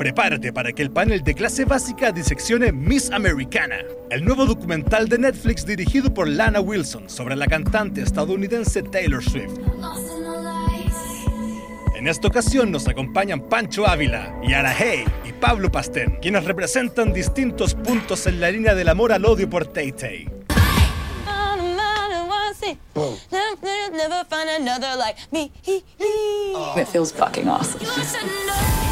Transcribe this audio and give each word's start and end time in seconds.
Prepárate 0.00 0.50
para 0.50 0.72
que 0.72 0.80
el 0.80 0.90
panel 0.90 1.22
de 1.22 1.34
clase 1.34 1.66
básica 1.66 2.10
diseccione 2.10 2.72
Miss 2.72 3.10
Americana, 3.10 3.80
el 4.08 4.24
nuevo 4.24 4.46
documental 4.46 5.10
de 5.10 5.18
Netflix 5.18 5.66
dirigido 5.66 6.14
por 6.14 6.26
Lana 6.26 6.58
Wilson 6.62 7.10
sobre 7.10 7.36
la 7.36 7.46
cantante 7.46 8.00
estadounidense 8.00 8.82
Taylor 8.82 9.22
Swift. 9.22 9.58
En 11.96 12.08
esta 12.08 12.28
ocasión 12.28 12.70
nos 12.72 12.88
acompañan 12.88 13.42
Pancho 13.42 13.86
Ávila, 13.86 14.34
Yara 14.42 14.72
Hey 14.72 15.04
y 15.28 15.34
Pablo 15.34 15.70
Pastén, 15.70 16.16
quienes 16.22 16.46
representan 16.46 17.12
distintos 17.12 17.74
puntos 17.74 18.26
en 18.26 18.40
la 18.40 18.50
línea 18.50 18.74
del 18.74 18.88
amor 18.88 19.12
al 19.12 19.26
odio 19.26 19.50
por 19.50 19.66
Tay 19.66 19.92
Tay. 19.92 20.30
It 26.78 26.88
feels 26.88 27.12
fucking 27.12 27.48
awesome. 27.48 28.89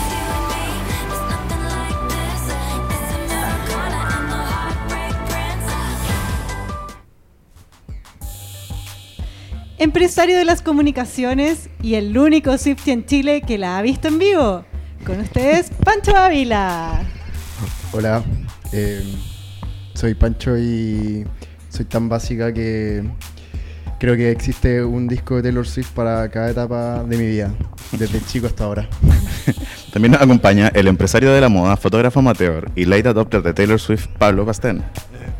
Empresario 9.80 10.36
de 10.36 10.44
las 10.44 10.60
comunicaciones 10.60 11.70
y 11.80 11.94
el 11.94 12.18
único 12.18 12.58
Swifty 12.58 12.90
en 12.90 13.06
Chile 13.06 13.42
que 13.42 13.58
la 13.58 13.78
ha 13.78 13.82
visto 13.82 14.08
en 14.08 14.18
vivo. 14.18 14.64
Con 15.06 15.20
ustedes, 15.20 15.70
Pancho 15.84 16.16
Ávila. 16.16 17.06
Hola, 17.92 18.24
eh, 18.72 19.04
soy 19.94 20.14
Pancho 20.14 20.58
y 20.58 21.24
soy 21.68 21.84
tan 21.84 22.08
básica 22.08 22.52
que 22.52 23.04
creo 23.98 24.16
que 24.16 24.30
existe 24.30 24.82
un 24.84 25.08
disco 25.08 25.36
de 25.36 25.42
Taylor 25.42 25.66
Swift 25.66 25.90
para 25.90 26.28
cada 26.30 26.50
etapa 26.50 27.02
de 27.04 27.16
mi 27.16 27.26
vida, 27.26 27.52
desde 27.92 28.24
chico 28.24 28.46
hasta 28.46 28.64
ahora. 28.64 28.88
También 29.92 30.12
nos 30.12 30.22
acompaña 30.22 30.68
el 30.68 30.86
empresario 30.86 31.32
de 31.32 31.40
la 31.40 31.48
moda, 31.48 31.76
fotógrafo 31.76 32.20
amateur 32.20 32.70
y 32.76 32.84
late 32.84 33.08
adopter 33.08 33.42
de 33.42 33.52
Taylor 33.52 33.80
Swift, 33.80 34.06
Pablo 34.18 34.46
Pastén. 34.46 34.78
Eh, 34.78 34.82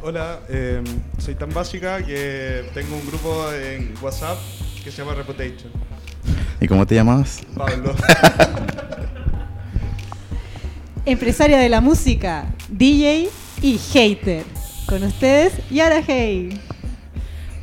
hola, 0.03 0.41
eh, 0.49 0.83
soy 1.19 1.35
tan 1.35 1.53
básica 1.55 2.03
que 2.03 2.65
tengo 2.75 2.97
un 2.97 3.07
grupo 3.07 3.53
en 3.53 3.95
WhatsApp 4.03 4.39
que 4.83 4.91
se 4.91 5.03
llama 5.03 5.15
Reputation. 5.15 5.71
¿Y 6.61 6.67
cómo 6.67 6.87
te 6.87 6.97
llamabas? 6.97 7.43
Pablo. 7.57 7.95
Empresaria 11.05 11.59
de 11.59 11.69
la 11.69 11.81
música, 11.81 12.47
DJ 12.69 13.31
y 13.63 13.79
hater. 13.79 14.45
Con 14.87 15.05
ustedes, 15.05 15.53
Yara 15.71 16.03
Hey. 16.07 16.61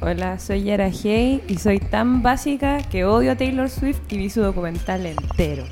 Hola, 0.08 0.38
soy 0.38 0.62
Yara 0.62 0.92
Hey 0.92 1.42
y 1.48 1.58
soy 1.58 1.80
tan 1.80 2.22
básica 2.22 2.78
que 2.78 3.06
odio 3.06 3.32
a 3.32 3.36
Taylor 3.36 3.68
Swift 3.72 4.02
y 4.12 4.18
vi 4.20 4.30
su 4.30 4.40
documental 4.40 5.04
entero. 5.04 5.66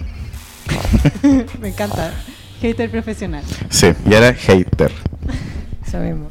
Me 1.62 1.67
encanta. 1.67 2.12
Hater 2.59 2.89
profesional. 2.89 3.44
Sí, 3.70 3.94
y 4.09 4.14
era 4.16 4.34
hater. 4.34 4.92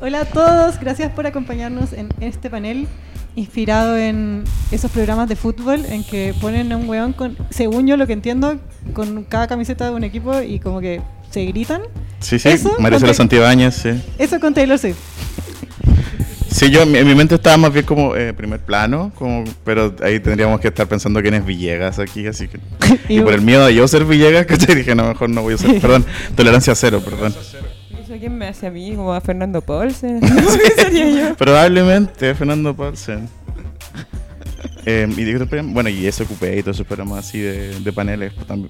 Hola 0.01 0.23
a 0.23 0.25
todos, 0.25 0.81
gracias 0.81 1.13
por 1.13 1.29
acompañarnos 1.29 1.93
en 1.93 2.09
este 2.21 2.51
panel 2.51 2.89
inspirado 3.37 3.97
en 3.97 4.43
esos 4.73 4.91
programas 4.91 5.29
de 5.29 5.37
fútbol 5.37 5.85
en 5.85 6.03
que 6.03 6.35
ponen 6.41 6.73
a 6.73 6.77
un 6.77 6.89
weón 6.89 7.13
con, 7.13 7.37
según 7.51 7.87
yo 7.87 7.97
lo 7.97 8.09
que 8.09 8.15
entiendo, 8.15 8.59
con 8.95 9.23
cada 9.23 9.47
camiseta 9.47 9.85
de 9.85 9.93
un 9.93 10.03
equipo 10.03 10.43
y 10.43 10.59
como 10.59 10.81
que 10.81 11.01
se 11.31 11.45
gritan. 11.45 11.83
Sí, 12.19 12.41
sí, 12.41 12.49
con- 12.59 13.15
Santibáñez, 13.15 13.77
sí. 13.77 14.03
Eso 14.19 14.41
con 14.41 14.53
Taylor 14.53 14.77
Swift. 14.77 14.99
Sí, 16.53 16.71
yo 16.71 16.83
en 16.83 16.93
mi, 16.93 16.99
en 16.99 17.07
mi 17.07 17.15
mente 17.15 17.37
estaba 17.37 17.57
más 17.57 17.73
bien 17.73 17.85
como 17.87 18.15
eh, 18.15 18.33
primer 18.35 18.61
plano, 18.61 19.11
como, 19.19 19.45
pero 19.65 19.95
ahí 20.03 20.21
tendríamos 20.21 20.61
que 20.61 20.69
estar 20.69 20.87
pensando 20.87 21.21
quién 21.23 21.35
es 21.35 21.45
Villegas 21.45 21.99
aquí, 21.99 22.27
así 22.27 22.49
que... 22.49 22.59
y 23.09 23.21
por 23.21 23.33
el 23.33 23.41
miedo 23.41 23.67
de 23.67 23.75
yo 23.75 23.89
ser 23.89 24.05
Villegas, 24.05 24.47
que 24.47 24.57
te 24.57 24.75
dije, 24.75 24.95
no, 24.95 25.09
mejor 25.09 25.31
no 25.31 25.43
voy 25.43 25.55
a 25.55 25.59
ser... 25.59 25.81
Perdón, 25.81 26.05
tolerancia 26.37 26.75
cero, 26.75 27.01
perdón. 27.05 27.35
¿Y 27.91 28.03
eso 28.03 28.15
quién 28.19 28.37
me 28.37 28.49
hace 28.49 28.67
a 28.67 28.71
mí? 28.71 28.95
Como 28.95 29.13
a 29.15 29.21
Fernando 29.21 29.63
Paulsen. 29.63 30.21
¿Qué 30.21 30.83
sería 30.83 31.29
yo? 31.31 31.35
Probablemente 31.37 32.35
Fernando 32.35 32.75
Paulsen. 32.75 33.29
Eh, 34.85 35.07
y 35.17 35.25
programa- 35.35 35.73
bueno, 35.73 35.89
y 35.91 36.07
ese 36.07 36.25
ocupé 36.25 36.59
y 36.59 36.63
todos 36.63 36.77
esos 36.77 36.87
programas 36.87 37.21
así 37.21 37.39
de, 37.41 37.79
de 37.81 37.93
paneles. 37.93 38.33
pues, 38.35 38.47
también. 38.47 38.69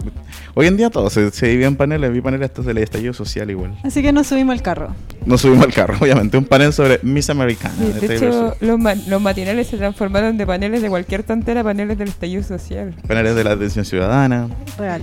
Hoy 0.55 0.67
en 0.67 0.77
día 0.77 0.91
todo 0.91 1.09
se, 1.09 1.31
se 1.31 1.47
divide 1.49 1.67
en 1.67 1.77
paneles. 1.77 2.13
Vi 2.13 2.21
paneles 2.21 2.51
hasta 2.51 2.63
del 2.63 2.79
estallido 2.79 3.13
social 3.15 3.51
igual. 3.51 3.75
Así 3.83 4.03
que 4.03 4.13
nos 4.13 4.27
subimos 4.27 4.53
al 4.53 4.63
carro. 4.63 4.95
No 5.25 5.39
subimos 5.39 5.65
al 5.65 5.73
carro, 5.73 5.97
obviamente. 6.01 6.37
Un 6.37 6.45
panel 6.45 6.73
sobre 6.73 7.01
Miss 7.03 7.31
Americana. 7.31 7.75
Sí, 7.79 7.93
de 8.01 8.09
de 8.09 8.17
hecho, 8.17 8.57
los, 8.61 8.79
ma- 8.79 8.95
los 8.95 9.23
matinales 9.23 9.67
se 9.69 9.77
transformaron 9.79 10.37
de 10.37 10.47
paneles 10.47 10.83
de 10.83 10.89
cualquier 10.91 11.23
tontera 11.23 11.63
a 11.63 11.65
paneles 11.65 11.97
del 11.97 12.09
estallido 12.09 12.43
social. 12.43 12.95
Paneles 13.09 13.35
de 13.35 13.45
la 13.45 13.53
atención 13.53 13.85
ciudadana. 13.85 14.49
Real. 14.79 15.03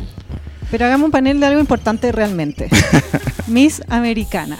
Pero 0.69 0.85
hagamos 0.85 1.05
un 1.05 1.11
panel 1.11 1.39
de 1.39 1.45
algo 1.47 1.59
importante 1.59 2.11
realmente. 2.11 2.69
Miss 3.47 3.81
Americana. 3.89 4.57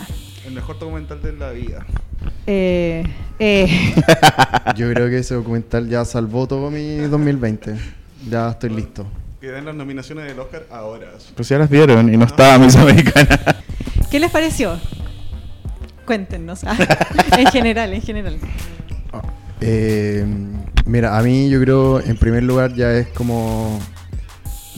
El 0.47 0.53
mejor 0.53 0.79
documental 0.79 1.21
de 1.21 1.33
la 1.33 1.51
vida. 1.51 1.85
Eh, 2.45 3.03
eh, 3.39 3.93
Yo 4.75 4.91
creo 4.91 5.09
que 5.09 5.19
ese 5.19 5.35
documental 5.35 5.87
ya 5.87 6.03
salvó 6.05 6.47
todo 6.47 6.69
mi 6.69 6.97
2020. 6.97 7.75
Ya 8.29 8.49
estoy 8.49 8.71
listo. 8.71 9.05
Que 9.39 9.47
den 9.51 9.65
las 9.65 9.75
nominaciones 9.75 10.25
del 10.25 10.39
Oscar 10.39 10.65
ahora. 10.69 11.07
Pues 11.35 11.47
ya 11.47 11.57
las 11.57 11.69
vieron 11.69 12.13
y 12.13 12.17
no 12.17 12.25
estaba 12.25 12.57
Miss 12.57 12.75
Americana. 12.75 13.39
¿Qué 14.11 14.19
les 14.19 14.31
pareció? 14.31 14.79
Cuéntenos. 16.05 16.63
Ah, 16.65 16.75
en 17.37 17.47
general, 17.47 17.93
en 17.93 18.01
general. 18.01 18.37
Eh, 19.61 20.25
mira, 20.85 21.17
a 21.17 21.21
mí 21.21 21.49
yo 21.49 21.61
creo, 21.61 22.01
en 22.01 22.17
primer 22.17 22.43
lugar, 22.43 22.73
ya 22.73 22.93
es 22.93 23.07
como 23.09 23.79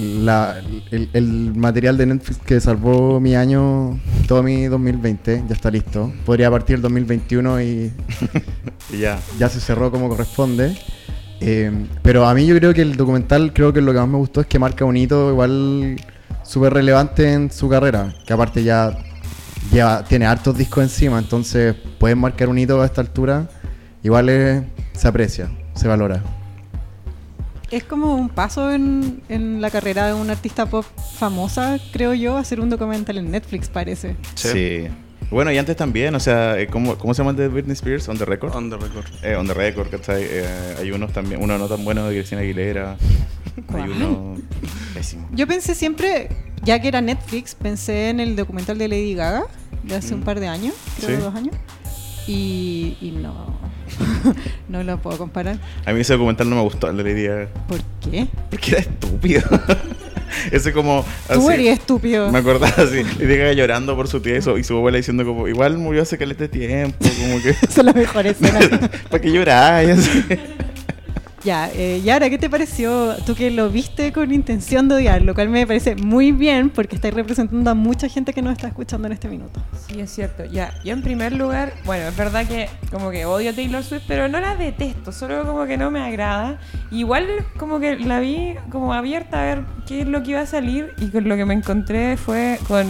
la, 0.01 0.57
el, 0.91 1.09
el 1.13 1.53
material 1.55 1.97
de 1.97 2.05
Netflix 2.07 2.39
que 2.39 2.59
salvó 2.59 3.19
mi 3.19 3.35
año, 3.35 3.99
todo 4.27 4.43
mi 4.43 4.65
2020, 4.65 5.43
ya 5.47 5.53
está 5.53 5.69
listo. 5.71 6.11
Podría 6.25 6.49
partir 6.51 6.75
el 6.77 6.81
2021 6.81 7.61
y 7.61 7.91
Y 8.93 8.97
ya. 8.99 9.19
ya 9.39 9.49
se 9.49 9.59
cerró 9.59 9.91
como 9.91 10.09
corresponde. 10.09 10.75
Eh, 11.39 11.71
pero 12.03 12.25
a 12.27 12.33
mí 12.33 12.45
yo 12.45 12.55
creo 12.57 12.73
que 12.73 12.81
el 12.81 12.95
documental, 12.95 13.51
creo 13.53 13.73
que 13.73 13.81
lo 13.81 13.91
que 13.93 13.99
más 13.99 14.07
me 14.07 14.17
gustó 14.17 14.41
es 14.41 14.47
que 14.47 14.59
marca 14.59 14.85
un 14.85 14.95
hito 14.97 15.29
igual 15.31 15.95
súper 16.43 16.73
relevante 16.73 17.31
en 17.33 17.51
su 17.51 17.67
carrera. 17.69 18.13
Que 18.27 18.33
aparte 18.33 18.63
ya 18.63 18.97
lleva, 19.71 20.03
tiene 20.03 20.25
hartos 20.25 20.57
discos 20.57 20.83
encima, 20.83 21.17
entonces 21.19 21.75
pueden 21.99 22.19
marcar 22.19 22.49
un 22.49 22.57
hito 22.59 22.81
a 22.81 22.85
esta 22.85 23.01
altura. 23.01 23.47
Igual 24.03 24.29
es- 24.29 24.63
se 24.93 25.07
aprecia, 25.07 25.49
se 25.73 25.87
valora. 25.87 26.21
Es 27.71 27.83
como 27.85 28.15
un 28.15 28.27
paso 28.29 28.71
en, 28.71 29.21
en 29.29 29.61
la 29.61 29.69
carrera 29.71 30.07
de 30.07 30.13
una 30.13 30.33
artista 30.33 30.65
pop 30.65 30.85
famosa, 31.17 31.79
creo 31.93 32.13
yo, 32.13 32.37
hacer 32.37 32.59
un 32.59 32.69
documental 32.69 33.17
en 33.17 33.31
Netflix, 33.31 33.69
parece. 33.69 34.15
Sí. 34.35 34.87
Bueno, 35.29 35.49
y 35.53 35.57
antes 35.57 35.77
también, 35.77 36.13
o 36.13 36.19
sea, 36.19 36.59
eh, 36.59 36.67
¿cómo, 36.67 36.97
cómo 36.97 37.13
se 37.13 37.19
llama 37.19 37.31
el 37.31 37.37
de 37.37 37.47
Britney 37.47 37.71
Spears? 37.71 38.09
¿On 38.09 38.17
the 38.17 38.25
Record? 38.25 38.53
On 38.53 38.69
the 38.69 38.75
record. 38.75 39.05
Eh, 39.23 39.35
on 39.37 39.47
the 39.47 39.53
Record, 39.53 39.89
¿cachai? 39.89 40.23
Eh, 40.27 40.75
hay 40.79 40.91
unos 40.91 41.13
también, 41.13 41.41
uno 41.41 41.57
no 41.57 41.69
tan 41.69 41.85
bueno 41.85 42.05
de 42.09 42.15
Cristina 42.15 42.41
Aguilera. 42.41 42.97
Hay 43.73 43.89
uno 43.89 44.35
pésimo. 44.93 45.27
Yo 45.33 45.45
pensé 45.47 45.73
siempre, 45.75 46.29
ya 46.63 46.79
que 46.81 46.87
era 46.89 46.99
Netflix, 47.01 47.55
pensé 47.55 48.09
en 48.09 48.19
el 48.19 48.35
documental 48.35 48.77
de 48.77 48.87
Lady 48.89 49.13
Gaga 49.13 49.43
de 49.83 49.95
hace 49.95 50.13
un 50.13 50.21
par 50.23 50.39
de 50.39 50.47
años, 50.47 50.73
creo 50.99 51.17
Sí. 51.17 51.23
dos 51.23 51.35
años. 51.35 51.55
Y, 52.27 52.97
y 53.01 53.11
no, 53.11 53.57
no 54.69 54.83
lo 54.83 54.97
puedo 54.97 55.17
comparar. 55.17 55.57
A 55.85 55.93
mí 55.93 56.01
ese 56.01 56.13
documental 56.13 56.49
no 56.49 56.55
me 56.55 56.61
gustó, 56.61 56.89
el 56.89 56.97
de 56.97 57.03
Lady 57.03 57.47
¿Por 57.67 57.79
qué? 58.01 58.27
Porque 58.49 58.71
era 58.71 58.79
estúpido. 58.79 59.41
ese 60.51 60.73
como... 60.73 61.05
Tú 61.27 61.49
así, 61.49 61.61
eres 61.61 61.79
estúpido. 61.79 62.31
Me 62.31 62.39
acordaba 62.39 62.73
así, 62.83 63.03
Lady 63.19 63.37
Gaga 63.37 63.53
llorando 63.53 63.95
por 63.95 64.07
su 64.07 64.21
tía 64.21 64.37
y 64.37 64.41
su, 64.41 64.57
y 64.57 64.63
su 64.63 64.75
abuela 64.77 64.97
diciendo 64.97 65.25
como, 65.25 65.47
igual 65.47 65.77
murió 65.77 66.01
hace 66.01 66.17
caleta 66.17 66.43
de 66.43 66.49
tiempo, 66.49 66.97
como 66.99 67.41
que... 67.41 67.49
Esa 67.61 67.81
es 67.81 67.83
la 67.83 67.93
mejor 67.93 68.27
escena. 68.27 68.89
¿Para 69.09 69.21
qué 69.21 69.31
lloráis? 69.31 70.09
Ya, 71.43 71.71
eh, 71.73 72.01
Yara, 72.03 72.29
¿qué 72.29 72.37
te 72.37 72.51
pareció? 72.51 73.15
Tú 73.25 73.33
que 73.33 73.49
lo 73.49 73.69
viste 73.71 74.13
con 74.13 74.31
intención 74.31 74.87
de 74.87 74.95
odiar, 74.95 75.23
lo 75.23 75.33
cual 75.33 75.49
me 75.49 75.65
parece 75.65 75.95
muy 75.95 76.31
bien 76.31 76.69
porque 76.69 76.95
estáis 76.95 77.15
representando 77.15 77.71
a 77.71 77.73
mucha 77.73 78.07
gente 78.09 78.31
que 78.31 78.43
nos 78.43 78.53
está 78.53 78.67
escuchando 78.67 79.07
en 79.07 79.13
este 79.13 79.27
minuto. 79.27 79.59
Sí, 79.87 79.99
es 79.99 80.11
cierto. 80.11 80.45
Ya, 80.45 80.71
yo 80.83 80.93
en 80.93 81.01
primer 81.01 81.33
lugar, 81.33 81.73
bueno, 81.83 82.07
es 82.07 82.15
verdad 82.15 82.45
que 82.45 82.69
como 82.91 83.09
que 83.09 83.25
odio 83.25 83.49
a 83.49 83.53
Taylor 83.53 83.83
Swift, 83.83 84.03
pero 84.07 84.27
no 84.27 84.39
la 84.39 84.55
detesto, 84.55 85.11
solo 85.11 85.43
como 85.43 85.65
que 85.65 85.77
no 85.77 85.89
me 85.89 86.01
agrada. 86.01 86.59
Igual 86.91 87.27
como 87.57 87.79
que 87.79 87.97
la 87.97 88.19
vi 88.19 88.53
como 88.69 88.93
abierta 88.93 89.41
a 89.41 89.45
ver 89.45 89.63
qué 89.87 90.01
es 90.01 90.07
lo 90.07 90.21
que 90.21 90.31
iba 90.31 90.41
a 90.41 90.45
salir 90.45 90.93
y 90.99 91.07
con 91.07 91.27
lo 91.27 91.35
que 91.37 91.45
me 91.45 91.55
encontré 91.55 92.17
fue 92.17 92.59
con 92.67 92.85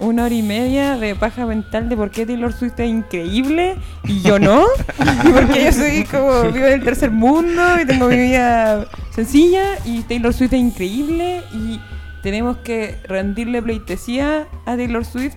una 0.00 0.24
hora 0.24 0.34
y 0.34 0.42
media 0.42 0.96
de 0.96 1.14
paja 1.14 1.46
mental 1.46 1.88
de 1.88 1.96
por 1.96 2.10
qué 2.10 2.26
Taylor 2.26 2.52
Swift 2.52 2.78
es 2.78 2.88
increíble 2.88 3.76
y 4.04 4.22
yo 4.22 4.38
no. 4.38 4.64
y 5.24 5.28
porque 5.28 5.64
yo 5.64 5.72
soy 5.72 6.04
como 6.04 6.50
vivo 6.50 6.66
en 6.66 6.72
el 6.72 6.82
tercer 6.82 7.10
mundo 7.10 7.62
y 7.80 7.86
tengo 7.86 8.08
mi 8.08 8.16
vida 8.16 8.86
sencilla 9.10 9.78
y 9.84 10.02
Taylor 10.02 10.32
Swift 10.32 10.54
es 10.54 10.60
increíble 10.60 11.42
y 11.52 11.80
tenemos 12.22 12.56
que 12.58 12.96
rendirle 13.04 13.62
pleitesía 13.62 14.48
a 14.64 14.76
Taylor 14.76 15.04
Swift 15.04 15.36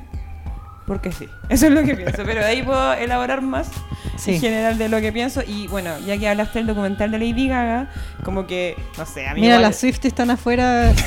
porque 0.85 1.11
sí. 1.11 1.27
Eso 1.49 1.67
es 1.67 1.71
lo 1.73 1.83
que 1.83 1.95
pienso. 1.95 2.23
Pero 2.25 2.39
de 2.41 2.45
ahí 2.45 2.63
puedo 2.63 2.93
elaborar 2.93 3.41
más 3.41 3.69
Sí. 4.17 4.35
en 4.35 4.41
general 4.41 4.77
de 4.77 4.89
lo 4.89 5.01
que 5.01 5.11
pienso. 5.11 5.41
Y 5.45 5.67
bueno, 5.67 5.91
ya 6.05 6.17
que 6.17 6.29
hablaste 6.29 6.59
del 6.59 6.67
documental 6.67 7.09
de 7.11 7.17
Lady 7.19 7.47
Gaga, 7.47 7.89
como 8.23 8.45
que, 8.45 8.75
no 8.97 9.05
sé, 9.07 9.27
a 9.27 9.33
mí 9.33 9.41
Mira, 9.41 9.55
igual- 9.55 9.63
las 9.63 9.79
Swift 9.79 10.05
están 10.05 10.29
afuera 10.29 10.93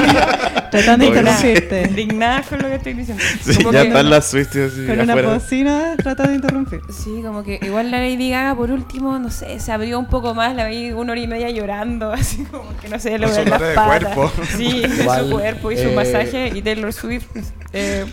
tratando 0.70 1.04
de 1.04 1.18
interrumpirte. 1.18 1.82
indignadas 1.88 2.46
con 2.46 2.58
lo 2.60 2.68
que 2.68 2.74
estoy 2.76 2.94
diciendo. 2.94 3.22
Sí, 3.42 3.56
Como 3.56 3.72
ya 3.72 3.82
que- 3.82 3.88
están 3.88 4.10
las 4.10 4.26
Swifties 4.30 4.72
así 4.72 4.86
Con 4.86 5.00
una 5.00 5.14
bocina 5.16 5.94
tratando 5.98 6.30
de 6.30 6.36
interrumpir. 6.36 6.80
Sí, 6.90 7.20
como 7.22 7.42
que 7.42 7.58
igual 7.62 7.90
la 7.90 7.98
Lady 7.98 8.30
Gaga 8.30 8.54
por 8.54 8.70
último, 8.70 9.18
no 9.18 9.30
sé, 9.30 9.60
se 9.60 9.70
abrió 9.72 9.98
un 9.98 10.06
poco 10.06 10.34
más, 10.34 10.54
la 10.56 10.66
vi 10.66 10.92
una 10.92 11.12
hora 11.12 11.20
y 11.20 11.26
media 11.26 11.50
llorando, 11.50 12.12
así 12.12 12.44
como 12.44 12.64
que 12.80 12.88
no 12.88 12.98
sé, 12.98 13.16
su 13.18 13.24
duelen 13.26 13.50
las 13.50 13.60
de 13.60 13.74
patas. 13.74 14.14
cuerpo. 14.14 14.32
Sí, 14.56 14.80
de 14.80 14.88
su 15.04 15.30
cuerpo 15.30 15.72
y 15.72 15.76
su 15.76 15.88
eh, 15.88 15.94
masaje 15.94 16.50
y 16.54 16.62
Taylor 16.62 16.92
Swift. 16.92 17.26
eh, 17.72 18.04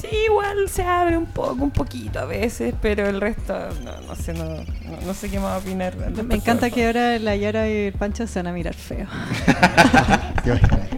sí, 0.00 0.08
igual 0.26 0.68
se 0.68 0.82
abre 0.82 1.16
un 1.16 1.26
poco, 1.26 1.64
un 1.64 1.70
poquito 1.70 2.18
a 2.20 2.24
veces, 2.24 2.74
pero 2.80 3.06
el 3.08 3.20
resto, 3.20 3.54
no, 3.84 4.00
no 4.02 4.14
sé, 4.14 4.32
no, 4.32 4.44
no, 4.44 4.64
no 5.04 5.14
sé 5.14 5.30
qué 5.30 5.40
más 5.40 5.62
opinar. 5.62 5.96
Me 6.24 6.36
encanta 6.36 6.70
que 6.70 6.86
ahora 6.86 7.18
la 7.18 7.36
Yara 7.36 7.68
y 7.68 7.86
el 7.86 7.92
Pancho 7.92 8.26
se 8.26 8.38
van 8.38 8.48
a 8.48 8.52
mirar 8.52 8.74
feo. 8.74 9.06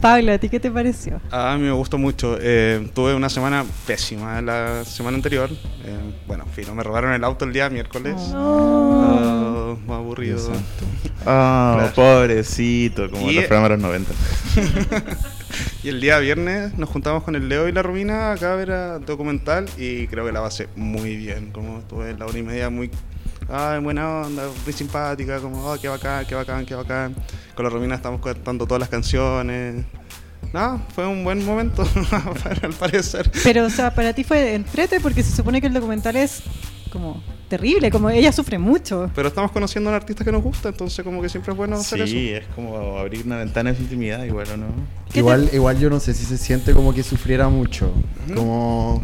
Pablo, 0.00 0.32
¿a 0.32 0.38
ti 0.38 0.48
qué 0.48 0.60
te 0.60 0.70
pareció? 0.70 1.20
A 1.32 1.56
mí 1.56 1.64
me 1.64 1.72
gustó 1.72 1.98
mucho. 1.98 2.38
Eh, 2.40 2.88
tuve 2.94 3.14
una 3.14 3.28
semana 3.28 3.64
pésima 3.86 4.40
la 4.40 4.84
semana 4.84 5.16
anterior. 5.16 5.50
Eh, 5.84 5.98
bueno, 6.26 6.44
en 6.44 6.50
fin, 6.52 6.76
me 6.76 6.84
robaron 6.84 7.12
el 7.12 7.24
auto 7.24 7.44
el 7.44 7.52
día 7.52 7.68
miércoles. 7.68 8.14
Ah, 8.32 9.74
más 9.86 9.98
aburrido. 9.98 10.36
Dios 10.36 10.56
Ah, 11.26 11.90
Claro. 11.94 12.20
pobrecito, 12.20 13.10
como 13.10 13.30
Y- 13.30 13.34
los 13.36 13.44
programas 13.44 13.70
de 13.70 13.76
los 13.76 13.82
90. 13.82 14.12
Y 15.82 15.88
el 15.88 16.00
día 16.00 16.18
viernes 16.18 16.76
nos 16.76 16.88
juntamos 16.90 17.22
con 17.22 17.34
el 17.36 17.48
Leo 17.48 17.68
y 17.68 17.72
la 17.72 17.82
Romina 17.82 18.32
acá 18.32 18.52
a 18.52 18.56
ver 18.56 18.70
a 18.70 18.98
documental 18.98 19.66
y 19.78 20.06
creo 20.08 20.26
que 20.26 20.32
la 20.32 20.42
pasé 20.42 20.68
muy 20.76 21.16
bien. 21.16 21.50
Como 21.52 21.78
estuve 21.78 22.10
en 22.10 22.18
la 22.18 22.26
hora 22.26 22.36
y 22.38 22.42
media 22.42 22.68
muy 22.68 22.90
ay, 23.48 23.80
buena 23.80 24.22
onda, 24.22 24.44
muy 24.64 24.72
simpática, 24.72 25.38
como 25.40 25.64
oh, 25.64 25.76
qué 25.80 25.88
bacán, 25.88 26.26
qué 26.26 26.34
bacán, 26.34 26.66
qué 26.66 26.74
bacán. 26.74 27.14
Con 27.54 27.64
la 27.64 27.70
Romina 27.70 27.94
estamos 27.94 28.20
cantando 28.20 28.66
todas 28.66 28.80
las 28.80 28.88
canciones. 28.88 29.84
Nada, 30.52 30.78
fue 30.94 31.06
un 31.06 31.24
buen 31.24 31.44
momento, 31.44 31.86
al 32.62 32.72
parecer. 32.74 33.30
Pero, 33.42 33.64
o 33.66 33.70
sea, 33.70 33.94
para 33.94 34.12
ti 34.12 34.24
fue 34.24 34.54
entrete 34.54 35.00
porque 35.00 35.22
se 35.22 35.34
supone 35.34 35.60
que 35.60 35.66
el 35.68 35.74
documental 35.74 36.16
es 36.16 36.42
como 36.90 37.22
terrible, 37.48 37.90
como 37.90 38.10
ella 38.10 38.30
sufre 38.32 38.58
mucho. 38.58 39.10
Pero 39.14 39.28
estamos 39.28 39.50
conociendo 39.50 39.90
a 39.90 39.92
un 39.92 39.96
artista 39.96 40.24
que 40.24 40.32
nos 40.32 40.42
gusta, 40.42 40.68
entonces 40.68 41.04
como 41.04 41.20
que 41.22 41.28
siempre 41.28 41.52
es 41.52 41.56
bueno 41.56 41.76
hacer 41.76 42.00
eso. 42.02 42.10
Sí, 42.12 42.30
es 42.30 42.44
como 42.54 42.98
abrir 42.98 43.24
una 43.26 43.38
ventana 43.38 43.70
de 43.70 43.76
su 43.76 43.82
intimidad, 43.82 44.22
igual 44.24 44.46
no. 44.58 44.66
¿Qué 45.12 45.20
Igual, 45.20 45.48
igual 45.52 45.78
yo 45.78 45.90
no 45.90 45.98
sé 46.00 46.14
si 46.14 46.24
se 46.24 46.36
siente 46.38 46.72
como 46.72 46.92
que 46.94 47.02
sufriera 47.02 47.48
mucho. 47.48 47.92
Como. 48.34 49.02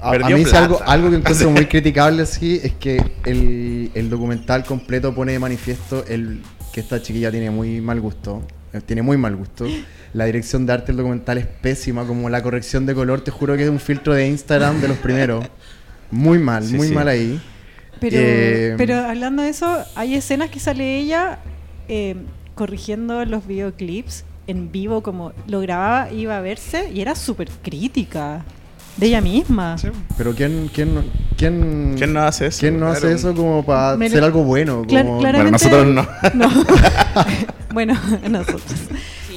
A, 0.00 0.08
a 0.08 0.10
Perdió 0.12 0.26
plata. 0.36 0.36
mí 0.38 0.44
sí 0.44 0.56
algo, 0.56 0.80
algo 0.86 1.10
que 1.10 1.16
encuentro 1.16 1.50
muy 1.50 1.66
criticable 1.68 2.22
así 2.22 2.60
es 2.62 2.72
que 2.74 3.02
el, 3.24 3.90
el 3.94 4.10
documental 4.10 4.64
completo 4.64 5.14
pone 5.14 5.32
de 5.32 5.38
manifiesto 5.38 6.04
el 6.06 6.42
que 6.72 6.80
esta 6.80 7.00
chiquilla 7.00 7.30
tiene 7.30 7.50
muy 7.50 7.80
mal 7.80 8.00
gusto. 8.00 8.42
eh, 8.72 8.80
Tiene 8.84 9.02
muy 9.02 9.16
mal 9.16 9.34
gusto. 9.36 9.66
La 10.12 10.26
dirección 10.26 10.66
de 10.66 10.72
arte 10.74 10.86
del 10.88 10.98
documental 10.98 11.38
es 11.38 11.46
pésima, 11.46 12.06
como 12.06 12.28
la 12.28 12.42
corrección 12.42 12.84
de 12.86 12.94
color, 12.94 13.22
te 13.22 13.30
juro 13.30 13.56
que 13.56 13.64
es 13.64 13.70
un 13.70 13.80
filtro 13.80 14.12
de 14.14 14.26
Instagram 14.28 14.80
de 14.80 14.88
los 14.88 14.98
primeros. 14.98 15.44
Muy 16.14 16.38
mal, 16.38 16.64
Sí, 16.64 16.74
muy 16.76 16.88
sí. 16.88 16.94
mal 16.94 17.08
ahí. 17.08 17.40
Pero, 18.00 18.16
Eh, 18.18 18.74
pero 18.76 18.96
hablando 19.04 19.42
de 19.42 19.48
eso, 19.48 19.84
hay 19.94 20.14
escenas 20.14 20.50
que 20.50 20.60
sale 20.60 20.98
ella 20.98 21.38
eh, 21.88 22.16
corrigiendo 22.54 23.24
los 23.24 23.46
videoclips 23.46 24.24
en 24.46 24.70
vivo, 24.70 25.02
como 25.02 25.32
lo 25.46 25.60
grababa, 25.60 26.12
iba 26.12 26.36
a 26.36 26.40
verse 26.40 26.90
y 26.92 27.00
era 27.00 27.14
súper 27.14 27.48
crítica 27.62 28.44
de 28.96 29.06
ella 29.06 29.20
misma. 29.20 29.76
Sí. 29.78 29.88
Pero 30.16 30.34
¿quién, 30.34 30.70
quién, 30.72 31.02
quién, 31.36 31.94
¿Quién 31.96 32.12
no 32.12 32.20
hace 32.22 32.46
eso? 32.46 32.60
¿quién 32.60 32.78
no 32.78 32.88
hace 32.88 33.12
eso 33.12 33.34
como 33.34 33.64
para 33.64 33.92
hacer 33.92 34.22
algo 34.22 34.44
bueno? 34.44 34.84
Como- 34.88 35.20
Bueno, 35.20 35.50
nosotros 35.50 35.86
no. 35.86 36.06
No. 36.34 36.48
bueno, 37.72 37.94
nosotros. 38.30 38.62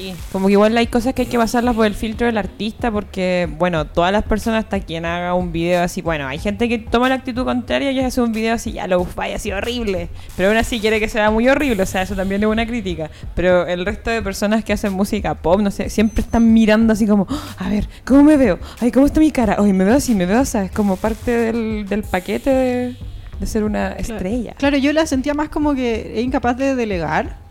Sí, 0.07 0.15
como 0.31 0.48
que 0.48 0.54
igual 0.54 0.77
hay 0.77 0.88
cosas 0.88 1.13
que 1.13 1.24
hay 1.24 1.27
que 1.27 1.38
pasarlas 1.38 1.75
por 1.75 1.86
el 1.86 1.94
filtro 1.94 2.27
del 2.27 2.38
artista 2.38 2.92
porque, 2.92 3.50
bueno, 3.57 3.86
todas 3.86 4.12
las 4.12 4.24
personas, 4.24 4.63
hasta 4.65 4.80
quien 4.80 5.06
haga 5.06 5.33
un 5.33 5.51
video 5.51 5.83
así, 5.83 6.01
bueno, 6.01 6.27
hay 6.27 6.39
gente 6.39 6.69
que 6.69 6.77
toma 6.77 7.09
la 7.09 7.15
actitud 7.15 7.44
contraria 7.44 7.92
y 7.92 8.00
hace 8.00 8.21
un 8.21 8.31
video 8.31 8.54
así, 8.54 8.71
ya 8.71 8.88
lo 8.88 9.06
vaya 9.15 9.36
así 9.36 9.51
horrible, 9.51 10.09
pero 10.36 10.50
aún 10.50 10.57
así 10.57 10.80
quiere 10.80 11.00
que 11.00 11.09
sea 11.09 11.30
muy 11.31 11.48
horrible, 11.50 11.83
o 11.83 11.86
sea, 11.86 12.04
eso 12.04 12.15
también 12.15 12.42
es 12.44 12.48
una 12.48 12.65
crítica, 12.65 13.09
pero 13.36 13.68
el 13.68 13.86
resto 13.86 14.09
de 14.09 14.21
personas 14.21 14.63
que 14.63 14.74
hacen 14.74 14.94
música 14.94 15.36
pop, 15.36 15.59
no 15.62 15.71
sé, 15.71 15.89
siempre 15.89 16.21
están 16.21 16.53
mirando 16.53 16.94
así 16.94 17.06
como, 17.06 17.27
"Oh, 17.30 17.42
a 17.57 17.69
ver, 17.69 17.88
¿cómo 18.06 18.24
me 18.24 18.38
veo? 18.38 18.60
Ay, 18.80 18.92
¿cómo 18.92 19.06
está 19.06 19.19
mi 19.19 19.31
cara? 19.31 19.57
Oye, 19.60 19.74
me 19.74 19.83
veo 19.83 19.95
así, 19.95 20.15
me 20.15 20.25
veo 20.25 20.39
así, 20.39 20.57
es 20.57 20.71
como 20.71 20.95
parte 20.95 21.31
del, 21.31 21.86
del 21.88 22.03
paquete 22.03 22.50
de, 22.50 22.95
de 23.39 23.45
ser 23.48 23.63
una 23.63 23.89
estrella. 23.94 24.53
Claro, 24.57 24.77
yo 24.77 24.94
la 24.94 25.06
sentía 25.06 25.33
más 25.33 25.50
como 25.50 25.74
que 25.75 26.13
es 26.19 26.24
incapaz 26.24 26.57
de 26.57 26.75
delegar. 26.75 27.47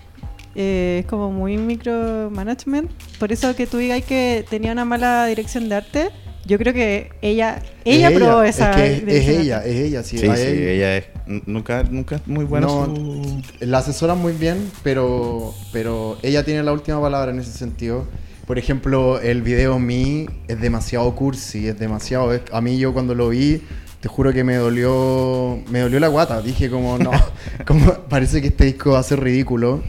Eh, 0.58 1.00
es 1.00 1.06
como 1.06 1.30
muy 1.30 1.58
micromanagement. 1.58 2.90
Por 3.18 3.30
eso 3.30 3.54
que 3.54 3.66
tú 3.66 3.76
digas 3.78 4.02
que 4.02 4.44
tenía 4.48 4.72
una 4.72 4.84
mala 4.86 5.26
dirección 5.26 5.68
de 5.68 5.74
arte. 5.74 6.08
Yo 6.46 6.58
creo 6.58 6.72
que 6.72 7.10
ella, 7.22 7.60
ella 7.84 8.08
Es 8.08 8.14
probó 8.16 8.40
ella, 8.42 8.48
esa. 8.48 8.70
Es 8.84 9.02
que 9.02 9.16
es, 9.18 9.28
ella, 9.28 9.64
es 9.64 9.74
ella. 9.74 10.02
Sí, 10.02 10.16
Sí, 10.18 10.26
a 10.28 10.36
sí, 10.36 10.42
él- 10.42 10.58
ella 10.68 10.96
es. 10.96 11.04
Nunca, 11.46 11.82
nunca 11.82 12.16
es 12.16 12.26
muy 12.26 12.44
buena 12.44 12.68
No, 12.68 12.86
su. 12.86 13.42
La 13.60 13.78
asesora 13.78 14.14
muy 14.14 14.32
bien, 14.32 14.70
pero, 14.82 15.52
pero 15.72 16.16
ella 16.22 16.44
tiene 16.44 16.62
la 16.62 16.72
última 16.72 17.00
palabra 17.00 17.32
en 17.32 17.40
ese 17.40 17.52
sentido. 17.52 18.06
Por 18.46 18.58
ejemplo, 18.60 19.20
el 19.20 19.42
video 19.42 19.80
Me 19.80 20.26
es 20.46 20.60
demasiado 20.60 21.12
cursi, 21.16 21.66
es 21.66 21.78
demasiado... 21.80 22.32
es- 22.32 22.42
a 22.52 22.60
mí 22.60 22.78
yo 22.78 22.92
cuando 22.94 23.14
lo 23.16 23.28
vi, 23.30 23.60
te 24.00 24.08
juro 24.08 24.32
que 24.32 24.44
me 24.44 24.54
dolió 24.54 25.58
me 25.68 25.80
dolió 25.80 25.98
la 25.98 26.06
guata. 26.08 26.40
Dije 26.42 26.70
como, 26.70 26.96
no, 26.96 27.10
como 27.66 27.92
parece 28.08 28.40
que 28.40 28.46
este 28.48 28.66
disco 28.66 28.92
va 28.92 29.00
a 29.00 29.02
ser 29.02 29.18
ridículo. 29.20 29.82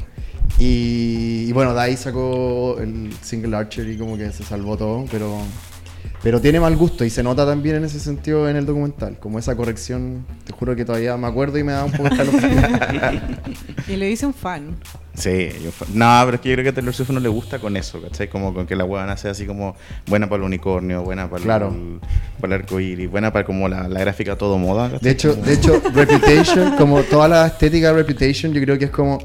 Y, 0.59 1.45
y 1.47 1.51
bueno, 1.53 1.73
de 1.73 1.81
ahí 1.81 1.97
sacó 1.97 2.77
el 2.79 3.13
single 3.21 3.55
Archer 3.55 3.88
y 3.89 3.97
como 3.97 4.17
que 4.17 4.31
se 4.31 4.44
salvó 4.44 4.77
todo, 4.77 5.05
pero... 5.11 5.38
Pero 6.23 6.41
tiene 6.41 6.59
mal 6.59 6.75
gusto 6.75 7.05
y 7.05 7.11
se 7.11 7.21
nota 7.21 7.45
también 7.45 7.75
en 7.75 7.85
ese 7.85 7.99
sentido 7.99 8.49
en 8.49 8.55
el 8.55 8.65
documental. 8.65 9.17
Como 9.19 9.38
esa 9.38 9.55
corrección, 9.55 10.25
te 10.45 10.51
juro 10.51 10.75
que 10.75 10.83
todavía 10.83 11.15
me 11.15 11.27
acuerdo 11.27 11.59
y 11.59 11.63
me 11.63 11.73
da 11.73 11.85
un 11.85 11.91
poco 11.91 12.09
de. 12.09 13.21
Y 13.88 13.95
le 13.97 14.07
dice 14.07 14.25
un 14.25 14.33
fan. 14.33 14.75
Sí, 15.13 15.49
yo 15.63 15.69
no, 15.94 16.21
pero 16.25 16.35
es 16.35 16.41
que 16.41 16.49
yo 16.49 16.55
creo 16.55 16.63
que 16.63 16.69
a 16.69 16.73
Taylor 16.73 16.94
Swift 16.94 17.11
no 17.11 17.19
le 17.19 17.29
gusta 17.29 17.59
con 17.59 17.77
eso, 17.77 18.01
¿cachai? 18.01 18.29
Como 18.29 18.51
con 18.53 18.65
que 18.65 18.75
la 18.75 18.83
huevona 18.83 19.15
sea 19.15 19.31
así 19.31 19.45
como 19.45 19.75
buena 20.07 20.27
para 20.27 20.38
el 20.41 20.47
unicornio, 20.47 21.03
buena 21.03 21.29
para 21.29 21.44
Claro. 21.44 21.67
el, 21.69 21.99
para 22.41 22.55
el 22.55 22.61
arcoíris, 22.61 23.09
buena 23.11 23.31
para 23.31 23.45
como 23.45 23.67
la, 23.69 23.88
la 23.88 23.99
gráfica 23.99 24.35
todo 24.35 24.57
moda. 24.57 24.89
¿cachai? 24.89 24.99
De 25.03 25.11
hecho, 25.11 25.31
Como- 25.35 25.45
de 25.45 25.53
hecho, 25.53 25.81
Reputation, 25.94 26.75
como 26.77 27.01
toda 27.03 27.27
la 27.27 27.47
estética 27.47 27.89
de 27.89 27.94
Reputation, 28.03 28.51
yo 28.54 28.61
creo 28.61 28.77
que 28.80 28.85
es 28.85 28.92
como. 28.92 29.19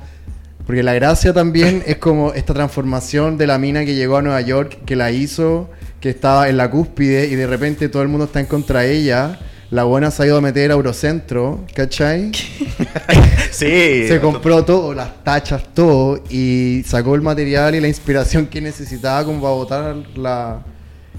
Porque 0.66 0.82
la 0.82 0.94
gracia 0.94 1.32
también 1.32 1.82
es 1.86 1.96
como 1.96 2.32
esta 2.34 2.54
transformación 2.54 3.36
de 3.36 3.46
la 3.46 3.58
mina 3.58 3.84
que 3.84 3.94
llegó 3.94 4.16
a 4.16 4.22
Nueva 4.22 4.40
York, 4.40 4.78
que 4.86 4.94
la 4.96 5.10
hizo, 5.10 5.68
que 6.00 6.10
estaba 6.10 6.48
en 6.48 6.56
la 6.56 6.70
cúspide 6.70 7.26
y 7.26 7.34
de 7.34 7.46
repente 7.46 7.88
todo 7.88 8.02
el 8.02 8.08
mundo 8.08 8.26
está 8.26 8.40
en 8.40 8.46
contra 8.46 8.80
de 8.80 8.92
ella. 8.96 9.38
La 9.70 9.84
buena 9.84 10.10
se 10.10 10.22
ha 10.22 10.26
ido 10.26 10.36
a 10.36 10.40
meter 10.40 10.70
a 10.70 10.74
Eurocentro, 10.74 11.64
¿cachai? 11.74 12.30
sí, 13.50 14.06
Se 14.06 14.18
compró 14.20 14.64
todo, 14.64 14.92
las 14.94 15.24
tachas, 15.24 15.62
todo, 15.74 16.22
y 16.30 16.82
sacó 16.86 17.14
el 17.14 17.22
material 17.22 17.74
y 17.74 17.80
la 17.80 17.88
inspiración 17.88 18.46
que 18.46 18.60
necesitaba 18.60 19.24
como 19.24 19.40
para 19.40 19.54
botar 19.54 19.96
la- 20.16 20.62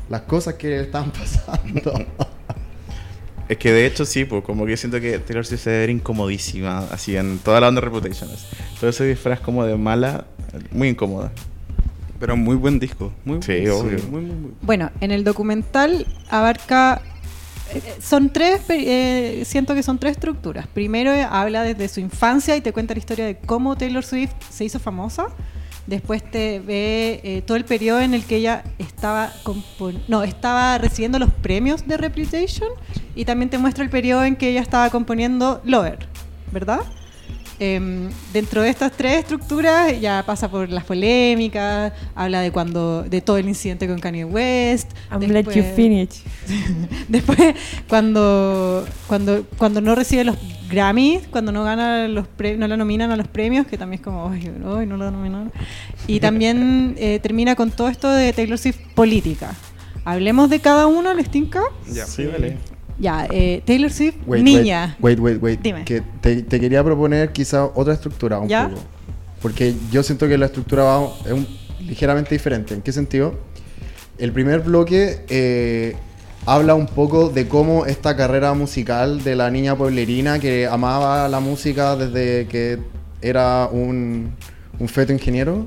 las 0.09 0.21
cosas 0.21 0.53
que 0.55 0.67
le 0.67 0.81
estaban 0.81 1.11
pasando. 1.11 1.93
Es 3.49 3.57
que 3.57 3.71
de 3.71 3.85
hecho 3.85 4.05
sí, 4.05 4.25
pues 4.25 4.43
como 4.43 4.65
que 4.65 4.77
siento 4.77 4.99
que 5.01 5.19
Taylor 5.19 5.45
Swift 5.45 5.61
se 5.61 5.69
debe 5.69 5.81
ver 5.81 5.89
incomodísima, 5.91 6.79
así 6.91 7.15
en 7.17 7.39
toda 7.39 7.59
la 7.59 7.67
onda 7.67 7.81
de 7.81 7.85
Reputation. 7.85 8.29
Todo 8.79 8.89
ese 8.89 9.05
disfraz 9.05 9.39
como 9.41 9.65
de 9.65 9.75
mala, 9.75 10.25
muy 10.71 10.89
incómoda. 10.89 11.31
Pero 12.19 12.37
muy 12.37 12.55
buen 12.55 12.79
disco. 12.79 13.11
Muy, 13.25 13.41
Sí, 13.43 13.67
obvio. 13.67 13.99
Muy, 14.09 14.21
muy, 14.21 14.35
muy. 14.35 14.51
Bueno, 14.61 14.91
en 15.01 15.11
el 15.11 15.25
documental 15.25 16.07
abarca. 16.29 17.01
eh, 17.73 17.81
Son 18.01 18.31
tres, 18.31 18.61
eh, 18.69 19.43
siento 19.45 19.75
que 19.75 19.83
son 19.83 19.99
tres 19.99 20.13
estructuras. 20.13 20.65
Primero 20.67 21.11
eh, 21.11 21.27
habla 21.29 21.63
desde 21.63 21.89
su 21.89 21.99
infancia 21.99 22.55
y 22.55 22.61
te 22.61 22.71
cuenta 22.71 22.93
la 22.93 22.99
historia 22.99 23.25
de 23.25 23.35
cómo 23.37 23.75
Taylor 23.75 24.05
Swift 24.05 24.31
se 24.49 24.63
hizo 24.63 24.79
famosa. 24.79 25.27
Después 25.87 26.23
te 26.23 26.59
ve 26.59 27.19
eh, 27.23 27.41
todo 27.45 27.57
el 27.57 27.65
periodo 27.65 27.99
en 27.99 28.13
el 28.13 28.23
que 28.23 28.37
ella 28.37 28.63
estaba 28.79 29.33
no, 30.07 30.23
estaba 30.23 30.77
recibiendo 30.77 31.19
los 31.19 31.31
premios 31.31 31.85
de 31.87 31.97
Reputation 31.97 32.69
y 33.15 33.25
también 33.25 33.49
te 33.49 33.57
muestra 33.57 33.83
el 33.83 33.89
periodo 33.89 34.23
en 34.23 34.35
que 34.37 34.49
ella 34.49 34.61
estaba 34.61 34.89
componiendo 34.89 35.61
Lover, 35.65 35.99
¿verdad? 36.51 36.81
Em, 37.65 38.09
dentro 38.33 38.61
de 38.61 38.69
estas 38.69 38.91
tres 38.91 39.19
estructuras 39.19 39.99
ya 40.01 40.21
pasa 40.25 40.51
por 40.51 40.69
las 40.69 40.83
polémicas, 40.83 41.93
habla 42.13 42.41
de 42.41 42.51
cuando 42.51 43.03
de 43.03 43.21
todo 43.21 43.37
el 43.37 43.47
incidente 43.47 43.87
con 43.87 43.99
Kanye 43.99 44.25
West. 44.25 44.91
I'm 45.09 45.21
let 45.21 45.43
you 45.45 45.51
después- 45.51 45.75
finish. 45.75 46.23
Después, 47.07 47.55
cuando, 47.87 48.85
cuando, 49.07 49.45
cuando 49.57 49.79
no 49.79 49.95
recibe 49.95 50.25
los 50.25 50.35
Grammys, 50.69 51.21
cuando 51.29 51.51
no 51.53 51.63
gana 51.63 52.07
los 52.09 52.27
pre- 52.27 52.57
no 52.57 52.67
la 52.67 52.75
nominan 52.75 53.11
a 53.11 53.15
los 53.15 53.27
premios, 53.29 53.65
que 53.67 53.77
también 53.77 53.99
es 54.01 54.03
como, 54.03 54.27
ay, 54.29 54.51
ay, 54.77 54.85
no 54.85 54.97
la 54.97 55.09
nominaron. 55.11 55.51
Y 56.07 56.19
también 56.19 56.95
eh, 56.97 57.19
termina 57.21 57.55
con 57.55 57.71
todo 57.71 57.87
esto 57.87 58.09
de 58.11 58.33
Taylor 58.33 58.57
Swift 58.57 58.79
política. 58.93 59.53
Hablemos 60.03 60.49
de 60.49 60.59
cada 60.59 60.87
uno, 60.87 61.13
¿les 61.13 61.29
tinca? 61.29 61.61
Ya. 61.89 62.05
Sí, 62.05 62.23
dale. 62.25 62.57
Ya, 62.99 63.27
eh, 63.31 63.61
Taylor 63.65 63.91
Swift, 63.91 64.15
Wait, 64.27 64.43
niña. 64.43 64.95
Wait, 65.01 65.19
wait, 65.19 65.41
wait. 65.41 65.59
Dime. 65.61 65.83
Que 65.83 66.01
te, 66.21 66.43
te 66.43 66.59
quería 66.59 66.83
proponer 66.83 67.31
quizá 67.31 67.65
otra 67.65 67.93
estructura 67.93 68.39
un 68.39 68.47
¿Ya? 68.47 68.69
poco. 68.69 68.81
Porque 69.41 69.73
yo 69.91 70.03
siento 70.03 70.27
que 70.27 70.37
la 70.37 70.45
estructura 70.45 70.83
va 70.83 71.07
es 71.25 71.31
un- 71.31 71.47
ligeramente 71.81 72.33
diferente. 72.35 72.73
¿En 72.73 72.81
qué 72.81 72.91
sentido? 72.93 73.33
El 74.17 74.31
primer 74.31 74.61
bloque 74.61 75.25
eh, 75.27 75.95
habla 76.45 76.75
un 76.75 76.85
poco 76.85 77.29
de 77.29 77.47
cómo 77.47 77.85
esta 77.85 78.15
carrera 78.15 78.53
musical 78.53 79.23
de 79.23 79.35
la 79.35 79.49
niña 79.49 79.75
pueblerina 79.75 80.39
que 80.39 80.67
amaba 80.67 81.27
la 81.27 81.39
música 81.39 81.95
desde 81.95 82.47
que 82.47 82.79
era 83.21 83.67
un, 83.71 84.33
un 84.79 84.87
feto 84.87 85.11
ingeniero. 85.13 85.65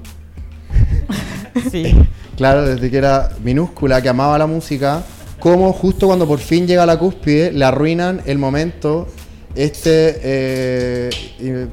Sí. 1.70 1.96
Claro, 2.36 2.66
desde 2.66 2.90
que 2.90 2.98
era 2.98 3.30
minúscula, 3.42 4.02
que 4.02 4.10
amaba 4.10 4.36
la 4.36 4.46
música, 4.46 5.02
como 5.46 5.72
justo 5.72 6.08
cuando 6.08 6.26
por 6.26 6.40
fin 6.40 6.66
llega 6.66 6.82
a 6.82 6.86
la 6.86 6.98
cúspide, 6.98 7.52
le 7.52 7.64
arruinan 7.64 8.20
el 8.26 8.36
momento 8.36 9.06
este 9.54 10.18
eh, 10.24 11.68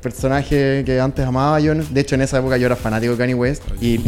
personaje 0.00 0.84
que 0.86 0.98
antes 0.98 1.26
amaba 1.26 1.60
yo. 1.60 1.74
De 1.74 2.00
hecho, 2.00 2.14
en 2.14 2.22
esa 2.22 2.38
época 2.38 2.56
yo 2.56 2.64
era 2.64 2.76
fanático 2.76 3.12
de 3.12 3.18
Kanye 3.18 3.34
West 3.34 3.62
y 3.82 4.00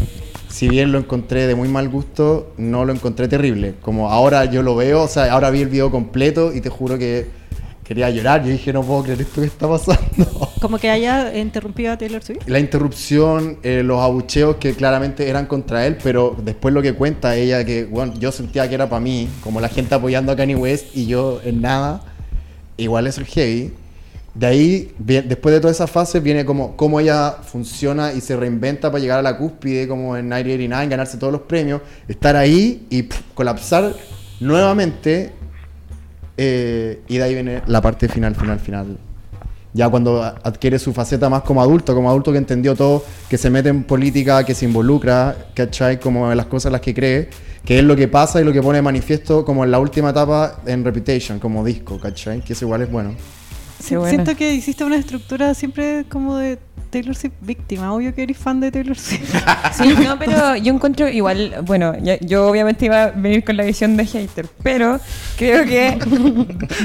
si 0.49 0.71
bien 0.71 0.93
lo 0.93 0.99
encontré 0.99 1.47
de 1.47 1.55
muy 1.55 1.69
mal 1.69 1.91
gusto, 1.91 2.55
no 2.57 2.87
lo 2.87 2.95
encontré 2.95 3.29
terrible. 3.29 3.75
Como 3.83 4.11
ahora 4.11 4.47
yo 4.47 4.63
lo 4.63 4.75
veo, 4.75 5.03
o 5.03 5.09
sea, 5.09 5.31
ahora 5.31 5.51
vi 5.51 5.61
el 5.61 5.69
video 5.69 5.91
completo 5.91 6.51
y 6.55 6.63
te 6.63 6.71
juro 6.71 6.97
que 6.97 7.27
quería 7.91 8.09
llorar. 8.09 8.45
Yo 8.45 8.53
dije, 8.53 8.73
no 8.73 8.85
puedo 8.85 9.03
creer 9.03 9.21
esto 9.23 9.41
que 9.41 9.49
está 9.49 9.69
pasando. 9.69 10.49
Como 10.61 10.79
que 10.79 10.89
haya 10.91 11.37
interrumpido 11.37 11.91
a 11.93 11.99
Taylor 11.99 12.23
Swift. 12.23 12.47
La 12.47 12.61
interrupción, 12.61 13.59
eh, 13.65 13.83
los 13.85 13.99
abucheos 14.01 14.57
que 14.57 14.75
claramente 14.75 15.29
eran 15.29 15.47
contra 15.47 15.85
él, 15.89 15.99
pero 16.01 16.37
después 16.41 16.73
lo 16.73 16.83
que 16.83 16.93
cuenta 16.95 17.35
ella, 17.35 17.65
que 17.65 17.87
bueno, 17.87 18.15
yo 18.17 18.31
sentía 18.31 18.69
que 18.69 18.77
era 18.77 18.89
para 18.89 19.01
mí, 19.01 19.29
como 19.43 19.61
la 19.61 19.69
gente 19.69 19.93
apoyando 19.97 20.31
a 20.31 20.37
Kanye 20.37 20.55
West 20.55 20.97
y 20.97 21.07
yo 21.07 21.41
en 21.45 21.63
nada, 21.63 22.01
igual 22.77 23.09
eso 23.09 23.23
es 23.23 23.29
heavy. 23.29 23.73
De 24.35 24.47
ahí, 24.47 24.93
bien- 25.01 25.29
después 25.29 25.53
de 25.53 25.61
toda 25.61 25.73
esa 25.73 25.89
fase, 25.89 26.21
viene 26.21 26.45
como 26.45 26.77
cómo 26.77 27.01
ella 27.01 27.39
funciona 27.43 28.13
y 28.13 28.21
se 28.21 28.37
reinventa 28.37 28.89
para 28.93 29.01
llegar 29.03 29.19
a 29.19 29.23
la 29.23 29.37
cúspide, 29.37 29.89
como 29.89 30.17
en 30.17 30.27
1989, 30.27 30.87
ganarse 30.91 31.19
todos 31.19 31.33
los 31.33 31.43
premios, 31.43 31.81
estar 32.07 32.37
ahí 32.37 32.87
y 32.89 33.03
pff, 33.03 33.21
colapsar 33.35 33.93
nuevamente. 34.39 35.40
Eh, 36.43 37.03
y 37.07 37.19
de 37.19 37.23
ahí 37.23 37.35
viene 37.35 37.63
la 37.67 37.83
parte 37.83 38.09
final, 38.09 38.35
final, 38.35 38.59
final 38.59 38.97
ya 39.73 39.89
cuando 39.89 40.23
adquiere 40.23 40.79
su 40.79 40.93
faceta 40.93 41.29
más 41.29 41.43
como 41.43 41.63
adulto, 41.63 41.95
como 41.95 42.11
adulto 42.11 42.33
que 42.33 42.39
entendió 42.39 42.75
todo, 42.75 43.05
que 43.29 43.39
se 43.39 43.51
mete 43.51 43.69
en 43.69 43.85
política, 43.85 44.45
que 44.45 44.55
se 44.55 44.65
involucra, 44.65 45.37
¿cachai? 45.55 46.01
Como 46.01 46.31
en 46.31 46.37
las 46.37 46.47
cosas 46.47 46.67
en 46.67 46.73
las 46.73 46.81
que 46.81 46.95
cree, 46.95 47.29
que 47.65 47.79
es 47.79 47.85
lo 47.85 47.95
que 47.95 48.09
pasa 48.09 48.41
y 48.41 48.45
lo 48.45 48.53
que 48.53 48.63
pone 48.63 48.79
de 48.79 48.83
manifiesto 48.83 49.45
como 49.45 49.65
en 49.65 49.71
la 49.71 49.79
última 49.79 50.11
etapa 50.11 50.61
en 50.67 50.85
Reputation, 50.85 51.39
como 51.39 51.65
disco, 51.65 52.01
¿cachai? 52.01 52.41
Que 52.41 52.55
eso 52.55 52.65
igual 52.65 52.83
es 52.83 52.91
bueno. 52.91 53.15
Siento 53.81 54.37
que 54.37 54.55
hiciste 54.55 54.85
una 54.85 54.97
estructura 54.97 55.55
siempre 55.55 56.05
como 56.09 56.37
de 56.37 56.59
Taylor 56.91 57.15
Swift 57.15 57.35
víctima. 57.43 57.93
Obvio 57.95 58.13
que 58.15 58.25
eres 58.25 58.37
fan 58.37 58.59
de 58.61 58.71
Taylor 58.73 58.99
Swift. 58.99 59.33
Sí, 59.73 59.95
no, 60.05 60.19
pero 60.19 60.57
yo 60.57 60.75
encuentro 60.75 61.09
igual, 61.09 61.55
bueno, 61.65 61.95
ya- 62.03 62.19
yo 62.21 62.49
obviamente 62.49 62.87
iba 62.87 63.05
a 63.05 63.11
venir 63.13 63.45
con 63.45 63.57
la 63.57 63.63
visión 63.65 63.97
de 63.97 64.05
hater, 64.05 64.47
pero 64.63 64.99
creo 65.39 65.65
que 65.65 65.97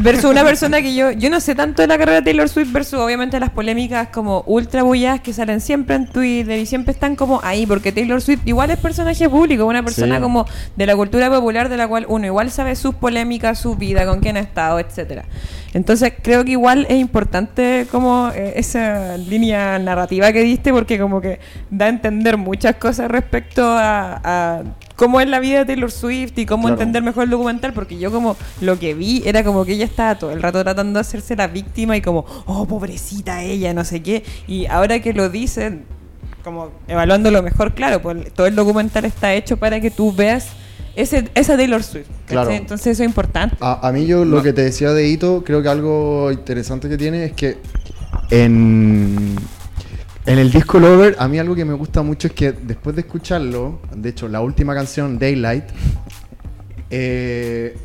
versus 0.01 0.25
una 0.29 0.43
persona 0.43 0.81
que 0.81 0.93
yo, 0.95 1.11
yo 1.11 1.29
no 1.31 1.39
sé 1.39 1.55
tanto 1.55 1.81
de 1.81 1.87
la 1.87 1.97
carrera 1.97 2.19
de 2.19 2.25
Taylor 2.25 2.47
Swift 2.47 2.71
versus 2.71 2.99
obviamente 2.99 3.39
las 3.39 3.49
polémicas 3.49 4.09
como 4.09 4.43
ultra 4.45 4.83
bulladas 4.83 5.21
que 5.21 5.33
salen 5.33 5.59
siempre 5.61 5.95
en 5.95 6.07
Twitter 6.07 6.59
y 6.59 6.65
siempre 6.67 6.91
están 6.93 7.15
como 7.15 7.41
ahí, 7.43 7.65
porque 7.65 7.91
Taylor 7.91 8.21
Swift 8.21 8.41
igual 8.45 8.69
es 8.71 8.77
personaje 8.77 9.27
público, 9.27 9.65
una 9.65 9.83
persona 9.83 10.17
Sí. 10.17 10.21
como 10.21 10.45
de 10.75 10.85
la 10.85 10.95
cultura 10.95 11.29
popular 11.31 11.67
de 11.67 11.77
la 11.77 11.87
cual 11.87 12.05
uno 12.07 12.25
igual 12.27 12.51
sabe 12.51 12.75
sus 12.75 12.93
polémicas, 12.95 13.59
su 13.59 13.75
vida, 13.75 14.05
con 14.05 14.19
quién 14.19 14.37
ha 14.37 14.41
estado, 14.41 14.79
etcétera. 14.79 15.25
Entonces 15.73 16.13
creo 16.21 16.45
que 16.45 16.51
igual 16.51 16.84
es 16.87 16.99
importante 16.99 17.87
como 17.91 18.29
eh, 18.33 18.53
esa 18.55 19.17
línea 19.17 19.77
narrativa 19.79 20.31
que 20.31 20.41
diste 20.41 20.71
porque 20.71 20.99
como 20.99 21.21
que 21.21 21.39
da 21.69 21.85
a 21.85 21.89
entender 21.89 22.37
muchas 22.37 22.75
cosas 22.75 23.09
respecto 23.09 23.63
a, 23.65 24.21
a 24.23 24.63
cómo 24.95 25.19
es 25.21 25.27
la 25.27 25.39
vida 25.39 25.59
de 25.59 25.65
Taylor 25.65 25.91
Swift 25.91 26.37
y 26.37 26.45
cómo 26.45 26.63
Claro. 26.67 26.81
entender 26.81 27.03
mejor 27.03 27.25
el 27.25 27.29
documental 27.29 27.73
porque 27.73 27.97
yo 27.97 28.11
como 28.11 28.35
lo 28.61 28.79
que 28.79 28.93
vi 28.93 29.21
era 29.25 29.43
como 29.43 29.65
que 29.65 29.73
ella 29.73 29.85
estaba 29.85 30.15
todo 30.15 30.31
el 30.31 30.41
rato 30.41 30.63
tratando 30.63 30.97
de 30.97 31.01
hacerse 31.01 31.35
la 31.35 31.47
víctima 31.47 31.95
y 31.97 32.01
como, 32.01 32.25
oh, 32.45 32.65
pobrecita 32.65 33.43
ella, 33.43 33.73
no 33.73 33.83
sé 33.83 34.01
qué. 34.01 34.23
Y 34.47 34.65
ahora 34.67 34.99
que 34.99 35.13
lo 35.13 35.29
dicen, 35.29 35.85
como 36.43 36.69
evaluándolo 36.87 37.41
mejor, 37.41 37.73
claro, 37.73 38.01
pues 38.01 38.31
todo 38.33 38.47
el 38.47 38.55
documental 38.55 39.05
está 39.05 39.33
hecho 39.33 39.57
para 39.57 39.79
que 39.81 39.91
tú 39.91 40.13
veas 40.13 40.49
ese, 40.95 41.29
esa 41.35 41.57
Taylor 41.57 41.83
Swift. 41.83 42.07
Entonces 42.29 42.87
eso 42.87 43.03
es 43.03 43.07
importante. 43.07 43.55
A, 43.59 43.87
a 43.87 43.91
mí 43.91 44.05
yo 44.05 44.25
lo 44.25 44.41
que 44.41 44.53
te 44.53 44.63
decía 44.63 44.91
de 44.91 45.07
Ito, 45.07 45.43
creo 45.45 45.61
que 45.61 45.69
algo 45.69 46.31
interesante 46.31 46.89
que 46.89 46.97
tiene 46.97 47.25
es 47.25 47.33
que 47.33 47.57
en, 48.31 49.35
en 50.25 50.39
el 50.39 50.51
disco 50.51 50.79
Lover, 50.79 51.15
a 51.19 51.27
mí 51.27 51.37
algo 51.39 51.55
que 51.55 51.65
me 51.65 51.73
gusta 51.73 52.01
mucho 52.01 52.27
es 52.27 52.33
que 52.33 52.51
después 52.51 52.95
de 52.95 53.01
escucharlo, 53.01 53.79
de 53.95 54.09
hecho 54.09 54.27
la 54.27 54.41
última 54.41 54.73
canción, 54.73 55.19
Daylight, 55.19 55.65
eh, 56.89 57.77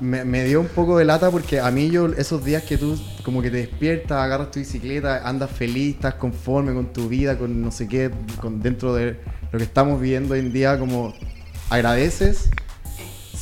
me, 0.00 0.24
me 0.24 0.44
dio 0.44 0.60
un 0.60 0.66
poco 0.68 0.98
de 0.98 1.04
lata 1.04 1.30
porque 1.30 1.60
a 1.60 1.70
mí 1.70 1.90
yo 1.90 2.08
esos 2.08 2.44
días 2.44 2.64
que 2.64 2.76
tú 2.76 2.98
como 3.22 3.42
que 3.42 3.50
te 3.50 3.58
despiertas, 3.58 4.18
agarras 4.18 4.50
tu 4.50 4.58
bicicleta, 4.58 5.28
andas 5.28 5.50
feliz, 5.50 5.96
estás 5.96 6.14
conforme 6.14 6.74
con 6.74 6.92
tu 6.92 7.08
vida, 7.08 7.38
con 7.38 7.62
no 7.62 7.70
sé 7.70 7.86
qué, 7.88 8.10
con 8.40 8.60
dentro 8.60 8.94
de 8.94 9.16
lo 9.52 9.58
que 9.58 9.64
estamos 9.64 10.00
viviendo 10.00 10.34
hoy 10.34 10.40
en 10.40 10.52
día, 10.52 10.78
como 10.78 11.14
agradeces 11.70 12.50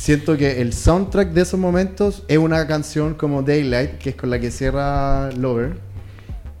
siento 0.07 0.37
que 0.37 0.61
el 0.61 0.73
soundtrack 0.73 1.33
de 1.33 1.41
esos 1.41 1.59
momentos 1.59 2.23
es 2.27 2.37
una 2.37 2.65
canción 2.67 3.15
como 3.15 3.41
Daylight, 3.41 3.97
que 3.97 4.11
es 4.11 4.15
con 4.15 4.29
la 4.29 4.39
que 4.39 4.51
cierra 4.51 5.31
Lover. 5.31 5.79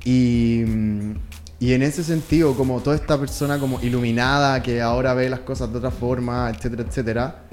Y, 0.03 0.63
mm, 0.67 1.11
y 1.59 1.73
en 1.73 1.81
ese 1.81 2.03
sentido, 2.03 2.55
como 2.55 2.81
toda 2.81 2.95
esta 2.95 3.17
persona 3.19 3.57
como 3.59 3.79
iluminada, 3.81 4.61
que 4.61 4.81
ahora 4.81 5.13
ve 5.13 5.29
las 5.29 5.41
cosas 5.41 5.71
de 5.71 5.77
otra 5.77 5.91
forma, 5.91 6.49
etcétera, 6.49 6.83
etcétera, 6.83 7.43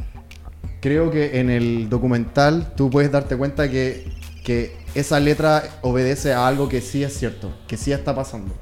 creo 0.80 1.11
que 1.11 1.38
en 1.38 1.50
el 1.50 1.88
documental 1.88 2.75
tú 2.75 2.90
puedes 2.90 3.12
darte 3.12 3.37
cuenta 3.37 3.71
que, 3.71 4.12
que 4.44 4.76
esa 4.94 5.21
letra 5.21 5.62
obedece 5.83 6.33
a 6.33 6.47
algo 6.47 6.68
que 6.68 6.80
sí 6.80 7.04
es 7.04 7.16
cierto, 7.16 7.54
que 7.66 7.76
sí 7.76 7.92
está 7.92 8.14
pasando. 8.14 8.52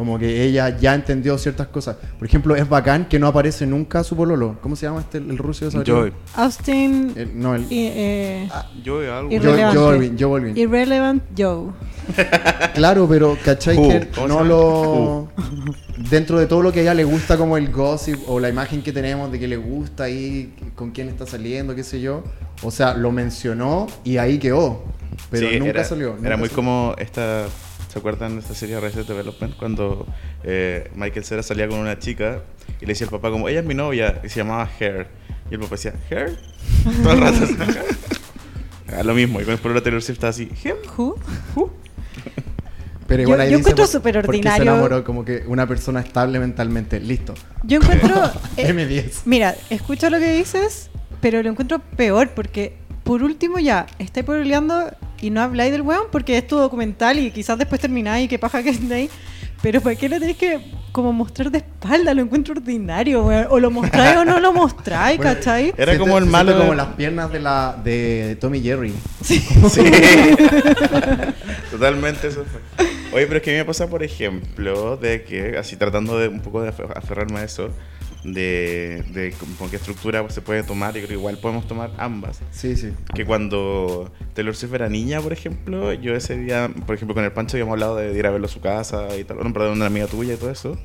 Como 0.00 0.18
que 0.18 0.44
ella 0.44 0.78
ya 0.78 0.94
entendió 0.94 1.36
ciertas 1.36 1.66
cosas. 1.66 1.96
Por 2.18 2.26
ejemplo, 2.26 2.56
es 2.56 2.66
bacán 2.66 3.06
que 3.06 3.18
no 3.18 3.26
aparece 3.26 3.66
nunca 3.66 4.02
su 4.02 4.16
pololo. 4.16 4.56
¿Cómo 4.62 4.74
se 4.74 4.86
llama 4.86 5.00
este, 5.00 5.18
el 5.18 5.36
ruso 5.36 5.68
de? 5.68 5.84
Joy. 5.84 6.10
Austin. 6.36 7.12
El- 7.14 7.38
no, 7.38 7.54
el, 7.54 7.62
y, 7.70 7.86
eh, 7.92 8.48
Joy 8.82 9.06
algo. 9.08 9.30
Y 9.30 9.38
Joe. 9.38 9.74
Joe 9.74 10.12
Joe. 10.18 10.52
Irrelevant 10.58 11.22
Joe. 11.36 11.66
Claro, 12.74 13.06
pero 13.06 13.36
¿cachai 13.44 13.76
que 13.76 14.08
¿cómo 14.14 14.26
se 14.26 14.32
no 14.34 14.44
lo... 14.44 15.28
Dentro 16.08 16.38
de 16.38 16.46
todo 16.46 16.62
lo 16.62 16.72
que 16.72 16.78
a 16.80 16.82
ella 16.82 16.94
le 16.94 17.04
gusta 17.04 17.36
como 17.36 17.58
el 17.58 17.70
gossip 17.70 18.18
o 18.26 18.40
la 18.40 18.48
imagen 18.48 18.82
que 18.82 18.90
tenemos 18.92 19.30
de 19.30 19.38
que 19.38 19.46
le 19.46 19.58
gusta 19.58 20.04
ahí, 20.04 20.54
con 20.74 20.92
quién 20.92 21.08
está 21.10 21.26
saliendo, 21.26 21.74
qué 21.74 21.84
sé 21.84 22.00
yo. 22.00 22.24
O 22.62 22.70
sea, 22.70 22.94
lo 22.94 23.12
mencionó 23.12 23.86
y 24.02 24.16
ahí 24.16 24.38
quedó. 24.38 24.82
Pero 25.30 25.48
Sí, 25.50 25.58
nunca 25.58 25.70
era, 25.70 25.84
salió. 25.84 26.16
Era 26.24 26.38
muy 26.38 26.48
salió. 26.48 26.56
como 26.56 26.94
esta. 26.96 27.44
¿Se 27.90 27.98
acuerdan 27.98 28.34
de 28.34 28.40
esta 28.40 28.54
serie 28.54 28.76
Arrested 28.76 29.04
Development? 29.04 29.56
Cuando 29.56 30.06
eh, 30.44 30.88
Michael 30.94 31.24
Cera 31.24 31.42
salía 31.42 31.66
con 31.66 31.80
una 31.80 31.98
chica 31.98 32.42
y 32.80 32.86
le 32.86 32.92
decía 32.92 33.06
al 33.06 33.10
papá, 33.10 33.30
como, 33.30 33.48
ella 33.48 33.60
es 33.60 33.66
mi 33.66 33.74
novia, 33.74 34.20
y 34.22 34.28
se 34.28 34.36
llamaba 34.40 34.70
Hair. 34.78 35.08
Y 35.50 35.54
el 35.54 35.60
papá 35.60 35.72
decía, 35.74 35.94
¿Hair? 36.08 36.38
Todo 37.02 37.12
el 37.14 37.20
rato. 37.20 37.38
Ah, 38.96 39.02
lo 39.02 39.12
mismo, 39.14 39.40
y 39.40 39.44
con 39.44 39.54
el 39.54 39.58
pueblo 39.58 39.80
de 39.80 39.84
Taylor 39.84 40.02
Swift 40.02 40.18
estaba 40.18 40.30
así, 40.30 40.50
¿Him? 40.64 40.76
Who? 40.96 41.18
Pero 43.08 43.22
Yo- 43.22 43.28
igual 43.28 43.40
ahí 43.40 43.50
yo 43.50 43.58
encuentro 43.58 43.86
súper 43.88 44.18
ordinario. 44.18 44.64
se 44.64 44.70
enamoró 44.70 45.02
como 45.02 45.24
que 45.24 45.42
una 45.48 45.66
persona 45.66 45.98
estable 45.98 46.38
mentalmente. 46.38 47.00
Listo. 47.00 47.34
Yo 47.64 47.78
encuentro. 47.80 48.14
eh, 48.56 48.72
M10. 48.72 49.22
mira, 49.24 49.56
escucho 49.68 50.10
lo 50.10 50.20
que 50.20 50.32
dices, 50.32 50.90
pero 51.20 51.42
lo 51.42 51.50
encuentro 51.50 51.80
peor 51.96 52.30
porque, 52.30 52.76
por 53.02 53.24
último, 53.24 53.58
ya 53.58 53.86
estáis 53.98 54.24
pololeando 54.24 54.92
y 55.20 55.30
no 55.30 55.42
habláis 55.42 55.72
del 55.72 55.82
weón 55.82 56.04
porque 56.10 56.38
es 56.38 56.46
tu 56.46 56.56
documental 56.56 57.18
y 57.18 57.30
quizás 57.30 57.58
después 57.58 57.80
termináis 57.80 58.26
y 58.26 58.28
qué 58.28 58.38
paja 58.38 58.62
que 58.62 58.70
estéis. 58.70 59.10
Pero 59.62 59.82
¿para 59.82 59.94
qué 59.94 60.08
le 60.08 60.18
tenéis 60.18 60.38
que 60.38 60.58
como 60.90 61.12
mostrar 61.12 61.50
de 61.50 61.58
espalda? 61.58 62.14
Lo 62.14 62.22
encuentro 62.22 62.54
ordinario, 62.54 63.26
weón. 63.26 63.46
O 63.50 63.60
lo 63.60 63.70
mostráis 63.70 64.16
o 64.16 64.24
no 64.24 64.40
lo 64.40 64.54
mostráis, 64.54 65.18
Bueno, 65.18 65.34
¿cachai? 65.34 65.74
Era 65.76 65.98
como 65.98 66.16
el 66.16 66.24
malo 66.24 66.56
como 66.56 66.72
las 66.74 66.86
piernas 66.94 67.30
de 67.30 67.40
la 67.40 67.76
de 67.84 68.38
Tommy 68.40 68.62
Jerry. 68.62 68.94
Sí. 69.22 69.44
Totalmente 71.70 72.28
eso 72.28 72.44
fue. 72.44 72.86
Oye, 73.12 73.26
pero 73.26 73.36
es 73.38 73.42
que 73.42 73.50
a 73.50 73.52
mí 73.54 73.58
me 73.58 73.64
pasa, 73.64 73.88
por 73.88 74.02
ejemplo, 74.02 74.96
de 74.96 75.22
que, 75.24 75.56
así 75.58 75.76
tratando 75.76 76.18
de 76.18 76.28
un 76.28 76.40
poco 76.40 76.62
de 76.62 76.72
afer- 76.72 76.92
aferrarme 76.96 77.40
a 77.40 77.44
eso, 77.44 77.70
de, 78.24 79.02
de 79.12 79.34
con 79.58 79.70
qué 79.70 79.76
estructura 79.76 80.28
se 80.30 80.40
puede 80.42 80.62
tomar. 80.62 80.92
Yo 80.94 80.98
creo 81.00 81.08
que 81.08 81.14
igual 81.14 81.38
podemos 81.38 81.66
tomar 81.66 81.90
ambas. 81.98 82.40
Sí, 82.50 82.76
sí. 82.76 82.92
Que 83.14 83.24
cuando 83.24 84.12
Taylor 84.34 84.54
Swift 84.54 84.74
era 84.74 84.88
niña, 84.88 85.20
por 85.20 85.32
ejemplo, 85.32 85.92
yo 85.94 86.14
ese 86.14 86.36
día, 86.36 86.70
por 86.86 86.94
ejemplo, 86.94 87.14
con 87.14 87.24
el 87.24 87.32
Pancho 87.32 87.56
habíamos 87.56 87.72
hablado 87.72 87.96
de 87.96 88.16
ir 88.18 88.26
a 88.26 88.30
verlo 88.30 88.46
a 88.46 88.50
su 88.50 88.60
casa 88.60 89.08
y 89.18 89.24
tal, 89.24 89.36
bueno, 89.38 89.52
perdón, 89.52 89.72
una 89.72 89.86
amiga 89.86 90.06
tuya 90.06 90.34
y 90.34 90.36
todo 90.36 90.50
eso. 90.50 90.78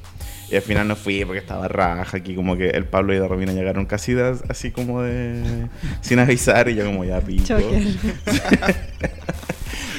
Y 0.50 0.56
al 0.56 0.62
final 0.62 0.88
no 0.88 0.96
fui 0.96 1.26
porque 1.26 1.40
estaba 1.40 1.68
raja 1.68 2.18
aquí, 2.18 2.36
como 2.36 2.56
que 2.56 2.70
el 2.70 2.86
Pablo 2.86 3.16
y 3.16 3.18
la 3.20 3.28
Romina 3.28 3.52
llegaron 3.52 3.86
casi 3.88 4.14
de- 4.14 4.38
así 4.48 4.70
como 4.72 5.02
de... 5.02 5.68
sin 6.02 6.20
avisar 6.20 6.70
y 6.70 6.76
yo 6.76 6.86
como 6.86 7.04
ya 7.04 7.20
pico. 7.20 7.44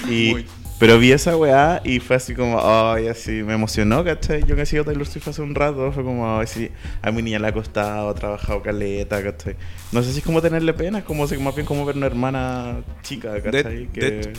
Y, 0.08 0.30
Muy. 0.30 0.46
Pero 0.78 0.98
vi 0.98 1.10
esa 1.12 1.36
weá 1.36 1.80
y 1.84 2.00
fue 2.00 2.16
así 2.16 2.34
como, 2.34 2.60
ay, 2.62 3.08
así, 3.08 3.30
me 3.42 3.54
emocionó, 3.54 4.04
¿cachai? 4.04 4.44
Yo 4.44 4.56
que 4.56 4.62
he 4.62 4.66
sido 4.66 4.84
Taylor 4.84 5.06
Swift 5.06 5.28
hace 5.28 5.40
un 5.42 5.54
rato, 5.54 5.90
fue 5.92 6.04
como, 6.04 6.38
ay, 6.38 6.46
sí, 6.46 6.70
a 7.02 7.10
mi 7.10 7.22
niña 7.22 7.38
le 7.38 7.48
ha 7.48 7.52
costado, 7.52 8.10
ha 8.10 8.14
trabajado 8.14 8.62
caleta, 8.62 9.22
¿cachai? 9.22 9.56
No 9.92 10.02
sé 10.02 10.12
si 10.12 10.18
es 10.18 10.24
como 10.24 10.42
tenerle 10.42 10.74
pena, 10.74 10.98
es 10.98 11.04
como 11.04 11.26
más 11.26 11.54
bien 11.54 11.66
como 11.66 11.84
ver 11.86 11.96
una 11.96 12.06
hermana 12.06 12.82
chica, 13.02 13.40
¿cachai? 13.42 13.88
que 13.92 14.00
de- 14.00 14.32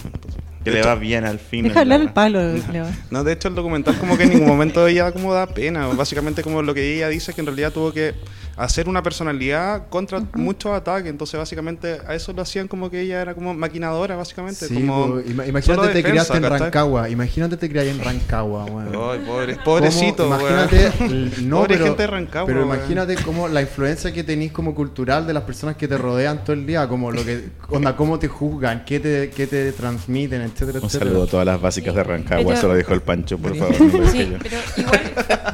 que 0.64 0.72
de 0.72 0.72
le 0.72 0.80
hecho- 0.80 0.90
va 0.90 0.96
bien 0.96 1.26
al 1.26 1.40
fin. 1.40 1.64
Deja 1.64 1.80
hablar 1.80 2.02
el 2.02 2.10
palo, 2.14 2.40
Leo. 2.72 2.86
No, 3.10 3.24
de 3.24 3.34
hecho 3.34 3.48
el 3.48 3.56
documental 3.56 3.98
como 3.98 4.18
que 4.18 4.24
en 4.24 4.30
ningún 4.32 4.48
momento 4.48 4.86
ella 4.88 5.12
como 5.14 5.34
da 5.34 5.48
pena. 5.48 5.88
Básicamente 5.88 6.44
como 6.44 6.62
lo 6.62 6.74
que 6.74 6.96
ella 6.98 7.08
dice 7.10 7.32
es 7.32 7.36
que 7.36 7.42
en 7.42 7.48
realidad 7.48 7.72
tuvo 7.72 7.94
que 7.94 8.14
hacer 8.58 8.90
una 8.90 9.02
personalidad 9.04 9.88
contra 9.90 10.22
muchos 10.34 10.72
ataques. 10.74 11.10
Entonces 11.10 11.40
básicamente 11.40 12.00
a 12.08 12.16
eso 12.16 12.34
lo 12.34 12.42
hacían 12.42 12.68
como 12.68 12.90
que 12.90 13.02
ella 13.02 13.22
era 13.22 13.34
como 13.36 13.54
maquinadora 13.54 14.16
básicamente. 14.16 14.68
Sí, 14.68 14.74
como 14.76 15.08
po, 15.08 15.20
ima- 15.20 15.44
solo 15.44 15.48
imagínate 15.48 15.88
te 15.90 15.94
defensa, 15.94 16.10
criaste 16.10 16.38
en. 16.38 16.44
Rancagua. 16.44 17.10
Imagínate 17.10 17.58
te 17.58 17.70
criaste 17.70 17.92
en 17.92 18.00
Rancagua, 18.04 18.66
weón. 18.66 18.88
Ay, 19.12 19.20
pobre, 19.26 19.56
pobrecito. 19.64 20.26
Imagínate, 20.28 20.92
no, 21.44 21.58
Pobre 21.58 21.74
pero, 21.76 21.86
gente 21.86 22.02
de 22.04 22.08
Rancagua, 22.08 22.48
pero 22.48 22.66
weón. 22.66 22.76
imagínate 22.78 23.16
como 23.16 23.48
la 23.48 23.62
influencia 23.62 24.12
que 24.12 24.24
tenés 24.24 24.52
como 24.52 24.74
cultural 24.74 25.28
de 25.28 25.34
las 25.34 25.44
personas 25.44 25.76
que 25.78 25.88
te 25.88 25.98
rodean 25.98 26.44
todo 26.44 26.54
el 26.54 26.66
día, 26.66 26.88
como 26.88 27.12
lo 27.12 27.24
que, 27.24 27.50
onda, 27.70 27.96
cómo 27.96 28.18
te 28.20 28.28
juzgan, 28.28 28.84
qué 28.86 29.00
te, 29.00 29.30
qué 29.30 29.46
te 29.48 29.72
transmiten, 29.72 30.42
etcétera, 30.42 30.80
Un 30.80 30.86
etcétera. 30.86 31.10
saludo 31.12 31.24
a 31.24 31.28
todas 31.28 31.46
las 31.46 31.62
básicas 31.62 31.94
de 31.94 32.04
Rancagua, 32.04 32.44
Pero- 32.46 32.58
eso 32.58 32.68
lo 32.68 32.76
dijo 32.76 32.94
el 32.94 33.02
Pancho, 33.02 33.38
por 33.38 33.56
favor. 33.56 33.76
Sí, 34.12 34.34
pero 34.42 34.58
igual, 34.78 35.02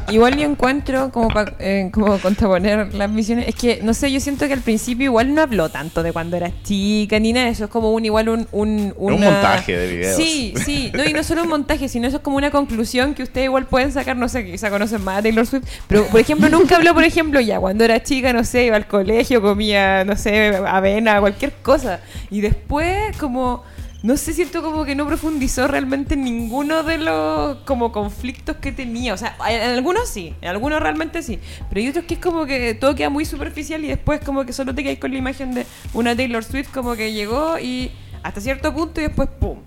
igual 0.09 0.37
yo 0.37 0.43
encuentro 0.45 1.09
como 1.11 1.27
para 1.29 1.53
como 1.91 2.17
contraponer 2.19 2.92
las 2.93 3.09
misiones. 3.09 3.47
Es 3.47 3.55
que, 3.55 3.79
no 3.83 3.93
sé, 3.93 4.11
yo 4.11 4.19
siento 4.19 4.47
que 4.47 4.53
al 4.53 4.61
principio 4.61 5.05
igual 5.05 5.33
no 5.33 5.41
habló 5.41 5.69
tanto 5.69 6.03
de 6.03 6.11
cuando 6.13 6.37
eras 6.37 6.51
chica 6.63 7.19
ni 7.19 7.33
nada 7.33 7.47
eso. 7.49 7.65
Es 7.65 7.69
como 7.69 7.91
un 7.91 8.05
igual 8.05 8.29
un... 8.29 8.47
Un, 8.51 8.93
un 8.97 9.13
una- 9.13 9.31
montaje 9.31 9.77
de 9.77 9.87
videos. 9.95 10.15
Sí, 10.15 10.53
sí. 10.63 10.91
No, 10.93 11.03
y 11.03 11.13
no 11.13 11.23
solo 11.23 11.43
un 11.43 11.49
montaje, 11.49 11.87
sino 11.89 12.07
eso 12.07 12.17
es 12.17 12.23
como 12.23 12.37
una 12.37 12.51
conclusión 12.51 13.13
que 13.13 13.23
ustedes 13.23 13.45
igual 13.45 13.65
pueden 13.65 13.91
sacar, 13.91 14.15
no 14.15 14.27
sé, 14.29 14.45
quizá 14.45 14.69
conocen 14.69 15.03
más 15.03 15.19
a 15.19 15.21
Taylor 15.23 15.45
Swift. 15.45 15.63
Pero, 15.87 16.05
por 16.07 16.19
ejemplo, 16.19 16.49
nunca 16.49 16.75
habló, 16.77 16.93
por 16.93 17.03
ejemplo, 17.03 17.39
ya 17.39 17.59
cuando 17.59 17.83
era 17.83 18.01
chica, 18.03 18.33
no 18.33 18.43
sé, 18.43 18.65
iba 18.65 18.75
al 18.75 18.87
colegio, 18.87 19.41
comía, 19.41 20.03
no 20.03 20.15
sé, 20.15 20.55
avena, 20.67 21.19
cualquier 21.19 21.53
cosa. 21.61 21.99
Y 22.29 22.41
después, 22.41 23.15
como... 23.17 23.63
No 24.03 24.17
sé, 24.17 24.33
siento 24.33 24.61
como 24.61 24.83
que 24.83 24.95
no 24.95 25.07
profundizó 25.07 25.65
realmente 25.65 26.15
en 26.15 26.25
ninguno 26.25 26.83
de 26.83 26.97
los 26.97 27.57
como 27.59 27.93
conflictos 27.93 28.57
que 28.57 28.73
tenía. 28.73 29.13
O 29.13 29.17
sea, 29.17 29.35
en 29.49 29.61
algunos 29.61 30.09
sí, 30.09 30.35
en 30.41 30.49
algunos 30.49 30.81
realmente 30.81 31.23
sí. 31.23 31.39
Pero 31.69 31.79
hay 31.79 31.87
otros 31.87 32.03
que 32.03 32.15
es 32.15 32.19
como 32.19 32.45
que 32.45 32.73
todo 32.73 32.95
queda 32.95 33.09
muy 33.09 33.23
superficial 33.23 33.81
y 33.85 33.87
después 33.87 34.19
como 34.19 34.45
que 34.45 34.51
solo 34.51 34.75
te 34.75 34.83
quedas 34.83 34.99
con 34.99 35.11
la 35.11 35.17
imagen 35.19 35.53
de 35.53 35.65
una 35.93 36.13
Taylor 36.15 36.43
Swift 36.43 36.67
como 36.73 36.95
que 36.95 37.13
llegó 37.13 37.57
y 37.59 37.91
hasta 38.23 38.41
cierto 38.41 38.73
punto 38.73 38.99
y 38.99 39.05
después 39.05 39.29
¡pum! 39.39 39.59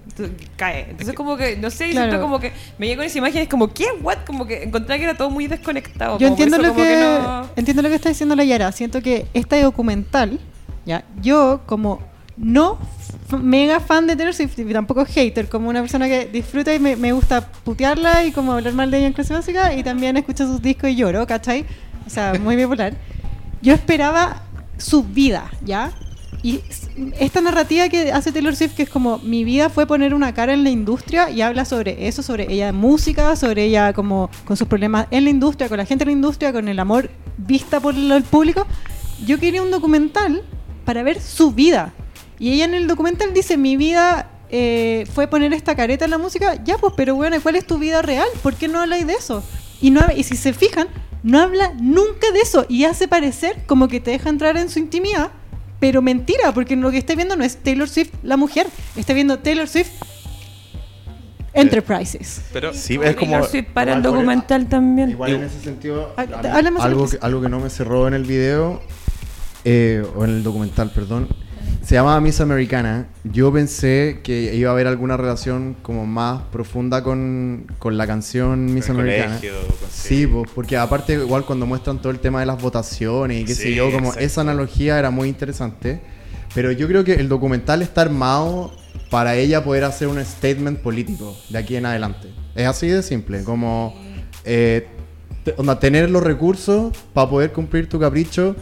cae. 0.57 0.87
Entonces 0.91 1.15
como 1.15 1.39
que, 1.39 1.57
no 1.57 1.71
sé, 1.71 1.89
Claro. 1.91 2.11
siento 2.11 2.23
como 2.23 2.39
que 2.39 2.53
me 2.79 2.89
llegó 2.89 2.99
con 3.01 3.07
esa 3.07 3.17
imagen 3.19 3.39
y 3.39 3.43
es 3.45 3.49
como, 3.49 3.73
¿qué? 3.73 3.87
¿What? 4.03 4.19
Como 4.27 4.47
que 4.47 4.63
encontré 4.65 4.99
que 4.99 5.05
era 5.05 5.15
todo 5.17 5.31
muy 5.31 5.47
desconectado. 5.47 6.19
Yo 6.19 6.27
entiendo 6.29 6.57
eso 6.57 6.67
lo 6.67 6.75
que, 6.75 6.97
no- 7.01 7.49
entiendo 7.57 7.83
lo 7.83 7.89
que 7.89 7.95
está 7.95 8.11
diciendo 8.11 8.37
la 8.37 8.45
Yara. 8.45 8.71
Siento 8.73 9.01
que 9.01 9.27
este 9.33 9.63
documental, 9.63 10.39
ya, 10.85 11.05
yo 11.23 11.63
como 11.65 12.01
no 12.37 12.79
mega 13.41 13.81
fan 13.81 14.07
de 14.07 14.15
Taylor 14.15 14.35
Swift 14.35 14.59
y 14.59 14.73
tampoco 14.73 15.05
hater, 15.05 15.49
como 15.49 15.69
una 15.69 15.81
persona 15.81 16.07
que 16.07 16.27
disfruta 16.27 16.75
y 16.75 16.79
me, 16.79 17.13
gusta 17.13 17.41
putearla 17.65 18.25
y 18.25 18.33
como 18.33 18.53
hablar 18.53 18.75
mal 18.75 18.91
de 18.91 18.99
ella 18.99 19.07
en 19.09 19.13
clase 19.13 19.35
básica 19.35 19.75
y 19.75 19.83
también 19.83 20.17
escucho 20.17 20.47
sus 20.47 20.63
discos 20.63 20.91
y 20.91 20.97
lloro, 20.97 21.27
¿cachai? 21.27 21.65
O 22.07 22.11
sea, 22.11 22.35
muy 22.35 22.57
bipolar. 22.57 22.95
Yo 23.63 23.75
esperaba 23.75 24.43
su 24.79 25.03
vida, 25.03 25.51
¿ya? 25.65 25.93
Y 26.43 26.61
esta 27.19 27.41
narrativa 27.41 27.89
que 27.89 28.13
hace 28.13 28.31
Taylor 28.31 28.55
Swift, 28.55 28.75
que 28.77 28.85
es 28.85 28.89
como 28.89 29.19
mi 29.19 29.43
vida 29.43 29.69
fue 29.69 29.87
poner 29.87 30.15
una 30.15 30.33
cara 30.35 30.53
en 30.53 30.63
la 30.63 30.71
industria 30.71 31.31
y 31.31 31.41
habla 31.41 31.65
sobre 31.65 32.07
eso, 32.07 32.23
sobre 32.23 32.53
ella 32.53 32.69
en 32.69 32.77
música, 32.77 33.35
sobre 33.35 33.65
ella 33.65 33.93
como 33.93 34.31
con 34.45 34.57
sus 34.57 34.69
problemas 34.69 35.09
en 35.11 35.25
la 35.25 35.31
industria, 35.31 35.69
con 35.69 35.79
la 35.79 35.87
gente 35.87 36.05
en 36.05 36.09
la 36.09 36.13
industria, 36.13 36.53
con 36.53 36.69
el 36.69 36.79
amor 36.79 37.11
vista 37.37 37.81
por 37.81 37.95
el 37.97 38.23
público. 38.23 38.67
Yo 39.25 39.41
quería 39.41 39.63
un 39.63 39.71
documental 39.71 40.43
para 40.85 41.03
ver 41.03 41.21
su 41.21 41.53
vida. 41.53 41.93
Y 42.39 42.53
ella 42.53 42.65
en 42.67 42.75
el 42.75 42.87
documental 42.87 43.33
dice, 43.35 43.57
mi 43.57 43.77
vida 43.77 44.31
eh, 44.51 45.07
fue 45.15 45.27
poner 45.27 45.53
esta 45.53 45.75
careta 45.75 46.05
en 46.05 46.11
la 46.11 46.19
música. 46.19 46.63
Ya, 46.65 46.77
pues, 46.79 46.93
pero 46.97 47.15
bueno, 47.15 47.37
¿cuál 47.43 47.57
es 47.57 47.67
tu 47.67 47.79
vida 47.79 48.03
real? 48.03 48.27
¿Por 48.43 48.55
qué 48.55 48.69
no 48.69 48.81
habláis 48.81 49.07
de 49.07 49.15
eso? 49.15 49.43
Y, 49.81 49.91
no, 49.91 50.01
y 50.15 50.23
si 50.23 50.37
se 50.37 50.53
fijan, 50.53 50.89
no 51.23 51.41
habla 51.41 51.73
nunca 51.81 52.31
de 52.33 52.41
eso 52.41 52.67
y 52.69 52.85
hace 52.85 53.09
parecer 53.09 53.65
como 53.67 53.89
que 53.89 54.01
te 54.01 54.11
deja 54.13 54.29
entrar 54.29 54.57
en 54.57 54.69
su 54.71 54.79
intimidad, 54.79 55.31
pero 55.81 56.01
mentira, 56.03 56.53
porque 56.55 56.77
lo 56.77 56.91
que 56.91 56.99
está 56.99 57.15
viendo 57.15 57.37
no 57.37 57.45
es 57.45 57.57
Taylor 57.57 57.89
Swift 57.89 58.11
la 58.23 58.37
mujer, 58.37 58.67
está 58.97 59.13
viendo 59.13 59.39
Taylor 59.39 59.67
Swift 59.69 59.91
Enterprises. 61.53 62.43
Pero 62.53 62.73
Sí, 62.75 62.99
es 63.03 63.17
como... 63.17 63.33
Taylor 63.33 63.49
Swift 63.51 63.67
para 63.73 63.93
el 63.95 63.99
Igual 64.01 64.13
documental 64.15 64.69
también. 64.69 65.11
Igual 65.11 65.35
en 65.35 65.43
ese 65.45 65.61
sentido, 65.61 66.13
Ah, 66.17 66.23
a 66.23 66.63
mí- 66.63 66.71
más 66.71 66.85
algo, 66.85 67.07
sobre 67.07 67.19
que, 67.19 67.27
algo 67.27 67.41
que 67.43 67.49
no 67.49 67.61
me 67.61 67.71
cerró 67.71 68.07
en 68.09 68.15
el 68.15 68.25
video, 68.25 68.83
eh, 69.65 70.05
o 70.15 70.25
en 70.25 70.31
el 70.31 70.43
documental, 70.43 70.91
perdón, 70.91 71.29
se 71.87 71.95
llamaba 71.95 72.21
Miss 72.21 72.41
Americana. 72.41 73.07
Yo 73.23 73.53
pensé 73.53 74.19
que 74.25 74.53
iba 74.57 74.71
a 74.71 74.73
haber 74.73 74.89
alguna 74.89 75.17
relación 75.17 75.77
como 75.83 76.05
más 76.05 76.43
profunda 76.51 77.05
con, 77.05 77.67
con 77.79 77.97
la 77.97 78.09
canción 78.09 78.75
Miss 78.75 78.87
Con 78.87 78.99
Americana. 78.99 79.37
colegio, 79.37 79.53
con- 79.69 79.89
Sí, 79.91 80.27
pues, 80.27 80.51
porque 80.53 80.77
aparte 80.77 81.13
igual 81.13 81.45
cuando 81.45 81.65
muestran 81.65 81.99
todo 82.01 82.11
el 82.11 82.19
tema 82.19 82.41
de 82.41 82.47
las 82.47 82.61
votaciones 82.61 83.43
y 83.43 83.45
qué 83.45 83.55
sé 83.55 83.63
Sí, 83.63 83.75
yo, 83.77 83.85
como 83.93 84.07
exacto. 84.09 84.21
esa 84.25 84.41
analogía 84.41 84.99
era 84.99 85.11
muy 85.11 85.29
interesante. 85.29 86.01
Pero 86.57 86.73
yo 86.73 86.89
creo 86.89 87.05
que 87.05 87.15
el 87.15 87.29
documental 87.29 87.83
está 87.83 88.01
armado 88.01 88.73
para 89.09 89.37
ella 89.37 89.63
poder 89.63 89.85
hacer 89.85 90.09
un 90.09 90.19
statement 90.25 90.81
político 90.81 91.37
de 91.51 91.59
aquí 91.59 91.77
en 91.77 91.87
adelante. 91.87 92.33
Es 92.57 92.67
así 92.67 92.89
de 92.89 93.05
simple, 93.05 93.45
como 93.45 93.95
eh, 94.45 94.89
onda, 95.57 95.79
tener 95.79 96.11
los 96.11 96.25
recursos 96.25 96.97
para 97.13 97.31
poder 97.31 97.53
cumplir 97.53 97.89
tu 97.89 98.01
capricho 98.01 98.57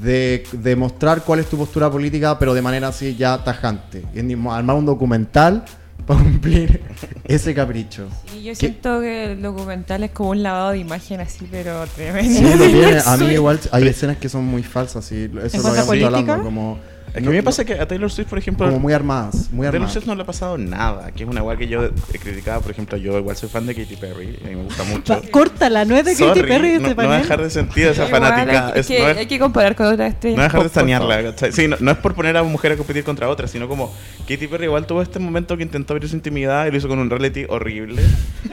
de, 0.00 0.44
de 0.52 0.76
mostrar 0.76 1.22
cuál 1.24 1.40
es 1.40 1.46
tu 1.46 1.56
postura 1.56 1.90
política, 1.90 2.38
pero 2.38 2.54
de 2.54 2.62
manera 2.62 2.88
así 2.88 3.16
ya 3.16 3.42
tajante. 3.42 4.02
Armar 4.50 4.76
un 4.76 4.86
documental 4.86 5.64
para 6.06 6.20
cumplir 6.20 6.82
ese 7.24 7.54
capricho. 7.54 8.08
Y 8.34 8.44
yo 8.44 8.52
¿Qué? 8.52 8.56
siento 8.56 9.00
que 9.00 9.32
el 9.32 9.42
documental 9.42 10.04
es 10.04 10.10
como 10.10 10.30
un 10.30 10.42
lavado 10.42 10.70
de 10.70 10.78
imagen 10.78 11.20
así, 11.20 11.46
pero 11.50 11.84
tremendo. 11.94 12.38
Sí, 12.38 12.44
lo 12.44 12.66
tiene. 12.66 13.00
A 13.04 13.16
mí 13.16 13.26
igual 13.26 13.58
hay 13.72 13.88
escenas 13.88 14.16
que 14.18 14.28
son 14.28 14.44
muy 14.44 14.62
falsas, 14.62 15.10
y 15.12 15.24
eso 15.24 15.32
lo 15.34 15.40
habíamos 15.40 15.66
estado 15.66 15.80
hablando, 15.80 16.12
política? 16.12 16.42
como, 16.42 16.78
que 17.16 17.22
no- 17.22 17.28
a 17.28 17.30
mí 17.32 17.36
me 17.36 17.42
no- 17.42 17.44
pasa 17.44 17.64
que 17.64 17.74
a 17.74 17.86
Taylor 17.88 18.10
Swift, 18.10 18.28
por 18.28 18.38
ejemplo... 18.38 18.66
como 18.66 18.78
muy 18.78 18.92
armadas, 18.92 19.50
muy 19.52 19.66
A 19.66 19.70
Taylor 19.70 19.74
armadas. 19.86 19.92
Swift 19.92 20.06
no 20.06 20.14
le 20.14 20.22
ha 20.22 20.26
pasado 20.26 20.58
nada, 20.58 21.10
que 21.12 21.24
es 21.24 21.28
una 21.28 21.40
igual 21.40 21.58
que 21.58 21.68
yo 21.68 21.84
he 21.84 22.18
criticado, 22.18 22.60
por 22.60 22.70
ejemplo, 22.70 22.96
yo 22.96 23.18
igual 23.18 23.36
soy 23.36 23.48
fan 23.48 23.66
de 23.66 23.74
Katy 23.74 23.96
Perry, 23.96 24.38
a 24.44 24.48
mí 24.48 24.56
me 24.56 24.62
gusta 24.64 24.84
mucho. 24.84 25.14
Va, 25.14 25.20
Córtala, 25.30 25.84
no 25.84 25.96
es 25.96 26.04
de 26.04 26.12
Katy 26.12 26.24
Sorry, 26.24 26.42
Perry 26.42 26.68
de 26.72 26.78
no, 26.80 26.88
este 26.88 27.02
no 27.02 27.08
va 27.08 27.14
a 27.16 27.18
dejar 27.18 27.42
de 27.42 27.50
sentir 27.50 27.86
esa 27.88 28.06
Igual 28.06 28.22
fanática. 28.22 28.66
hay, 28.68 28.80
es- 28.80 28.86
que, 28.86 28.98
no 29.00 29.08
es- 29.08 29.16
hay 29.18 29.26
que 29.26 29.38
comparar 29.38 29.74
con 29.76 29.86
otras 29.86 30.12
estrellas. 30.14 30.36
No 30.38 30.42
dejar 30.44 30.62
de 30.62 30.68
sanearla. 30.68 31.34
Sí, 31.52 31.68
no, 31.68 31.76
no 31.80 31.90
es 31.90 31.96
por 31.98 32.14
poner 32.14 32.36
a 32.36 32.42
mujer 32.42 32.72
a 32.72 32.76
competir 32.76 33.04
contra 33.04 33.28
otra, 33.28 33.48
sino 33.48 33.68
como 33.68 33.94
Katy 34.28 34.46
Perry 34.46 34.64
igual 34.64 34.86
tuvo 34.86 35.02
este 35.02 35.18
momento 35.18 35.56
que 35.56 35.62
intentó 35.62 35.94
abrir 35.94 36.08
su 36.08 36.16
intimidad 36.16 36.66
y 36.66 36.70
lo 36.70 36.76
hizo 36.78 36.88
con 36.88 36.98
un 36.98 37.08
reality 37.10 37.44
horrible, 37.48 38.02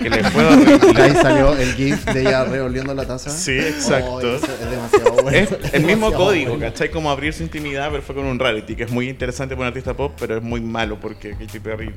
que 0.02 0.10
le 0.10 0.24
fue 0.24 0.46
horrible. 0.46 1.02
Ahí 1.02 1.14
salió 1.14 1.56
el 1.58 1.74
gif 1.74 2.06
de 2.06 2.22
ella 2.22 2.46
revolviendo 2.46 2.94
la 2.94 3.06
taza. 3.06 3.30
Sí, 3.30 3.52
exacto. 3.58 4.12
Oh, 4.14 4.22
es 4.22 4.42
demasiado 4.70 5.24
bueno. 5.24 5.38
Es 5.38 5.50
el 5.74 5.84
mismo 5.84 6.12
código, 6.14 6.52
bueno. 6.52 6.66
¿cachai? 6.66 6.90
Como 6.92 7.10
abrir 7.12 7.34
su 7.34 7.44
intimidad, 7.44 7.90
pero 7.92 8.02
fue 8.04 8.16
con 8.16 8.26
un 8.26 8.40
reality, 8.40 8.53
que 8.62 8.84
es 8.84 8.92
muy 8.92 9.10
interesante 9.10 9.56
para 9.56 9.68
un 9.70 9.74
artista 9.74 9.94
pop, 9.96 10.14
pero 10.20 10.38
es 10.38 10.44
muy 10.44 10.62
malo 10.62 11.00
porque 11.00 11.32
Katy 11.38 11.60
Perry 11.60 11.92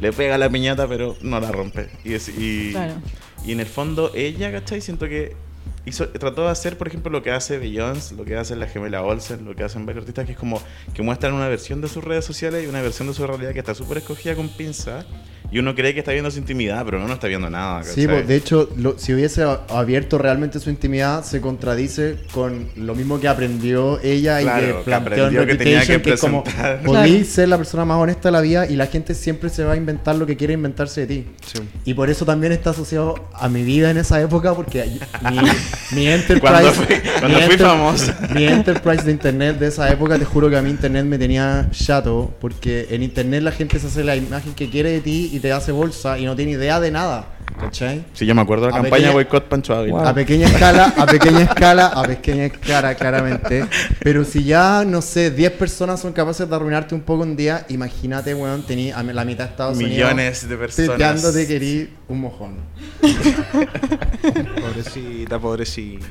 le 0.00 0.12
pega 0.12 0.36
la 0.38 0.50
piñata, 0.50 0.86
pero 0.86 1.16
no 1.22 1.40
la 1.40 1.50
rompe. 1.52 1.88
Y, 2.04 2.14
es- 2.14 2.28
y, 2.28 2.72
Claro. 2.72 2.94
y 3.44 3.52
en 3.52 3.60
el 3.60 3.66
fondo, 3.66 4.10
ella, 4.14 4.52
¿cachai? 4.52 4.80
Siento 4.80 5.08
que 5.08 5.34
hizo, 5.86 6.08
trató 6.08 6.42
de 6.44 6.50
hacer, 6.50 6.76
por 6.76 6.88
ejemplo, 6.88 7.10
lo 7.10 7.22
que 7.22 7.30
hace 7.30 7.58
Beyoncé, 7.58 8.14
lo 8.14 8.24
que 8.24 8.36
hace 8.36 8.56
la 8.56 8.66
gemela 8.66 9.02
Olsen, 9.02 9.44
lo 9.44 9.54
que 9.54 9.62
hacen 9.64 9.86
varios 9.86 10.02
artistas, 10.02 10.26
que 10.26 10.32
es 10.32 10.38
como 10.38 10.60
que 10.94 11.02
muestran 11.02 11.32
una 11.32 11.48
versión 11.48 11.80
de 11.80 11.88
sus 11.88 12.04
redes 12.04 12.24
sociales 12.24 12.64
y 12.64 12.66
una 12.66 12.82
versión 12.82 13.08
de 13.08 13.14
su 13.14 13.26
realidad 13.26 13.52
que 13.52 13.60
está 13.60 13.74
súper 13.74 13.98
escogida 13.98 14.34
con 14.34 14.48
pinza 14.48 15.06
y 15.50 15.58
uno 15.58 15.74
cree 15.74 15.92
que 15.94 16.00
está 16.00 16.12
viendo 16.12 16.30
su 16.30 16.38
intimidad, 16.38 16.84
pero 16.84 16.98
no, 16.98 17.06
no 17.08 17.14
está 17.14 17.26
viendo 17.28 17.48
nada. 17.50 17.82
Sí, 17.82 18.02
¿cachai? 18.02 18.06
pues, 18.06 18.28
de 18.28 18.36
hecho, 18.36 18.68
lo- 18.76 18.98
si 18.98 19.14
hubiese 19.14 19.44
abierto 19.68 20.18
realmente 20.18 20.58
su 20.60 20.70
intimidad, 20.70 21.24
se 21.24 21.40
contradice 21.40 22.16
con 22.32 22.68
lo 22.76 22.94
mismo 22.94 23.20
que 23.20 23.28
aprendió 23.28 24.00
ella 24.02 24.40
Claro, 24.40 24.62
y 24.66 24.70
que 24.70 24.76
que 24.78 24.82
planteó 24.84 25.14
en 25.14 25.20
aprendió 25.36 25.46
que 25.46 25.54
tenía 25.54 25.80
Reputation, 25.80 25.98
que 26.02 26.08
que, 26.08 26.14
es 26.14 26.20
como 26.20 26.44
podéis 26.84 27.28
ser 27.28 27.48
la 27.48 27.56
persona 27.56 27.84
más 27.84 27.98
honesta 27.98 28.28
de 28.28 28.32
la 28.32 28.40
vida 28.40 28.66
y 28.68 28.76
la 28.76 28.86
gente 28.86 29.14
siempre 29.14 29.50
se 29.50 29.64
va 29.64 29.72
a 29.72 29.76
inventar 29.76 30.16
lo 30.16 30.26
que 30.26 30.36
quiere 30.36 30.54
inventarse 30.54 31.02
de 31.02 31.06
ti. 31.06 31.26
Sí. 31.46 31.60
Y 31.84 31.94
por 31.94 32.10
eso 32.10 32.24
también 32.24 32.52
está 32.52 32.70
asociado 32.70 33.14
a 33.34 33.48
mi 33.48 33.62
vida 33.62 33.90
en 33.90 33.98
esa 33.98 34.20
época, 34.20 34.54
porque 34.54 34.84
mi, 35.30 35.38
mi 35.96 36.06
enterprise, 36.08 36.40
Cuando 36.40 36.72
fui- 36.72 36.96
cuando 37.20 37.38
mi 37.38 37.44
fui 37.46 37.56
famoso. 37.56 38.12
mi 38.34 38.44
enterprise 38.44 39.04
de 39.04 39.12
internet 39.12 39.58
de 39.58 39.68
esa 39.68 39.90
época, 39.90 40.18
te 40.18 40.24
juro 40.24 40.50
que 40.50 40.56
a 40.56 40.62
mí 40.62 40.70
internet 40.70 41.04
me 41.04 41.18
tenía 41.18 41.68
chato, 41.72 42.34
porque 42.40 42.86
en 42.90 43.02
internet 43.02 43.42
la 43.42 43.52
gente 43.52 43.78
se 43.78 43.86
hace 43.86 44.04
la 44.04 44.16
imagen 44.16 44.54
que 44.54 44.68
quiere 44.70 44.90
de 44.90 45.00
ti 45.00 45.30
y 45.36 45.40
te 45.40 45.52
hace 45.52 45.72
bolsa 45.72 46.18
y 46.18 46.24
no 46.24 46.34
tiene 46.34 46.52
idea 46.52 46.80
de 46.80 46.90
nada, 46.90 47.35
¿cachai? 47.60 48.04
Sí, 48.12 48.26
yo 48.26 48.34
me 48.34 48.42
acuerdo 48.42 48.66
de 48.66 48.72
la 48.72 48.78
A 48.78 48.80
campaña 48.82 48.96
pequeña- 49.08 49.12
Boycott 49.12 49.44
Pancho 49.44 49.74
Ávila. 49.74 50.08
A 50.08 50.14
pequeña 50.14 50.46
escala, 50.52 50.92
a 50.96 51.06
pequeña 51.06 51.42
escala, 51.42 51.86
a 51.88 52.02
pequeña 52.02 52.44
escala, 52.46 52.94
claramente. 52.94 53.66
Pero 54.00 54.24
si 54.24 54.44
ya, 54.44 54.84
no 54.86 55.00
sé, 55.02 55.30
10 55.30 55.52
personas 55.52 56.00
son 56.00 56.12
capaces 56.12 56.48
de 56.48 56.54
arruinarte 56.54 56.94
un 56.94 57.00
poco 57.02 57.22
un 57.22 57.36
día, 57.36 57.64
imagínate, 57.68 58.34
weón, 58.34 58.62
tení 58.64 58.90
a 58.92 59.02
la 59.02 59.24
mitad 59.24 59.44
de 59.44 59.50
Estados 59.50 59.76
Unidos. 59.76 59.92
Millones 59.92 60.48
de 60.48 60.56
personas. 60.56 60.88
Tuiteándote 60.90 61.46
que 61.46 61.56
erí 61.56 61.90
un 62.08 62.20
mojón. 62.20 62.56
Pobrecita, 64.60 65.38
pobrecita. 65.38 66.06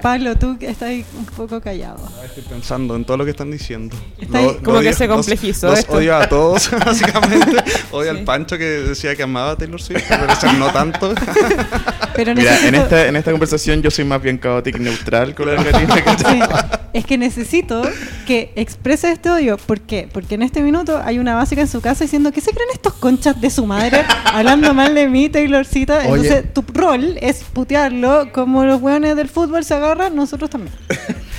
Pablo, 0.00 0.36
tú 0.36 0.58
que 0.58 0.70
estás 0.70 0.90
un 1.16 1.26
poco 1.26 1.60
callado. 1.60 2.08
Estoy 2.24 2.42
pensando 2.44 2.96
en 2.96 3.04
todo 3.04 3.18
lo 3.18 3.24
que 3.26 3.32
están 3.32 3.50
diciendo. 3.50 3.94
Está 4.18 4.38
ahí 4.38 4.46
como 4.64 4.80
que 4.80 4.88
odio- 4.88 4.94
se 4.96 5.06
los- 5.06 5.16
complejizó 5.16 5.66
Los, 5.68 5.80
esto. 5.80 5.92
odio 5.92 6.16
a 6.16 6.28
todos, 6.28 6.70
básicamente. 6.86 7.56
Odio 7.90 8.10
Sí. 8.12 8.18
al 8.18 8.24
Pancho 8.24 8.56
que 8.56 8.64
decía 8.64 9.14
que 9.14 9.22
amaba 9.22 9.50
a 9.50 9.56
Taylor 9.56 9.80
Swift, 9.82 10.02
pero 10.08 10.32
ese 10.32 10.50
no 10.54 10.71
tanto. 10.72 11.14
Pero 12.14 12.34
Mira, 12.34 12.66
en 12.66 12.74
esta, 12.74 13.06
en 13.06 13.16
esta 13.16 13.30
conversación 13.30 13.82
yo 13.82 13.90
soy 13.90 14.04
más 14.04 14.22
bien 14.22 14.36
caótico 14.38 14.78
y 14.78 14.82
neutral 14.82 15.34
con 15.34 15.54
la. 15.54 15.64
¿cachai? 16.04 16.40
Sí, 16.40 16.46
es 16.92 17.06
que 17.06 17.16
necesito 17.16 17.82
que 18.26 18.52
exprese 18.56 19.10
este 19.12 19.30
odio. 19.30 19.56
¿Por 19.56 19.80
qué? 19.80 20.08
Porque 20.12 20.34
en 20.34 20.42
este 20.42 20.60
minuto 20.62 21.00
hay 21.02 21.18
una 21.18 21.34
básica 21.34 21.62
en 21.62 21.68
su 21.68 21.80
casa 21.80 22.04
diciendo 22.04 22.32
que 22.32 22.40
se 22.40 22.50
creen 22.50 22.68
estos 22.72 22.92
conchas 22.94 23.40
de 23.40 23.50
su 23.50 23.66
madre 23.66 24.04
hablando 24.26 24.74
mal 24.74 24.94
de 24.94 25.08
mí, 25.08 25.28
Taylorcita. 25.28 25.98
Oye. 25.98 26.28
Entonces, 26.28 26.52
tu 26.52 26.64
rol 26.72 27.16
es 27.20 27.44
putearlo 27.44 28.30
como 28.32 28.64
los 28.64 28.80
hueones 28.80 29.16
del 29.16 29.28
fútbol 29.28 29.64
se 29.64 29.74
agarran, 29.74 30.14
nosotros 30.14 30.50
también. 30.50 30.74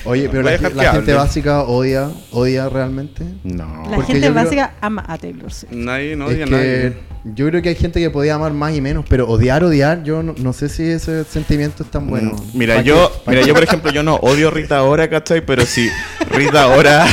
Oye, 0.06 0.28
pero 0.30 0.44
la, 0.44 0.58
gente 0.58 0.86
hable. 0.86 1.14
básica 1.14 1.64
odia, 1.64 2.10
odia 2.32 2.68
realmente. 2.70 3.24
No. 3.44 3.84
La 3.90 3.96
Porque 3.96 4.14
gente 4.14 4.28
creo- 4.28 4.34
básica 4.34 4.74
ama 4.82 5.04
a 5.08 5.18
Taylor 5.18 5.52
Swift. 5.54 5.72
Nadie, 5.72 6.16
no 6.16 6.26
es 6.30 6.36
odia 6.36 6.44
a 6.44 6.48
que 6.48 6.52
nadie. 6.52 6.94
yo 7.36 7.48
creo 7.48 7.62
que 7.62 7.70
hay 7.70 7.76
gente 7.76 8.00
que 8.02 8.10
podía 8.10 8.36
amar 8.36 8.52
más 8.54 8.76
y 8.76 8.82
menos, 8.82 9.06
pero 9.08 9.28
odiar, 9.30 9.64
odiar, 9.64 10.04
yo 10.04 10.22
no, 10.22 10.36
no 10.38 10.52
sé 10.54 10.68
si 10.68 10.84
ese 10.84 11.24
sentimiento 11.24 11.84
es 11.84 11.92
tan 11.92 12.08
bueno. 12.08 12.32
Mm, 12.32 12.58
Mira, 12.58 12.76
¿Pa' 12.76 12.82
yo, 12.82 13.12
mira, 13.28 13.42
yo 13.44 13.54
por 13.54 13.64
ejemplo, 13.64 13.92
yo 13.92 14.04
no 14.04 14.16
odio 14.16 14.50
a 14.50 14.52
Rita 14.52 14.84
Ora, 14.84 15.10
¿cachai? 15.10 15.40
Pero 15.46 15.66
si 15.66 15.90
Rita 16.32 16.68
Ora, 16.68 17.06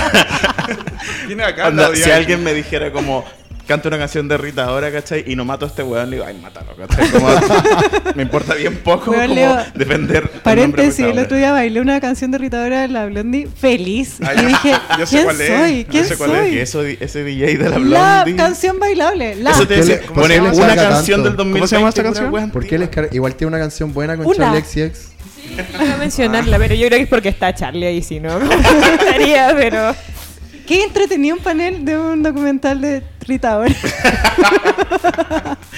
Viene 1.26 1.44
acá, 1.44 1.68
odia. 1.68 1.94
si 1.94 2.11
alguien 2.11 2.42
me 2.42 2.53
dijera 2.55 2.90
como, 2.92 3.24
canta 3.70 3.88
una 3.88 3.98
canción 3.98 4.26
de 4.28 4.37
Rita 4.37 4.70
Ora, 4.72 4.90
¿cachai? 4.90 5.24
Y 5.26 5.37
no 5.37 5.44
mato 5.44 5.64
a 5.64 5.68
este 5.68 5.83
weón, 5.83 6.11
le 6.11 6.16
digo, 6.16 6.26
ay, 6.28 6.37
mátalo, 6.42 6.74
¿cachai? 6.76 7.09
Como, 7.11 7.28
me 8.16 8.22
importa 8.22 8.54
bien 8.54 8.76
poco 8.78 9.12
Weón, 9.12 9.22
como 9.28 9.35
Leo, 9.37 9.56
defender. 9.74 10.28
Paréntesis, 10.42 11.04
el 11.06 11.18
otro 11.20 11.37
día 11.37 11.52
bailé 11.52 11.80
una 11.80 12.00
canción 12.00 12.30
de 12.33 12.38
Rita 12.38 12.62
Ora 12.62 12.80
de 12.83 12.88
la 12.88 13.06
Blondie 13.06 13.46
feliz. 13.48 14.16
Ah, 14.22 14.35
y 14.35 14.46
dije, 14.46 14.72
yo 14.98 15.06
sé 15.06 15.11
¿quién 15.16 15.24
cuál 15.24 15.40
es, 15.40 15.48
soy? 15.48 15.85
yo 15.85 15.90
¿Quién 15.90 16.04
sé 16.04 16.16
cuál 16.16 16.30
es. 16.33 16.38
Soy? 16.40 16.50
Y 16.54 16.59
eso, 16.59 16.83
di- 16.83 16.98
ese 17.00 17.22
DJ 17.24 17.59
de 17.59 17.70
la 17.70 17.78
La 17.78 18.24
Blondie. 18.24 18.37
canción 18.37 18.78
bailable. 18.78 19.37
La. 19.37 19.52
Eso 19.52 19.66
te 19.66 19.66
¿Por 19.66 19.74
qué 19.74 19.80
decía, 19.80 19.96
le- 19.96 20.02
por 20.09 20.14
pone 20.16 20.40
una 20.40 20.76
canción 20.76 21.22
tanto? 21.22 21.28
del 21.30 21.37
2020. 21.37 21.52
¿Cómo 21.61 21.66
se 21.68 21.76
llama 21.76 21.88
esta 21.88 22.02
canción? 22.02 22.50
¿Por 22.50 22.66
qué 22.66 22.78
les 22.78 22.90
Igual 23.12 23.35
tiene 23.37 23.48
una 23.48 23.59
canción 23.59 23.94
buena 23.94 24.16
con 24.16 24.26
Una. 24.26 24.37
Charlie 24.37 24.62
XCX. 24.62 25.11
Iba 25.83 25.94
a 25.94 25.96
mencionarla, 25.98 26.59
pero 26.59 26.74
yo 26.74 26.87
creo 26.87 26.98
que 26.98 27.02
es 27.04 27.09
porque 27.09 27.28
está 27.28 27.54
Charlie 27.54 27.87
ahí, 27.87 28.02
si 28.02 28.20
no, 28.20 28.38
estaría, 29.00 29.52
pero... 29.56 29.94
Qué 30.70 30.85
entretenido 30.85 31.35
un 31.37 31.42
panel 31.42 31.85
de 31.85 31.98
un 31.98 32.22
documental 32.22 32.80
de 32.80 33.02
Rita 33.26 33.59
Ora. 33.59 33.74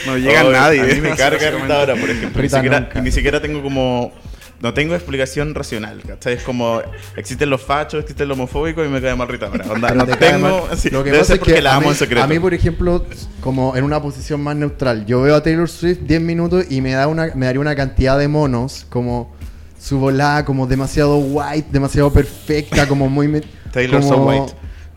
No 0.04 0.18
llega 0.18 0.44
Oh, 0.44 0.52
nadie. 0.52 0.82
A 0.82 0.84
mí 0.84 1.00
me 1.00 1.16
carga. 1.16 1.50
Rita 1.50 1.78
Ora, 1.80 1.94
por 1.96 2.10
ejemplo. 2.10 2.42
Rita 2.42 2.58
ni, 2.58 2.62
siquiera, 2.64 2.80
nunca. 2.80 3.00
ni 3.00 3.10
siquiera 3.10 3.40
tengo 3.40 3.62
como. 3.62 4.12
No 4.60 4.74
tengo 4.74 4.94
explicación 4.94 5.54
racional, 5.54 6.02
¿cachai? 6.06 6.34
Es 6.34 6.42
como. 6.42 6.82
Existen 7.16 7.48
los 7.48 7.62
fachos, 7.62 8.00
existen 8.02 8.28
los 8.28 8.36
homofóbicos 8.36 8.86
y 8.86 8.90
me 8.90 9.00
cae 9.00 9.14
mal 9.16 9.28
Rita 9.28 9.48
Ora. 9.50 9.64
Onda, 9.72 9.94
no 9.94 10.04
te 10.04 10.14
tengo. 10.16 10.68
Lo 10.90 11.02
que 11.02 11.10
debe 11.10 11.18
pasa 11.20 11.24
ser 11.36 11.36
es 11.48 11.54
que 11.54 11.62
la 11.62 11.72
a 11.72 11.76
amo 11.76 11.86
mí, 11.86 11.92
en 11.92 11.94
secreto. 11.96 12.22
a 12.22 12.26
mí, 12.26 12.38
por 12.38 12.52
ejemplo, 12.52 13.06
como 13.40 13.74
en 13.74 13.84
una 13.84 14.02
posición 14.02 14.42
más 14.42 14.56
neutral, 14.56 15.06
yo 15.06 15.22
veo 15.22 15.36
a 15.36 15.42
Taylor 15.42 15.70
Swift 15.70 16.00
10 16.02 16.20
minutos 16.20 16.66
y 16.68 16.82
me 16.82 16.92
da 16.92 17.06
una 17.08 17.30
me 17.34 17.46
daría 17.46 17.62
una 17.62 17.74
cantidad 17.74 18.18
de 18.18 18.28
monos 18.28 18.84
como 18.90 19.34
su 19.80 19.98
volada 19.98 20.44
como 20.44 20.66
demasiado 20.66 21.16
white, 21.16 21.68
demasiado 21.72 22.12
perfecta, 22.12 22.86
como 22.86 23.08
muy 23.08 23.26
me- 23.26 23.40
Taylor 23.72 24.02
como- 24.02 24.14
so 24.14 24.22
white. 24.26 24.52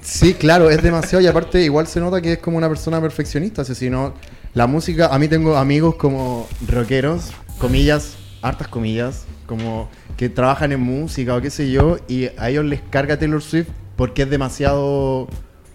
Sí, 0.05 0.35
claro, 0.35 0.69
es 0.69 0.83
demasiado 0.83 1.23
y 1.23 1.27
aparte 1.27 1.63
igual 1.63 1.87
se 1.87 1.99
nota 1.99 2.21
que 2.21 2.33
es 2.33 2.37
como 2.37 2.57
una 2.57 2.69
persona 2.69 3.01
perfeccionista, 3.01 3.63
o 3.63 3.65
si 3.65 3.89
no 3.89 4.13
la 4.53 4.67
música, 4.67 5.07
a 5.07 5.17
mí 5.17 5.27
tengo 5.27 5.57
amigos 5.57 5.95
como 5.95 6.47
rockeros, 6.67 7.31
comillas, 7.57 8.15
hartas 8.43 8.67
comillas, 8.67 9.25
como 9.47 9.89
que 10.15 10.29
trabajan 10.29 10.71
en 10.71 10.79
música 10.79 11.35
o 11.35 11.41
qué 11.41 11.49
sé 11.49 11.71
yo, 11.71 11.97
y 12.07 12.29
a 12.37 12.51
ellos 12.51 12.65
les 12.65 12.81
carga 12.81 13.17
Taylor 13.17 13.41
Swift 13.41 13.67
porque 13.95 14.21
es 14.21 14.29
demasiado 14.29 15.27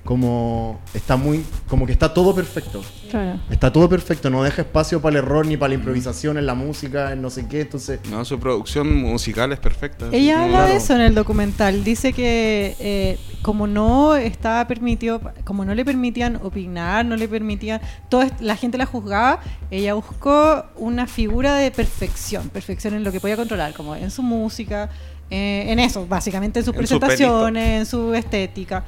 como 0.04 0.80
está 0.94 1.16
muy 1.16 1.44
como 1.68 1.86
que 1.86 1.92
está 1.92 2.12
todo 2.12 2.34
perfecto. 2.34 2.82
Claro. 3.10 3.40
Está 3.50 3.72
todo 3.72 3.88
perfecto, 3.88 4.30
no 4.30 4.42
deja 4.42 4.62
espacio 4.62 5.00
para 5.00 5.18
el 5.18 5.24
error 5.24 5.46
ni 5.46 5.56
para 5.56 5.70
la 5.70 5.74
improvisación 5.74 6.38
en 6.38 6.46
la 6.46 6.54
música, 6.54 7.12
en 7.12 7.22
no 7.22 7.30
sé 7.30 7.46
qué, 7.48 7.62
entonces 7.62 8.00
No, 8.10 8.24
su 8.24 8.38
producción 8.38 8.94
musical 9.02 9.52
es 9.52 9.58
perfecta. 9.58 10.08
Ella 10.12 10.44
habla 10.44 10.66
de 10.66 10.76
eso 10.76 10.94
en 10.94 11.02
el 11.02 11.14
documental. 11.14 11.84
Dice 11.84 12.12
que 12.12 12.76
eh, 12.78 13.18
como 13.42 13.66
no 13.66 14.16
estaba 14.16 14.66
permitido, 14.66 15.20
como 15.44 15.64
no 15.64 15.74
le 15.74 15.84
permitían 15.84 16.36
opinar, 16.42 17.04
no 17.04 17.16
le 17.16 17.28
permitían, 17.28 17.80
toda 18.08 18.28
la 18.40 18.56
gente 18.56 18.78
la 18.78 18.86
juzgaba, 18.86 19.40
ella 19.70 19.94
buscó 19.94 20.64
una 20.76 21.06
figura 21.06 21.56
de 21.56 21.70
perfección, 21.70 22.48
perfección 22.48 22.94
en 22.94 23.04
lo 23.04 23.12
que 23.12 23.20
podía 23.20 23.36
controlar, 23.36 23.74
como 23.74 23.94
en 23.96 24.10
su 24.10 24.22
música, 24.22 24.90
eh, 25.30 25.66
en 25.68 25.78
eso, 25.78 26.06
básicamente 26.06 26.58
en 26.58 26.64
sus 26.64 26.74
En 26.74 26.86
su 26.86 26.98
presentaciones, 26.98 27.80
en 27.80 27.86
su 27.86 28.14
estética. 28.14 28.84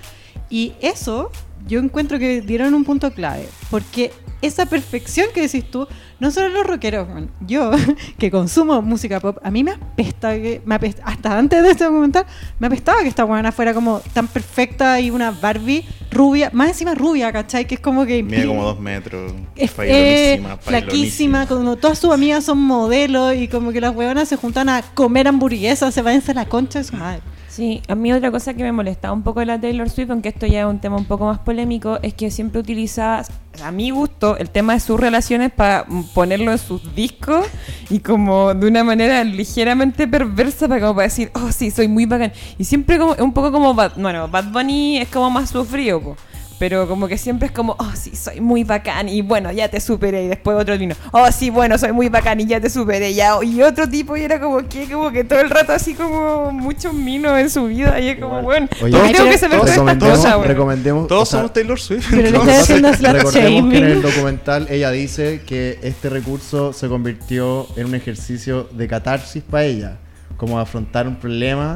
Y 0.53 0.75
eso 0.83 1.31
yo 1.67 1.81
encuentro 1.81 2.19
que 2.19 2.43
dieron 2.43 2.75
un 2.75 2.85
punto 2.85 3.11
clave, 3.13 3.49
porque 3.71 4.13
esa 4.43 4.67
perfección 4.67 5.29
que 5.33 5.41
decís 5.41 5.65
tú, 5.71 5.87
no 6.21 6.31
solo 6.31 6.49
los 6.49 6.67
rockeros, 6.67 7.09
bueno, 7.09 7.29
yo 7.47 7.71
que 8.19 8.31
consumo 8.31 8.83
música 8.83 9.19
pop, 9.19 9.39
a 9.43 9.51
mí 9.51 9.65
me 9.65 9.71
apesta, 9.71 10.35
que, 10.35 10.61
me 10.67 10.75
apesta- 10.75 11.03
hasta 11.07 11.39
antes 11.39 11.63
de 11.63 11.71
este 11.71 11.85
documental, 11.85 12.27
me 12.59 12.67
apestaba 12.67 13.01
que 13.01 13.09
esta 13.09 13.25
buena 13.25 13.51
fuera 13.51 13.73
como 13.73 14.01
tan 14.13 14.27
perfecta 14.29 15.01
y 15.01 15.11
una 15.11 15.31
Barbie 15.31 15.87
rubia, 16.11 16.51
más 16.53 16.69
encima 16.69 16.95
rubia, 16.95 17.33
¿cachai? 17.33 17.67
Que 17.67 17.77
es 17.77 17.81
como 17.81 18.05
que... 18.05 18.23
Mide 18.23 18.47
como 18.47 18.65
dos 18.65 18.79
metros. 18.79 19.33
Es 19.57 19.73
eh, 19.79 20.43
flaquísima, 20.61 21.47
como 21.47 21.77
todas 21.77 21.99
sus 21.99 22.13
amigas 22.13 22.45
son 22.45 22.59
modelos 22.59 23.35
y 23.37 23.49
como 23.49 23.73
que 23.73 23.81
las 23.81 23.97
huevonas 23.97 24.29
se 24.29 24.37
juntan 24.37 24.69
a 24.69 24.83
comer 24.83 25.29
hamburguesas, 25.29 25.95
se 25.95 26.03
van 26.03 26.23
a 26.27 26.35
la 26.35 26.45
concha 26.47 26.81
de 26.81 26.85
su 26.85 26.97
madre. 26.97 27.23
Sí, 27.53 27.83
a 27.87 27.95
mí 27.95 28.11
otra 28.11 28.31
cosa 28.31 28.55
que 28.55 28.63
me 28.63 28.73
molestaba 28.73 29.13
un 29.13 29.23
poco 29.23 29.41
de 29.41 29.45
la 29.45 29.61
Taylor 29.61 29.91
Swift, 29.91 30.11
aunque 30.11 30.31
esto 30.31 30.47
ya 30.47 30.61
es 30.61 30.67
un 30.67 30.79
tema 30.79 30.97
un 30.97 31.05
poco 31.05 31.27
más 31.27 31.39
polémico, 31.41 31.99
es 32.01 32.15
que 32.15 32.31
siempre 32.31 32.59
utiliza, 32.59 33.27
a 33.63 33.71
mi 33.71 33.91
gusto, 33.91 34.39
el 34.39 34.49
tema 34.49 34.73
de 34.73 34.81
sus 34.81 34.99
relaciones 34.99 35.53
para 35.53 35.85
ponerlo 36.15 36.53
en 36.53 36.57
sus 36.57 36.95
discos 36.95 37.45
y 37.91 37.99
como 37.99 38.55
de 38.55 38.67
una 38.67 38.85
manera 38.85 39.23
ligeramente 39.23 40.09
perversa 40.09 40.67
para, 40.67 40.81
como 40.81 40.95
para 40.95 41.09
decir, 41.09 41.31
oh 41.35 41.53
sí, 41.53 41.71
soy 41.71 41.89
muy 41.89 42.07
bacán. 42.07 42.33
Y 42.57 42.65
siempre 42.65 42.99
como, 42.99 43.15
un 43.19 43.35
poco 43.35 43.53
como, 43.53 43.75
Bad, 43.75 44.01
bueno, 44.01 44.29
Bad 44.29 44.51
Bunny 44.51 44.97
es 44.97 45.09
como 45.09 45.29
más 45.29 45.51
sufrido, 45.51 46.01
po. 46.01 46.17
Pero 46.63 46.87
como 46.87 47.09
que 47.09 47.19
siempre 47.19 47.47
es 47.47 47.53
como, 47.53 47.75
oh 47.77 47.91
sí, 47.97 48.15
soy 48.15 48.41
muy 48.41 48.63
bacán 48.63 49.09
y 49.09 49.21
bueno, 49.21 49.51
ya 49.51 49.69
te 49.69 49.81
superé. 49.81 50.27
Y 50.27 50.29
después 50.29 50.57
otro 50.57 50.79
vino, 50.79 50.95
oh 51.11 51.27
sí, 51.33 51.51
bueno, 51.51 51.77
soy 51.77 51.91
muy 51.91 52.09
bacán 52.09 52.39
y 52.39 52.47
ya 52.47 52.61
te 52.61 52.71
superé. 52.71 53.13
Ya. 53.15 53.33
Y 53.43 53.61
otro 53.63 53.89
tipo 53.89 54.17
y 54.17 54.23
era 54.23 54.39
como 54.39 54.59
que, 54.69 54.89
como 54.89 55.11
que 55.11 55.25
todo 55.25 55.41
el 55.41 55.51
rato 55.51 55.73
así 55.73 55.93
como 55.93 56.53
muchos 56.53 56.95
minos 56.95 57.37
en 57.37 57.51
su 57.51 57.67
vida. 57.67 57.99
Y 57.99 58.11
es 58.11 58.21
como, 58.21 58.43
bueno, 58.43 58.69
Oye, 58.81 58.93
todos 58.93 59.13
tengo 59.13 59.31
que 59.31 59.39
saber 59.39 59.59
todas 59.59 59.71
estas 59.71 59.87
recomendemos, 59.87 60.19
cosas, 60.19 60.37
bueno. 60.37 60.53
recomendemos 60.53 61.09
Todos 61.09 61.23
o 61.23 61.27
sea, 61.27 61.39
somos 61.41 61.53
Taylor 61.53 61.81
Swift. 61.81 62.07
Pero 62.09 62.31
le 62.31 62.39
está 62.39 62.61
haciendo 62.61 62.93
Recordemos 62.93 63.73
que 63.73 63.79
en 63.79 63.85
el 63.85 64.03
documental 64.03 64.67
ella 64.71 64.93
dice 64.93 65.41
que 65.45 65.81
este 65.83 66.11
recurso 66.11 66.73
se 66.73 66.87
convirtió 66.87 67.67
en 67.75 67.87
un 67.87 67.97
ejercicio 67.97 68.69
de 68.71 68.87
catarsis 68.87 69.43
para 69.43 69.65
ella, 69.65 69.97
como 70.37 70.61
afrontar 70.61 71.09
un 71.09 71.17
problema, 71.17 71.75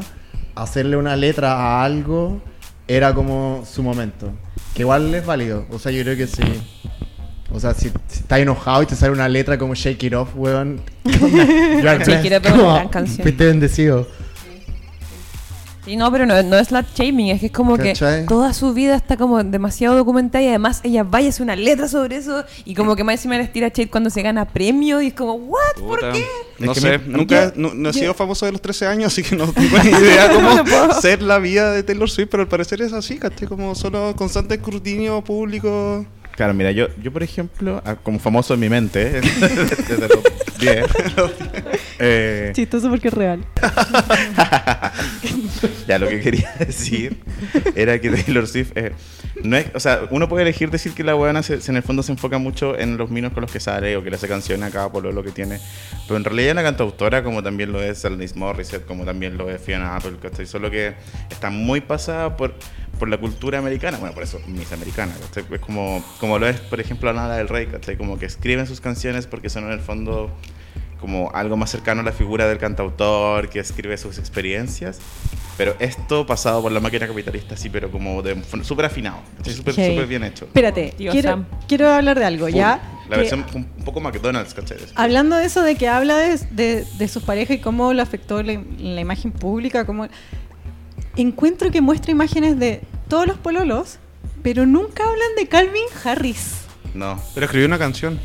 hacerle 0.55 0.97
una 0.97 1.17
letra 1.17 1.55
a 1.55 1.83
algo, 1.85 2.41
era 2.89 3.15
como 3.15 3.65
su 3.71 3.83
momento. 3.83 4.33
Que 4.75 4.83
igual 4.83 5.15
es 5.15 5.25
válido, 5.25 5.67
o 5.71 5.79
sea, 5.79 5.93
yo 5.93 6.03
creo 6.03 6.17
que 6.17 6.27
sí. 6.27 6.43
O 7.51 7.61
sea, 7.61 7.75
si, 7.75 7.91
si 8.09 8.21
estás 8.21 8.41
enojado 8.41 8.83
y 8.83 8.87
te 8.87 8.97
sale 8.97 9.13
una 9.13 9.29
letra 9.29 9.57
como 9.57 9.75
Shake 9.75 10.03
It 10.05 10.15
Off, 10.15 10.31
weón. 10.35 10.83
Shake 11.05 12.25
It. 12.25 12.33
Off 12.35 12.47
es 12.47 12.53
una 12.53 12.75
gran 12.75 12.89
canción. 12.89 13.23
Fuiste 13.23 13.47
bendecido. 13.47 14.07
Sí, 15.87 15.97
no, 15.97 16.11
pero 16.13 16.27
no, 16.27 16.43
no 16.43 16.59
es 16.59 16.67
slut 16.69 16.85
shaming, 16.97 17.29
es 17.29 17.39
que 17.41 17.47
es 17.47 17.53
como 17.53 17.77
¿Cachai? 17.79 18.23
que 18.23 18.27
toda 18.29 18.53
su 18.53 18.75
vida 18.75 18.97
está 18.97 19.17
como 19.17 19.43
demasiado 19.43 19.97
documentada 19.97 20.43
y 20.45 20.49
además 20.49 20.81
ella 20.83 21.05
vaya 21.05 21.29
a 21.29 21.31
hacer 21.31 21.45
una 21.45 21.55
letra 21.57 21.87
sobre 21.87 22.17
eso 22.17 22.45
y 22.65 22.75
como 22.75 22.97
que 22.97 23.05
más 23.05 23.15
encima 23.15 23.39
les 23.39 23.53
tira 23.53 23.69
shade 23.69 23.89
cuando 23.89 24.11
se 24.11 24.21
gana 24.21 24.45
premio 24.47 25.01
y 25.01 25.07
es 25.07 25.15
como, 25.15 25.35
¿what? 25.35 25.61
¿Por 25.79 26.01
qué? 26.13 26.25
No 26.59 26.73
Es 26.73 26.79
que 26.79 26.81
sé, 26.81 26.99
nunca 27.07 27.47
yo- 27.47 27.53
no, 27.55 27.73
no 27.75 27.91
he 27.91 27.93
yo- 27.93 27.99
sido 28.01 28.15
famoso 28.15 28.47
de 28.47 28.53
los 28.53 28.61
13 28.63 28.87
años, 28.87 29.13
así 29.13 29.23
que 29.23 29.37
no 29.37 29.47
tengo 29.53 29.79
ni 29.79 29.91
idea 29.91 30.29
cómo 30.35 30.55
No 30.65 31.01
ser 31.01 31.23
la 31.23 31.39
vida 31.39 31.71
de 31.71 31.83
Taylor 31.85 32.11
Swift, 32.11 32.29
pero 32.33 32.43
al 32.43 32.49
parecer 32.49 32.83
es 32.83 32.93
así, 32.93 33.19
¿cachai? 33.19 33.47
Como 33.47 33.75
solo 33.77 34.15
constante 34.17 34.57
escrutinio 34.57 35.23
público. 35.23 36.05
Claro, 36.37 36.53
mira, 36.53 36.71
yo, 36.71 36.89
yo 37.03 37.11
por 37.11 37.23
ejemplo, 37.23 37.83
ah, 37.85 37.97
como 38.03 38.19
famoso 38.19 38.55
en 38.55 38.61
mi 38.61 38.69
mente, 38.69 39.21
desde 39.21 40.09
los 40.09 40.23
10, 40.59 40.87
eh, 41.99 42.53
Chistoso 42.55 42.91
porque 42.91 43.09
es 43.09 43.15
real. 43.15 43.45
ya 45.89 45.99
lo 45.99 46.09
que 46.09 46.21
quería 46.21 46.55
decir 46.59 47.17
era 47.75 47.99
que 47.99 48.11
Taylor 48.11 48.47
Swift, 48.47 48.73
eh, 48.75 48.93
no 49.43 49.57
es, 49.57 49.67
o 49.75 49.81
sea, 49.81 50.03
uno 50.11 50.29
puede 50.29 50.43
elegir 50.43 50.71
decir 50.71 50.93
que 50.93 51.05
la 51.05 51.15
buena 51.15 51.43
se, 51.43 51.63
se 51.63 51.71
en 51.71 51.79
el 51.79 51.83
fondo 51.83 52.03
se 52.03 52.13
enfoca 52.13 52.37
mucho 52.37 52.79
en 52.79 52.99
los 52.99 53.11
minos 53.11 53.33
con 53.33 53.41
los 53.41 53.51
que 53.51 53.61
sale 53.61 53.97
o 53.97 54.05
que 54.05 54.11
le 54.11 54.17
hace 54.17 54.29
canciones 54.29 54.69
a 54.69 54.71
cada 54.71 54.93
polo 54.93 55.13
lo 55.13 55.23
que 55.23 55.31
tiene, 55.31 55.59
pero 56.07 56.19
en 56.19 56.25
realidad 56.25 56.49
es 56.49 56.53
una 56.53 56.65
cantautora 56.65 57.25
como 57.25 57.43
también 57.43 57.73
lo 57.73 57.83
es 57.83 58.05
Alanis 58.05 58.37
Morissette, 58.37 58.85
como 58.85 59.07
también 59.07 59.39
lo 59.39 59.51
es 59.51 59.61
Fiona 59.61 59.97
Apple, 59.97 60.17
¿cachai? 60.21 60.45
Solo 60.45 60.71
que 60.71 60.95
está 61.31 61.49
muy 61.49 61.81
pasada 61.81 62.37
por, 62.37 62.55
por 62.97 63.09
la 63.09 63.19
cultura 63.19 63.59
americana, 63.59 63.99
bueno, 63.99 64.15
por 64.15 64.23
eso 64.25 64.41
Miss 64.47 64.73
Americana, 64.73 65.13
¿cachai? 65.21 65.45
Es 65.53 65.61
como, 65.61 66.03
como 66.21 66.39
lo 66.39 66.49
es, 66.49 66.61
por 66.61 66.81
ejemplo, 66.81 67.13
Lana 67.13 67.37
del 67.37 67.49
Rey, 67.49 67.67
¿cachai? 67.67 67.97
Como 67.97 68.19
que 68.19 68.27
escriben 68.27 68.67
sus 68.67 68.81
canciones 68.81 69.27
porque 69.27 69.49
son 69.51 69.65
en 69.65 69.73
el 69.73 69.81
fondo 69.81 70.31
como 71.01 71.31
algo 71.35 71.57
más 71.59 71.71
cercano 71.71 72.01
a 72.01 72.05
la 72.05 72.13
figura 72.13 72.49
del 72.49 72.59
cantautor 72.59 73.49
que 73.51 73.59
escribe 73.61 73.97
sus 73.99 74.19
experiencias. 74.19 74.99
Pero 75.59 75.75
esto 75.79 76.27
pasado 76.27 76.61
por 76.61 76.71
la 76.71 76.81
máquina 76.81 77.07
capitalista, 77.07 77.57
sí, 77.57 77.71
pero 77.71 77.91
como 77.91 78.21
de 78.23 78.37
súper 78.63 78.85
afinado, 78.87 79.19
súper 79.43 79.73
Ok. 79.73 79.81
súper 79.91 80.07
bien 80.07 80.23
hecho. 80.25 80.45
Espérate, 80.47 80.93
quiero, 80.99 81.23
Sam. 81.31 81.47
quiero 81.67 81.89
hablar 81.91 82.19
de 82.19 82.27
algo, 82.27 82.47
Full. 82.47 82.55
¿ya? 82.55 82.81
La 83.09 83.15
Que- 83.17 83.21
versión 83.23 83.47
un, 83.55 83.67
un 83.79 83.85
poco 83.85 84.01
McDonald's, 84.01 84.53
¿cachai? 84.53 84.77
Hablando 84.97 85.37
de 85.37 85.47
eso, 85.47 85.63
de 85.63 85.77
que 85.77 85.89
habla 85.89 86.17
de, 86.19 86.39
de- 86.51 86.85
de 86.99 87.09
sus 87.09 87.23
parejas 87.23 87.57
y 87.57 87.61
cómo 87.61 87.95
lo 87.95 88.03
afectó 88.03 88.43
la, 88.43 88.61
la 88.79 89.01
imagen 89.01 89.33
pública, 89.33 89.87
cómo... 89.87 90.09
encuentro 91.17 91.71
que 91.71 91.81
muestra 91.81 92.13
imágenes 92.13 92.59
de 92.59 92.83
todos 93.09 93.27
los 93.27 93.39
pololos, 93.39 93.99
pero 94.43 94.67
nunca 94.67 95.05
hablan 95.05 95.35
de 95.37 95.47
Calvin 95.49 95.85
Harris. 96.05 96.63
No. 96.95 97.21
Pero 97.35 97.47
escribió 97.47 97.67
una 97.67 97.79
canción. 97.79 98.19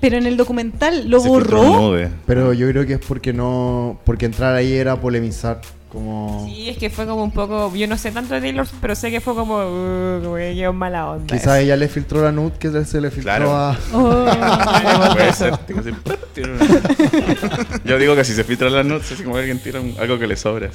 Pero 0.00 0.16
en 0.16 0.26
el 0.26 0.36
documental 0.36 1.08
lo 1.08 1.20
Se 1.20 1.28
borró. 1.28 1.96
Pero 2.26 2.52
yo 2.52 2.68
creo 2.68 2.86
que 2.86 2.94
es 2.94 2.98
porque 2.98 3.32
no. 3.32 3.98
Porque 4.04 4.26
entrar 4.26 4.54
ahí 4.54 4.72
era 4.74 5.00
polemizar. 5.00 5.60
Como. 5.94 6.44
Sí, 6.46 6.68
es 6.68 6.76
que 6.76 6.90
fue 6.90 7.06
como 7.06 7.22
un 7.22 7.30
poco, 7.30 7.72
yo 7.74 7.86
no 7.86 7.96
sé 7.96 8.10
tanto 8.10 8.34
de 8.34 8.40
Taylor, 8.40 8.66
Swift, 8.66 8.80
pero 8.82 8.96
sé 8.96 9.12
que 9.12 9.20
fue 9.20 9.32
como, 9.34 9.54
uh, 9.58 10.20
como 10.24 10.34
que 10.34 10.52
quedó 10.56 10.72
mala 10.72 11.08
onda. 11.08 11.32
Quizás 11.36 11.60
ella 11.60 11.76
le 11.76 11.88
filtró 11.88 12.20
la 12.20 12.32
nude 12.32 12.52
que 12.58 12.68
se 12.84 13.00
le 13.00 13.10
filtró 13.12 13.22
Claro. 13.22 13.56
a. 13.56 13.78
Oh. 13.92 14.26
Puede 15.14 15.32
ser. 15.32 15.54
Digo, 15.68 15.78
así, 15.80 15.90
tiene 16.34 16.52
una- 16.54 17.80
Yo 17.84 17.98
digo 17.98 18.16
que 18.16 18.24
si 18.24 18.32
se 18.34 18.42
filtra 18.42 18.68
la 18.70 18.82
nudes 18.82 19.08
es 19.12 19.22
como 19.22 19.34
que 19.34 19.40
alguien 19.42 19.60
tira 19.60 19.80
un- 19.80 19.94
algo 20.00 20.18
que 20.18 20.26
le 20.26 20.36
sobra. 20.36 20.70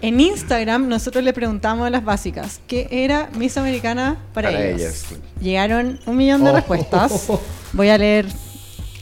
En 0.00 0.18
Instagram 0.18 0.88
nosotros 0.88 1.22
le 1.22 1.34
preguntamos 1.34 1.86
a 1.86 1.90
las 1.90 2.02
básicas 2.04 2.60
qué 2.66 2.88
era 2.90 3.28
Miss 3.36 3.58
Americana 3.58 4.16
para, 4.32 4.48
Para 4.50 4.64
ellos. 4.64 4.80
ellas. 4.80 5.04
Llegaron 5.42 6.00
un 6.06 6.16
millón 6.16 6.42
de 6.42 6.50
Oh. 6.50 6.54
respuestas. 6.54 7.26
Voy 7.74 7.90
a 7.90 7.98
leer 7.98 8.24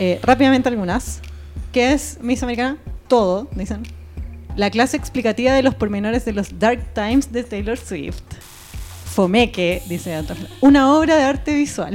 eh, 0.01 0.19
rápidamente 0.25 0.69
algunas. 0.69 1.21
¿Qué 1.73 1.93
es 1.93 2.19
Miss 2.21 2.43
Americana? 2.43 2.79
Todo, 3.07 3.47
dicen. 3.55 3.83
La 4.57 4.71
clase 4.71 4.97
explicativa 4.97 5.53
de 5.53 5.63
los 5.63 5.75
pormenores 5.75 6.25
de 6.25 6.33
los 6.33 6.59
Dark 6.59 6.95
Times 6.95 7.31
de 7.31 7.45
Taylor 7.45 7.77
Swift. 7.77 8.23
Fomeque, 9.05 9.83
dice 9.87 10.17
otra. 10.17 10.35
Una 10.63 10.95
obra 10.95 11.17
de 11.17 11.25
arte 11.25 11.55
visual. 11.55 11.95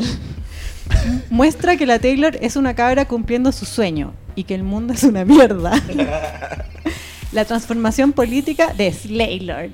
Muestra 1.32 1.76
que 1.76 1.88
la 1.88 1.98
Taylor 1.98 2.38
es 2.40 2.56
una 2.56 2.76
cabra 2.76 3.06
cumpliendo 3.08 3.52
su 3.52 3.66
sueño 3.66 4.14
y 4.36 4.44
que 4.44 4.54
el 4.54 4.62
mundo 4.62 4.94
es 4.94 5.04
una 5.04 5.26
mierda. 5.26 5.72
La 7.32 7.46
transformación 7.46 8.12
política 8.12 8.74
de 8.74 8.92
Slaylord. 8.92 9.72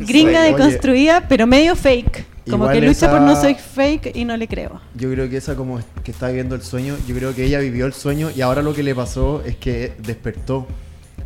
Gringa 0.00 0.42
Oye. 0.42 0.52
deconstruida, 0.52 1.26
pero 1.26 1.46
medio 1.46 1.74
fake. 1.74 2.24
Como 2.44 2.64
Igual 2.64 2.80
que 2.80 2.86
lucha 2.86 3.10
por 3.10 3.20
no 3.22 3.34
ser 3.40 3.56
fake 3.56 4.14
y 4.14 4.24
no 4.24 4.36
le 4.36 4.46
creo. 4.46 4.80
Yo 4.94 5.10
creo 5.10 5.28
que 5.28 5.38
esa 5.38 5.56
como 5.56 5.80
que 6.04 6.12
está 6.12 6.28
viviendo 6.28 6.54
el 6.54 6.62
sueño, 6.62 6.96
yo 7.08 7.16
creo 7.16 7.34
que 7.34 7.44
ella 7.44 7.58
vivió 7.58 7.86
el 7.86 7.94
sueño 7.94 8.30
y 8.34 8.42
ahora 8.42 8.62
lo 8.62 8.74
que 8.74 8.84
le 8.84 8.94
pasó 8.94 9.42
es 9.44 9.56
que 9.56 9.94
despertó, 9.98 10.68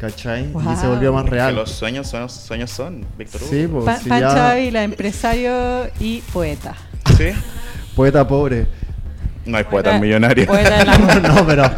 ¿cachai? 0.01 0.47
Wow. 0.49 0.73
Y 0.73 0.77
se 0.77 0.87
volvió 0.87 1.13
más 1.13 1.25
Que 1.25 1.31
real. 1.31 1.55
los 1.55 1.71
sueños 1.71 2.09
son, 2.09 2.29
sueños 2.29 2.71
son, 2.71 3.05
Víctor 3.19 3.43
Hugo. 3.43 3.51
Sí, 3.51 3.67
pues 3.71 3.85
Pa- 3.85 3.97
si 3.99 4.09
ya- 4.09 4.51
Ávila, 4.53 4.83
empresario 4.83 5.91
y 6.01 6.21
poeta. 6.33 6.75
¿Sí? 7.17 7.29
poeta 7.95 8.27
pobre. 8.27 8.67
No 9.45 9.59
hay 9.59 9.65
poetas 9.65 10.01
millonarios. 10.01 10.47
Poeta 10.47 10.79
del 10.79 10.89
amor. 10.89 11.23
no, 11.29 11.47
pero 11.47 11.71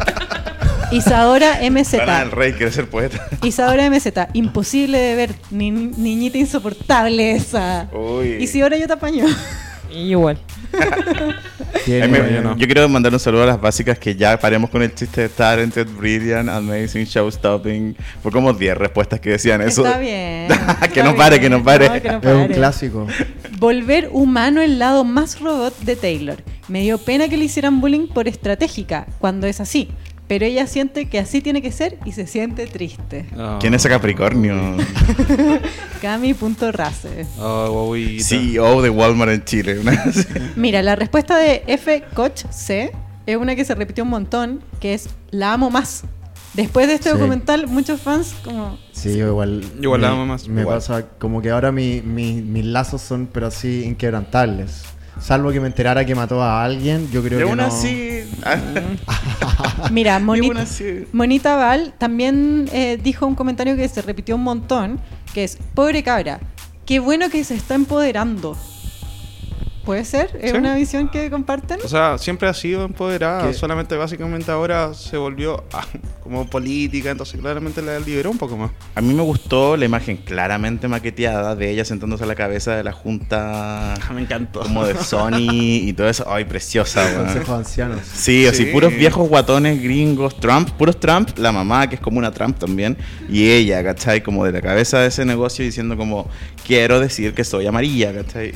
Isadora 0.91 1.59
MZ. 1.69 1.91
Del 2.05 2.31
Rey 2.31 2.53
quiere 2.53 2.71
ser 2.71 2.87
poeta. 2.89 3.25
Isadora 3.41 3.89
MZ. 3.89 4.07
Imposible 4.33 4.97
de 4.99 5.15
ver. 5.15 5.35
Ni, 5.49 5.71
niñita 5.71 6.37
insoportable 6.37 7.31
esa. 7.31 7.87
Uy. 7.91 8.37
Isidora 8.39 8.77
yo 8.77 8.85
te 8.85 8.93
apaño. 8.93 9.25
Y 9.91 10.11
igual. 10.11 10.37
tiene- 11.85 12.03
Ay, 12.03 12.09
me- 12.11 12.33
yo 12.33 12.41
no. 12.41 12.57
Yo 12.57 12.65
quiero 12.65 12.87
mandar 12.89 13.13
un 13.13 13.19
saludo 13.19 13.43
a 13.43 13.45
las 13.47 13.61
básicas 13.61 13.97
que 13.99 14.15
ya 14.15 14.37
paremos 14.39 14.69
con 14.69 14.81
el 14.81 14.93
chiste 14.93 15.21
de 15.21 15.29
Talented, 15.29 15.87
Brilliant, 15.97 16.49
Amazing, 16.49 17.05
Showstopping. 17.05 17.95
Fue 18.21 18.31
como 18.31 18.53
10 18.53 18.77
respuestas 18.77 19.19
que 19.19 19.31
decían 19.31 19.61
eso. 19.61 19.85
Está 19.85 19.99
bien. 19.99 20.47
Que 20.93 20.99
está 20.99 21.03
no 21.03 21.15
pare, 21.15 21.35
que 21.39 21.47
bien. 21.49 21.51
no 21.59 21.63
pare. 21.63 22.01
que 22.01 22.07
no 22.09 22.17
es 22.17 22.23
un 22.25 22.41
pare. 22.43 22.53
clásico. 22.53 23.07
Volver 23.59 24.09
humano 24.11 24.61
el 24.61 24.79
lado 24.79 25.03
más 25.03 25.39
robot 25.39 25.77
de 25.79 25.95
Taylor. 25.95 26.37
Me 26.67 26.81
dio 26.81 26.97
pena 26.97 27.27
que 27.27 27.37
le 27.37 27.45
hicieran 27.45 27.81
bullying 27.81 28.07
por 28.07 28.27
estratégica, 28.27 29.05
cuando 29.19 29.47
es 29.47 29.59
así. 29.59 29.89
Pero 30.27 30.45
ella 30.45 30.65
siente 30.67 31.09
que 31.09 31.19
así 31.19 31.41
tiene 31.41 31.61
que 31.61 31.71
ser 31.71 31.99
y 32.05 32.13
se 32.13 32.25
siente 32.27 32.65
triste. 32.67 33.25
¿Quién 33.59 33.73
es 33.73 33.81
ese 33.81 33.89
Capricornio? 33.89 34.55
Cami.race. 36.01 37.25
Oh, 37.39 37.85
guaguita. 37.87 38.23
CEO 38.23 38.81
de 38.81 38.89
Walmart 38.89 39.31
en 39.31 39.43
Chile. 39.45 39.79
Mira, 40.55 40.81
la 40.81 40.95
respuesta 40.95 41.37
de 41.37 41.63
F. 41.67 42.03
Coach 42.13 42.43
C 42.51 42.91
es 43.25 43.37
una 43.37 43.55
que 43.55 43.65
se 43.65 43.75
repitió 43.75 44.03
un 44.03 44.09
montón, 44.09 44.61
que 44.79 44.93
es 44.93 45.09
la 45.31 45.53
amo 45.53 45.69
más. 45.69 46.03
Después 46.53 46.87
de 46.87 46.93
este 46.95 47.09
Sí. 47.09 47.15
documental, 47.17 47.67
muchos 47.67 47.99
fans 48.01 48.35
como... 48.43 48.77
Sí, 48.91 49.17
yo 49.17 49.27
igual. 49.27 49.63
Igual 49.81 50.01
la 50.01 50.09
me- 50.09 50.13
amo 50.13 50.25
más. 50.27 50.47
Me 50.47 50.61
Igual. 50.61 50.77
pasa 50.77 51.05
como 51.17 51.41
que 51.41 51.49
ahora 51.49 51.71
mi- 51.71 52.01
mi- 52.01 52.41
mis 52.41 52.65
lazos 52.65 53.01
son, 53.01 53.27
pero 53.31 53.47
así, 53.47 53.83
inquebrantables. 53.85 54.83
Salvo 55.23 55.53
que 55.53 55.61
me 55.61 55.67
enterara 55.67 56.03
que 56.03 56.15
mató 56.15 56.43
a 56.43 56.61
alguien, 56.65 57.09
yo 57.09 57.23
creo 57.23 57.39
De 57.39 57.45
que 57.45 57.51
una 57.51 57.67
no. 57.67 57.73
ah, 58.43 58.57
Mira, 59.91 60.17
una. 60.17 60.65
Monita 61.13 61.55
Val 61.55 61.93
también 61.97 62.69
eh, 62.73 62.99
dijo 63.01 63.25
un 63.25 63.33
comentario 63.33 63.77
que 63.77 63.87
se 63.87 64.01
repitió 64.01 64.35
un 64.35 64.43
montón, 64.43 64.99
que 65.33 65.45
es, 65.45 65.57
pobre 65.75 66.03
cabra, 66.03 66.41
qué 66.85 66.99
bueno 66.99 67.29
que 67.29 67.45
se 67.45 67.55
está 67.55 67.75
empoderando. 67.75 68.57
¿Puede 69.85 70.05
ser? 70.05 70.37
¿Es 70.41 70.51
Sí. 70.51 70.57
una 70.57 70.75
visión 70.75 71.09
que 71.09 71.29
comparten? 71.29 71.79
O 71.83 71.87
sea, 71.87 72.17
siempre 72.17 72.47
ha 72.47 72.53
sido 72.53 72.85
empoderada, 72.85 73.47
¿Qué? 73.47 73.53
solamente 73.53 73.95
básicamente 73.97 74.49
ahora 74.51 74.93
se 74.93 75.17
volvió 75.17 75.63
ah, 75.73 75.85
como 76.23 76.47
política, 76.49 77.11
entonces 77.11 77.39
claramente 77.39 77.81
la 77.81 77.99
liberó 77.99 78.31
un 78.31 78.37
poco 78.37 78.55
más. 78.55 78.71
A 78.95 79.01
mí 79.01 79.13
me 79.13 79.21
gustó 79.23 79.75
la 79.75 79.83
imagen 79.85 80.17
claramente 80.17 80.87
maqueteada 80.87 81.55
de 81.55 81.69
ella 81.69 81.83
sentándose 81.83 82.23
a 82.23 82.27
la 82.27 82.35
cabeza 82.35 82.75
de 82.75 82.83
la 82.83 82.93
junta 82.93 83.93
Me 84.13 84.21
encantó. 84.21 84.61
como 84.61 84.85
de 84.85 84.95
Sony 84.95 85.49
y 85.49 85.93
todo 85.93 86.07
eso. 86.07 86.25
Ay, 86.31 86.45
preciosa. 86.45 87.13
Consejos 87.17 87.49
ancianos. 87.49 87.99
Sí, 88.13 88.45
así 88.47 88.63
Sí. 88.65 88.71
puros 88.71 88.93
viejos 88.95 89.27
guatones 89.27 89.81
gringos, 89.83 90.39
Trump, 90.39 90.69
puros 90.71 90.99
Trump, 90.99 91.29
la 91.37 91.51
mamá 91.51 91.87
que 91.89 91.95
es 91.95 92.01
como 92.01 92.19
una 92.19 92.31
Trump 92.31 92.57
también, 92.57 92.97
y 93.27 93.49
ella, 93.49 93.83
¿cachai? 93.83 94.21
Como 94.23 94.45
de 94.45 94.51
la 94.53 94.61
cabeza 94.61 94.99
de 94.99 95.07
ese 95.07 95.25
negocio 95.25 95.65
diciendo 95.65 95.97
como, 95.97 96.29
quiero 96.65 96.99
decir 97.01 97.33
que 97.33 97.43
soy 97.43 97.67
amarilla, 97.67 98.13
¿cachai? 98.13 98.53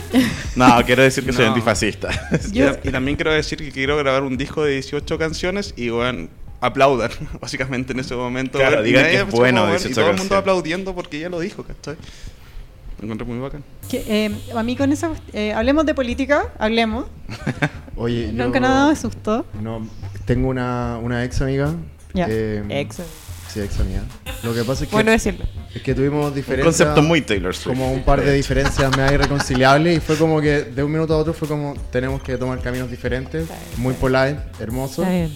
no, 0.56 0.65
quiero 0.84 1.02
decir 1.02 1.24
que 1.24 1.32
soy 1.32 1.44
No. 1.44 1.50
antifascista. 1.52 2.08
Yo- 2.52 2.72
Y, 2.84 2.88
y 2.88 2.92
también 2.92 3.16
quiero 3.16 3.32
decir 3.32 3.58
que 3.58 3.70
quiero 3.70 3.96
grabar 3.96 4.22
un 4.22 4.36
disco 4.36 4.64
de 4.64 4.72
18 4.72 5.18
canciones 5.18 5.72
y, 5.76 5.88
bueno, 5.90 6.28
aplaudan, 6.60 7.10
básicamente 7.40 7.92
en 7.92 8.00
ese 8.00 8.14
momento. 8.14 8.58
Claro, 8.58 8.82
y 8.82 8.86
digan 8.86 9.02
nadie 9.04 9.16
que 9.18 9.22
es 9.24 9.30
bueno 9.30 9.60
como, 9.62 9.72
18 9.72 9.90
Y 9.90 9.94
todo 9.94 10.04
el 10.04 10.10
mundo 10.12 10.20
canciones. 10.22 10.40
aplaudiendo 10.40 10.94
porque 10.94 11.18
ella 11.18 11.28
lo 11.28 11.40
dijo, 11.40 11.62
¿cachai? 11.64 11.96
Lo 12.98 13.04
encontré 13.04 13.26
muy 13.26 13.38
bacán. 13.38 13.62
Que, 13.90 14.04
eh, 14.08 14.30
a 14.56 14.62
mí 14.62 14.74
con 14.74 14.90
esa... 14.90 15.10
eh, 15.34 15.52
hablemos 15.52 15.84
de 15.84 15.94
política, 15.94 16.44
hablemos. 16.58 17.06
Oye, 17.96 18.32
yo- 18.34 18.44
Nunca 18.44 18.58
nada 18.60 18.86
me 18.86 18.92
asustó. 18.92 19.44
No, 19.62 19.86
tengo 20.24 20.48
una, 20.48 20.98
una 21.02 21.22
ex 21.24 21.40
amiga. 21.42 21.74
Ya. 22.14 22.26
eh, 22.30 22.64
Ex. 22.70 23.00
Sí, 23.56 23.62
ex 23.62 23.80
amiga. 23.80 24.02
Lo 24.42 24.52
que 24.54 24.62
pasa 24.64 24.84
es 24.84 24.90
que, 24.90 24.94
Bueno 24.96 25.10
decirlo. 25.10 25.44
es 25.74 25.82
que 25.82 25.94
tuvimos 25.94 26.28
Un 26.28 26.34
diferencias. 26.34 26.64
concepto 26.76 27.02
muy 27.02 27.22
Taylor 27.22 27.54
Swift. 27.54 27.74
Como 27.74 27.90
un 27.92 28.02
par 28.02 28.22
de 28.22 28.32
diferencias 28.34 28.94
medio 28.96 29.14
irreconciliables 29.14 29.96
y 29.96 30.00
fue 30.00 30.16
como 30.16 30.40
que 30.40 30.62
de 30.64 30.82
un 30.84 30.92
minuto 30.92 31.14
a 31.14 31.16
otro 31.18 31.32
fue 31.32 31.48
como 31.48 31.74
tenemos 31.90 32.22
que 32.22 32.36
tomar 32.36 32.60
caminos 32.60 32.90
diferentes. 32.90 33.48
Bien, 33.48 33.58
Muy 33.78 33.94
está 33.94 34.00
polite, 34.02 34.36
hermoso. 34.60 35.02
Está 35.02 35.14
bien. 35.14 35.32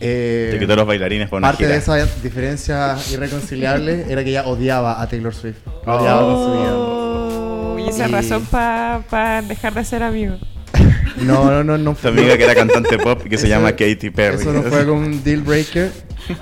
eh, 0.00 0.48
Te 0.52 0.58
quitó 0.58 0.76
los 0.76 0.86
bailarines 0.86 1.28
por 1.28 1.38
una 1.38 1.48
parte 1.48 1.64
gira. 1.64 1.74
de 1.74 1.78
esa 1.80 1.96
diferencia 2.22 2.96
irreconciliable 3.12 4.06
era 4.08 4.24
que 4.24 4.30
ella 4.30 4.46
odiaba 4.46 5.02
a 5.02 5.08
Taylor 5.08 5.34
Swift. 5.34 5.58
Odiaba 5.86 6.22
con 6.22 6.44
su 6.44 6.52
vida. 6.58 6.74
Oh, 6.74 7.76
y 7.78 7.88
esa 7.88 8.08
Y- 8.08 8.12
razón 8.12 8.46
para 8.46 9.42
dejar 9.42 9.74
de 9.74 9.84
ser 9.84 10.02
amigo. 10.02 10.36
No, 11.22 11.50
no, 11.50 11.64
no, 11.64 11.76
no. 11.76 11.94
Tu 11.94 12.06
amiga 12.06 12.36
que 12.36 12.44
era 12.44 12.54
cantante 12.54 12.96
pop 12.96 13.20
y 13.24 13.28
que 13.28 13.38
se 13.38 13.48
llama 13.48 13.72
Katy 13.72 14.10
Perry. 14.10 14.36
Eso 14.36 14.52
no 14.52 14.62
fue 14.62 14.86
como 14.86 15.00
un 15.00 15.22
deal 15.24 15.40
breaker, 15.40 15.90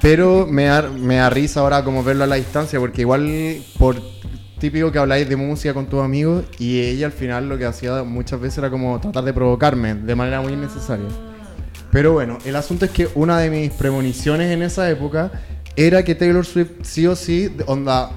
pero 0.03 0.47
me 0.47 0.65
da, 0.65 0.83
me 0.83 1.17
da 1.17 1.31
risa 1.31 1.61
ahora 1.61 1.83
como 1.83 2.05
verlo 2.05 2.25
a 2.25 2.27
la 2.27 2.37
distancia, 2.37 2.79
porque 2.79 3.01
igual 3.01 3.57
por 3.79 3.97
típico 4.59 4.91
que 4.93 4.99
habláis 4.99 5.29
de 5.29 5.37
música 5.37 5.75
con 5.75 5.87
tus 5.87 6.03
amigos 6.03 6.45
y 6.59 6.81
ella 6.81 7.07
al 7.07 7.13
final 7.13 7.49
lo 7.49 7.59
que 7.59 7.67
hacía 7.67 8.03
muchas 8.03 8.41
veces 8.41 8.59
era 8.59 8.71
como 8.71 9.01
tratar 9.01 9.25
de 9.25 9.33
provocarme 9.33 9.95
de 9.95 10.15
manera 10.15 10.41
muy 10.41 10.53
innecesaria. 10.53 11.07
Pero 11.91 12.13
bueno, 12.13 12.39
el 12.45 12.57
asunto 12.57 12.85
es 12.85 12.91
que 12.91 13.09
una 13.15 13.39
de 13.39 13.51
mis 13.51 13.71
premoniciones 13.73 14.51
en 14.51 14.63
esa 14.63 14.91
época 14.91 15.31
era 15.77 16.05
que 16.05 16.15
Taylor 16.15 16.45
Swift 16.45 16.71
sí 16.83 17.07
o 17.07 17.15
sí, 17.17 17.55
onda, 17.67 18.11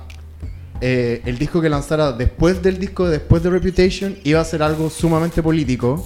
eh, 0.82 1.22
el 1.26 1.38
disco 1.38 1.62
que 1.62 1.70
lanzara 1.70 2.12
después 2.12 2.62
del 2.62 2.80
disco, 2.80 3.08
después 3.08 3.44
de 3.44 3.50
Reputation, 3.50 4.18
iba 4.24 4.40
a 4.42 4.46
ser 4.46 4.64
algo 4.64 4.90
sumamente 4.90 5.42
político. 5.44 6.06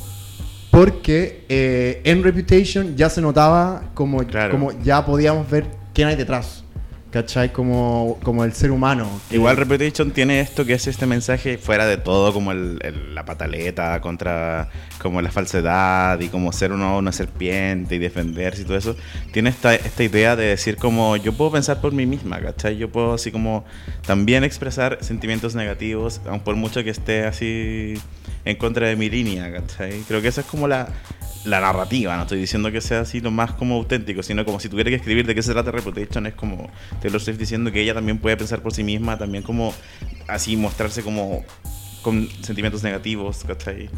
Porque 0.71 1.45
eh, 1.49 2.01
en 2.03 2.23
Reputation 2.23 2.95
ya 2.95 3.07
se 3.09 3.21
notaba 3.21 3.91
como, 3.93 4.25
Claro. 4.25 4.51
como 4.51 4.71
ya 4.83 5.05
podíamos 5.05 5.47
ver 5.49 5.67
quién 5.93 6.07
hay 6.07 6.15
detrás. 6.15 6.62
¿Cachai? 7.13 7.54
Como, 7.54 8.19
como 8.23 8.43
el 8.43 8.54
ser 8.54 8.71
humano. 8.71 9.08
Igual 9.30 9.56
Reputation 9.56 10.10
tiene 10.10 10.39
esto 10.39 10.65
que 10.65 10.73
es 10.73 10.88
este 10.88 11.06
mensaje 11.06 11.60
fuera 11.60 11.86
de 11.86 11.97
todo, 11.97 12.34
como 12.34 12.52
el- 12.52 12.80
la 13.13 13.23
pataleta 13.23 14.02
contra 14.02 14.69
como 14.99 15.21
la 15.21 15.30
falsedad 15.30 16.19
y 16.21 16.30
como 16.30 16.52
ser 16.52 16.71
uno 16.71 16.97
una 16.97 17.12
serpiente 17.12 17.93
y 17.95 17.99
defenderse 17.99 18.63
y 18.63 18.65
todo 18.65 18.78
eso. 18.78 18.95
Tiene 19.32 19.52
esta, 19.52 19.76
esta 19.76 20.04
idea 20.04 20.36
de 20.36 20.45
decir 20.47 20.78
como 20.78 21.15
yo 21.17 21.34
puedo 21.34 21.52
pensar 21.52 21.82
por 21.82 21.91
mí 21.93 22.08
misma, 22.08 22.39
¿cachai? 22.39 22.78
Yo 22.78 22.89
puedo 22.89 23.13
así 23.13 23.32
como 23.32 23.63
también 24.08 24.43
expresar 24.43 24.97
sentimientos 25.02 25.54
negativos, 25.54 26.19
aun 26.28 26.39
por 26.39 26.56
mucho 26.56 26.84
que 26.84 26.89
esté 26.89 27.26
así 27.26 27.93
en 28.45 28.56
contra 28.58 28.88
de 28.88 28.95
mi 28.95 29.10
línea, 29.12 29.52
¿cachai? 29.54 29.99
Creo 30.08 30.19
que 30.21 30.30
esa 30.30 30.41
es 30.41 30.47
como 30.47 30.67
la, 30.67 30.88
la 31.45 31.60
narrativa, 31.60 32.15
no 32.15 32.23
estoy 32.23 32.39
diciendo 32.39 32.71
que 32.71 32.79
sea 32.79 33.01
así 33.01 33.19
lo 33.19 33.29
más 33.32 33.51
como 33.51 33.75
auténtico, 33.75 34.23
sino 34.23 34.45
como 34.45 34.60
si 34.60 34.69
tuviera 34.69 34.89
que 34.89 34.95
escribir 34.95 35.25
de 35.27 35.36
qué 35.36 35.41
se 35.43 35.51
trata 35.51 35.71
Reputation, 35.71 36.25
es 36.27 36.34
como 36.36 36.69
Taylor 37.01 37.19
Swift 37.19 37.38
diciendo 37.38 37.71
que 37.71 37.82
ella 37.82 37.93
también 37.93 38.17
puede 38.17 38.38
pensar 38.38 38.62
por 38.62 38.73
sí 38.73 38.84
misma, 38.84 39.17
también 39.17 39.43
como 39.43 39.73
así 40.27 40.56
mostrarse 40.56 41.03
como 41.03 41.43
con 42.01 42.29
sentimientos 42.41 42.82
negativos, 42.84 43.43
¿cachai? 43.45 43.89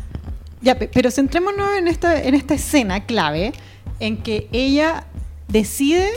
Ya, 0.62 0.78
pe- 0.80 0.90
pero 0.92 1.12
centrémonos 1.12 1.78
en 1.78 1.88
esta, 1.88 2.22
en 2.24 2.34
esta 2.34 2.56
escena 2.56 3.06
clave 3.06 3.54
en 4.00 4.18
que 4.18 4.48
ella 4.52 5.06
decide 5.48 6.08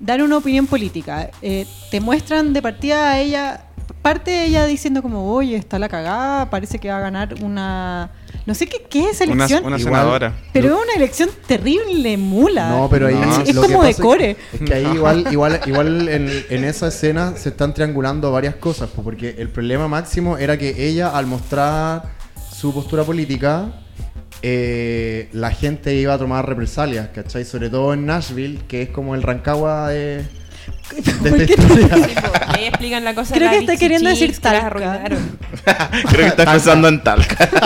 dar 0.00 0.22
una 0.22 0.36
opinión 0.36 0.66
política. 0.66 1.30
Eh, 1.40 1.66
te 1.90 2.00
muestran 2.00 2.52
de 2.52 2.60
partida 2.60 3.10
a 3.12 3.20
ella, 3.20 3.63
parte 4.04 4.30
de 4.30 4.44
ella 4.44 4.66
diciendo 4.66 5.00
como, 5.00 5.32
oye, 5.32 5.56
está 5.56 5.78
la 5.78 5.88
cagada, 5.88 6.50
parece 6.50 6.78
que 6.78 6.90
va 6.90 6.98
a 6.98 7.00
ganar 7.00 7.36
una... 7.42 8.10
No 8.44 8.54
sé 8.54 8.66
qué, 8.66 8.84
qué 8.90 9.08
es 9.08 9.18
Una, 9.22 9.32
elección, 9.32 9.64
una 9.64 9.78
senadora. 9.78 10.34
pero 10.52 10.66
es 10.66 10.84
una 10.84 10.92
elección 10.94 11.30
terrible, 11.46 12.18
mula. 12.18 12.68
No, 12.68 12.88
pero 12.90 13.06
ahí 13.06 13.14
No, 13.14 13.40
es 13.40 13.54
lo 13.54 13.62
que 13.62 13.66
como 13.68 13.78
pasa 13.78 13.88
de 13.88 13.94
core. 13.94 14.36
Es 14.52 14.60
que 14.60 14.74
ahí 14.74 14.86
igual, 14.94 15.26
igual, 15.30 15.60
igual 15.64 16.08
en, 16.10 16.28
en 16.50 16.64
esa 16.64 16.88
escena 16.88 17.34
se 17.38 17.48
están 17.48 17.72
triangulando 17.72 18.30
varias 18.30 18.56
cosas, 18.56 18.90
pues, 18.94 19.02
porque 19.02 19.36
el 19.38 19.48
problema 19.48 19.88
máximo 19.88 20.36
era 20.36 20.58
que 20.58 20.86
ella 20.86 21.08
al 21.16 21.24
mostrar 21.24 22.02
su 22.52 22.74
postura 22.74 23.04
política, 23.04 23.72
eh, 24.42 25.30
la 25.32 25.50
gente 25.50 25.94
iba 25.94 26.12
a 26.12 26.18
tomar 26.18 26.46
represalias, 26.46 27.08
¿cachai? 27.08 27.46
Sobre 27.46 27.70
todo 27.70 27.94
en 27.94 28.04
Nashville, 28.04 28.60
que 28.68 28.82
es 28.82 28.88
como 28.90 29.14
el 29.14 29.22
Rancagua 29.22 29.88
de, 29.88 30.16
de 30.18 30.24
¿Por 31.22 31.46
qué 31.46 31.54
ahí 32.48 32.64
explican 32.66 33.04
la 33.04 33.14
cosa 33.14 33.34
Creo 33.36 33.50
que 33.50 33.58
está 33.58 33.76
queriendo 33.76 34.08
decir 34.08 34.38
Talca. 34.38 35.02
Creo 35.04 36.16
que 36.16 36.26
estás 36.26 36.46
pensando 36.46 36.88
en 36.88 37.02
Talca. 37.02 37.48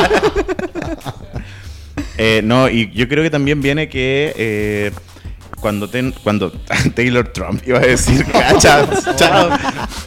Eh, 2.20 2.42
no, 2.42 2.68
y 2.68 2.90
yo 2.94 3.08
creo 3.08 3.22
que 3.22 3.30
también 3.30 3.62
viene 3.62 3.88
que 3.88 4.34
eh, 4.36 4.90
cuando, 5.60 5.88
ten- 5.88 6.14
cuando 6.22 6.50
Taylor 6.94 7.28
Trump 7.28 7.62
iba 7.66 7.78
a 7.78 7.82
decir, 7.82 8.24
cacha, 8.26 8.86
chao. 9.16 9.48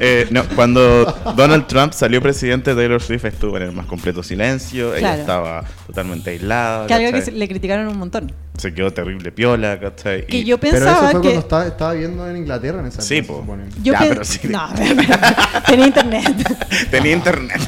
Eh, 0.03 0.25
no, 0.31 0.43
cuando 0.55 1.05
Donald 1.35 1.67
Trump 1.67 1.93
salió 1.93 2.19
presidente, 2.23 2.73
Taylor 2.73 2.99
Swift 2.99 3.25
estuvo 3.25 3.55
en 3.57 3.63
el 3.63 3.71
más 3.71 3.85
completo 3.85 4.23
silencio. 4.23 4.91
Ella 4.95 4.99
Claro. 4.99 5.21
estaba 5.21 5.63
totalmente 5.85 6.31
aislada. 6.31 6.87
Que 6.87 6.93
algo 6.95 7.11
que 7.11 7.21
se- 7.21 7.31
le 7.31 7.47
criticaron 7.47 7.87
un 7.87 7.97
montón. 7.99 8.31
Se 8.57 8.73
quedó 8.73 8.91
terrible 8.91 9.31
piola, 9.31 9.79
¿cachai? 9.79 10.25
Que 10.25 10.37
Y- 10.39 10.43
yo 10.45 10.57
Pero 10.59 10.77
eso 10.77 10.85
pensaba 10.85 11.11
fue 11.11 11.21
que... 11.21 11.27
cuando 11.27 11.39
estaba, 11.41 11.67
estaba 11.67 11.93
viviendo 11.93 12.27
en 12.27 12.37
Inglaterra 12.37 12.79
en 12.79 12.87
esa 12.87 13.01
Sí, 13.03 13.17
época, 13.17 13.45
po. 13.45 13.57
Yo 13.83 13.93
Ya, 13.93 13.99
pen- 13.99 14.09
pero 14.09 14.25
sí. 14.25 14.39
No, 14.49 14.69
tenía 15.67 15.85
internet. 15.87 16.57
Tenía 16.89 17.11
internet. 17.13 17.61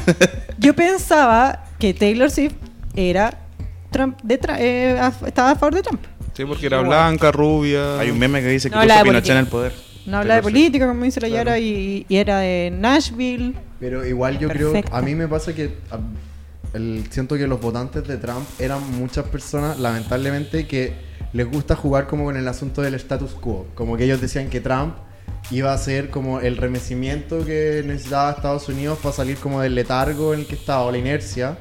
Yo 0.58 0.74
pensaba 0.74 1.64
que 1.78 1.94
Taylor 1.94 2.30
Swift 2.32 2.54
era 2.96 3.32
Trump 3.92 4.18
de 4.24 4.40
Tra- 4.40 4.56
eh, 4.58 4.98
estaba 5.24 5.52
a 5.52 5.54
favor 5.54 5.74
de 5.76 5.82
Trump. 5.82 6.00
Sí, 6.34 6.44
porque 6.44 6.66
era 6.66 6.80
blanca, 6.80 7.30
rubia. 7.32 7.98
Hay 8.00 8.10
un 8.10 8.18
meme 8.18 8.40
que 8.40 8.48
dice 8.48 8.68
que 8.68 8.74
No 8.76 8.82
puso 8.82 8.92
habla 8.92 8.94
a 8.94 8.98
de 8.98 9.04
Pinochet 9.04 9.22
política. 9.22 9.38
en 9.38 9.44
el 9.44 9.50
poder. 9.50 9.72
No 10.06 10.16
habla 10.18 10.34
de 10.36 10.42
política, 10.42 10.86
como 10.88 11.04
dice 11.04 11.20
la 11.20 11.28
Claro. 11.28 11.44
Yara, 11.50 11.58
y, 11.60 12.04
y 12.08 12.16
era 12.16 12.38
de 12.40 12.70
Nashville. 12.76 13.54
Pero 13.80 14.04
igual 14.06 14.38
yo 14.38 14.48
Perfecto. 14.48 14.82
creo, 14.90 14.98
a 14.98 15.02
mí 15.02 15.14
me 15.14 15.28
pasa 15.28 15.54
que 15.54 15.70
a- 15.90 15.98
el- 16.76 17.04
siento 17.10 17.36
que 17.36 17.46
los 17.46 17.60
votantes 17.60 18.06
de 18.06 18.16
Trump 18.18 18.44
eran 18.58 18.80
muchas 18.98 19.24
personas, 19.26 19.78
lamentablemente, 19.78 20.66
que 20.66 20.92
les 21.32 21.50
gusta 21.50 21.74
jugar 21.76 22.06
como 22.06 22.24
con 22.24 22.36
el 22.36 22.46
asunto 22.48 22.82
del 22.82 22.94
status 22.94 23.32
quo. 23.32 23.66
Como 23.74 23.96
que 23.96 24.04
ellos 24.04 24.20
decían 24.20 24.50
que 24.50 24.60
Trump 24.60 24.94
iba 25.50 25.72
a 25.72 25.78
ser 25.78 26.10
como 26.10 26.40
el 26.40 26.56
remecimiento 26.56 27.44
que 27.44 27.82
necesitaba 27.86 28.32
Estados 28.32 28.68
Unidos 28.68 28.98
para 29.02 29.14
salir 29.14 29.36
como 29.38 29.60
del 29.60 29.74
letargo 29.74 30.34
en 30.34 30.40
el 30.40 30.46
que 30.46 30.54
estaba, 30.56 30.82
o 30.82 30.90
la 30.92 30.98
inercia. 30.98 31.56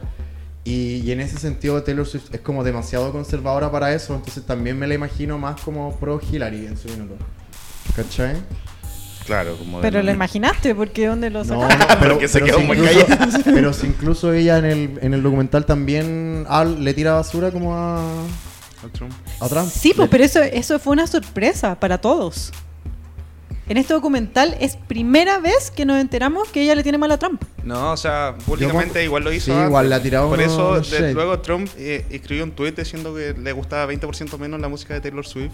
Y, 0.65 1.01
y 1.03 1.11
en 1.11 1.19
ese 1.19 1.37
sentido 1.37 1.83
Taylor 1.83 2.05
Swift 2.07 2.33
es 2.33 2.39
como 2.39 2.63
demasiado 2.63 3.11
conservadora 3.11 3.69
para 3.71 3.93
eso, 3.93 4.15
entonces 4.15 4.45
también 4.45 4.79
me 4.79 4.87
la 4.87 4.93
imagino 4.93 5.37
más 5.37 5.59
como 5.61 5.95
pro 5.97 6.21
Hillary 6.21 6.67
en 6.67 6.77
su 6.77 6.87
minuto. 6.89 7.15
¿Cachai? 7.95 8.37
Claro, 9.25 9.55
como 9.57 9.79
Pero 9.81 10.03
lo 10.03 10.11
imaginaste, 10.11 10.75
porque 10.75 11.07
¿dónde 11.07 11.29
lo 11.29 11.45
sacaste? 11.45 11.77
no, 11.77 11.87
pero, 11.99 12.13
Porque 12.13 12.27
se 12.27 12.39
pero 12.39 12.45
quedó 12.45 12.59
si 12.59 12.65
muy 12.65 12.77
incluso, 12.77 13.05
callada. 13.07 13.37
pero 13.45 13.73
si 13.73 13.87
incluso 13.87 14.33
ella 14.33 14.57
en 14.57 14.65
el, 14.65 14.99
en 15.01 15.13
el 15.13 15.23
documental 15.23 15.65
también 15.65 16.45
le 16.79 16.93
tira 16.93 17.13
basura 17.13 17.51
como 17.51 17.73
a, 17.75 18.01
Trump. 18.93 19.13
a 19.39 19.47
Trump. 19.47 19.69
Sí, 19.69 19.93
pues, 19.95 20.09
pero 20.09 20.23
eso, 20.25 20.41
eso 20.41 20.77
fue 20.79 20.93
una 20.93 21.07
sorpresa 21.07 21.79
para 21.79 21.99
todos. 21.99 22.51
En 23.69 23.77
este 23.77 23.93
documental 23.93 24.57
es 24.59 24.75
primera 24.75 25.39
vez 25.39 25.71
que 25.71 25.85
nos 25.85 25.99
enteramos 26.01 26.49
que 26.49 26.61
ella 26.63 26.75
le 26.75 26.83
tiene 26.83 26.97
mal 26.97 27.11
a 27.11 27.17
Trump. 27.17 27.41
No, 27.63 27.93
o 27.93 27.97
sea, 27.97 28.35
públicamente 28.45 28.99
Yo- 28.99 29.05
igual 29.05 29.23
lo 29.23 29.31
hizo. 29.31 29.45
sí, 29.45 29.51
antes. 29.51 29.67
igual 29.67 29.89
le 29.89 29.95
ha 29.95 30.01
tirado 30.01 30.27
Por 30.29 30.41
eso, 30.41 30.75
de- 30.75 30.81
shade. 30.83 31.13
luego 31.13 31.39
Trump 31.39 31.69
eh, 31.77 32.05
escribió 32.09 32.43
un 32.43 32.51
tweet 32.51 32.73
diciendo 32.73 33.15
que 33.15 33.33
le 33.33 33.51
gustaba 33.53 33.85
20% 33.91 34.37
menos 34.37 34.59
la 34.59 34.67
música 34.67 34.93
de 34.93 35.01
Taylor 35.01 35.25
Swift. 35.25 35.51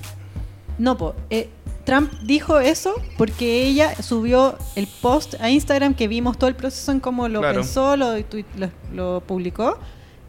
No, 0.80 0.98
po, 0.98 1.14
eh, 1.30 1.50
Trump 1.86 2.12
dijo 2.24 2.60
eso 2.60 2.96
porque 3.18 3.64
ella 3.68 3.94
subió 4.02 4.58
el 4.76 4.88
post 5.02 5.36
a 5.40 5.50
Instagram 5.50 5.94
que 5.94 6.08
vimos 6.08 6.38
todo 6.38 6.50
el 6.50 6.56
proceso 6.56 6.92
en 6.92 7.00
cómo 7.00 7.28
lo 7.28 7.42
Claro. 7.42 7.62
pensó, 7.62 7.96
lo, 7.96 8.16
lo 8.94 9.22
publicó. 9.26 9.78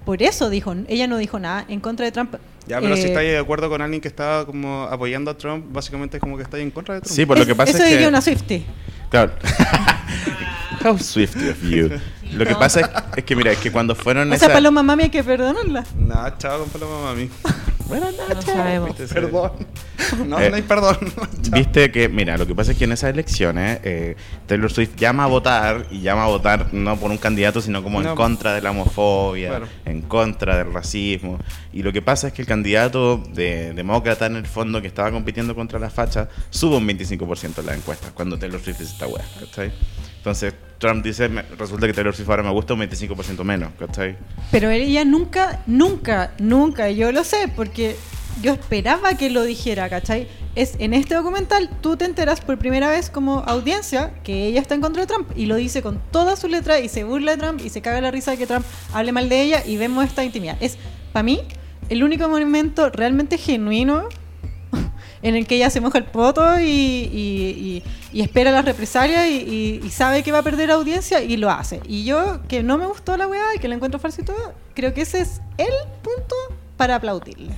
Por 0.04 0.22
eso 0.22 0.50
dijo, 0.50 0.74
ella 0.88 1.06
no 1.06 1.18
dijo 1.18 1.38
nada 1.38 1.64
en 1.68 1.80
contra 1.80 2.04
de 2.04 2.12
Trump. 2.12 2.34
Ya, 2.70 2.80
pero 2.80 2.94
si 2.96 3.02
Eh, 3.02 3.06
estáis 3.06 3.30
de 3.32 3.38
acuerdo 3.38 3.68
con 3.68 3.82
alguien 3.82 4.00
que 4.00 4.06
está 4.08 4.44
como 4.46 4.84
apoyando 4.84 5.30
a 5.30 5.36
Trump, 5.36 5.66
básicamente 5.72 6.18
es 6.18 6.20
como 6.20 6.36
que 6.36 6.44
estáis 6.44 6.62
en 6.62 6.70
contra 6.70 6.94
de 6.94 7.00
Trump. 7.00 7.14
Sí, 7.16 7.26
por 7.26 7.36
lo 7.36 7.42
es- 7.42 7.48
que 7.48 7.54
pasa 7.56 7.70
eso 7.72 7.78
es 7.82 7.84
diría 7.90 8.02
que... 8.02 8.08
una 8.08 8.20
Swiftie. 8.20 8.64
Claro. 9.10 9.32
How 10.84 10.96
Swifty 10.98 11.48
of 11.48 11.62
you. 11.62 11.90
Lo 12.32 12.46
que 12.46 12.54
pasa 12.54 12.80
es, 12.80 12.88
es 13.16 13.24
que, 13.24 13.34
mira, 13.34 13.50
es 13.52 13.58
que 13.58 13.72
cuando 13.72 13.94
fueron 13.96 14.28
O 14.32 14.36
sea, 14.36 14.46
esa- 14.46 14.54
Paloma 14.54 14.82
Mami 14.84 15.02
hay 15.04 15.10
que 15.10 15.24
perdonarla. 15.24 15.84
Nah, 15.98 16.30
chao 16.38 16.60
con 16.60 16.68
Paloma 16.70 17.02
Mami. 17.06 17.28
Buenas 17.90 18.14
No 18.16 18.28
noches. 18.34 18.44
sabemos. 18.44 18.96
Perdón. 19.12 19.52
No, 20.26 20.40
Eh, 20.40 20.50
no 20.50 20.56
hay 20.56 20.62
perdón. 20.62 20.96
Chao. 21.42 21.52
Viste 21.58 21.92
que, 21.92 22.08
mira, 22.08 22.36
lo 22.36 22.44
que 22.46 22.54
pasa 22.54 22.72
es 22.72 22.78
que 22.78 22.84
en 22.84 22.92
esas 22.92 23.10
elecciones 23.10 23.78
eh, 23.84 24.16
Taylor 24.46 24.72
Swift 24.72 24.96
llama 24.96 25.24
a 25.24 25.26
votar 25.26 25.86
y 25.90 26.00
llama 26.00 26.24
a 26.24 26.26
votar 26.26 26.72
no 26.72 26.96
por 26.96 27.10
un 27.12 27.18
candidato, 27.18 27.60
sino 27.60 27.80
como 27.82 28.00
en 28.00 28.06
No. 28.06 28.14
contra 28.16 28.54
de 28.54 28.60
la 28.62 28.70
homofobia, 28.72 29.50
Claro. 29.50 29.68
en 29.84 30.00
contra 30.02 30.56
del 30.56 30.72
racismo. 30.72 31.38
Y 31.72 31.82
lo 31.84 31.92
que 31.92 32.02
pasa 32.02 32.28
es 32.28 32.32
que 32.32 32.42
el 32.42 32.48
candidato 32.48 33.18
de 33.34 33.72
demócrata 33.74 34.26
en 34.26 34.36
el 34.36 34.46
fondo 34.46 34.80
que 34.80 34.88
estaba 34.88 35.12
compitiendo 35.12 35.54
contra 35.54 35.78
la 35.78 35.90
facha 35.90 36.28
sube 36.48 36.76
un 36.78 36.86
25% 36.88 37.60
en 37.60 37.66
las 37.66 37.76
encuestas 37.76 38.10
cuando 38.12 38.36
Taylor 38.38 38.60
Swift 38.60 38.78
dice 38.78 38.92
esta 38.92 39.06
weá, 39.06 39.24
¿cachai? 39.38 39.70
Entonces 40.20 40.52
Trump 40.78 41.02
dice, 41.02 41.28
resulta 41.58 41.86
que 41.86 41.94
Taylor 41.94 42.14
Swift 42.14 42.28
ahora 42.28 42.42
me 42.42 42.50
gusta 42.50 42.74
un 42.74 42.80
25% 42.80 43.42
menos, 43.42 43.72
¿cachai? 43.78 44.16
Pero 44.50 44.68
ella 44.68 45.04
nunca, 45.04 45.62
nunca, 45.66 46.32
nunca, 46.38 46.90
yo 46.90 47.10
lo 47.10 47.24
sé, 47.24 47.48
porque 47.56 47.96
yo 48.42 48.52
esperaba 48.52 49.14
que 49.14 49.30
lo 49.30 49.44
dijera, 49.44 49.88
¿cachai? 49.88 50.28
Es 50.54 50.76
en 50.78 50.92
este 50.92 51.14
documental 51.14 51.70
tú 51.80 51.96
te 51.96 52.04
enteras 52.04 52.40
por 52.40 52.58
primera 52.58 52.90
vez 52.90 53.08
como 53.08 53.40
audiencia 53.40 54.12
que 54.22 54.46
ella 54.46 54.60
está 54.60 54.74
en 54.74 54.82
contra 54.82 55.02
de 55.02 55.06
Trump 55.06 55.30
y 55.36 55.46
lo 55.46 55.56
dice 55.56 55.80
con 55.80 56.00
toda 56.10 56.36
su 56.36 56.48
letra 56.48 56.80
y 56.80 56.88
se 56.88 57.04
burla 57.04 57.32
de 57.32 57.38
Trump 57.38 57.60
y 57.64 57.70
se 57.70 57.80
caga 57.80 58.00
la 58.00 58.10
risa 58.10 58.32
de 58.32 58.38
que 58.38 58.46
Trump 58.46 58.64
hable 58.92 59.12
mal 59.12 59.28
de 59.28 59.42
ella 59.42 59.62
y 59.64 59.76
vemos 59.76 60.04
esta 60.04 60.24
intimidad. 60.24 60.56
Es, 60.60 60.76
para 61.12 61.22
mí, 61.22 61.40
el 61.88 62.02
único 62.02 62.28
momento 62.28 62.90
realmente 62.90 63.38
genuino 63.38 64.08
en 65.22 65.36
el 65.36 65.46
que 65.46 65.56
ella 65.56 65.70
se 65.70 65.80
moja 65.80 65.98
el 65.98 66.04
poto 66.04 66.58
y, 66.60 66.64
y- 66.64 67.82
y- 67.82 67.82
y 68.12 68.22
espera 68.22 68.50
las 68.50 68.64
represalias 68.64 69.26
y, 69.28 69.80
sabe 69.90 70.22
que 70.22 70.32
va 70.32 70.38
a 70.38 70.42
perder 70.42 70.70
audiencia 70.70 71.22
y 71.22 71.36
lo 71.36 71.50
hace. 71.50 71.80
Y 71.86 72.04
yo, 72.04 72.40
que 72.48 72.62
no 72.62 72.78
me 72.78 72.86
gustó 72.86 73.16
la 73.16 73.26
weá 73.28 73.54
y 73.54 73.58
que 73.58 73.68
la 73.68 73.74
encuentro 73.74 74.00
falsa 74.00 74.22
y 74.22 74.24
todo, 74.24 74.52
creo 74.74 74.94
que 74.94 75.02
ese 75.02 75.20
es 75.20 75.40
el 75.58 75.72
punto 76.02 76.34
para 76.76 76.96
aplaudirle. 76.96 77.52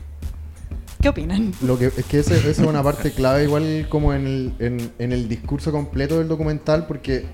¿Qué 1.01 1.09
opinan? 1.09 1.53
Lo 1.63 1.79
que 1.79 1.87
es 1.87 2.05
que 2.07 2.19
esa 2.21 2.35
es 2.37 2.59
una 2.59 2.83
parte 2.83 3.11
clave 3.13 3.45
igual 3.45 3.87
como 3.89 4.13
en 4.15 4.27
el, 4.27 4.53
en, 4.61 4.93
en 4.99 5.13
el 5.13 5.29
discurso 5.29 5.73
completo 5.73 6.19
del 6.19 6.29
documental 6.29 6.87
porque 6.87 7.27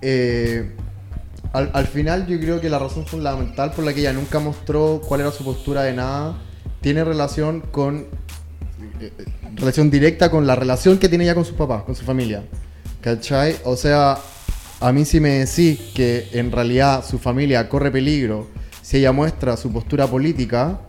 eh, 0.00 0.70
al, 1.52 1.70
al 1.74 1.86
final 1.86 2.26
yo 2.26 2.38
creo 2.38 2.60
que 2.60 2.68
la 2.70 2.78
razón 2.78 3.06
fundamental 3.06 3.72
por 3.72 3.84
la 3.84 3.92
que 3.94 4.00
ella 4.00 4.12
nunca 4.12 4.38
mostró 4.38 5.00
cuál 5.06 5.22
era 5.22 5.32
su 5.32 5.44
postura 5.44 5.82
de 5.82 5.92
nada 5.94 6.36
tiene 6.80 7.02
relación 7.04 7.60
con 7.60 8.06
eh, 9.00 9.12
eh, 9.18 9.24
relación 9.56 9.90
directa 9.90 10.30
con 10.30 10.46
la 10.46 10.54
relación 10.54 10.98
que 10.98 11.08
tiene 11.08 11.24
ella 11.24 11.34
con 11.34 11.44
sus 11.44 11.54
papás, 11.54 11.82
con 11.84 11.94
su 11.94 12.04
familia. 12.04 12.42
¿Cachai? 13.00 13.56
O 13.64 13.76
sea, 13.76 14.18
a 14.80 14.92
mí 14.92 15.04
si 15.04 15.20
me 15.20 15.44
decís 15.44 15.80
que 15.94 16.28
en 16.32 16.52
realidad 16.52 17.04
su 17.04 17.18
familia 17.18 17.68
corre 17.68 17.90
peligro 17.90 18.48
si 18.82 18.98
ella 18.98 19.12
muestra 19.12 19.56
su 19.56 19.70
postura 19.70 20.06
política, 20.06 20.80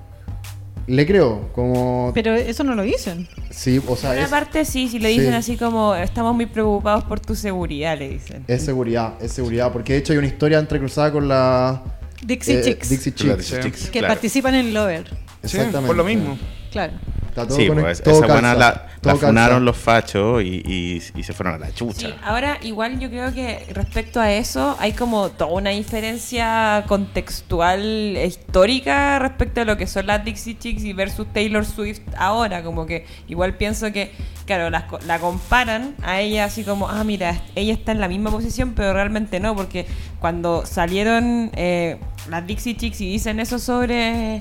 le 0.87 1.05
creo, 1.05 1.49
como... 1.53 2.11
Pero 2.15 2.33
eso 2.33 2.63
no 2.63 2.73
lo 2.73 2.81
dicen. 2.81 3.27
Sí, 3.51 3.79
o 3.85 3.95
sea, 3.95 4.09
Por 4.09 4.17
una 4.17 4.25
es, 4.25 4.31
parte 4.31 4.65
sí, 4.65 4.87
si 4.87 4.99
le 4.99 5.09
dicen 5.09 5.31
Sí. 5.31 5.35
así 5.35 5.57
como 5.57 5.93
estamos 5.95 6.33
muy 6.33 6.45
preocupados 6.45 7.03
por 7.03 7.19
tu 7.19 7.35
seguridad, 7.35 7.99
le 7.99 8.09
dicen. 8.09 8.43
es 8.47 8.63
seguridad, 8.63 9.13
es 9.21 9.33
seguridad. 9.33 9.71
Porque 9.71 9.93
de 9.93 9.99
hecho 9.99 10.13
hay 10.13 10.17
una 10.17 10.27
historia 10.27 10.59
entrecruzada 10.59 11.11
con 11.11 11.27
la... 11.27 11.83
Dixie 12.23 12.59
eh, 12.59 12.61
Chicks, 12.63 12.89
Dixie 12.89 13.13
Chicks. 13.13 13.89
Que 13.89 13.99
claro. 13.99 14.07
participan 14.07 14.55
en 14.55 14.73
Lover. 14.73 15.07
Sí, 15.43 15.57
Exactamente. 15.57 15.87
por 15.87 15.95
lo 15.95 16.03
mismo. 16.03 16.39
Claro. 16.71 16.93
Está 17.29 17.47
todo 17.47 17.57
Sí, 17.57 17.69
pues 17.71 18.03
todo 18.03 18.15
esa 18.23 18.25
buena 18.33 18.53
calza, 18.53 18.57
la, 18.59 18.87
todo 19.01 19.13
la 19.13 19.19
funaron 19.19 19.65
los 19.65 19.77
fachos 19.77 20.43
y, 20.43 20.61
y- 20.65 21.01
y 21.15 21.23
se 21.23 21.33
fueron 21.33 21.55
a 21.55 21.57
la 21.57 21.71
chucha. 21.73 22.07
Sí, 22.07 22.13
ahora 22.23 22.57
igual 22.63 22.99
yo 22.99 23.09
creo 23.09 23.33
que 23.33 23.65
respecto 23.73 24.19
a 24.19 24.31
eso 24.33 24.75
hay 24.79 24.93
como 24.93 25.29
toda 25.29 25.51
una 25.51 25.69
diferencia 25.69 26.83
contextual 26.87 28.17
e 28.17 28.25
histórica 28.25 29.19
respecto 29.19 29.61
a 29.61 29.65
lo 29.65 29.77
que 29.77 29.87
son 29.87 30.07
las 30.07 30.23
Dixie 30.25 30.57
Chicks 30.57 30.83
y 30.83 30.93
versus 30.93 31.27
Taylor 31.33 31.65
Swift 31.65 32.01
ahora, 32.17 32.63
como 32.63 32.85
que 32.85 33.05
igual 33.27 33.55
pienso 33.55 33.91
que, 33.91 34.11
claro, 34.55 34.71
las 34.71 34.83
co- 34.85 34.97
la 35.05 35.19
comparan 35.19 35.93
a 36.01 36.19
ella 36.21 36.45
así 36.45 36.63
como, 36.63 36.89
ah, 36.89 37.03
mira, 37.03 37.39
ella 37.55 37.71
está 37.71 37.91
en 37.91 37.99
la 37.99 38.07
misma 38.07 38.31
posición, 38.31 38.73
pero 38.75 38.93
realmente 38.93 39.39
no, 39.39 39.55
porque 39.55 39.85
cuando 40.19 40.65
salieron 40.65 41.51
eh, 41.55 41.97
las 42.31 42.47
Dixie 42.47 42.75
Chicks 42.75 42.99
y 43.01 43.11
dicen 43.11 43.39
eso 43.39 43.59
sobre... 43.59 44.37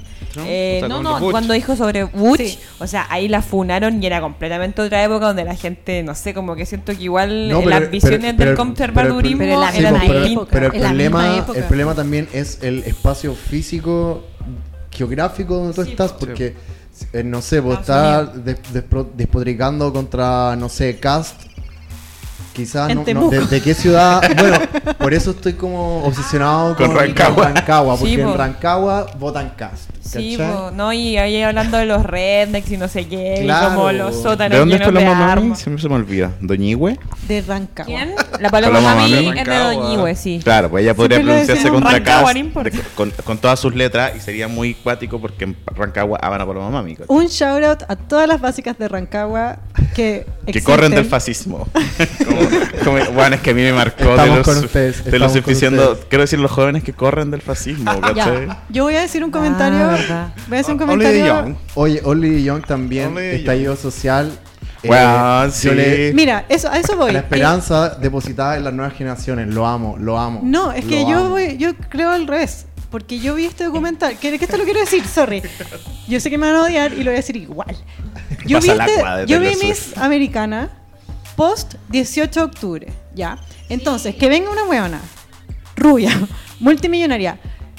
Eh, 0.46 0.76
o 0.76 0.80
sea, 0.80 0.88
no, 0.88 1.02
no, 1.02 1.20
Butch. 1.20 1.30
cuando 1.30 1.52
dijo 1.52 1.76
sobre 1.76 2.04
Butch, 2.04 2.40
Sí. 2.40 2.58
o 2.78 2.86
sea, 2.86 3.06
ahí 3.10 3.28
la 3.28 3.42
funaron 3.42 4.02
y 4.02 4.06
era 4.06 4.22
completamente 4.22 4.80
otra 4.80 5.04
época 5.04 5.26
donde 5.26 5.44
la 5.44 5.54
gente, 5.56 6.02
no 6.02 6.14
sé, 6.14 6.32
como 6.32 6.56
que 6.56 6.64
siento 6.64 6.96
que 6.96 7.02
igual 7.02 7.50
No, 7.50 7.58
pero- 7.58 7.70
las 7.70 7.90
visiones 7.90 8.34
pero- 8.36 8.50
del 8.50 8.56
conservadurismo 8.56 9.38
pero- 9.40 9.50
pero 9.50 9.60
la 9.60 9.72
Sí, 9.72 9.78
eran 9.80 9.92
pues, 9.94 10.48
pero, 10.50 10.72
el 10.72 10.80
la 10.80 10.88
problema, 10.88 11.46
el 11.54 11.64
problema 11.64 11.94
también 11.94 12.28
es 12.32 12.62
el 12.62 12.82
espacio 12.84 13.34
físico, 13.34 14.24
geográfico 14.90 15.54
donde 15.56 15.74
tú 15.74 15.84
Sí, 15.84 15.90
estás, 15.90 16.12
po. 16.14 16.20
porque 16.20 16.54
eh, 17.12 17.22
no 17.22 17.40
sé, 17.42 17.60
vos 17.60 17.78
estás 17.80 18.44
des- 18.44 18.58
despro- 18.72 19.08
despotricando 19.14 19.92
contra, 19.92 20.56
no 20.56 20.68
sé, 20.68 20.98
Cast. 20.98 21.42
Quizás 22.52 22.92
no, 22.94 23.04
de, 23.30 23.46
de 23.46 23.60
qué 23.62 23.72
ciudad. 23.72 24.20
bueno, 24.36 24.58
por 24.98 25.14
eso 25.14 25.30
estoy 25.30 25.52
como 25.52 26.02
obsesionado 26.04 26.74
Con 26.76 26.92
Rancagua. 26.94 27.50
Rancagua, 27.52 27.96
porque 27.96 28.14
Sí, 28.16 28.20
en 28.20 28.34
Rancagua 28.36 29.06
votan 29.18 29.50
Cast. 29.56 29.90
Sí, 30.08 30.36
¿cachai? 30.36 30.54
po, 30.56 30.70
no, 30.72 30.92
y 30.92 31.16
ahí 31.18 31.42
hablando 31.42 31.76
de 31.76 31.86
los 31.86 32.04
rednecks 32.04 32.70
y 32.70 32.76
no 32.76 32.88
sé 32.88 33.06
qué, 33.06 33.40
Claro. 33.42 33.66
y 33.66 33.74
como 33.74 33.92
los 33.92 34.14
sótanos 34.22 34.50
¿De 34.52 34.58
dónde 34.58 34.78
fue 34.78 34.92
la 34.92 35.00
mamá? 35.14 35.54
Siempre 35.56 35.82
se 35.82 35.88
me 35.88 35.94
olvida. 35.96 36.32
¿Doñigüe? 36.40 36.98
De 37.26 37.42
Rancagua. 37.42 37.84
¿Quién? 37.94 38.14
La 38.40 38.50
paloma, 38.50 38.80
mami 38.80 39.12
es 39.12 39.44
de. 39.44 39.58
Doñihue, 39.58 40.14
sí. 40.14 40.40
Claro, 40.42 40.70
pues 40.70 40.82
ella 40.84 40.94
podría 40.94 41.20
pronunciarse 41.20 41.68
contra 41.68 41.98
de- 42.00 42.72
con, 42.94 43.10
con 43.24 43.38
todas 43.38 43.58
sus 43.60 43.74
letras 43.74 44.12
y 44.16 44.20
sería 44.20 44.48
muy 44.48 44.74
cuático 44.74 45.20
porque 45.20 45.44
en 45.44 45.56
Rancagua 45.66 46.18
aman 46.22 46.40
a 46.40 46.46
Paloma 46.46 46.70
Mami. 46.70 46.96
¿cachai? 46.96 47.06
Un 47.16 47.26
shout 47.26 47.62
out 47.64 47.82
a 47.88 47.96
todas 47.96 48.26
las 48.28 48.40
básicas 48.40 48.78
de 48.78 48.88
Rancagua 48.88 49.58
que, 49.94 50.26
Que 50.46 50.62
corren 50.62 50.92
del 50.92 51.04
fascismo. 51.04 51.68
como, 52.24 52.40
como- 52.84 53.12
bueno, 53.12 53.36
es 53.36 53.42
que 53.42 53.50
a 53.50 53.54
mí 53.54 53.62
me 53.62 53.72
marcó 53.72 54.02
Estamos 54.10 54.24
de 54.30 54.36
los, 54.36 54.46
con 54.46 54.58
ustedes, 54.64 55.04
de 55.04 55.18
los 55.18 55.34
diciendo, 55.44 55.98
quiero 56.08 56.22
decir 56.22 56.38
los 56.38 56.50
jóvenes 56.50 56.82
que 56.84 56.92
corren 56.92 57.30
del 57.30 57.42
fascismo, 57.42 58.00
¿cachai? 58.00 58.46
Ya, 58.46 58.62
yo 58.70 58.84
voy 58.84 58.94
a 58.96 59.00
decir 59.00 59.24
un 59.24 59.30
comentario. 59.30 59.97
Verdad. 59.98 60.32
voy 60.48 60.54
a 60.54 60.58
decir 60.58 60.74
un 60.74 60.82
Only 60.82 61.04
the 61.04 61.10
comentario. 61.12 61.26
young. 61.26 61.56
Oye, 61.74 62.00
Only 62.04 62.42
Young 62.44 62.62
también, 62.66 63.08
Only 63.08 63.20
the 63.22 63.36
estallido 63.36 63.76
social. 63.76 64.32
eh, 64.82 64.88
yo 64.90 65.50
sí. 65.52 65.70
le- 65.70 66.12
Mira, 66.14 66.44
eso, 66.48 66.68
a 66.70 66.78
eso 66.78 66.96
voy. 66.96 67.12
La 67.12 67.18
esperanza 67.20 67.90
depositada 67.90 68.56
en 68.56 68.64
las 68.64 68.72
nuevas 68.72 68.94
generaciones. 68.96 69.48
Lo 69.48 69.66
amo, 69.66 69.96
lo 69.98 70.18
amo. 70.18 70.40
No, 70.44 70.72
es 70.72 70.84
que 70.84 71.04
yo 71.08 71.28
voy, 71.30 71.56
yo 71.58 71.74
creo 71.88 72.10
al 72.10 72.26
revés. 72.26 72.66
Porque 72.90 73.18
yo 73.18 73.34
vi 73.34 73.44
este 73.44 73.64
documental, 73.64 74.16
que, 74.16 74.38
que 74.38 74.44
esto 74.46 74.56
lo 74.56 74.64
quiero 74.64 74.80
decir, 74.80 75.04
sorry. 75.06 75.42
Yo 76.08 76.20
sé 76.20 76.30
que 76.30 76.38
me 76.38 76.46
van 76.46 76.56
a 76.56 76.62
odiar 76.62 76.92
y 76.94 76.98
lo 76.98 77.10
voy 77.10 77.14
a 77.14 77.16
decir 77.16 77.36
igual. 77.36 77.76
Yo 78.46 78.60
vi, 78.60 78.68
Pasa 78.68 78.72
el 78.72 78.80
este- 78.80 79.26
yo 79.32 79.40
vi 79.40 79.48
Miss. 79.62 79.92
Americana 79.98 80.70
post 81.36 81.74
18 81.90 82.40
de 82.40 82.46
octubre, 82.46 82.92
¿ya? 83.14 83.38
Entonces, 83.68 84.14
que 84.14 84.28
venga 84.30 84.50
una 84.50 84.64
weona, 84.64 85.00
rubia, 85.76 86.10
multimillonaria, 86.60 87.38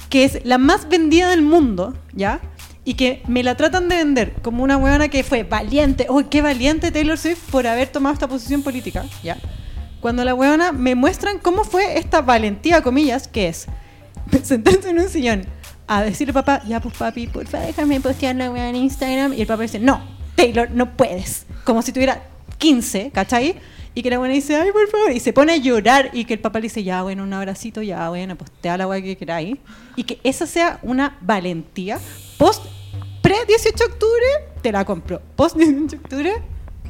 que 0.09 0.25
es 0.25 0.45
la 0.45 0.57
más 0.57 0.89
vendida 0.89 1.29
del 1.29 1.41
mundo, 1.41 1.93
¿ya? 2.13 2.39
Y 2.83 2.95
que 2.95 3.21
me 3.27 3.43
la 3.43 3.55
tratan 3.55 3.87
de 3.89 3.97
vender 3.97 4.33
como 4.41 4.63
una 4.63 4.77
weona 4.77 5.09
que 5.09 5.23
fue 5.23 5.43
valiente, 5.43 6.07
uy, 6.09 6.25
qué 6.25 6.41
valiente 6.41 6.91
Taylor 6.91 7.17
Swift 7.17 7.51
por 7.51 7.67
haber 7.67 7.89
tomado 7.89 8.13
esta 8.13 8.27
posición 8.27 8.63
política, 8.63 9.05
¿ya? 9.23 9.37
Cuando 10.01 10.23
la 10.23 10.33
weona 10.33 10.71
me 10.71 10.95
muestran 10.95 11.39
cómo 11.39 11.63
fue 11.63 11.97
esta 11.97 12.21
valentía, 12.21 12.81
comillas, 12.81 13.27
que 13.27 13.49
es 13.49 13.67
sentarse 14.43 14.89
en 14.89 14.99
un 14.99 15.09
sillón 15.09 15.45
a 15.87 16.03
decirle 16.03 16.33
papá, 16.33 16.61
ya 16.67 16.79
pues 16.79 16.95
papi, 16.95 17.27
porfa 17.27 17.59
déjame 17.59 17.99
postear 17.99 18.35
la 18.35 18.51
weá 18.51 18.69
en 18.69 18.75
Instagram. 18.75 19.33
Y 19.33 19.41
el 19.41 19.47
papá 19.47 19.63
dice, 19.63 19.79
no, 19.79 19.99
Taylor, 20.35 20.69
no 20.71 20.95
puedes. 20.95 21.47
Como 21.63 21.81
si 21.81 21.91
tuviera 21.91 22.23
15, 22.59 23.11
¿cachai? 23.11 23.55
Y 23.95 24.03
que 24.03 24.09
la 24.09 24.17
buena 24.19 24.33
dice, 24.33 24.55
ay, 24.55 24.71
por 24.71 24.87
favor, 24.87 25.11
y 25.11 25.19
se 25.19 25.33
pone 25.33 25.53
a 25.53 25.57
llorar 25.57 26.11
y 26.13 26.25
que 26.25 26.35
el 26.35 26.39
papá 26.39 26.59
le 26.59 26.63
dice, 26.63 26.83
ya, 26.83 27.01
bueno, 27.01 27.23
un 27.23 27.33
abracito, 27.33 27.81
ya, 27.81 28.09
bueno, 28.09 28.35
postea 28.37 28.77
la 28.77 28.87
weá 28.87 29.01
que 29.01 29.17
queráis. 29.17 29.57
Y 29.95 30.03
que 30.03 30.19
esa 30.23 30.45
sea 30.45 30.79
una 30.83 31.17
valentía. 31.21 31.99
Post, 32.37 32.65
pre-18 33.21 33.77
de 33.77 33.85
octubre, 33.85 34.27
te 34.61 34.71
la 34.71 34.85
compro. 34.85 35.21
Post-18 35.35 35.89
de 35.89 35.97
octubre, 35.97 36.33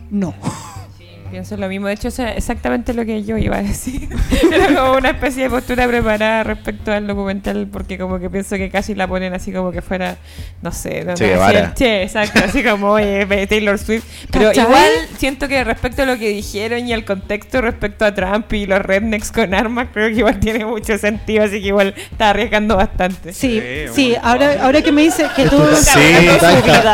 no. 0.10 0.34
Pienso 1.32 1.58
lo 1.58 1.68
mismo. 1.68 1.88
De 1.88 1.94
hecho, 1.94 2.08
eso 2.08 2.26
es 2.26 2.38
exactamente 2.38 2.94
lo 2.94 3.06
que 3.06 3.24
yo 3.24 3.38
iba 3.38 3.58
a 3.58 3.64
decir. 3.64 4.10
Era 4.52 4.68
como 4.68 4.98
una 4.98 5.10
especie 5.10 5.44
de 5.44 5.50
postura 5.50 5.88
preparada 5.88 6.44
respecto 6.44 6.92
al 6.92 7.08
documental, 7.08 7.68
porque 7.72 7.98
como 7.98 8.20
que 8.20 8.30
pienso 8.30 8.56
que 8.56 8.70
casi 8.70 8.96
la 8.96 9.08
ponen 9.08 9.34
así 9.34 9.52
como 9.52 9.72
que 9.72 9.82
fuera, 9.82 10.18
no 10.62 10.72
sé, 10.72 11.04
no, 11.04 11.14
Che 11.14 11.36
Che, 11.76 12.04
exacto, 12.04 12.42
así 12.44 12.64
como 12.64 12.92
oye, 12.92 13.26
ve 13.26 13.48
Taylor 13.48 13.78
Swift. 13.78 14.06
Pero 14.32 14.50
¿Cachai? 14.50 14.64
igual 14.66 14.92
siento 15.18 15.48
que 15.48 15.64
respecto 15.64 16.04
a 16.04 16.06
lo 16.06 16.18
que 16.18 16.30
dijeron 16.30 16.88
y 16.88 16.94
al 16.94 17.06
contexto 17.06 17.62
respecto 17.62 18.06
a 18.06 18.14
Trump 18.14 18.52
y 18.54 18.66
los 18.66 18.80
rednecks 18.80 19.32
con 19.32 19.54
armas, 19.54 19.90
creo 19.94 20.10
que 20.10 20.16
igual 20.16 20.40
tiene 20.40 20.66
mucho 20.66 20.98
sentido, 20.98 21.44
así 21.44 21.62
que 21.62 21.68
igual 21.68 21.94
está 22.12 22.32
arriesgando 22.32 22.76
bastante. 22.76 23.34
Sí, 23.34 23.62
Sí, 23.94 24.16
ahora, 24.22 24.64
ahora 24.64 24.82
que 24.82 24.92
me 24.92 25.04
dice 25.04 25.28
que 25.36 25.48
tú... 25.48 25.58
Sí. 25.76 26.00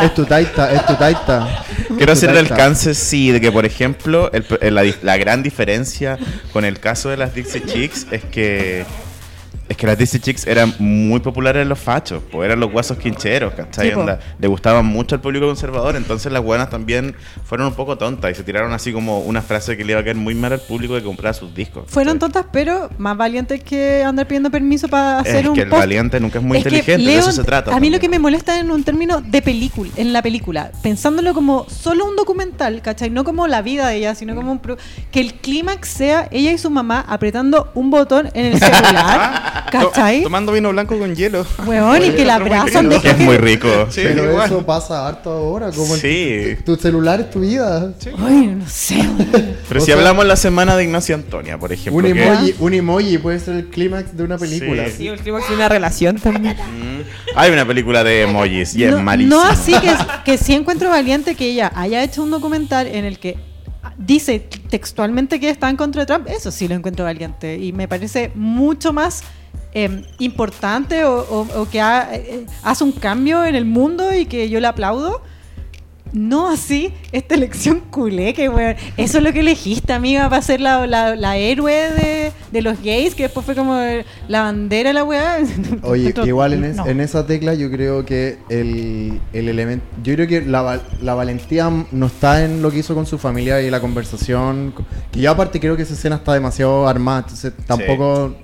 Es 0.02 0.14
tu 0.14 0.24
taita, 0.24 0.72
es 0.72 0.86
tu 0.86 0.94
taita. 0.94 1.64
Quiero 1.96 2.12
hacer 2.12 2.30
el 2.30 2.38
alcance, 2.38 2.94
sí, 2.94 3.30
de 3.30 3.40
que, 3.40 3.52
por 3.52 3.64
ejemplo, 3.64 4.25
la 5.02 5.16
gran 5.16 5.42
diferencia 5.42 6.18
con 6.52 6.64
el 6.64 6.78
caso 6.80 7.08
de 7.08 7.16
las 7.16 7.34
Dixie 7.34 7.64
Chicks 7.64 8.06
es 8.10 8.24
que 8.24 8.84
es 9.68 9.76
que 9.76 9.86
las 9.86 9.98
Dixie 9.98 10.20
Chicks 10.20 10.46
eran 10.46 10.72
muy 10.78 11.20
populares 11.20 11.62
en 11.62 11.68
los 11.68 11.78
fachos, 11.78 12.22
pues 12.30 12.46
eran 12.46 12.60
los 12.60 12.70
guasos 12.70 12.98
quincheros, 12.98 13.52
¿cachai? 13.54 13.90
Sí, 13.92 13.96
le 14.38 14.48
gustaban 14.48 14.86
mucho 14.86 15.16
al 15.16 15.20
público 15.20 15.46
conservador, 15.46 15.96
entonces 15.96 16.30
las 16.32 16.42
buenas 16.42 16.70
también 16.70 17.14
fueron 17.44 17.66
un 17.68 17.74
poco 17.74 17.98
tontas 17.98 18.30
y 18.30 18.34
se 18.34 18.44
tiraron 18.44 18.72
así 18.72 18.92
como 18.92 19.20
una 19.20 19.42
frase 19.42 19.76
que 19.76 19.84
le 19.84 19.92
iba 19.92 20.00
a 20.00 20.04
caer 20.04 20.16
muy 20.16 20.34
mal 20.34 20.52
al 20.52 20.60
público 20.60 20.94
que 20.94 21.02
comprara 21.02 21.34
sus 21.34 21.54
discos. 21.54 21.84
Fueron 21.88 22.18
tontas, 22.18 22.46
pero 22.52 22.90
más 22.98 23.16
valientes 23.16 23.62
que 23.62 24.04
andar 24.04 24.26
pidiendo 24.28 24.50
permiso 24.50 24.86
para 24.88 25.18
hacer 25.20 25.36
Es 25.44 25.46
un 25.48 25.54
que 25.54 25.62
el 25.62 25.68
post. 25.68 25.80
valiente 25.80 26.20
nunca 26.20 26.38
es 26.38 26.44
muy 26.44 26.58
Es 26.58 26.64
inteligente, 26.66 27.04
de 27.10 27.18
eso 27.18 27.32
se 27.32 27.42
trata. 27.42 27.70
A 27.70 27.74
mí 27.74 27.76
también. 27.76 27.92
lo 27.94 27.98
que 28.00 28.08
me 28.08 28.18
molesta 28.20 28.58
en 28.60 28.70
un 28.70 28.84
término 28.84 29.20
de 29.20 29.42
película, 29.42 29.90
en 29.96 30.12
la 30.12 30.22
película, 30.22 30.70
pensándolo 30.82 31.34
como 31.34 31.66
solo 31.68 32.04
un 32.04 32.14
documental, 32.16 32.82
¿cachai? 32.82 33.10
No 33.10 33.24
como 33.24 33.46
la 33.48 33.62
vida 33.62 33.88
de 33.88 33.96
ella, 33.96 34.14
sino 34.14 34.34
como 34.36 34.52
un... 34.52 34.58
pro- 34.60 34.76
que 35.10 35.20
el 35.20 35.34
clímax 35.34 35.88
sea 35.88 36.28
ella 36.30 36.52
y 36.52 36.58
su 36.58 36.70
mamá 36.70 37.04
apretando 37.08 37.70
un 37.74 37.90
botón 37.90 38.28
en 38.34 38.46
el 38.52 38.58
celular 38.60 39.54
¿Cachai? 39.70 40.22
Tomando 40.22 40.52
vino 40.52 40.70
blanco 40.70 40.98
con 40.98 41.14
hielo. 41.14 41.46
Weón, 41.66 42.04
y 42.04 42.10
que 42.10 42.24
la 42.24 42.36
abrazan 42.36 42.88
de 42.88 43.00
Que 43.00 43.10
es 43.10 43.18
muy 43.18 43.36
rico. 43.36 43.68
Sí, 43.90 44.00
Pero 44.04 44.30
igual. 44.30 44.46
eso 44.46 44.64
pasa 44.64 45.06
harto 45.06 45.30
ahora. 45.30 45.70
Como 45.70 45.94
el- 45.94 46.00
Sí. 46.00 46.56
tu 46.64 46.76
celular 46.76 47.20
es 47.20 47.30
tu 47.30 47.40
vida. 47.40 47.92
Ay, 48.18 48.46
no 48.46 48.68
sé. 48.68 49.04
Pero 49.68 49.80
O 49.80 49.80
si 49.80 49.86
sea- 49.86 49.96
hablamos 49.96 50.26
la 50.26 50.36
semana 50.36 50.76
de 50.76 50.84
Ignacio 50.84 51.14
Antonia, 51.14 51.58
por 51.58 51.72
ejemplo. 51.72 51.98
Un 51.98 52.06
emoji, 52.16 52.54
un 52.58 52.74
emoji 52.74 53.18
puede 53.18 53.40
ser 53.40 53.56
el 53.56 53.66
clímax 53.66 54.16
de 54.16 54.22
una 54.24 54.38
película. 54.38 54.86
Sí. 54.86 54.94
Sí, 54.98 55.08
el 55.08 55.18
clímax 55.18 55.48
de 55.48 55.54
una 55.54 55.68
relación 55.68 56.16
también. 56.18 56.56
Mm. 56.56 57.36
Hay 57.36 57.50
una 57.50 57.66
película 57.66 58.02
de 58.04 58.22
emojis 58.22 58.74
y 58.76 58.84
es 58.84 58.96
malísima. 59.00 59.36
no 59.36 59.42
así 59.42 59.72
que, 59.80 59.90
que 60.24 60.38
sí 60.38 60.54
encuentro 60.54 60.88
valiente 60.88 61.34
que 61.34 61.50
ella 61.50 61.70
haya 61.74 62.02
hecho 62.02 62.22
un 62.22 62.30
documental 62.30 62.86
en 62.86 63.04
el 63.04 63.18
que 63.18 63.36
dice 63.98 64.40
textualmente 64.68 65.40
que 65.40 65.48
está 65.50 65.68
en 65.70 65.76
contra 65.76 66.02
de 66.02 66.06
Trump. 66.06 66.28
Eso 66.28 66.50
sí 66.50 66.68
lo 66.68 66.74
encuentro 66.74 67.04
valiente. 67.04 67.56
Y 67.56 67.72
me 67.72 67.88
parece 67.88 68.30
mucho 68.34 68.92
más 68.92 69.22
eh, 69.78 70.02
importante 70.20 71.04
o, 71.04 71.18
o- 71.20 71.60
o 71.60 71.68
que 71.68 71.80
ha- 71.82 72.08
eh, 72.14 72.46
hace 72.62 72.82
un 72.82 72.92
cambio 72.92 73.44
en 73.44 73.54
el 73.54 73.66
mundo 73.66 74.14
y 74.14 74.24
que 74.24 74.48
yo 74.48 74.58
le 74.58 74.66
aplaudo. 74.68 75.20
No 76.12 76.48
así, 76.48 76.94
esta 77.12 77.34
elección 77.34 77.80
culé, 77.90 78.32
que 78.32 78.48
weón. 78.48 78.76
Eso 78.96 79.18
es 79.18 79.24
lo 79.24 79.32
que 79.34 79.40
elegiste, 79.40 79.92
amiga, 79.92 80.30
para 80.30 80.40
ser 80.40 80.60
la, 80.62 80.86
la, 80.86 81.14
la 81.14 81.36
héroe 81.36 81.72
de, 81.92 82.32
de 82.52 82.62
los 82.62 82.80
gays, 82.80 83.14
que 83.14 83.24
después 83.24 83.44
fue 83.44 83.54
como 83.54 83.76
la 84.28 84.42
bandera 84.42 84.90
de 84.90 84.94
la 84.94 85.04
weá. 85.04 85.38
Oye, 85.82 86.14
que 86.14 86.22
igual 86.26 86.54
en, 86.54 86.64
es- 86.64 86.76
No. 86.76 86.86
en 86.86 87.00
esa 87.00 87.26
tecla 87.26 87.52
yo 87.54 87.70
creo 87.70 88.06
que 88.06 88.38
el, 88.48 89.20
el 89.34 89.48
elemento... 89.48 89.84
Yo 90.02 90.14
creo 90.14 90.26
que 90.28 90.40
la, 90.42 90.62
val- 90.62 90.82
la 91.02 91.14
valentía 91.14 91.70
no 91.92 92.06
está 92.06 92.44
en 92.44 92.62
lo 92.62 92.70
que 92.70 92.78
hizo 92.78 92.94
con 92.94 93.04
su 93.04 93.18
familia 93.18 93.60
y 93.60 93.68
la 93.68 93.80
conversación. 93.80 94.72
Que 95.12 95.20
yo 95.20 95.30
aparte 95.32 95.60
creo 95.60 95.76
que 95.76 95.82
esa 95.82 95.94
escena 95.94 96.16
está 96.16 96.32
demasiado 96.32 96.88
armada, 96.88 97.18
entonces 97.24 97.52
tampoco 97.66 98.34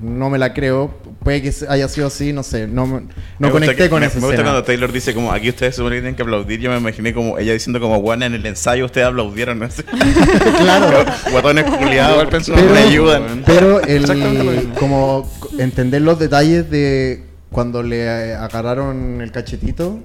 no 0.00 0.30
me 0.30 0.38
la 0.38 0.54
creo. 0.54 0.94
Puede 1.22 1.42
que 1.42 1.52
haya 1.68 1.88
sido 1.88 2.06
así, 2.06 2.32
no 2.32 2.42
sé, 2.42 2.66
no, 2.68 2.86
me- 2.86 3.00
no 3.00 3.08
Me 3.38 3.50
conecté 3.50 3.76
que- 3.76 3.90
con 3.90 4.00
me, 4.00 4.06
esa 4.06 4.16
me 4.16 4.20
gusta 4.20 4.34
escena. 4.34 4.50
cuando 4.50 4.64
Taylor 4.64 4.92
dice 4.92 5.12
como 5.14 5.32
aquí 5.32 5.48
ustedes 5.50 5.74
supone 5.76 5.96
que 5.96 6.00
tienen 6.02 6.14
que 6.16 6.22
aplaudir. 6.22 6.60
Yo 6.60 6.70
me 6.70 6.78
imaginé 6.78 7.12
como 7.12 7.38
ella 7.38 7.52
diciendo 7.52 7.80
como 7.80 8.00
bueno 8.00 8.24
en 8.24 8.34
el 8.34 8.46
ensayo 8.46 8.84
ustedes 8.86 9.08
aplaudieron, 9.08 9.58
no 9.58 9.68
claro. 10.58 11.04
Guatones 11.30 11.64
culiados, 11.64 12.26
Pero, 12.46 12.72
me 12.72 12.78
ayudan. 12.78 13.42
pero 13.44 13.80
el, 13.82 14.68
como 14.78 15.28
entender 15.58 16.02
los 16.02 16.18
detalles 16.18 16.70
de 16.70 17.24
cuando 17.50 17.82
le 17.82 18.08
agarraron 18.34 19.20
el 19.20 19.32
cachetito 19.32 19.98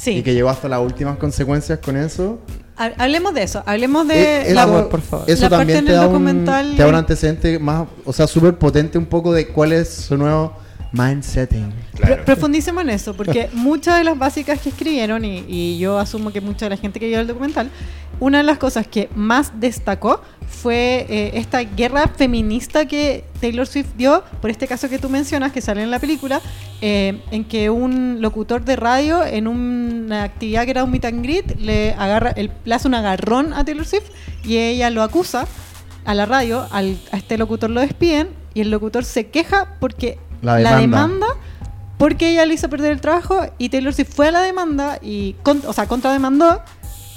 Sí. 0.00 0.12
y 0.18 0.22
que 0.22 0.32
llegó 0.32 0.48
hasta 0.48 0.66
las 0.68 0.80
últimas 0.80 1.18
consecuencias 1.18 1.78
con 1.78 1.96
eso. 1.96 2.38
Ha- 2.78 2.92
Hablemos 2.96 3.34
de 3.34 3.42
eso, 3.42 3.62
hablemos 3.66 4.08
de 4.08 4.50
Eh, 4.50 4.54
la, 4.54 4.62
eso, 4.64 4.88
por 4.88 5.02
favor. 5.02 5.28
eso 5.28 5.42
la 5.42 5.50
parte 5.50 5.58
también 5.74 5.78
en 5.80 5.84
te 5.84 5.90
el 5.92 5.98
da, 5.98 6.06
un, 6.08 6.74
te 6.76 6.82
da 6.82 6.88
un 6.88 6.94
antecedente 6.94 7.58
más, 7.58 7.86
o 8.06 8.12
sea, 8.14 8.26
súper 8.26 8.56
potente 8.56 8.96
un 8.96 9.04
poco 9.04 9.34
de 9.34 9.48
cuál 9.48 9.72
es 9.72 9.88
su 9.92 10.16
nuevo 10.16 10.54
mindsetting. 10.92 11.72
Claro. 11.96 12.16
Pro- 12.16 12.24
Profundicemos 12.24 12.82
en 12.84 12.90
eso, 12.90 13.14
porque 13.14 13.48
muchas 13.54 13.98
de 13.98 14.04
las 14.04 14.18
básicas 14.18 14.60
que 14.60 14.68
escribieron, 14.70 15.24
y, 15.24 15.44
y 15.48 15.78
yo 15.78 15.98
asumo 15.98 16.32
que 16.32 16.40
mucha 16.40 16.66
de 16.66 16.70
la 16.70 16.76
gente 16.76 16.98
que 17.00 17.08
vio 17.08 17.20
el 17.20 17.26
documental, 17.26 17.70
una 18.18 18.38
de 18.38 18.44
las 18.44 18.58
cosas 18.58 18.86
que 18.86 19.08
más 19.14 19.52
destacó 19.60 20.20
fue 20.46 21.06
eh, 21.08 21.30
esta 21.34 21.60
guerra 21.60 22.08
feminista 22.08 22.84
que 22.86 23.24
Taylor 23.40 23.66
Swift 23.66 23.86
dio, 23.96 24.22
por 24.42 24.50
este 24.50 24.66
caso 24.66 24.88
que 24.90 24.98
tú 24.98 25.08
mencionas, 25.08 25.52
que 25.52 25.60
sale 25.62 25.82
en 25.82 25.90
la 25.90 25.98
película, 26.00 26.40
eh, 26.82 27.20
en 27.30 27.44
que 27.44 27.70
un 27.70 28.20
locutor 28.20 28.62
de 28.64 28.76
radio 28.76 29.24
en 29.24 29.46
una 29.46 30.24
actividad 30.24 30.64
que 30.64 30.72
era 30.72 30.84
un 30.84 30.90
meet 30.90 31.04
and 31.06 31.22
greet 31.22 31.56
le, 31.60 31.92
agarra, 31.94 32.30
el, 32.32 32.50
le 32.64 32.74
hace 32.74 32.88
un 32.88 32.94
agarrón 32.94 33.52
a 33.54 33.64
Taylor 33.64 33.86
Swift 33.86 34.10
y 34.44 34.56
ella 34.58 34.90
lo 34.90 35.02
acusa 35.02 35.46
a 36.04 36.14
la 36.14 36.26
radio, 36.26 36.66
al- 36.72 36.98
a 37.12 37.16
este 37.16 37.38
locutor 37.38 37.70
lo 37.70 37.80
despiden 37.80 38.28
y 38.52 38.60
el 38.60 38.70
locutor 38.70 39.04
se 39.04 39.28
queja 39.28 39.76
porque 39.80 40.18
La 40.42 40.58
la 40.60 40.76
demanda. 40.78 40.80
demanda 41.02 41.26
porque 41.98 42.30
ella 42.30 42.46
le 42.46 42.54
hizo 42.54 42.68
perder 42.70 42.92
el 42.92 43.00
trabajo 43.00 43.40
y 43.58 43.68
Taylor 43.68 43.92
Swift 43.92 44.08
fue 44.14 44.28
a 44.28 44.30
la 44.30 44.40
demanda 44.42 44.98
y, 45.02 45.34
con- 45.42 45.62
o 45.66 45.72
sea, 45.72 45.86
contrademandó, 45.86 46.62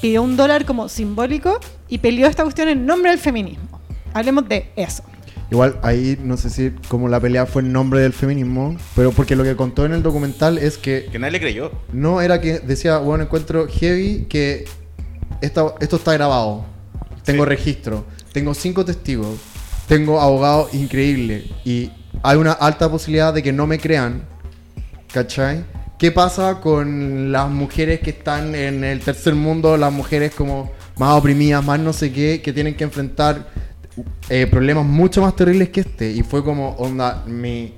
pidió 0.01 0.21
un 0.21 0.35
dólar 0.35 0.65
como 0.65 0.89
simbólico 0.89 1.59
y 1.87 1.99
peleó 1.99 2.27
esta 2.27 2.43
cuestión 2.43 2.67
en 2.67 2.85
nombre 2.85 3.11
del 3.11 3.19
feminismo. 3.19 3.79
Hablemos 4.13 4.47
de 4.49 4.71
eso. 4.75 5.03
Igual 5.51 5.79
ahí 5.83 6.17
no 6.21 6.35
sé 6.35 6.49
si 6.49 6.71
como 6.89 7.07
la 7.07 7.19
pelea 7.19 7.45
fue 7.45 7.61
en 7.61 7.71
nombre 7.71 8.01
del 8.01 8.11
feminismo, 8.11 8.75
pero 8.95 9.11
porque 9.11 9.35
lo 9.35 9.43
que 9.43 9.55
contó 9.55 9.85
en 9.85 9.93
el 9.93 10.01
documental 10.03 10.57
es 10.57 10.77
que 10.77 11.07
Que 11.11 11.19
nadie 11.19 11.33
le 11.33 11.39
creyó. 11.39 11.71
no 11.93 12.21
era 12.21 12.41
que 12.41 12.59
decía, 12.59 12.97
bueno, 12.97 13.23
encuentro 13.25 13.67
heavy 13.69 14.25
que 14.29 14.65
esta- 15.41 15.75
esto 15.79 15.95
está 15.97 16.13
grabado, 16.13 16.65
tengo 17.23 17.43
Sí. 17.43 17.49
registro, 17.49 18.05
tengo 18.31 18.53
cinco 18.53 18.83
testigos, 18.83 19.37
tengo 19.87 20.19
abogados 20.19 20.73
increíbles 20.73 21.45
y 21.65 21.91
hay 22.21 22.37
una 22.37 22.51
alta 22.51 22.89
posibilidad 22.89 23.33
de 23.33 23.41
que 23.41 23.51
no 23.51 23.65
me 23.67 23.79
crean, 23.79 24.23
¿cachai? 25.11 25.63
¿Qué 25.97 26.11
pasa 26.11 26.59
con 26.59 27.31
las 27.31 27.49
mujeres 27.49 28.01
que 28.01 28.09
están 28.11 28.55
en 28.55 28.83
el 28.83 28.99
tercer 28.99 29.35
mundo, 29.35 29.77
las 29.77 29.91
mujeres 29.91 30.33
como 30.35 30.71
más 30.97 31.13
oprimidas, 31.17 31.63
más 31.63 31.79
no 31.79 31.93
sé 31.93 32.11
qué, 32.11 32.41
que 32.41 32.51
tienen 32.51 32.75
que 32.75 32.83
enfrentar 32.83 33.47
eh, 34.29 34.47
problemas 34.47 34.85
mucho 34.85 35.21
más 35.21 35.35
terribles 35.35 35.69
que 35.69 35.81
este? 35.81 36.11
Y 36.11 36.23
fue 36.23 36.43
como, 36.43 36.71
onda, 36.71 37.23
mi, 37.25 37.73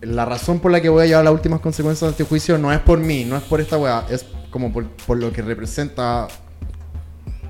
la 0.00 0.24
razón 0.24 0.60
por 0.60 0.70
la 0.70 0.80
que 0.80 0.88
voy 0.88 1.04
a 1.04 1.06
llevar 1.06 1.24
las 1.24 1.34
últimas 1.34 1.60
consecuencias 1.60 2.08
de 2.08 2.12
este 2.12 2.24
juicio 2.24 2.56
no 2.58 2.72
es 2.72 2.78
por 2.80 2.98
mí, 2.98 3.24
no 3.24 3.36
es 3.36 3.42
por 3.42 3.60
esta 3.60 3.76
weá, 3.78 4.04
es 4.10 4.24
como 4.50 4.72
por, 4.72 4.86
por 4.88 5.18
lo 5.18 5.32
que 5.32 5.42
representa. 5.42 6.28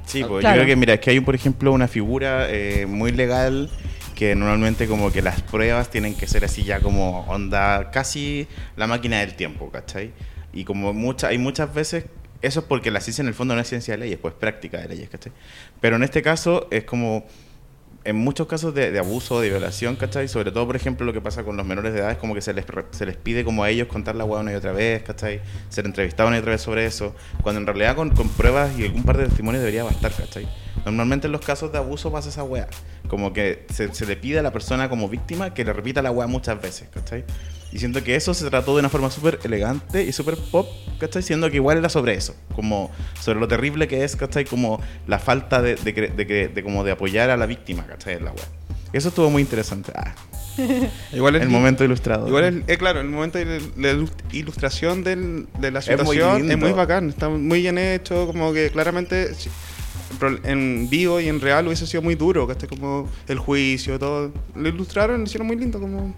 Sí, 0.07 0.25
pues 0.27 0.41
Claro. 0.41 0.57
yo 0.57 0.63
creo 0.63 0.67
que, 0.67 0.77
mira, 0.77 0.95
es 0.95 1.01
que 1.01 1.11
hay, 1.11 1.21
por 1.21 1.35
ejemplo, 1.35 1.73
una 1.73 1.89
figura 1.89 2.47
eh, 2.49 2.87
muy 2.87 3.13
legal 3.13 3.69
que 4.17 4.35
normalmente 4.35 4.89
como 4.89 5.13
que 5.13 5.23
las 5.23 5.43
pruebas 5.43 5.91
tienen 5.91 6.15
que 6.15 6.27
ser 6.27 6.45
así 6.45 6.65
ya 6.65 6.81
como 6.81 7.21
onda 7.29 7.91
casi 7.93 8.49
la 8.75 8.87
máquina 8.87 9.21
del 9.21 9.35
tiempo, 9.35 9.71
¿cachai? 9.71 10.11
Y 10.55 10.65
como 10.65 10.95
mucha, 10.95 11.29
hay 11.29 11.39
muchas 11.39 11.73
veces, 11.73 12.07
eso 12.41 12.61
es 12.61 12.67
porque 12.67 12.91
la 12.91 13.01
ciencia 13.01 13.21
en 13.21 13.29
el 13.29 13.35
fondo 13.35 13.55
no 13.55 13.61
es 13.61 13.69
ciencia 13.69 13.93
de 13.93 13.99
leyes, 13.99 14.19
pues 14.19 14.33
práctica 14.33 14.79
de 14.79 14.89
leyes, 14.89 15.11
¿cachai? 15.11 15.33
Pero 15.83 15.97
en 15.97 16.03
este 16.03 16.23
caso 16.23 16.67
es 16.71 16.85
como, 16.85 17.27
en 18.05 18.17
muchos 18.17 18.47
casos 18.47 18.75
de, 18.75 18.91
de 18.91 18.99
abuso, 18.99 19.39
de 19.39 19.51
violación, 19.51 19.97
¿cachai? 19.97 20.29
Sobre 20.29 20.51
todo, 20.51 20.67
por 20.67 20.77
ejemplo, 20.77 21.05
lo 21.05 21.13
que 21.13 21.21
pasa 21.21 21.45
con 21.45 21.59
los 21.59 21.67
menores 21.67 21.93
de 21.93 22.01
edad 22.01 22.11
es 22.11 22.17
como 22.17 22.35
que 22.35 22.41
se 22.41 22.55
les, 22.55 22.65
se 22.93 23.05
les 23.05 23.19
pide 23.19 23.45
como 23.45 23.65
a 23.65 23.71
ellos 23.71 23.87
contar 23.87 24.17
la 24.17 24.25
hueá 24.25 24.41
una 24.41 24.53
y 24.53 24.55
otra 24.55 24.73
vez, 24.73 25.03
¿cachai? 25.03 25.43
Ser 25.69 25.85
entrevistados 25.85 26.29
una 26.29 26.39
y 26.39 26.41
otra 26.41 26.53
vez 26.53 26.63
sobre 26.63 26.87
eso, 26.87 27.15
cuando 27.43 27.61
en 27.61 27.67
realidad 27.67 27.95
con, 27.95 28.11
con 28.11 28.31
pruebas 28.31 28.79
y 28.79 28.85
algún 28.87 29.03
par 29.03 29.19
de 29.19 29.27
testimonios 29.27 29.61
debería 29.61 29.85
bastar, 29.85 30.11
¿cachai? 30.13 30.49
Normalmente 30.87 31.27
en 31.27 31.33
los 31.33 31.41
casos 31.43 31.73
de 31.73 31.79
abuso 31.79 32.11
pasa 32.13 32.29
esa 32.29 32.43
hueá, 32.45 32.69
como 33.09 33.33
que 33.33 33.67
se, 33.75 33.93
se 33.93 34.07
le 34.07 34.17
pide 34.17 34.39
a 34.39 34.43
la 34.43 34.53
persona 34.53 34.89
como 34.89 35.09
víctima 35.09 35.53
que 35.53 35.65
le 35.65 35.73
repita 35.73 36.01
la 36.01 36.11
hueá 36.13 36.27
muchas 36.29 36.63
veces, 36.63 36.89
¿cachai? 36.95 37.25
Y 37.73 37.81
siento 37.81 38.03
que 38.05 38.15
eso 38.15 38.33
se 38.33 38.49
trató 38.49 38.75
de 38.75 38.81
una 38.81 38.89
forma 38.89 39.11
súper 39.11 39.41
elegante 39.43 40.05
y 40.05 40.13
súper 40.13 40.37
pop, 40.37 40.69
¿cachai? 41.01 41.23
Siendo 41.23 41.51
que 41.51 41.57
igual 41.57 41.79
era 41.79 41.89
sobre 41.89 42.15
eso, 42.15 42.35
como 42.55 42.91
sobre 43.21 43.41
lo 43.41 43.49
terrible 43.49 43.89
que 43.89 44.05
es, 44.05 44.15
¿cachai? 44.17 44.45
Como 44.45 44.81
la 45.09 45.19
falta 45.19 45.61
de, 45.61 45.75
de, 45.75 46.49
de, 46.55 46.63
como 46.63 46.85
de 46.85 46.93
apoyar 46.93 47.31
a 47.31 47.37
la 47.37 47.47
víctima, 47.47 47.85
¿cachai? 47.87 48.15
En 48.15 48.25
la 48.25 48.31
web. 48.31 48.47
Eso 48.93 49.09
estuvo 49.09 49.29
muy 49.29 49.43
interesante. 49.43 49.93
Ah, 49.97 50.15
Igual 51.13 51.37
el 51.37 51.49
li- 51.49 51.53
momento 51.53 51.85
ilustrado. 51.85 52.29
Igual 52.29 52.45
es, 52.45 52.55
eh, 52.69 52.79
claro, 52.79 53.01
el 53.01 53.09
momento 53.09 53.37
de 53.39 53.61
la 53.77 53.91
ilustración 54.33 55.03
del- 55.05 55.49
de 55.59 55.71
la 55.73 55.81
Es 55.81 55.89
muy 55.89 55.97
situación 56.17 56.37
es 56.51 56.57
muy, 56.57 56.67
lindo. 56.69 56.77
bacán, 56.77 57.09
está 57.11 57.29
muy 57.29 57.61
bien 57.61 57.77
hecho, 57.77 58.27
como 58.29 58.53
que 58.53 58.71
claramente 58.71 59.35
en 60.45 60.89
vivo 60.91 61.21
y 61.21 61.29
en 61.29 61.41
real 61.41 61.67
hubiese 61.67 61.87
sido 61.87 62.03
muy 62.03 62.15
duro, 62.15 62.47
que 62.47 62.53
este 62.53 62.67
como 62.67 63.09
el 63.29 63.39
juicio, 63.39 63.99
todo. 63.99 64.33
Lo 64.55 64.69
ilustraron, 64.69 65.21
lo 65.21 65.27
hicieron 65.27 65.47
muy 65.47 65.57
lindo, 65.57 65.81
como... 65.81 66.15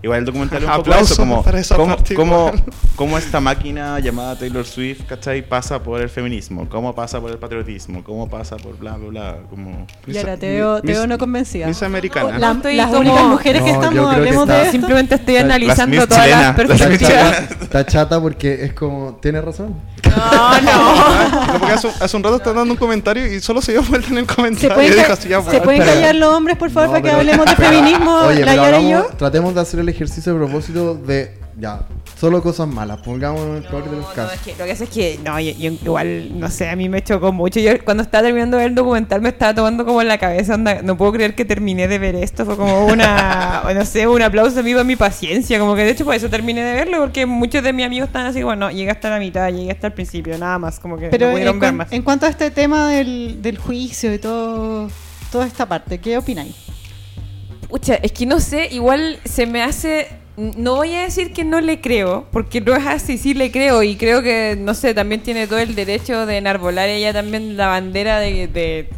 Igual 0.00 0.20
el 0.20 0.24
documental 0.26 0.62
es 0.62 0.68
un 0.68 0.76
poco 0.76 0.94
eso, 0.96 1.16
como 1.16 1.42
cómo, 1.42 1.96
cómo- 2.14 2.52
cómo 2.94 3.18
esta 3.18 3.40
máquina 3.40 3.98
llamada 3.98 4.36
Taylor 4.38 4.64
Swift, 4.64 5.02
¿cachai? 5.08 5.42
Pasa 5.42 5.82
por 5.82 6.00
el 6.00 6.08
feminismo, 6.08 6.68
cómo 6.68 6.94
pasa 6.94 7.20
por 7.20 7.32
el 7.32 7.38
patriotismo, 7.38 8.04
cómo 8.04 8.28
pasa 8.28 8.56
por 8.58 8.76
bla, 8.78 8.92
bla, 8.96 9.08
bla, 9.08 9.36
como... 9.50 9.86
Y 10.06 10.16
ahora 10.16 10.36
te 10.36 10.50
veo, 10.50 10.80
te 10.80 10.92
veo 10.92 11.06
no 11.08 11.18
convencida. 11.18 11.66
Miss 11.66 11.82
Americana. 11.82 12.38
La- 12.38 12.52
Estoy 12.52 12.76
las 12.76 12.86
como- 12.88 13.00
únicas 13.00 13.24
mujeres 13.24 13.62
que 13.62 13.72
No, 13.72 13.74
yo 13.74 13.82
estamos, 13.82 13.92
creo 13.98 14.08
que 14.10 14.16
hablemos 14.16 14.42
está- 14.42 14.54
de 14.54 14.60
esto. 14.60 14.72
Simplemente 14.72 15.14
estoy 15.16 15.34
Las- 15.34 15.42
las 15.44 15.50
analizando 15.56 15.96
Miss 15.96 16.08
todas 16.08 16.22
chilenas, 16.24 16.40
las 16.46 16.56
las 16.56 16.70
Está 16.70 16.88
perspectivas. 16.88 17.32
chata, 17.48 17.64
está 17.64 17.86
chata 17.86 18.20
porque 18.20 18.64
es 18.64 18.72
como, 18.74 19.18
tiene 19.20 19.40
razón. 19.40 19.74
No, 20.08 20.60
no. 20.62 20.70
Ah, 20.72 21.56
porque 21.58 21.72
hace, 21.74 21.88
hace 22.00 22.16
un 22.16 22.22
rato 22.24 22.36
está 22.36 22.52
dando 22.52 22.72
un 22.72 22.78
comentario 22.78 23.26
y 23.26 23.40
solo 23.40 23.60
se 23.60 23.72
dio 23.72 23.82
vuelta 23.82 24.08
en 24.10 24.18
el 24.18 24.26
¿Se 24.28 24.34
comentario. 24.34 24.74
pueden, 24.74 24.92
y 24.92 24.94
dijo 24.96 25.06
ca- 25.08 25.50
¿se 25.50 25.60
pueden 25.60 25.82
callar 25.82 26.14
los 26.14 26.32
hombres, 26.34 26.56
por 26.56 26.70
favor, 26.70 26.88
No, 26.88 26.92
para 26.94 27.02
que 27.02 27.10
hablemos 27.10 27.46
de 27.46 27.56
feminismo, 27.56 28.14
Oye, 28.26 28.44
la 28.44 28.80
y 28.80 28.90
yo? 28.90 29.06
tratemos 29.18 29.54
de 29.54 29.60
hacer 29.60 29.80
el 29.88 29.94
ejercicio 29.94 30.34
a 30.34 30.36
propósito 30.36 30.94
de, 30.94 31.38
ya, 31.58 31.80
solo 32.18 32.42
cosas 32.42 32.68
malas, 32.68 32.98
pongamos 33.00 33.40
en 33.42 33.56
el 33.56 33.62
peor 33.64 33.84
de 33.84 33.96
los 33.96 34.00
No, 34.02 34.08
no, 34.08 34.14
casos. 34.14 34.34
es 34.34 34.40
que 34.40 34.50
lo 34.56 34.64
que 34.64 34.70
pasa 34.72 34.84
es 34.84 34.90
que, 34.90 35.18
no, 35.24 35.40
yo, 35.40 35.52
yo 35.52 35.70
igual, 35.72 36.38
no 36.38 36.50
sé, 36.50 36.68
a 36.68 36.76
mí 36.76 36.88
me 36.88 37.02
chocó 37.02 37.32
mucho. 37.32 37.58
Yo 37.60 37.72
cuando 37.84 38.02
estaba 38.02 38.22
terminando 38.24 38.56
de 38.56 38.64
ver 38.64 38.70
el 38.70 38.74
documental 38.74 39.20
me 39.22 39.30
estaba 39.30 39.54
tomando 39.54 39.84
como 39.84 40.02
en 40.02 40.08
la 40.08 40.18
cabeza, 40.18 40.54
onda, 40.54 40.82
no 40.82 40.96
puedo 40.96 41.12
creer 41.12 41.34
que 41.34 41.44
terminé 41.44 41.88
de 41.88 41.98
ver 41.98 42.14
esto. 42.16 42.44
Fue 42.44 42.56
como 42.56 42.86
una, 42.86 43.62
no 43.74 43.84
sé, 43.84 44.06
un 44.06 44.20
aplauso 44.22 44.60
a 44.60 44.62
mí 44.62 44.74
por 44.74 44.84
mi 44.84 44.96
paciencia. 44.96 45.58
Como 45.58 45.74
que 45.74 45.84
de 45.84 45.90
hecho 45.90 46.04
por 46.04 46.14
eso 46.14 46.28
terminé 46.28 46.62
de 46.62 46.74
verlo, 46.74 46.98
porque 47.00 47.24
muchos 47.26 47.62
de 47.62 47.72
mis 47.72 47.86
amigos 47.86 48.08
están 48.08 48.26
así, 48.26 48.42
bueno, 48.42 48.70
llegué 48.70 48.90
hasta 48.90 49.10
la 49.10 49.18
mitad, 49.18 49.48
llegué 49.50 49.70
hasta 49.72 49.88
el 49.88 49.92
principio, 49.94 50.36
nada 50.38 50.58
más, 50.58 50.78
como 50.78 50.96
que 50.98 51.08
Pero 51.08 51.26
no 51.26 51.30
en, 51.30 51.34
pudieron 51.34 51.60
ver 51.60 51.70
cuan- 51.70 51.76
más. 51.76 51.92
en 51.92 52.02
cuanto 52.02 52.26
a 52.26 52.28
este 52.28 52.50
tema 52.50 52.88
del, 52.90 53.40
del 53.42 53.58
juicio 53.58 54.12
y 54.14 54.18
todo, 54.18 54.90
toda 55.32 55.46
esta 55.46 55.66
parte, 55.66 55.98
¿qué 55.98 56.18
opináis? 56.18 56.54
Pucha, 57.68 57.94
es 57.96 58.12
que 58.12 58.26
no 58.26 58.40
sé, 58.40 58.68
igual 58.72 59.18
se 59.24 59.46
me 59.46 59.62
hace. 59.62 60.08
No 60.36 60.76
voy 60.76 60.94
a 60.94 61.02
decir 61.02 61.32
que 61.32 61.44
no 61.44 61.60
le 61.60 61.80
creo, 61.80 62.26
porque 62.30 62.60
no 62.60 62.74
es 62.74 62.86
así, 62.86 63.18
sí 63.18 63.34
le 63.34 63.50
creo. 63.50 63.82
Y 63.82 63.96
creo 63.96 64.22
que, 64.22 64.56
no 64.58 64.74
sé, 64.74 64.94
también 64.94 65.22
tiene 65.22 65.46
todo 65.46 65.58
el 65.58 65.74
derecho 65.74 66.26
de 66.26 66.36
enarbolar 66.36 66.88
ella 66.88 67.12
también 67.12 67.56
la 67.56 67.66
bandera 67.66 68.20
de, 68.20 68.46
de, 68.46 68.88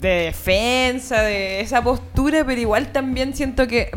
de 0.00 0.08
defensa, 0.08 1.22
de 1.22 1.60
esa 1.60 1.82
postura, 1.82 2.44
pero 2.44 2.60
igual 2.60 2.92
también 2.92 3.34
siento 3.34 3.66
que 3.66 3.90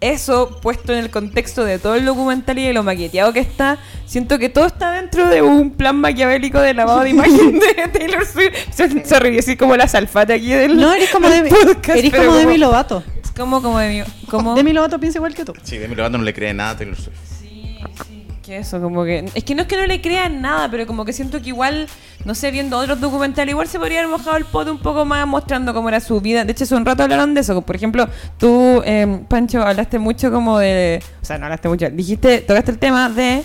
eso 0.00 0.60
puesto 0.62 0.92
en 0.92 1.00
el 1.00 1.10
contexto 1.10 1.64
de 1.64 1.78
todo 1.78 1.94
el 1.94 2.04
documental 2.04 2.58
y 2.58 2.66
de 2.66 2.72
lo 2.72 2.82
maqueteado 2.82 3.32
que 3.32 3.40
está, 3.40 3.78
siento 4.06 4.38
que 4.38 4.48
todo 4.48 4.66
está 4.66 4.92
dentro 4.92 5.28
de 5.28 5.42
un 5.42 5.72
plan 5.72 5.96
maquiavélico 5.96 6.60
de 6.60 6.74
lavado 6.74 7.00
de 7.00 7.10
imagen 7.10 7.58
de 7.58 7.88
Taylor 7.92 8.24
Swift. 8.24 9.04
Sorry, 9.04 9.38
así 9.38 9.56
como 9.56 9.76
la 9.76 9.88
salfate 9.88 10.34
aquí 10.34 10.48
del 10.48 10.76
No, 10.76 10.92
eres 10.92 11.10
como, 11.10 11.28
de, 11.28 11.42
podcast, 11.42 11.98
eres 11.98 12.10
pero 12.10 12.26
como 12.26 12.36
Demi 12.36 12.58
Lovato. 12.58 13.02
Como, 13.38 13.62
como 13.62 13.78
Demi, 13.78 14.02
como... 14.28 14.54
Demi 14.56 14.72
Lovato 14.72 14.98
piensa 14.98 15.18
igual 15.18 15.32
que 15.32 15.44
tú. 15.44 15.52
Sí, 15.62 15.78
Demi 15.78 15.94
Lovato 15.94 16.18
no 16.18 16.24
le 16.24 16.34
cree 16.34 16.52
nada 16.52 16.70
a 16.70 16.76
Taylor 16.76 16.96
Swift. 16.96 17.16
Sí, 17.40 17.78
sí, 18.04 18.26
que 18.44 18.58
eso, 18.58 18.80
como 18.80 19.04
que... 19.04 19.30
Es 19.32 19.44
que 19.44 19.54
no 19.54 19.62
es 19.62 19.68
que 19.68 19.76
no 19.76 19.86
le 19.86 20.00
crean 20.00 20.42
nada, 20.42 20.68
pero 20.68 20.86
como 20.88 21.04
que 21.04 21.12
siento 21.12 21.40
que 21.40 21.50
igual, 21.50 21.86
no 22.24 22.34
sé, 22.34 22.50
viendo 22.50 22.76
otros 22.76 23.00
documentales, 23.00 23.52
igual 23.52 23.68
se 23.68 23.78
podría 23.78 24.00
haber 24.00 24.10
mojado 24.10 24.36
el 24.36 24.44
pote 24.44 24.72
un 24.72 24.78
poco 24.78 25.04
más 25.04 25.24
mostrando 25.26 25.72
cómo 25.72 25.88
era 25.88 26.00
su 26.00 26.20
vida. 26.20 26.44
De 26.44 26.50
hecho, 26.50 26.64
hace 26.64 26.74
un 26.74 26.84
rato 26.84 27.04
hablaron 27.04 27.32
de 27.32 27.42
eso. 27.42 27.62
Por 27.62 27.76
ejemplo, 27.76 28.08
tú, 28.38 28.82
eh, 28.84 29.20
Pancho, 29.28 29.62
hablaste 29.62 30.00
mucho 30.00 30.32
como 30.32 30.58
de... 30.58 31.00
O 31.22 31.24
sea, 31.24 31.38
no 31.38 31.46
hablaste 31.46 31.68
mucho, 31.68 31.88
dijiste, 31.90 32.40
tocaste 32.40 32.72
el 32.72 32.78
tema 32.78 33.08
de 33.08 33.44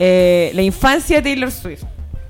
eh, 0.00 0.50
la 0.54 0.62
infancia 0.62 1.18
de 1.18 1.22
Taylor 1.22 1.52
Swift. 1.52 1.84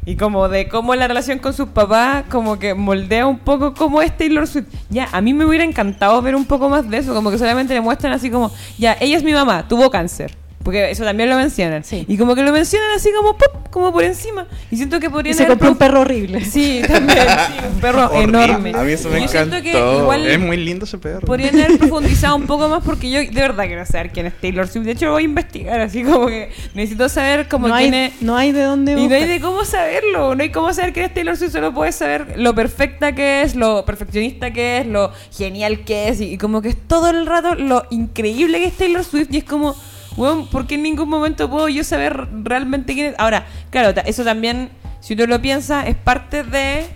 Y 0.07 0.17
como 0.17 0.49
de 0.49 0.69
cómo 0.69 0.95
la 0.95 1.07
relación 1.09 1.39
con 1.39 1.53
sus 1.53 1.69
papás 1.69 2.25
como 2.31 2.59
que 2.59 2.75
moldea 2.75 3.27
un 3.27 3.39
poco 3.39 3.75
cómo 3.75 4.01
es 4.01 4.17
Taylor 4.17 4.47
Swift. 4.47 4.67
Ya, 4.89 5.09
a 5.13 5.21
mí 5.21 5.35
me 5.35 5.45
hubiera 5.45 5.65
encantado 5.65 6.21
ver 6.23 6.35
un 6.35 6.47
poco 6.47 6.69
más 6.69 6.89
de 6.89 6.99
eso, 6.99 7.15
como 7.15 7.31
que 7.31 7.39
solamente 7.39 7.75
le 7.75 7.81
muestran 7.81 8.13
así 8.13 8.31
como, 8.31 8.51
ya, 8.79 8.97
ella 9.01 9.19
es 9.19 9.23
mi 9.23 9.33
mamá, 9.33 9.69
tuvo 9.69 9.91
cáncer. 9.91 10.40
Porque 10.63 10.91
eso 10.91 11.05
también 11.05 11.31
lo 11.31 11.37
mencionan. 11.37 11.83
Sí. 11.85 12.05
Y 12.07 12.19
como 12.19 12.35
que 12.35 12.43
lo 12.43 12.53
mencionan 12.53 12.91
así 12.95 13.09
como 13.17 13.37
pop, 13.39 13.69
como 13.71 13.93
por 13.93 14.05
encima. 14.05 14.47
Y 14.71 14.77
siento 14.77 15.01
que 15.01 15.07
Y 15.07 15.09
podrían 15.09 15.35
se 15.35 15.45
haber 15.45 15.53
compró 15.57 15.71
un 15.71 15.77
perro 15.79 16.01
horrible. 16.03 16.45
Sí, 16.45 16.83
también, 16.87 17.19
sí, 17.19 17.53
un 17.75 17.81
perro 17.81 18.05
Horrible. 18.11 18.25
enorme. 18.25 18.73
A 18.77 18.83
mí 18.83 18.93
eso 18.93 19.09
me 19.09 19.21
Y 19.21 19.23
yo 19.23 19.29
siento 19.29 19.63
que 19.63 19.71
encantó. 19.71 20.01
igual 20.03 20.27
Es 20.27 20.39
muy 20.39 20.59
lindo 20.59 20.85
ese 20.85 20.99
perro. 20.99 21.21
podrían 21.27 21.55
haber 21.59 21.79
profundizado 21.79 22.37
un 22.37 22.47
poco 22.47 22.69
más 22.69 22.85
porque 22.85 23.11
yo 23.11 23.21
de 23.21 23.31
verdad 23.31 23.65
quiero 23.69 23.87
saber 23.87 24.11
quién 24.11 24.27
es 24.27 24.35
Taylor 24.39 24.69
Swift. 24.69 24.85
De 24.85 24.93
hecho, 24.93 25.07
lo 25.07 25.13
voy 25.13 25.23
a 25.23 25.25
investigar, 25.25 25.81
así 25.81 26.03
como 26.05 26.27
que 26.27 26.51
necesito 26.75 27.09
saber 27.09 27.49
cómo 27.49 27.67
no, 27.69 27.77
quién 27.77 27.95
hay, 27.95 28.13
no 28.21 28.37
hay 28.37 28.53
de 28.53 28.63
dónde 28.63 28.93
Y 28.93 28.95
no 28.97 29.01
hay 29.01 29.09
buscar. 29.09 29.29
de 29.29 29.41
cómo 29.41 29.65
saberlo, 29.65 30.35
no 30.35 30.43
hay 30.43 30.51
cómo 30.53 30.75
saber 30.75 30.93
quién 30.93 31.07
es 31.07 31.15
Taylor 31.15 31.37
Swift, 31.39 31.53
solo 31.53 31.73
puedes 31.73 31.95
saber 31.95 32.35
lo 32.37 32.55
perfecta 32.55 33.15
que 33.15 33.41
es, 33.43 33.55
lo 33.57 33.87
perfeccionista 33.87 34.53
que 34.53 34.79
es, 34.81 34.87
lo 34.87 35.11
genial 35.33 35.85
que 35.85 36.09
es, 36.09 36.21
y, 36.21 36.35
y 36.35 36.37
como 36.39 36.61
que 36.61 36.69
es 36.69 36.77
todo 36.87 37.09
el 37.09 37.25
rato 37.25 37.55
lo 37.55 37.85
increíble 37.91 38.59
que 38.59 38.67
es 38.67 38.77
Taylor 38.77 39.05
Swift, 39.05 39.29
y 39.31 39.39
es 39.39 39.45
como, 39.45 39.75
weón, 40.17 40.47
¿por 40.49 40.67
qué 40.67 40.75
en 40.77 40.83
ningún 40.83 41.09
momento 41.09 41.49
puedo 41.51 41.69
yo 41.69 41.85
saber 41.85 42.29
realmente 42.45 42.95
quién 42.95 43.07
es? 43.09 43.15
Ahora, 43.19 43.47
claro, 43.71 43.99
eso 44.07 44.25
también, 44.25 44.71
si 45.01 45.15
uno 45.15 45.27
lo 45.27 45.41
piensa, 45.41 45.87
es 45.87 45.97
parte 45.97 46.43
de 46.45 46.87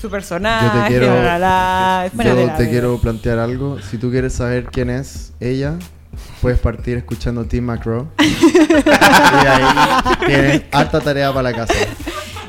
su 0.00 0.08
personaje, 0.10 0.66
Yo 0.66 0.82
te 0.82 0.88
quiero- 0.88 1.22
la, 1.22 1.38
la, 1.38 2.10
Yo 2.24 2.52
te 2.56 2.68
quiero 2.70 2.98
plantear 2.98 3.38
algo. 3.38 3.80
Si 3.80 3.98
tú 3.98 4.10
quieres 4.10 4.32
saber 4.34 4.66
quién 4.66 4.90
es 4.90 5.32
ella, 5.40 5.74
puedes 6.40 6.58
partir 6.60 6.96
escuchando 6.98 7.44
Tim 7.44 7.64
McGraw. 7.64 8.06
y 8.20 9.46
ahí 9.46 9.64
tienes 10.26 10.62
harta 10.72 11.00
tarea 11.00 11.32
para 11.32 11.50
la 11.50 11.56
casa. 11.56 11.74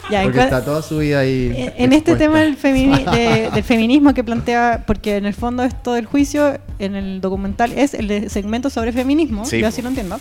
Ya, 0.09 0.23
en 0.23 0.27
Porque 0.29 0.41
está 0.41 0.63
toda 0.65 0.81
su 0.81 0.97
vida 0.99 1.19
ahí. 1.19 1.53
En 1.55 1.85
en 1.85 1.93
este 1.93 2.15
tema 2.15 2.39
del, 2.39 2.57
femini- 2.57 3.03
de- 3.11 3.49
del 3.51 3.63
feminismo 3.63 4.13
que 4.13 4.23
plantea, 4.23 4.83
porque 4.87 5.17
en 5.17 5.25
el 5.25 5.33
fondo 5.33 5.63
esto 5.63 5.93
del 5.93 6.05
juicio 6.05 6.59
en 6.79 6.95
el 6.95 7.21
documental 7.21 7.71
es 7.77 7.93
el 7.93 8.07
de 8.07 8.29
segmento 8.29 8.69
sobre 8.69 8.91
feminismo, 8.91 9.45
Sí, 9.45 9.59
yo 9.59 9.67
así 9.67 9.81
lo 9.81 9.89
entiendo. 9.89 10.19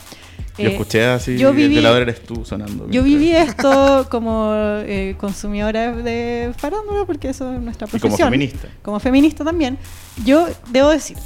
Yo 0.58 0.64
Eh, 0.64 0.72
escuché 0.72 1.04
así, 1.06 1.38
yo 1.38 1.50
el 1.50 1.56
viví- 1.56 1.76
velador 1.76 2.02
eres 2.02 2.20
tú 2.22 2.44
sonando. 2.44 2.90
Yo 2.90 3.02
viví 3.04 3.30
esto 3.30 4.08
como 4.10 4.50
eh, 4.54 5.14
consumidora 5.16 5.92
de 5.92 6.52
farándula, 6.58 7.04
porque 7.06 7.28
eso 7.28 7.52
es 7.54 7.60
nuestra 7.60 7.86
Y 7.86 7.90
como 7.92 8.00
profesión. 8.00 8.30
feminista. 8.30 8.68
Como 8.82 8.98
feminista 8.98 9.44
también. 9.44 9.78
Yo 10.24 10.48
debo 10.70 10.90
decir, 10.90 11.16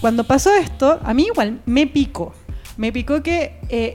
cuando 0.00 0.24
pasó 0.24 0.52
esto, 0.54 0.98
a 1.04 1.14
mí 1.14 1.26
igual 1.32 1.60
me 1.64 1.86
picó. 1.86 2.34
Me 2.76 2.90
picó 2.92 3.22
que. 3.22 3.54
eh, 3.68 3.94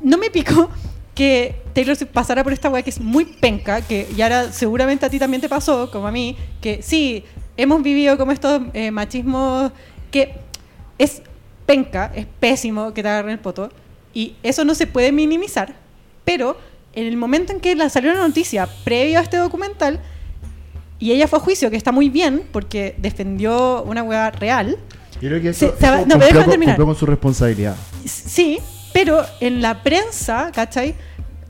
no 0.00 0.16
me 0.16 0.30
picó 0.30 0.70
que 1.18 1.56
Taylor 1.72 1.96
Swift 1.96 2.12
pasara 2.12 2.44
por 2.44 2.52
esta 2.52 2.70
weá 2.70 2.80
que 2.80 2.90
es 2.90 3.00
muy 3.00 3.24
penca, 3.24 3.80
que 3.80 4.06
ya 4.16 4.26
ahora 4.26 4.52
seguramente 4.52 5.04
a 5.04 5.10
ti 5.10 5.18
también 5.18 5.40
te 5.40 5.48
pasó, 5.48 5.90
como 5.90 6.06
a 6.06 6.12
mí, 6.12 6.36
que 6.60 6.80
sí, 6.80 7.24
hemos 7.56 7.82
vivido 7.82 8.16
como 8.16 8.30
estos 8.30 8.62
eh, 8.72 8.92
machismos 8.92 9.72
que 10.12 10.36
es 10.96 11.20
penca, 11.66 12.12
es 12.14 12.24
pésimo 12.38 12.94
que 12.94 13.02
te 13.02 13.08
agarren 13.08 13.32
el 13.32 13.40
poto, 13.40 13.68
y 14.14 14.36
eso 14.44 14.64
no 14.64 14.76
se 14.76 14.86
puede 14.86 15.10
minimizar, 15.10 15.74
pero 16.24 16.56
en 16.92 17.08
el 17.08 17.16
momento 17.16 17.52
en 17.52 17.58
que 17.58 17.74
la 17.74 17.88
salió 17.88 18.14
la 18.14 18.20
noticia 18.20 18.68
previo 18.84 19.18
a 19.18 19.22
este 19.22 19.38
documental, 19.38 19.98
y 21.00 21.10
ella 21.10 21.26
fue 21.26 21.40
a 21.40 21.42
juicio, 21.42 21.68
que 21.68 21.76
está 21.76 21.90
muy 21.90 22.10
bien, 22.10 22.44
porque 22.52 22.94
defendió 22.98 23.82
una 23.82 24.04
weá 24.04 24.30
real, 24.30 24.78
Yo 25.20 25.30
creo 25.30 25.42
que 25.42 25.48
eso, 25.48 25.74
se 25.76 25.84
eso 25.84 26.06
no, 26.06 26.14
cumplió, 26.14 26.44
con, 26.44 26.54
cumplió 26.54 26.86
con 26.86 26.94
su 26.94 27.06
responsabilidad. 27.06 27.74
Sí, 28.04 28.60
pero 29.00 29.24
en 29.38 29.62
la 29.62 29.84
prensa, 29.84 30.50
¿cachai? 30.52 30.96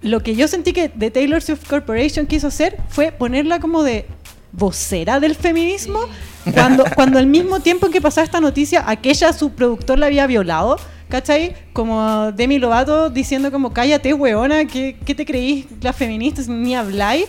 Lo 0.02 0.20
que 0.20 0.36
yo 0.36 0.46
sentí 0.48 0.74
que 0.74 0.90
The 0.90 1.10
Taylor 1.10 1.40
Swift 1.40 1.66
Corporation 1.66 2.26
quiso 2.26 2.48
hacer 2.48 2.76
fue 2.90 3.10
ponerla 3.10 3.58
como 3.58 3.82
de 3.82 4.04
vocera 4.52 5.18
del 5.18 5.34
feminismo, 5.34 5.98
cuando, 6.52 6.84
cuando 6.94 7.18
al 7.18 7.26
mismo 7.26 7.60
tiempo 7.60 7.86
en 7.86 7.92
que 7.92 8.02
pasaba 8.02 8.26
esta 8.26 8.42
noticia, 8.42 8.84
aquella 8.86 9.32
su 9.32 9.52
productor 9.52 9.98
la 9.98 10.06
había 10.06 10.26
violado, 10.26 10.76
¿cachai? 11.08 11.56
Como 11.72 12.32
Demi 12.32 12.58
Lovato 12.58 13.08
diciendo 13.08 13.50
como, 13.50 13.72
cállate, 13.72 14.12
weona, 14.12 14.66
¿qué, 14.66 14.98
qué 15.06 15.14
te 15.14 15.24
creís 15.24 15.64
las 15.80 15.96
feministas? 15.96 16.48
Ni 16.48 16.76
habláis. 16.76 17.28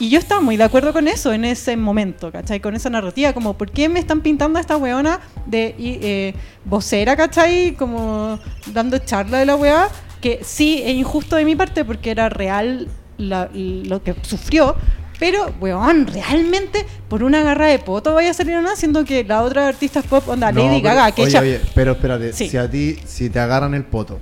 Y 0.00 0.10
yo 0.10 0.18
estaba 0.20 0.40
muy 0.40 0.56
de 0.56 0.62
acuerdo 0.64 0.92
con 0.92 1.08
eso 1.08 1.32
en 1.32 1.44
ese 1.44 1.76
momento, 1.76 2.30
¿cachai? 2.30 2.60
Con 2.60 2.76
esa 2.76 2.88
narrativa, 2.88 3.32
como, 3.32 3.54
¿por 3.58 3.70
qué 3.72 3.88
me 3.88 3.98
están 3.98 4.20
pintando 4.20 4.58
a 4.58 4.60
esta 4.60 4.76
weona 4.76 5.18
de 5.46 5.74
eh, 5.78 6.34
vocera, 6.64 7.16
¿cachai? 7.16 7.74
Como 7.74 8.38
dando 8.72 8.98
charla 8.98 9.38
de 9.38 9.46
la 9.46 9.56
weá, 9.56 9.88
que 10.20 10.40
sí, 10.44 10.82
es 10.84 10.92
injusto 10.92 11.34
de 11.34 11.44
mi 11.44 11.56
parte 11.56 11.84
porque 11.84 12.12
era 12.12 12.28
real 12.28 12.86
la- 13.16 13.48
lo 13.52 14.00
que 14.04 14.14
sufrió, 14.22 14.76
pero, 15.18 15.52
weón, 15.60 16.06
realmente 16.06 16.86
por 17.08 17.24
una 17.24 17.42
garra 17.42 17.66
de 17.66 17.80
poto 17.80 18.14
vaya 18.14 18.30
a 18.30 18.34
salir 18.34 18.54
nada, 18.54 18.76
siendo 18.76 19.04
que 19.04 19.24
la 19.24 19.42
otra 19.42 19.66
artista 19.66 20.00
pop, 20.02 20.28
onda, 20.28 20.52
No, 20.52 20.60
Lady 20.62 20.80
pero- 20.80 20.94
Gaga, 20.94 21.10
que 21.10 21.22
oye, 21.22 21.30
ella... 21.30 21.40
oye, 21.40 21.60
pero 21.74 21.92
espérate, 21.92 22.32
Sí. 22.32 22.48
si 22.48 22.56
a 22.56 22.70
ti, 22.70 22.96
si 23.04 23.30
te 23.30 23.40
agarran 23.40 23.74
el 23.74 23.82
poto, 23.84 24.20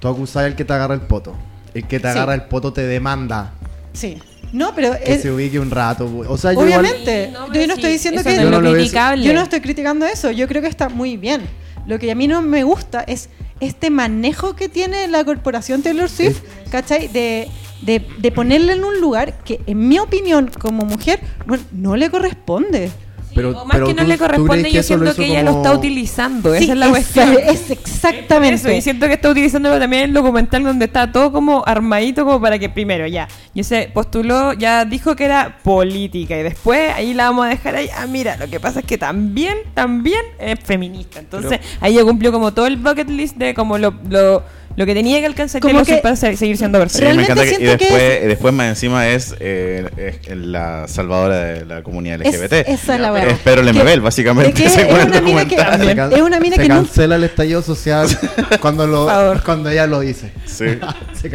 tú 0.00 0.08
acusas 0.08 0.44
al 0.44 0.54
que 0.54 0.66
te 0.66 0.72
agarra 0.74 0.92
el 0.92 1.00
poto, 1.00 1.34
el 1.72 1.86
que 1.86 1.98
te 1.98 2.08
Sí. 2.12 2.18
agarra 2.18 2.34
el 2.34 2.42
poto 2.42 2.74
te 2.74 2.82
demanda 2.82 3.54
Sí. 3.94 4.18
No, 4.52 4.74
pero... 4.74 4.92
que 4.98 5.14
es- 5.14 5.22
se 5.22 5.30
ubique 5.30 5.58
un 5.58 5.70
rato. 5.70 6.04
O 6.28 6.36
sea, 6.38 6.52
yo 6.52 6.62
igual- 6.66 6.80
Obviamente. 6.80 7.26
Sí, 7.26 7.32
no, 7.32 7.46
yo 7.52 7.66
no 7.66 7.74
sí, 7.74 7.80
estoy 7.80 7.92
diciendo 7.92 8.20
eso 8.20 8.30
que... 8.30 8.36
no 8.36 8.42
Yo 8.42 8.76
es. 8.76 8.92
Yo 9.26 9.32
no 9.34 9.42
estoy 9.42 9.60
criticando 9.60 10.06
eso, 10.06 10.30
yo 10.30 10.48
creo 10.48 10.62
que 10.62 10.68
está 10.68 10.88
muy 10.88 11.16
bien. 11.16 11.42
Lo 11.86 11.98
que 11.98 12.10
a 12.10 12.14
mí 12.14 12.28
no 12.28 12.42
me 12.42 12.64
gusta 12.64 13.02
es 13.06 13.28
este 13.60 13.90
manejo 13.90 14.54
que 14.54 14.68
tiene 14.68 15.08
la 15.08 15.24
corporación 15.24 15.82
Taylor 15.82 16.08
Swift, 16.08 16.40
¿cachai? 16.70 17.08
De, 17.08 17.48
de, 17.82 18.06
de 18.18 18.30
ponerle 18.32 18.74
en 18.74 18.84
un 18.84 19.00
lugar 19.00 19.38
que, 19.42 19.60
en 19.66 19.88
mi 19.88 19.98
opinión, 19.98 20.50
como 20.60 20.84
mujer, 20.84 21.20
no 21.72 21.96
le 21.96 22.10
corresponde. 22.10 22.90
Pero, 23.38 23.50
o 23.60 23.64
más 23.64 23.74
pero 23.76 23.86
que 23.88 23.94
no 23.94 24.02
tú- 24.02 24.08
le 24.08 24.18
corresponde, 24.18 24.70
yo 24.72 24.82
siento 24.82 25.14
que 25.14 25.24
ella 25.26 25.42
lo 25.42 25.50
está 25.56 25.72
utilizando. 25.72 26.54
Sí, 26.54 26.64
esa 26.64 26.72
es 26.74 26.78
la 26.78 26.86
es- 26.86 26.90
cuestión. 26.90 27.36
Es 27.48 27.70
exactamente. 27.70 28.54
Eso, 28.54 28.70
y 28.70 28.80
siento 28.82 29.06
que 29.06 29.14
está 29.14 29.30
utilizándolo 29.30 29.78
también 29.78 30.02
en 30.04 30.08
el 30.10 30.14
documental 30.14 30.62
donde 30.64 30.84
está 30.86 31.10
todo 31.10 31.32
como 31.32 31.62
armadito 31.66 32.24
como 32.24 32.40
para 32.40 32.58
que 32.58 32.68
primero 32.68 33.06
ya, 33.06 33.28
y 33.54 33.64
se 33.64 33.90
postuló, 33.92 34.52
ya 34.52 34.84
dijo 34.84 35.16
que 35.16 35.24
era 35.24 35.58
política 35.62 36.38
y 36.38 36.42
después 36.42 36.92
ahí 36.94 37.14
la 37.14 37.24
vamos 37.24 37.46
a 37.46 37.48
dejar 37.50 37.76
ahí, 37.76 37.88
ah 37.96 38.06
mira, 38.06 38.36
lo 38.36 38.48
que 38.48 38.60
pasa 38.60 38.80
es 38.80 38.86
que 38.86 38.98
también, 38.98 39.56
también 39.74 40.20
es 40.38 40.58
feminista. 40.60 41.18
Entonces 41.20 41.60
ahí 41.80 41.94
ya 41.94 42.04
cumplió 42.04 42.32
como 42.32 42.52
todo 42.52 42.66
el 42.66 42.76
bucket 42.76 43.08
list 43.08 43.36
de 43.36 43.54
como 43.54 43.78
lo, 43.78 43.94
lo, 44.08 44.42
lo 44.76 44.86
que 44.86 44.94
tenía 44.94 45.18
que 45.20 45.26
alcanzar 45.26 45.60
Como 45.60 45.74
Taylor 45.82 45.96
que- 45.96 46.02
para 46.02 46.14
se- 46.16 46.36
seguir 46.36 46.56
siendo 46.56 46.78
Sí, 46.78 46.82
perfecta. 46.82 47.06
me 47.14 47.24
Realmente 47.24 47.32
encanta 47.32 47.50
que, 47.58 47.64
y 47.64 47.76
que 47.78 47.84
después, 47.84 48.28
después 48.28 48.54
más 48.54 48.68
encima 48.68 49.08
es, 49.08 49.34
eh, 49.40 50.18
es 50.26 50.36
la 50.36 50.86
salvadora 50.86 51.36
de 51.44 51.64
la 51.64 51.82
comunidad 51.82 52.20
Es- 52.22 52.34
LGBT. 52.34 52.70
esa 52.70 52.94
es 52.94 53.00
la 53.00 53.10
verdad. 53.10 53.27
Es 53.30 53.38
Pedro 53.38 53.62
Lemebel, 53.62 54.00
básicamente, 54.00 54.64
es 54.64 54.76
el 54.76 54.86
una 55.08 55.20
mina 55.20 55.44
que- 55.46 55.56
Es 56.16 56.20
una 56.22 56.40
mina 56.40 56.56
se 56.56 56.62
que 56.62 56.68
cancela 56.68 57.16
el 57.16 57.24
estallido 57.24 57.62
social 57.62 58.08
cuando, 58.60 58.86
lo, 58.86 59.08
cuando 59.44 59.68
ella 59.70 59.86
lo 59.86 60.00
dice. 60.00 60.32
Sí. 60.46 60.64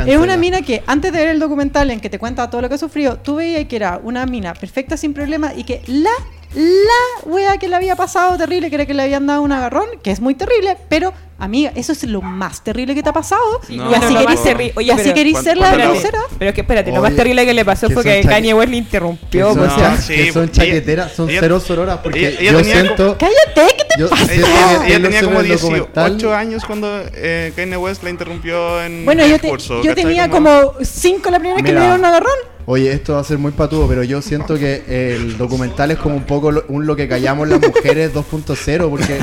Es 0.05 0.17
una 0.17 0.37
mina 0.37 0.61
que 0.61 0.81
antes 0.87 1.11
de 1.11 1.19
ver 1.19 1.27
el 1.29 1.39
documental 1.39 1.91
en 1.91 1.99
que 1.99 2.09
te 2.09 2.17
cuenta 2.17 2.49
todo 2.49 2.61
lo 2.61 2.69
que 2.69 2.77
sufrió, 2.77 3.17
tú 3.17 3.35
veías 3.35 3.65
que 3.65 3.75
era 3.75 3.99
una 4.01 4.25
mina 4.25 4.53
perfecta 4.53 4.95
sin 4.95 5.13
problema 5.13 5.51
y 5.53 5.65
que 5.65 5.81
la, 5.87 6.09
la 6.55 7.29
wea 7.31 7.57
que 7.57 7.67
le 7.67 7.75
había 7.75 7.95
pasado 7.95 8.37
terrible, 8.37 8.69
que 8.69 8.75
era 8.75 8.85
que 8.85 8.93
le 8.93 9.03
habían 9.03 9.25
dado 9.27 9.41
un 9.41 9.51
agarrón, 9.51 9.87
que 10.03 10.11
es 10.11 10.19
muy 10.19 10.35
terrible, 10.35 10.77
pero 10.89 11.13
Amiga, 11.39 11.73
eso 11.75 11.91
es 11.91 12.03
lo 12.05 12.21
más 12.21 12.63
terrible 12.63 12.95
que 12.95 13.03
te 13.03 13.09
ha 13.09 13.13
pasado. 13.13 13.41
No, 13.67 13.91
y 13.91 13.93
así 13.95 14.15
querís 14.15 14.39
ser, 14.39 14.71
Oye, 14.75 14.91
así 14.93 15.01
pero- 15.03 15.15
querís 15.15 15.37
ser 15.39 15.57
la 15.57 15.71
¿cuándo- 15.71 15.91
tercera. 15.93 16.19
Pero 16.39 16.49
es 16.49 16.55
que 16.55 16.61
espérate, 16.61 16.91
lo 16.93 17.01
más 17.01 17.13
terrible 17.17 17.45
que 17.45 17.53
le 17.53 17.65
pasó 17.65 17.89
que 17.89 17.95
fue 17.95 18.03
que 18.03 18.21
Kanye 18.21 18.53
West 18.53 18.69
le 18.69 18.75
Que 18.75 18.77
interrumpió. 18.77 19.49
son, 19.53 19.59
o 19.63 19.65
no, 19.65 19.75
sea, 19.75 19.97
sí, 19.97 20.13
que 20.13 20.31
son 20.31 20.49
chaqueteras, 20.49 21.11
son 21.11 21.29
ella- 21.29 21.39
cero 21.41 21.59
sororas. 21.59 21.97
Porque 21.97 22.19
ella- 22.29 22.39
ella 22.39 22.51
yo 22.51 22.57
tenía 22.59 22.73
siento. 22.81 23.17
Cállate, 23.17 23.75
¿qué 23.75 23.83
te 23.83 23.99
Yo, 23.99 24.09
pasa? 24.09 24.25
yo 24.33 24.45
Ella, 24.85 25.01
tenía 25.01 25.21
como 25.23 25.39
en 25.41 25.45
el 25.51 25.51
documental- 25.59 26.11
18 26.17 26.33
años 26.33 26.63
cuando 26.65 27.01
eh, 27.13 27.51
Kanye 27.57 27.77
West 27.77 28.03
la 28.03 28.09
interrumpió 28.11 28.81
en 28.81 29.03
Bueno, 29.03 29.25
yo, 29.25 29.35
te- 29.35 29.41
discurso, 29.47 29.81
yo 29.83 29.89
¿cachai? 29.89 29.95
tenía 29.95 30.29
como 30.29 30.75
cinco 30.81 31.29
la 31.29 31.39
primera 31.39 31.55
vez 31.57 31.65
que 31.65 31.73
me 31.73 31.79
dieron 31.81 31.99
un 31.99 32.05
agarrón. 32.05 32.31
Oye, 32.65 32.91
esto 32.91 33.13
va 33.13 33.19
a 33.19 33.23
ser 33.23 33.37
muy 33.37 33.51
patudo, 33.51 33.87
pero 33.87 34.03
yo 34.03 34.21
siento 34.21 34.55
que 34.55 34.83
el 34.87 35.37
documental 35.37 35.91
es 35.91 35.97
como 35.97 36.15
un 36.15 36.23
poco 36.23 36.51
lo, 36.51 36.63
un 36.69 36.85
lo 36.85 36.95
que 36.95 37.07
callamos 37.07 37.47
las 37.47 37.59
mujeres 37.59 38.13
2.0, 38.13 38.89
porque 38.89 39.19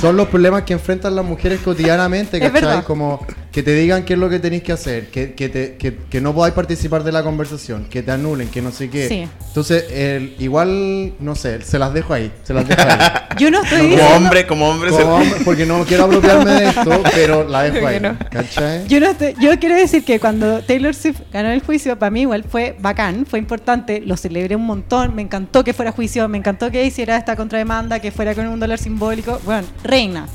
son 0.00 0.16
los 0.16 0.28
problemas 0.28 0.62
que 0.62 0.72
enfrentan 0.72 1.14
las 1.14 1.24
mujeres 1.24 1.60
cotidianamente, 1.60 2.40
¿cachai? 2.40 2.82
Como 2.84 3.26
que 3.58 3.64
te 3.64 3.74
digan 3.74 4.04
qué 4.04 4.12
es 4.12 4.18
lo 4.20 4.28
que 4.30 4.38
tenéis 4.38 4.62
que 4.62 4.70
hacer, 4.70 5.08
que, 5.08 5.34
que, 5.34 5.48
te- 5.48 5.74
que, 5.76 5.92
que 6.08 6.20
no 6.20 6.32
podáis 6.32 6.54
participar 6.54 7.02
de 7.02 7.10
la 7.10 7.24
conversación, 7.24 7.86
que 7.90 8.04
te 8.04 8.12
anulen, 8.12 8.46
que 8.50 8.62
no 8.62 8.70
sé 8.70 8.88
qué. 8.88 9.08
Sí. 9.08 9.28
Entonces, 9.48 9.84
el, 9.90 10.36
igual, 10.38 11.14
no 11.18 11.34
sé, 11.34 11.60
se 11.62 11.76
las 11.76 11.92
dejo 11.92 12.14
ahí, 12.14 12.30
se 12.44 12.54
las 12.54 12.68
dejo 12.68 12.80
ahí. 12.80 12.98
Yo 13.40 13.50
no 13.50 13.60
estoy 13.64 13.78
Como 13.80 13.90
diciendo... 13.90 14.16
hombre, 14.16 14.46
como 14.46 14.68
hombre. 14.68 14.92
se- 14.92 15.02
Como 15.02 15.14
hombre, 15.16 15.40
porque 15.44 15.66
no 15.66 15.82
quiero 15.84 16.04
apropiarme 16.04 16.52
de 16.52 16.68
esto, 16.68 17.02
pero 17.14 17.48
la 17.48 17.64
dejo 17.64 17.84
ahí, 17.84 17.98
no. 17.98 18.16
¿cachai? 18.30 18.86
Yo, 18.86 19.00
no 19.00 19.10
estoy- 19.10 19.34
yo 19.40 19.58
quiero 19.58 19.74
decir 19.74 20.04
que 20.04 20.20
cuando 20.20 20.60
Taylor 20.62 20.94
Swift 20.94 21.18
ganó 21.32 21.48
el 21.50 21.60
juicio, 21.60 21.98
para 21.98 22.10
mí 22.10 22.20
igual 22.20 22.44
fue 22.44 22.76
bacán, 22.78 23.26
fue 23.26 23.40
importante, 23.40 24.00
lo 24.06 24.16
celebré 24.16 24.54
un 24.54 24.66
montón, 24.66 25.16
me 25.16 25.22
encantó 25.22 25.64
que 25.64 25.72
fuera 25.72 25.90
juicio, 25.90 26.28
me 26.28 26.38
encantó 26.38 26.70
que 26.70 26.84
hiciera 26.84 27.16
esta 27.16 27.34
contrademanda, 27.34 27.98
que 27.98 28.12
fuera 28.12 28.36
con 28.36 28.46
un 28.46 28.60
dólar 28.60 28.78
simbólico. 28.78 29.40
Bueno, 29.44 29.66
reina. 29.82 30.28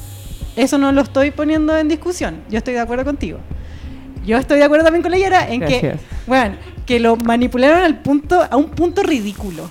Eso 0.55 0.77
no 0.77 0.91
lo 0.91 1.01
estoy 1.01 1.31
poniendo 1.31 1.75
en 1.77 1.87
discusión, 1.87 2.43
yo 2.49 2.57
estoy 2.57 2.73
de 2.73 2.79
acuerdo 2.79 3.05
contigo. 3.05 3.39
Yo 4.25 4.37
estoy 4.37 4.59
de 4.59 4.63
acuerdo 4.63 4.85
también 4.85 5.01
con 5.01 5.11
la 5.11 5.17
Yara 5.17 5.49
en 5.49 5.61
que, 5.61 5.97
bueno, 6.27 6.55
que 6.85 6.99
lo 6.99 7.17
manipularon 7.17 7.79
al 7.79 8.01
punto, 8.01 8.41
a 8.49 8.55
un 8.55 8.69
punto 8.69 9.03
ridículo. 9.03 9.67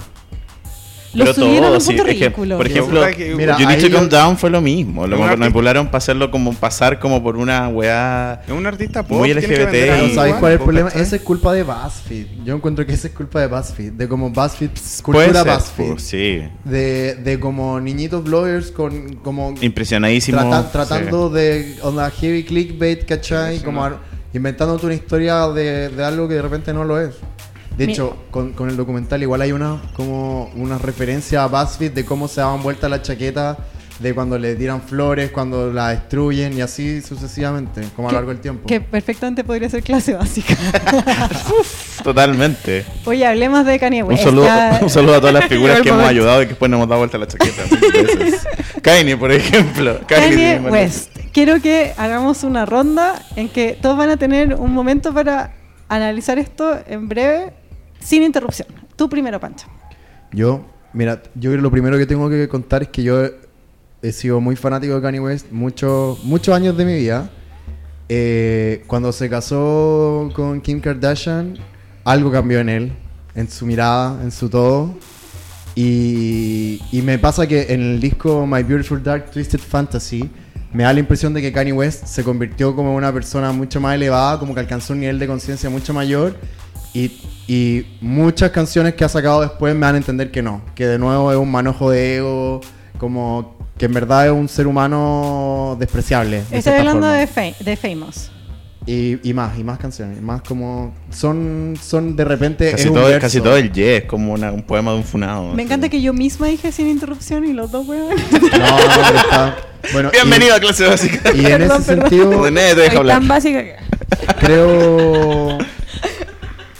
Lo 1.14 1.24
Pero 1.24 1.34
subieron 1.34 1.64
a 1.64 1.68
todo, 1.68 1.80
sí, 1.80 1.86
punto 1.88 2.02
es 2.04 2.08
que, 2.08 2.24
ridículo. 2.24 2.56
por 2.56 2.66
ejemplo, 2.66 3.04
Mira, 3.36 3.58
You 3.58 3.66
Need 3.68 3.80
to 3.82 3.90
Calm 3.90 4.08
Down 4.08 4.38
fue 4.38 4.48
lo 4.48 4.60
mismo. 4.62 5.06
Lo 5.06 5.18
manipularon 5.18 5.86
para 5.86 5.98
hacerlo 5.98 6.30
como 6.30 6.54
pasar 6.54 6.98
como 6.98 7.22
por 7.22 7.36
una 7.36 7.68
weá. 7.68 8.40
Es 8.46 8.52
un 8.52 8.66
artista 8.66 9.02
pop. 9.02 9.18
Muy 9.18 9.32
LGBT. 9.34 9.58
¿sabéis 9.58 10.12
igual, 10.12 10.38
cuál 10.40 10.52
es 10.52 10.58
el 10.58 10.64
problema? 10.64 10.88
Esa 10.88 11.16
es 11.16 11.22
culpa 11.22 11.52
de 11.52 11.64
BuzzFeed. 11.64 12.26
Yo 12.44 12.54
encuentro 12.54 12.86
que 12.86 12.92
esa 12.94 13.08
es 13.08 13.14
culpa 13.14 13.40
de 13.40 13.46
BuzzFeed. 13.46 13.92
De 13.92 14.08
como 14.08 14.30
BuzzFeed, 14.30 14.70
cultura 15.02 15.42
ser, 15.42 15.52
BuzzFeed. 15.54 15.90
pues, 15.90 16.02
sí. 16.02 16.42
De, 16.64 17.14
de 17.16 17.38
como 17.40 17.78
niñitos 17.80 18.24
bloggers 18.24 18.70
con 18.70 19.16
como 19.16 19.54
Impresionadísimo. 19.60 20.38
trata- 20.40 20.70
tratando 20.72 21.28
de 21.28 21.76
onda 21.82 22.10
heavy 22.10 22.44
clickbait, 22.44 23.04
¿cachai? 23.04 23.58
Sí, 23.58 23.64
como 23.64 23.86
inventándote 24.34 24.86
una 24.86 24.94
historia 24.94 25.46
de, 25.48 25.90
de 25.90 26.04
algo 26.04 26.26
que 26.26 26.34
de 26.34 26.42
repente 26.42 26.72
no 26.72 26.84
lo 26.84 26.98
es. 26.98 27.16
De 27.76 27.86
Mi- 27.86 27.92
hecho, 27.92 28.16
con, 28.30 28.52
con 28.52 28.68
el 28.68 28.76
documental 28.76 29.22
igual 29.22 29.40
hay 29.42 29.52
una 29.52 29.80
como 29.94 30.50
una 30.56 30.76
referencia 30.78 31.42
a 31.44 31.46
BuzzFeed 31.48 31.92
de 31.92 32.04
cómo 32.04 32.28
se 32.28 32.40
daban 32.40 32.62
vuelta 32.62 32.88
la 32.88 33.00
chaqueta 33.02 33.56
de 33.98 34.14
cuando 34.14 34.36
le 34.36 34.56
tiran 34.56 34.82
flores, 34.82 35.30
cuando 35.30 35.72
la 35.72 35.90
destruyen 35.90 36.56
y 36.56 36.60
así 36.60 37.00
sucesivamente, 37.02 37.82
como 37.94 38.08
a 38.08 38.12
lo 38.12 38.18
largo 38.18 38.30
del 38.32 38.40
tiempo. 38.40 38.66
Que 38.66 38.80
perfectamente 38.80 39.44
podría 39.44 39.68
ser 39.70 39.82
clase 39.84 40.14
básica. 40.14 40.56
Totalmente. 42.02 42.84
Oye, 43.04 43.24
hablemos 43.26 43.64
de 43.64 43.78
Kanye 43.78 44.02
Un 44.02 44.10
West. 44.10 44.24
saludo, 44.24 44.44
Ya- 44.46 44.78
un 44.82 44.90
saludo 44.90 45.14
a 45.16 45.20
todas 45.20 45.34
las 45.34 45.46
figuras 45.46 45.80
que 45.82 45.88
hemos 45.90 46.04
ayudado 46.06 46.42
y 46.42 46.46
que 46.46 46.50
después 46.50 46.70
nos 46.70 46.78
hemos 46.78 46.88
dado 46.88 46.98
vuelta 47.00 47.18
la 47.18 47.26
chaqueta. 47.28 47.62
veces. 47.92 48.46
Kanye, 48.82 49.16
por 49.16 49.30
ejemplo. 49.32 50.00
Kanye 50.06 50.56
Kanye 50.56 50.70
West. 50.70 51.16
Quiero 51.32 51.60
que 51.62 51.92
hagamos 51.96 52.42
una 52.42 52.66
ronda 52.66 53.22
en 53.36 53.48
que 53.48 53.78
todos 53.80 53.96
van 53.96 54.10
a 54.10 54.16
tener 54.16 54.54
un 54.54 54.72
momento 54.72 55.14
para 55.14 55.52
analizar 55.88 56.38
esto 56.38 56.78
en 56.86 57.08
breve, 57.08 57.52
sin 58.02 58.22
interrupción. 58.22 58.68
Tú 58.96 59.08
primero, 59.08 59.40
Pancho. 59.40 59.66
Yo, 60.32 60.64
mira, 60.92 61.22
yo 61.34 61.50
creo 61.50 61.62
lo 61.62 61.70
primero 61.70 61.96
que 61.98 62.06
tengo 62.06 62.28
que 62.28 62.48
contar 62.48 62.82
es 62.82 62.88
que 62.88 63.02
yo 63.02 63.24
he, 63.24 63.34
he 64.02 64.12
sido 64.12 64.40
muy 64.40 64.56
fanático 64.56 64.94
de 64.94 65.02
Kanye 65.02 65.20
West 65.20 65.50
muchos 65.50 66.22
muchos 66.24 66.54
años 66.54 66.76
de 66.76 66.84
mi 66.84 66.94
vida. 66.94 67.30
Eh, 68.08 68.84
cuando 68.86 69.12
se 69.12 69.30
casó 69.30 70.30
con 70.34 70.60
Kim 70.60 70.80
Kardashian, 70.80 71.56
algo 72.04 72.30
cambió 72.30 72.60
en 72.60 72.68
él, 72.68 72.92
en 73.34 73.48
su 73.48 73.64
mirada, 73.64 74.22
en 74.22 74.30
su 74.30 74.48
todo. 74.48 74.94
Y, 75.74 76.82
y 76.92 77.00
me 77.00 77.18
pasa 77.18 77.46
que 77.46 77.72
en 77.72 77.80
el 77.80 78.00
disco 78.00 78.46
My 78.46 78.62
Beautiful 78.62 79.02
Dark 79.02 79.30
Twisted 79.30 79.60
Fantasy 79.60 80.28
me 80.72 80.82
da 80.82 80.92
la 80.92 81.00
impresión 81.00 81.32
de 81.32 81.40
que 81.40 81.52
Kanye 81.52 81.72
West 81.72 82.06
se 82.06 82.24
convirtió 82.24 82.74
como 82.74 82.94
una 82.94 83.12
persona 83.12 83.52
mucho 83.52 83.80
más 83.80 83.94
elevada, 83.94 84.38
como 84.38 84.54
que 84.54 84.60
alcanzó 84.60 84.92
un 84.94 85.00
nivel 85.00 85.18
de 85.18 85.26
conciencia 85.26 85.70
mucho 85.70 85.94
mayor. 85.94 86.34
Y, 86.94 87.10
y 87.48 87.86
muchas 88.00 88.50
canciones 88.50 88.94
que 88.94 89.04
ha 89.04 89.08
sacado 89.08 89.40
después 89.40 89.74
me 89.74 89.80
dan 89.86 89.94
a 89.94 89.98
entender 89.98 90.30
que 90.30 90.42
no, 90.42 90.60
que 90.74 90.86
de 90.86 90.98
nuevo 90.98 91.32
es 91.32 91.38
un 91.38 91.50
manojo 91.50 91.90
de 91.90 92.16
ego, 92.18 92.60
como 92.98 93.56
que 93.78 93.86
en 93.86 93.94
verdad 93.94 94.26
es 94.26 94.32
un 94.32 94.48
ser 94.48 94.66
humano 94.66 95.76
despreciable. 95.80 96.42
de 96.50 96.58
Estoy 96.58 96.74
hablando 96.74 97.06
forma. 97.06 97.16
de, 97.18 97.54
de 97.64 97.76
Famous. 97.76 98.30
Y, 98.84 99.18
y 99.28 99.32
más, 99.32 99.56
y 99.58 99.62
más 99.64 99.78
canciones, 99.78 100.20
más 100.20 100.42
como 100.42 100.92
son, 101.10 101.78
son 101.80 102.16
de 102.16 102.24
repente 102.24 102.68
Casi 102.72 102.88
es 102.88 102.92
todo, 102.92 103.18
casi 103.20 103.40
todo 103.40 103.56
el 103.56 103.72
Yes, 103.72 104.04
como 104.04 104.32
una- 104.32 104.50
un 104.50 104.62
poema 104.64 104.90
de 104.90 104.96
un 104.98 105.04
funado. 105.04 105.54
Me 105.54 105.62
encanta 105.62 105.88
que 105.88 106.02
yo 106.02 106.12
misma 106.12 106.48
dije 106.48 106.72
sin 106.72 106.88
interrupción 106.88 107.44
y 107.44 107.52
los 107.52 107.70
dos 107.70 107.86
huevos. 107.86 108.12
No, 108.32 108.38
no, 108.40 108.48
pero 108.50 109.18
está- 109.18 109.56
bueno, 109.92 110.08
y- 110.12 110.16
Bienvenido 110.16 110.56
a 110.56 110.58
clase 110.60 110.84
básica. 110.86 111.30
Y, 111.32 111.46
en 111.46 111.58
Perdón, 111.58 111.80
ese 111.80 111.86
perdón. 111.94 112.10
sentido, 112.10 112.92
Soy 112.92 113.06
tan 113.06 113.28
básica 113.28 113.62
que... 113.62 113.76
creo 114.40 115.58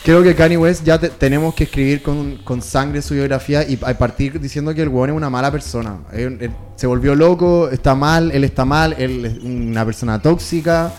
creo 0.04 0.22
que 0.22 0.34
Kanye 0.34 0.56
West 0.56 0.84
ya 0.84 0.98
te- 0.98 1.08
tenemos 1.10 1.54
que 1.54 1.64
escribir 1.64 2.02
con, 2.02 2.38
con 2.38 2.60
sangre 2.62 3.02
su 3.02 3.14
biografía 3.14 3.62
y 3.68 3.78
a 3.84 3.96
partir 3.98 4.40
diciendo 4.40 4.74
que 4.74 4.82
el 4.82 4.88
weón 4.88 5.10
es 5.10 5.16
una 5.16 5.30
mala 5.30 5.50
persona. 5.50 5.98
Él- 6.12 6.38
él 6.40 6.50
se 6.76 6.86
volvió 6.86 7.14
loco, 7.14 7.68
está 7.70 7.94
mal, 7.94 8.30
él 8.32 8.44
está 8.44 8.64
mal, 8.64 8.94
él 8.98 9.24
es 9.24 9.38
una 9.42 9.84
persona 9.84 10.20
tóxica. 10.20 10.92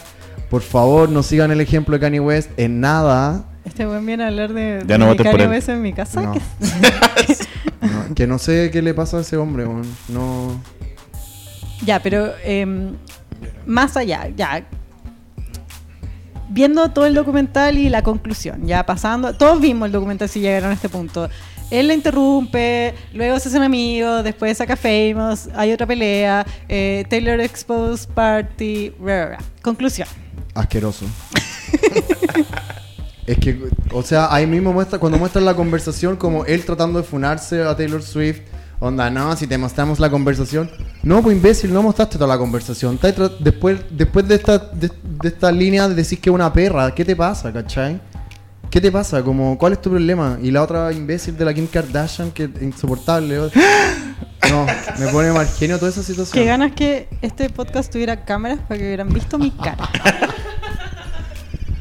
Por 0.49 0.61
favor, 0.61 1.09
no 1.09 1.23
sigan 1.23 1.51
el 1.51 1.61
ejemplo 1.61 1.95
de 1.95 1.99
Kanye 1.99 2.19
West 2.19 2.51
en 2.57 2.79
nada. 2.79 3.45
Este 3.65 3.85
buen 3.85 4.05
viene 4.05 4.23
a 4.23 4.27
hablar 4.27 4.53
de, 4.53 4.83
Ya 4.87 4.97
no 4.97 5.15
Kanye. 5.15 5.47
West 5.47 5.69
en 5.69 5.81
mi 5.81 5.93
casa. 5.93 6.21
No. 6.21 6.33
que- 6.33 6.41
No, 7.81 8.15
que 8.15 8.27
no 8.27 8.39
sé 8.39 8.69
qué 8.71 8.81
le 8.81 8.93
pasa 8.93 9.17
a 9.17 9.21
ese 9.21 9.35
hombre, 9.35 9.65
weón. 9.65 9.83
No. 10.07 10.61
Ya, 11.85 12.01
pero 12.01 12.31
em, 12.45 12.93
más 13.65 13.97
allá, 13.97 14.29
ya. 14.35 14.65
Viendo 16.53 16.87
todo 16.91 17.07
el 17.07 17.15
documental 17.15 17.79
y 17.79 17.89
la 17.89 18.03
conclusión, 18.03 18.67
ya 18.67 18.85
pasando, 18.85 19.33
todos 19.33 19.59
vimos 19.59 19.87
el 19.87 19.91
documental 19.91 20.29
si 20.29 20.39
llegaron 20.39 20.69
a 20.69 20.73
este 20.75 20.87
punto. 20.87 21.27
Él 21.71 21.87
la 21.87 21.95
interrumpe, 21.95 22.93
luego 23.11 23.39
se 23.39 23.49
hacen 23.49 23.63
amigos, 23.63 24.23
después 24.23 24.55
saca 24.55 24.75
Famous, 24.75 25.49
hay 25.55 25.73
otra 25.73 25.87
pelea, 25.87 26.45
eh, 26.69 27.05
Taylor 27.09 27.39
Exposed 27.39 28.07
Party, 28.09 28.91
bla, 28.99 29.25
bla. 29.25 29.37
Conclusión. 29.63 30.07
Asqueroso. 30.53 31.07
es 33.25 33.37
que, 33.39 33.59
o 33.91 34.03
sea, 34.03 34.31
ahí 34.31 34.45
mismo 34.45 34.73
muestra, 34.73 34.99
cuando 34.99 35.17
muestran 35.17 35.45
la 35.45 35.55
conversación, 35.55 36.17
como 36.17 36.45
él 36.45 36.63
tratando 36.65 36.99
de 36.99 37.03
funarse 37.03 37.63
a 37.63 37.75
Taylor 37.75 38.03
Swift. 38.03 38.41
Onda, 38.79 39.09
no, 39.09 39.35
si 39.35 39.47
te 39.47 39.57
mostramos 39.57 39.99
la 39.99 40.11
conversación. 40.11 40.69
No, 41.03 41.21
pues 41.21 41.35
imbécil, 41.35 41.73
no 41.73 41.83
mostraste 41.83 42.17
toda 42.17 42.27
la 42.27 42.37
conversación. 42.37 42.97
Después, 43.39 43.81
después 43.89 44.25
de 44.25 44.35
esta, 44.35 44.57
de, 44.57 44.89
de 45.03 45.27
esta 45.27 45.51
línea 45.51 45.89
de 45.89 45.95
decir 45.95 46.19
que 46.19 46.29
es 46.29 46.33
una 46.33 46.51
perra, 46.51 46.95
¿qué 46.95 47.03
te 47.03 47.13
pasa, 47.13 47.51
cachai? 47.51 47.99
¿Qué 48.69 48.79
te 48.79 48.91
pasa? 48.91 49.21
Como, 49.21 49.57
¿Cuál 49.57 49.73
es 49.73 49.81
tu 49.81 49.89
problema? 49.89 50.39
Y 50.41 50.49
la 50.49 50.63
otra 50.63 50.91
imbécil 50.93 51.37
de 51.37 51.45
la 51.45 51.53
Kim 51.53 51.67
Kardashian, 51.67 52.31
que 52.31 52.45
es 52.45 52.61
insoportable. 52.61 53.37
No, 54.49 54.65
me 54.99 55.07
pone 55.07 55.31
mal 55.31 55.47
genio 55.47 55.79
toda 55.79 55.89
esa 55.89 56.03
situación. 56.03 56.33
Qué 56.33 56.45
ganas 56.45 56.73
que 56.73 57.07
este 57.21 57.49
podcast 57.49 57.89
tuviera 57.89 58.25
cámaras 58.25 58.59
para 58.59 58.77
que 58.77 58.85
hubieran 58.85 59.07
visto 59.07 59.39
mi 59.39 59.51
cara. 59.51 59.89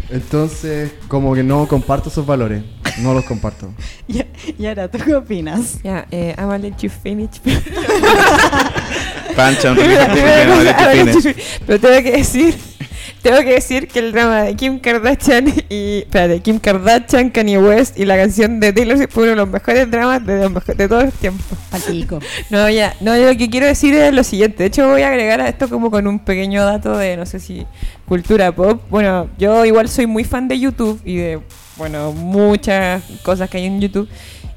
Entonces, 0.08 0.92
como 1.08 1.34
que 1.34 1.42
no 1.42 1.66
comparto 1.66 2.08
esos 2.08 2.24
valores. 2.24 2.62
No 3.00 3.14
los 3.14 3.24
comparto. 3.24 3.74
y, 4.08 4.22
y 4.58 4.66
ahora, 4.66 4.88
¿tú 4.88 4.98
qué 5.04 5.14
opinas? 5.16 5.82
Ya, 5.82 6.06
eh, 6.10 6.34
I'm 6.38 6.46
gonna 6.46 6.58
let 6.58 6.76
you 6.80 6.88
finish. 6.88 7.40
Pancha, 9.36 9.72
un. 9.72 9.78
Pero 11.66 11.80
tengo 11.80 12.02
que 12.02 12.12
decir, 12.12 12.54
tengo 13.22 13.38
que 13.38 13.54
decir 13.54 13.88
que 13.88 13.98
el 14.00 14.12
drama 14.12 14.42
de 14.42 14.56
Kim 14.56 14.78
Kardashian 14.78 15.52
y, 15.68 15.98
espérate, 15.98 16.40
Kim 16.40 16.58
Kardashian, 16.58 17.30
Kanye 17.30 17.58
West 17.58 17.98
y 17.98 18.04
la 18.04 18.16
canción 18.16 18.60
de 18.60 18.72
Taylor 18.72 18.96
Swift 18.96 19.10
fue 19.10 19.22
uno 19.24 19.30
de 19.30 19.36
los 19.36 19.48
mejores 19.48 19.90
dramas 19.90 20.24
de, 20.26 20.48
los 20.48 20.66
de 20.66 20.88
todos 20.88 21.04
los 21.04 21.14
tiempos. 21.14 21.46
Palpico. 21.70 22.18
No, 22.50 22.68
ya, 22.68 22.94
no, 23.00 23.16
yo 23.16 23.32
lo 23.32 23.36
que 23.36 23.48
quiero 23.48 23.66
decir 23.66 23.94
es 23.94 24.12
lo 24.12 24.24
siguiente. 24.24 24.64
De 24.64 24.66
hecho, 24.66 24.88
voy 24.88 25.02
a 25.02 25.08
agregar 25.08 25.40
a 25.40 25.48
esto 25.48 25.68
como 25.68 25.90
con 25.90 26.06
un 26.06 26.18
pequeño 26.18 26.64
dato 26.64 26.96
de, 26.98 27.16
no 27.16 27.24
sé 27.24 27.40
si, 27.40 27.66
cultura 28.06 28.52
pop. 28.52 28.82
Bueno, 28.90 29.28
yo 29.38 29.64
igual 29.64 29.88
soy 29.88 30.06
muy 30.06 30.24
fan 30.24 30.48
de 30.48 30.58
YouTube 30.58 31.00
y 31.04 31.16
de, 31.16 31.40
bueno, 31.76 32.12
muchas 32.12 33.02
cosas 33.22 33.48
que 33.48 33.58
hay 33.58 33.66
en 33.66 33.80
YouTube. 33.80 34.08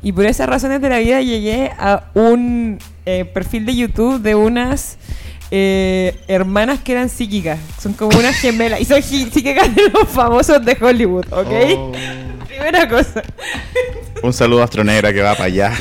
Y 0.01 0.11
por 0.11 0.26
esas 0.26 0.47
razones 0.47 0.82
de 0.82 0.89
la 0.89 0.99
vida 0.99 1.21
llegué 1.21 1.71
a 1.78 2.11
un 2.13 2.80
eh, 3.06 3.26
perfil 3.26 3.66
de 3.66 3.76
YouTube 3.76 4.22
de 4.22 4.36
unas 4.36 4.97
eh, 5.51 6.16
hermanas 6.28 6.80
que 6.80 6.93
eran 6.93 7.10
psíquicas. 7.10 7.60
Son 7.80 7.93
como 7.93 8.18
unas 8.18 8.36
gemelas. 8.36 8.82
Y 8.82 8.86
son 8.86 9.01
psíquicas 9.01 9.74
de 9.76 9.89
los 9.89 10.08
famosos 10.10 10.64
de 10.66 10.78
Hollywood, 10.80 11.26
¿ok? 11.32 11.51
Oh. 11.78 11.91
Primera 12.47 12.88
cosa. 12.88 13.24
Un 14.24 14.34
saludo 14.34 14.62
a 14.62 14.66
Astronegra 14.66 15.14
que 15.14 15.22
va 15.22 15.34
para 15.34 15.45
allá. 15.45 15.74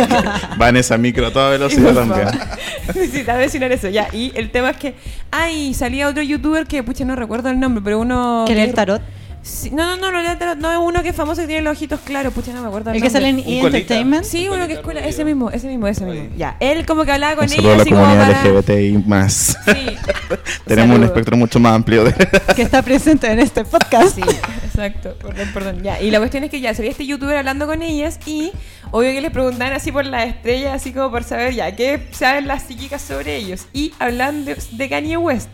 va 0.60 0.68
en 0.68 0.76
esa 0.76 0.96
micro 0.96 1.26
a 1.26 1.32
toda 1.32 1.50
velocidad 1.50 1.94
también. 1.94 2.28
Necesitaba 2.86 3.38
mencionar 3.38 3.72
eso, 3.72 3.88
ya. 3.88 4.08
Y 4.12 4.32
el 4.34 4.50
tema 4.50 4.70
es 4.70 4.76
que. 4.76 4.94
Ay, 5.30 5.74
salía 5.74 6.08
otro 6.08 6.22
youtuber 6.22 6.66
que, 6.66 6.82
pucha, 6.82 7.04
no 7.04 7.16
recuerdo 7.16 7.50
el 7.50 7.60
nombre, 7.60 7.82
pero 7.84 8.00
uno. 8.00 8.44
Que 8.46 8.54
lee 8.54 8.62
el 8.62 8.74
tarot. 8.74 9.02
Sí, 9.42 9.70
no, 9.72 9.96
no, 9.96 10.12
no, 10.12 10.22
no, 10.22 10.54
no 10.54 10.72
es 10.72 10.78
uno 10.78 11.02
que 11.02 11.08
es 11.08 11.16
famoso 11.16 11.40
que 11.40 11.48
tiene 11.48 11.62
los 11.62 11.76
ojitos 11.76 11.98
claros, 12.00 12.32
pucha, 12.32 12.52
no 12.52 12.62
me 12.62 12.68
acuerdo. 12.68 12.92
El 12.92 13.02
que 13.02 13.10
sale 13.10 13.28
en. 13.28 13.40
E! 13.40 13.60
Entertainment. 13.60 14.24
Sí, 14.24 14.48
uno 14.48 14.68
que 14.68 14.74
escuela, 14.74 15.00
ese 15.00 15.24
mismo, 15.24 15.50
ese 15.50 15.66
mismo, 15.66 15.88
ese 15.88 16.04
mismo. 16.04 16.30
Ya, 16.36 16.56
él 16.60 16.86
como 16.86 17.04
que 17.04 17.10
hablaba 17.10 17.34
con 17.34 17.46
la 17.46 17.52
así 17.52 17.90
como 17.90 18.02
comunidad 18.02 18.42
para... 18.42 18.44
LGBTI 18.44 19.04
más. 19.04 19.58
Sí, 19.64 19.96
Tenemos 20.66 20.96
un 20.96 21.04
espectro 21.04 21.36
mucho 21.36 21.58
más 21.58 21.74
amplio 21.74 22.04
de... 22.04 22.14
Que 22.54 22.62
está 22.62 22.82
presente 22.82 23.30
en 23.30 23.40
este 23.40 23.64
podcast. 23.64 24.14
Sí, 24.14 24.22
exacto. 24.64 25.16
Perdón, 25.20 25.48
perdón. 25.52 25.82
Ya. 25.82 26.00
Y 26.00 26.12
la 26.12 26.18
cuestión 26.18 26.44
es 26.44 26.50
que 26.50 26.60
ya 26.60 26.72
salía 26.72 26.92
este 26.92 27.04
youtuber 27.04 27.36
hablando 27.36 27.66
con 27.66 27.82
ellas 27.82 28.20
y 28.26 28.52
obvio 28.92 29.10
que 29.10 29.20
les 29.20 29.32
preguntaban 29.32 29.72
así 29.72 29.90
por 29.90 30.04
las 30.06 30.28
estrellas, 30.28 30.74
así 30.74 30.92
como 30.92 31.10
por 31.10 31.24
saber 31.24 31.52
ya 31.52 31.74
qué 31.74 32.00
saben 32.12 32.46
las 32.46 32.62
psíquicas 32.62 33.02
sobre 33.02 33.36
ellos. 33.36 33.66
Y 33.72 33.92
hablan 33.98 34.44
de, 34.44 34.56
de 34.70 34.88
Kanye 34.88 35.16
West. 35.16 35.48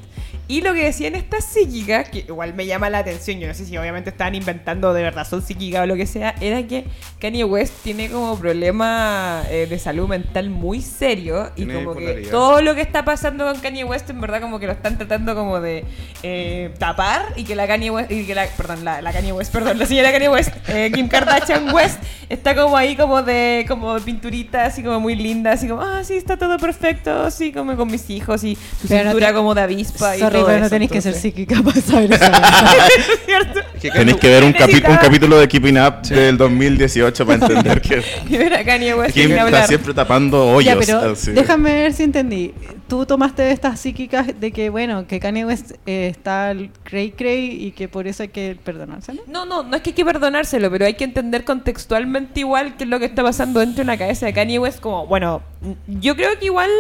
Y 0.49 0.63
lo 0.63 0.73
que 0.73 0.85
decían 0.85 1.15
estas 1.15 1.45
psíquicas, 1.45 2.09
que 2.09 2.21
igual 2.21 2.55
me 2.55 2.65
llama 2.67 2.89
la 2.89 2.99
atención, 2.99 3.39
yo 3.39 3.47
no 3.47 3.53
sé 3.55 3.67
si 3.67 3.77
obviamente 3.77 4.09
estaban 4.11 4.35
inventando 4.35 4.95
de 4.95 5.03
verdad, 5.03 5.27
son 5.29 5.43
psíquicas 5.43 5.83
o 5.83 5.87
lo 5.87 5.95
que 5.95 6.07
sea, 6.07 6.35
era 6.41 6.63
que 6.67 6.85
Kanye 7.21 7.45
West 7.45 7.75
tiene 7.83 8.09
como 8.09 8.39
problema 8.39 9.43
eh, 9.51 9.67
de 9.69 9.79
salud 9.79 10.09
mental 10.09 10.49
muy 10.51 10.81
serio 10.81 11.51
y 11.55 11.65
Tiene 11.67 11.75
como 11.85 11.95
que 11.95 12.29
todo 12.31 12.63
lo 12.63 12.75
que 12.75 12.81
está 12.81 13.05
pasando 13.05 13.45
con 13.45 13.61
Kanye 13.61 13.85
West 13.85 14.09
en 14.11 14.21
verdad 14.23 14.41
como 14.41 14.59
que 14.59 14.67
lo 14.67 14.73
están 14.73 14.97
tratando 14.97 15.35
como 15.35 15.61
de 15.61 15.85
eh, 16.23 16.71
tapar 16.79 17.27
y 17.37 17.45
que 17.45 17.55
la 17.55 17.67
Kanye 17.67 17.91
West, 17.91 18.11
y 18.11 18.25
que 18.25 18.35
la, 18.35 18.47
perdón, 18.47 18.85
la, 18.85 19.03
la 19.03 19.13
Kanye 19.13 19.33
West, 19.33 19.53
perdón, 19.53 19.79
la 19.79 19.85
señora 19.87 20.11
Kanye 20.13 20.31
West, 20.31 20.51
eh, 20.69 20.91
Kim 20.95 21.09
Kardashian 21.09 21.75
West, 21.75 22.03
está 22.31 22.55
como 22.55 22.77
ahí 22.77 22.97
como 22.97 23.23
de, 23.23 23.67
como 23.69 23.95
de 23.95 24.01
pinturita, 24.01 24.65
así 24.65 24.83
como 24.83 24.99
muy 24.99 25.15
linda, 25.15 25.53
así 25.53 25.69
como, 25.69 25.83
ah, 25.83 26.03
sí, 26.05 26.15
está 26.15 26.39
todo 26.39 26.57
perfecto, 26.59 27.25
así 27.25 27.53
como 27.53 27.77
con 27.77 27.91
mis 27.91 28.09
hijos 28.11 28.45
y 28.45 28.57
su 28.81 28.89
Pero 28.89 29.05
no 29.05 29.11
cintura 29.11 29.29
te- 29.29 29.35
como 29.35 29.55
de 29.55 29.61
avispa 29.61 30.17
y 30.17 30.21
Todo 30.39 30.47
pero 30.47 30.61
no 30.61 30.71
tenéis 30.71 30.91
que 30.91 31.01
ser 31.01 31.15
psíquica 31.15 31.63
para 31.65 31.81
saber 31.81 32.13
eso. 32.13 32.25
¿Es 33.13 33.21
cierto? 33.27 33.61
Tenéis 33.81 34.17
que 34.17 34.29
ver 34.29 34.45
un, 34.45 34.53
capi- 34.53 34.89
un 34.89 34.97
capítulo 34.97 35.39
de 35.39 35.47
Keeping 35.49 35.79
Up 35.79 36.03
del 36.03 36.37
2018 36.37 37.27
para 37.27 37.47
entender 37.47 37.81
que 37.81 38.03
Y 38.29 38.37
ver 38.37 38.55
a 38.55 38.65
Kanye 38.65 38.95
West 38.95 39.15
Kim 39.15 39.31
está 39.31 39.43
hablar. 39.43 39.67
siempre 39.69 39.95
tapando 39.95 40.47
hoyos. 40.53 40.65
ya, 40.65 40.77
pero 40.97 41.13
así. 41.13 41.31
déjame 41.33 41.73
ver 41.73 41.93
si 41.93 42.03
entendí. 42.03 42.55
Tú 42.89 43.05
tomaste 43.07 43.51
estas 43.53 43.79
psíquicas 43.79 44.29
de 44.41 44.51
que, 44.51 44.71
bueno, 44.71 45.07
que 45.07 45.21
Kanye 45.21 45.45
West 45.45 45.73
eh, 45.87 46.09
está 46.11 46.55
cray 46.85 47.11
cray 47.13 47.67
y 47.67 47.71
que 47.73 47.87
por 47.89 48.07
eso 48.09 48.23
hay 48.23 48.31
que 48.31 48.57
perdonárselo. 48.65 49.23
No, 49.27 49.45
no, 49.45 49.63
no 49.63 49.77
es 49.77 49.83
que 49.83 49.91
hay 49.91 49.95
que 49.95 50.05
perdonárselo, 50.05 50.71
pero 50.71 50.87
hay 50.87 50.95
que 50.95 51.05
entender 51.05 51.45
contextualmente 51.45 52.41
igual 52.41 52.77
qué 52.77 52.85
es 52.85 52.91
lo 52.91 52.99
que 52.99 53.05
está 53.05 53.23
pasando 53.23 53.61
dentro 53.61 53.83
de 53.83 53.87
la 53.87 53.97
cabeza 53.99 54.27
de 54.27 54.33
Kanye 54.33 54.59
West. 54.59 54.81
Como, 54.81 55.07
bueno, 55.07 55.43
yo 55.87 56.17
creo 56.17 56.31
que 56.39 56.47
igual. 56.47 56.71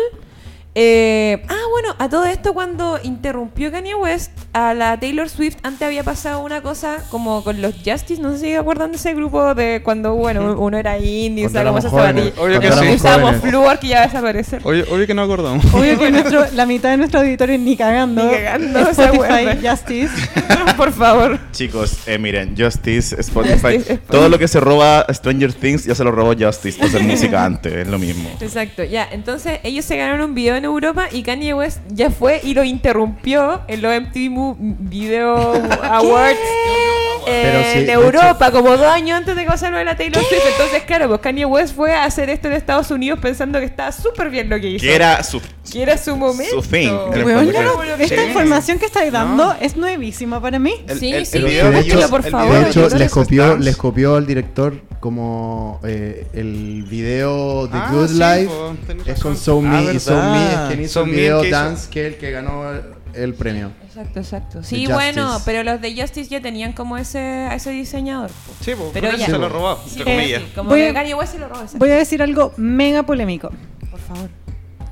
Eh, 0.80 1.42
ah, 1.48 1.58
bueno, 1.72 1.96
a 1.98 2.08
todo 2.08 2.24
esto 2.24 2.54
cuando 2.54 3.00
interrumpió 3.02 3.72
Kanye 3.72 3.96
West 3.96 4.30
a 4.52 4.74
la 4.74 4.96
Taylor 5.00 5.28
Swift, 5.28 5.56
antes 5.64 5.82
había 5.82 6.04
pasado 6.04 6.38
una 6.44 6.62
cosa 6.62 6.98
como 7.10 7.42
con 7.42 7.60
los 7.60 7.74
Justice, 7.84 8.22
no 8.22 8.30
sé 8.30 8.38
si 8.38 8.44
se 8.44 8.58
acuerdan 8.58 8.92
de 8.92 8.96
ese 8.96 9.12
grupo 9.12 9.56
de 9.56 9.80
cuando, 9.82 10.14
bueno, 10.14 10.54
uno 10.56 10.78
era 10.78 10.96
indie, 10.96 11.46
éramos 11.52 11.84
esas 11.84 11.90
zapatillas. 11.90 12.38
Obvio 12.38 12.60
que 12.60 12.68
Y 12.68 12.70
sí. 12.70 12.78
éramos 12.78 12.94
usábamos 12.94 13.36
flúor 13.38 13.78
que 13.80 13.88
ya 13.88 13.96
va 13.96 14.02
a 14.02 14.06
desaparecer. 14.06 14.60
Obvio, 14.62 14.84
obvio 14.88 15.06
que 15.08 15.14
no 15.14 15.22
acordamos. 15.22 15.64
Obvio 15.74 15.98
que 15.98 16.12
nuestro, 16.12 16.46
la 16.54 16.64
mitad 16.64 16.90
de 16.90 16.98
nuestro 16.98 17.20
auditorio 17.20 17.58
ni 17.58 17.76
cagando. 17.76 18.22
Ni 18.22 18.30
cagando, 18.30 18.78
Spotify. 18.90 19.68
Justice. 19.68 20.12
Por 20.76 20.92
favor. 20.92 21.40
Chicos, 21.50 22.06
eh, 22.06 22.18
miren, 22.18 22.54
Justice, 22.56 23.20
Spotify, 23.20 23.78
Justice, 23.78 23.98
todo 24.08 24.28
lo 24.28 24.38
que 24.38 24.46
se 24.46 24.60
roba 24.60 25.04
Stranger 25.12 25.52
Things 25.52 25.86
ya 25.86 25.96
se 25.96 26.04
lo 26.04 26.12
robó 26.12 26.34
Justice 26.38 26.78
por 26.78 26.86
hacer 26.86 27.02
música 27.02 27.44
antes, 27.44 27.72
es 27.72 27.88
lo 27.88 27.98
mismo. 27.98 28.30
Exacto, 28.40 28.84
ya. 28.84 29.08
Entonces 29.10 29.58
ellos 29.64 29.84
se 29.84 29.96
ganaron 29.96 30.20
un 30.20 30.34
video 30.36 30.54
en 30.54 30.67
Europa 30.68 31.08
y 31.10 31.22
Kanye 31.22 31.54
West 31.54 31.80
ya 31.88 32.10
fue 32.10 32.40
y 32.42 32.54
lo 32.54 32.64
interrumpió 32.64 33.62
en 33.68 33.82
los 33.82 34.00
MTV 34.00 34.56
Video 34.58 35.36
Awards 35.82 36.38
eh, 37.26 37.70
sí, 37.72 37.78
en 37.80 37.86
de 37.86 37.92
Europa, 37.92 38.50
como 38.50 38.70
dos 38.76 38.86
años 38.86 39.18
antes 39.18 39.34
de 39.36 39.42
que 39.42 39.48
pasara 39.48 39.82
la 39.84 39.96
Taylor 39.96 40.22
Swift. 40.22 40.42
Entonces, 40.52 40.82
claro, 40.84 41.08
pues 41.08 41.20
Kanye 41.20 41.44
West 41.44 41.74
fue 41.74 41.94
a 41.94 42.04
hacer 42.04 42.30
esto 42.30 42.48
en 42.48 42.54
Estados 42.54 42.90
Unidos 42.90 43.18
pensando 43.20 43.58
que 43.58 43.64
estaba 43.66 43.92
súper 43.92 44.30
bien 44.30 44.48
lo 44.48 44.58
que 44.60 44.68
hizo. 44.68 44.82
Que 44.82 44.94
era 44.94 45.22
su... 45.22 45.40
Que 45.70 45.82
era 45.82 45.98
su 45.98 46.16
momento. 46.16 46.54
Su 46.56 46.62
fin. 46.62 46.90
Pero 47.12 47.26
Weón, 47.26 47.44
Porque- 47.46 47.62
no, 47.62 47.82
esta 47.82 48.16
Sí. 48.22 48.28
información 48.28 48.78
que 48.78 48.86
estáis 48.86 49.12
dando 49.12 49.54
es 49.60 49.76
nuevísima 49.76 50.40
para 50.40 50.58
mí. 50.58 50.74
El- 50.88 50.98
Sí, 50.98 51.12
el- 51.12 51.26
sí, 51.26 51.36
el 51.38 51.44
video 51.44 51.70
de 51.70 51.78
escúchalo, 51.80 52.00
hecho- 52.00 52.10
por 52.10 52.22
favor. 52.30 52.64
De 52.64 52.70
hecho, 52.70 52.88
les 52.96 53.10
copió, 53.10 53.56
les 53.58 53.76
copió 53.76 54.16
al 54.16 54.26
director 54.26 54.74
como 55.00 55.80
eh, 55.84 56.26
el 56.32 56.84
video 56.88 57.66
de 57.66 57.78
Ah, 57.78 57.90
Good 57.92 58.08
sí, 58.08 58.14
Life 58.14 58.46
po, 58.46 58.76
tenés 58.86 59.06
es 59.08 59.20
con. 59.20 59.36
So 59.36 59.60
Me 59.60 59.76
Ah, 59.76 59.92
y 59.92 60.00
So 60.00 60.14
Me 60.22 60.52
es 60.52 60.58
quien 60.68 60.80
hizo 60.82 60.92
So 60.94 61.04
el 61.04 61.10
video 61.10 61.42
Dance 61.44 61.88
que 61.90 62.06
es 62.06 62.12
el 62.14 62.18
que 62.18 62.30
ganó 62.30 62.62
el 63.14 63.34
premio. 63.34 63.70
Exacto, 63.98 64.20
exacto. 64.20 64.62
Sí, 64.62 64.76
Justice. 64.86 64.92
bueno, 64.92 65.40
pero 65.44 65.64
los 65.64 65.80
de 65.80 65.94
Justice 66.00 66.30
ya 66.30 66.40
tenían 66.40 66.72
como 66.72 66.96
ese, 66.96 67.18
a 67.18 67.54
ese 67.56 67.70
diseñador. 67.70 68.30
po. 68.30 68.52
Sí, 68.60 68.72
po, 68.76 68.90
Pero 68.92 69.08
por 69.08 69.14
eso 69.16 69.26
ya. 69.26 69.32
se 69.32 69.38
lo 69.38 69.48
robó, 69.48 69.76
Sí, 69.86 69.98
entre 69.98 70.04
comillas. 70.16 70.42
sí, 70.42 70.48
como 70.54 70.70
Voy 70.70 70.80
que 70.80 70.88
a- 70.90 70.94
Kanye 70.94 71.14
West 71.14 71.32
se 71.32 71.38
lo 71.38 71.48
robó. 71.48 71.60
exacto. 71.62 71.78
Voy 71.78 71.90
a 71.90 71.96
decir 71.96 72.22
algo 72.22 72.52
mega 72.56 73.02
polémico. 73.04 73.50
Por 73.90 74.00
favor. 74.00 74.30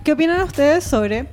¿Qué 0.02 0.12
opinan 0.12 0.40
ustedes 0.42 0.82
sobre 0.84 1.26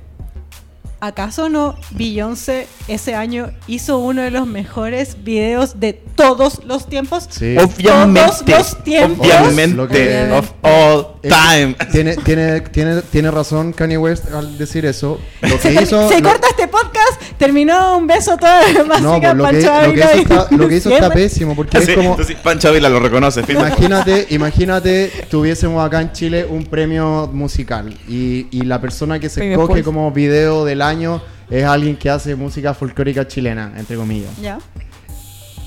acaso 1.00 1.48
no 1.48 1.76
Beyoncé 1.90 2.66
ese 2.88 3.14
año 3.14 3.50
hizo 3.66 3.98
uno 3.98 4.22
de 4.22 4.30
los 4.30 4.46
mejores 4.46 5.22
videos 5.22 5.78
de 5.80 5.92
todos 5.92 6.64
los 6.64 6.86
tiempos? 6.88 7.26
Sí. 7.28 7.56
Obviamente, 7.58 8.20
Todos 8.20 8.46
los 8.48 8.84
tiempos. 8.84 9.26
obviamente, 9.26 10.32
of 10.32 10.52
all 10.62 11.13
time. 11.28 11.76
Tiene, 11.92 12.16
tiene, 12.16 12.60
tiene, 12.60 13.02
tiene 13.02 13.30
razón 13.30 13.72
Kanye 13.72 13.98
West 13.98 14.30
al 14.32 14.56
decir 14.58 14.84
eso. 14.86 15.20
Lo 15.42 15.48
que 15.48 15.58
Se, 15.74 15.82
hizo. 15.82 16.08
se 16.10 16.20
lo- 16.20 16.28
corta 16.30 16.48
este 16.48 16.68
podcast, 16.68 17.22
terminó 17.38 17.96
un 17.98 18.06
beso 18.06 18.36
toda 18.36 18.60
no, 18.72 18.86
pues, 18.86 19.00
lo, 19.02 19.20
que, 19.20 19.34
lo, 19.34 19.48
que 19.50 19.58
hizo 19.58 20.12
está, 20.14 20.46
lo 20.50 20.68
que 20.68 20.76
hizo 20.76 20.90
está 20.90 21.10
pésimo 21.10 21.54
porque 21.54 21.78
Así, 21.78 21.90
es 21.90 21.96
como. 21.96 22.10
entonces, 22.10 22.36
Pancho 22.36 22.72
lo 22.72 23.00
reconoce. 23.00 23.42
Imagínate, 23.48 24.26
imagínate, 24.30 25.10
tuviésemos 25.30 25.84
acá 25.84 26.00
en 26.00 26.12
Chile 26.12 26.44
un 26.48 26.64
premio 26.64 27.28
musical 27.32 27.94
y, 28.08 28.46
y 28.50 28.62
la 28.62 28.80
persona 28.80 29.18
que 29.18 29.28
se 29.28 29.52
escoge 29.52 29.82
como 29.82 30.10
video 30.10 30.64
del 30.64 30.82
año 30.82 31.22
es 31.50 31.64
alguien 31.64 31.96
que 31.96 32.10
hace 32.10 32.34
música 32.34 32.74
folclórica 32.74 33.26
chilena, 33.28 33.72
entre 33.76 33.96
comillas. 33.96 34.30
Ya. 34.40 34.58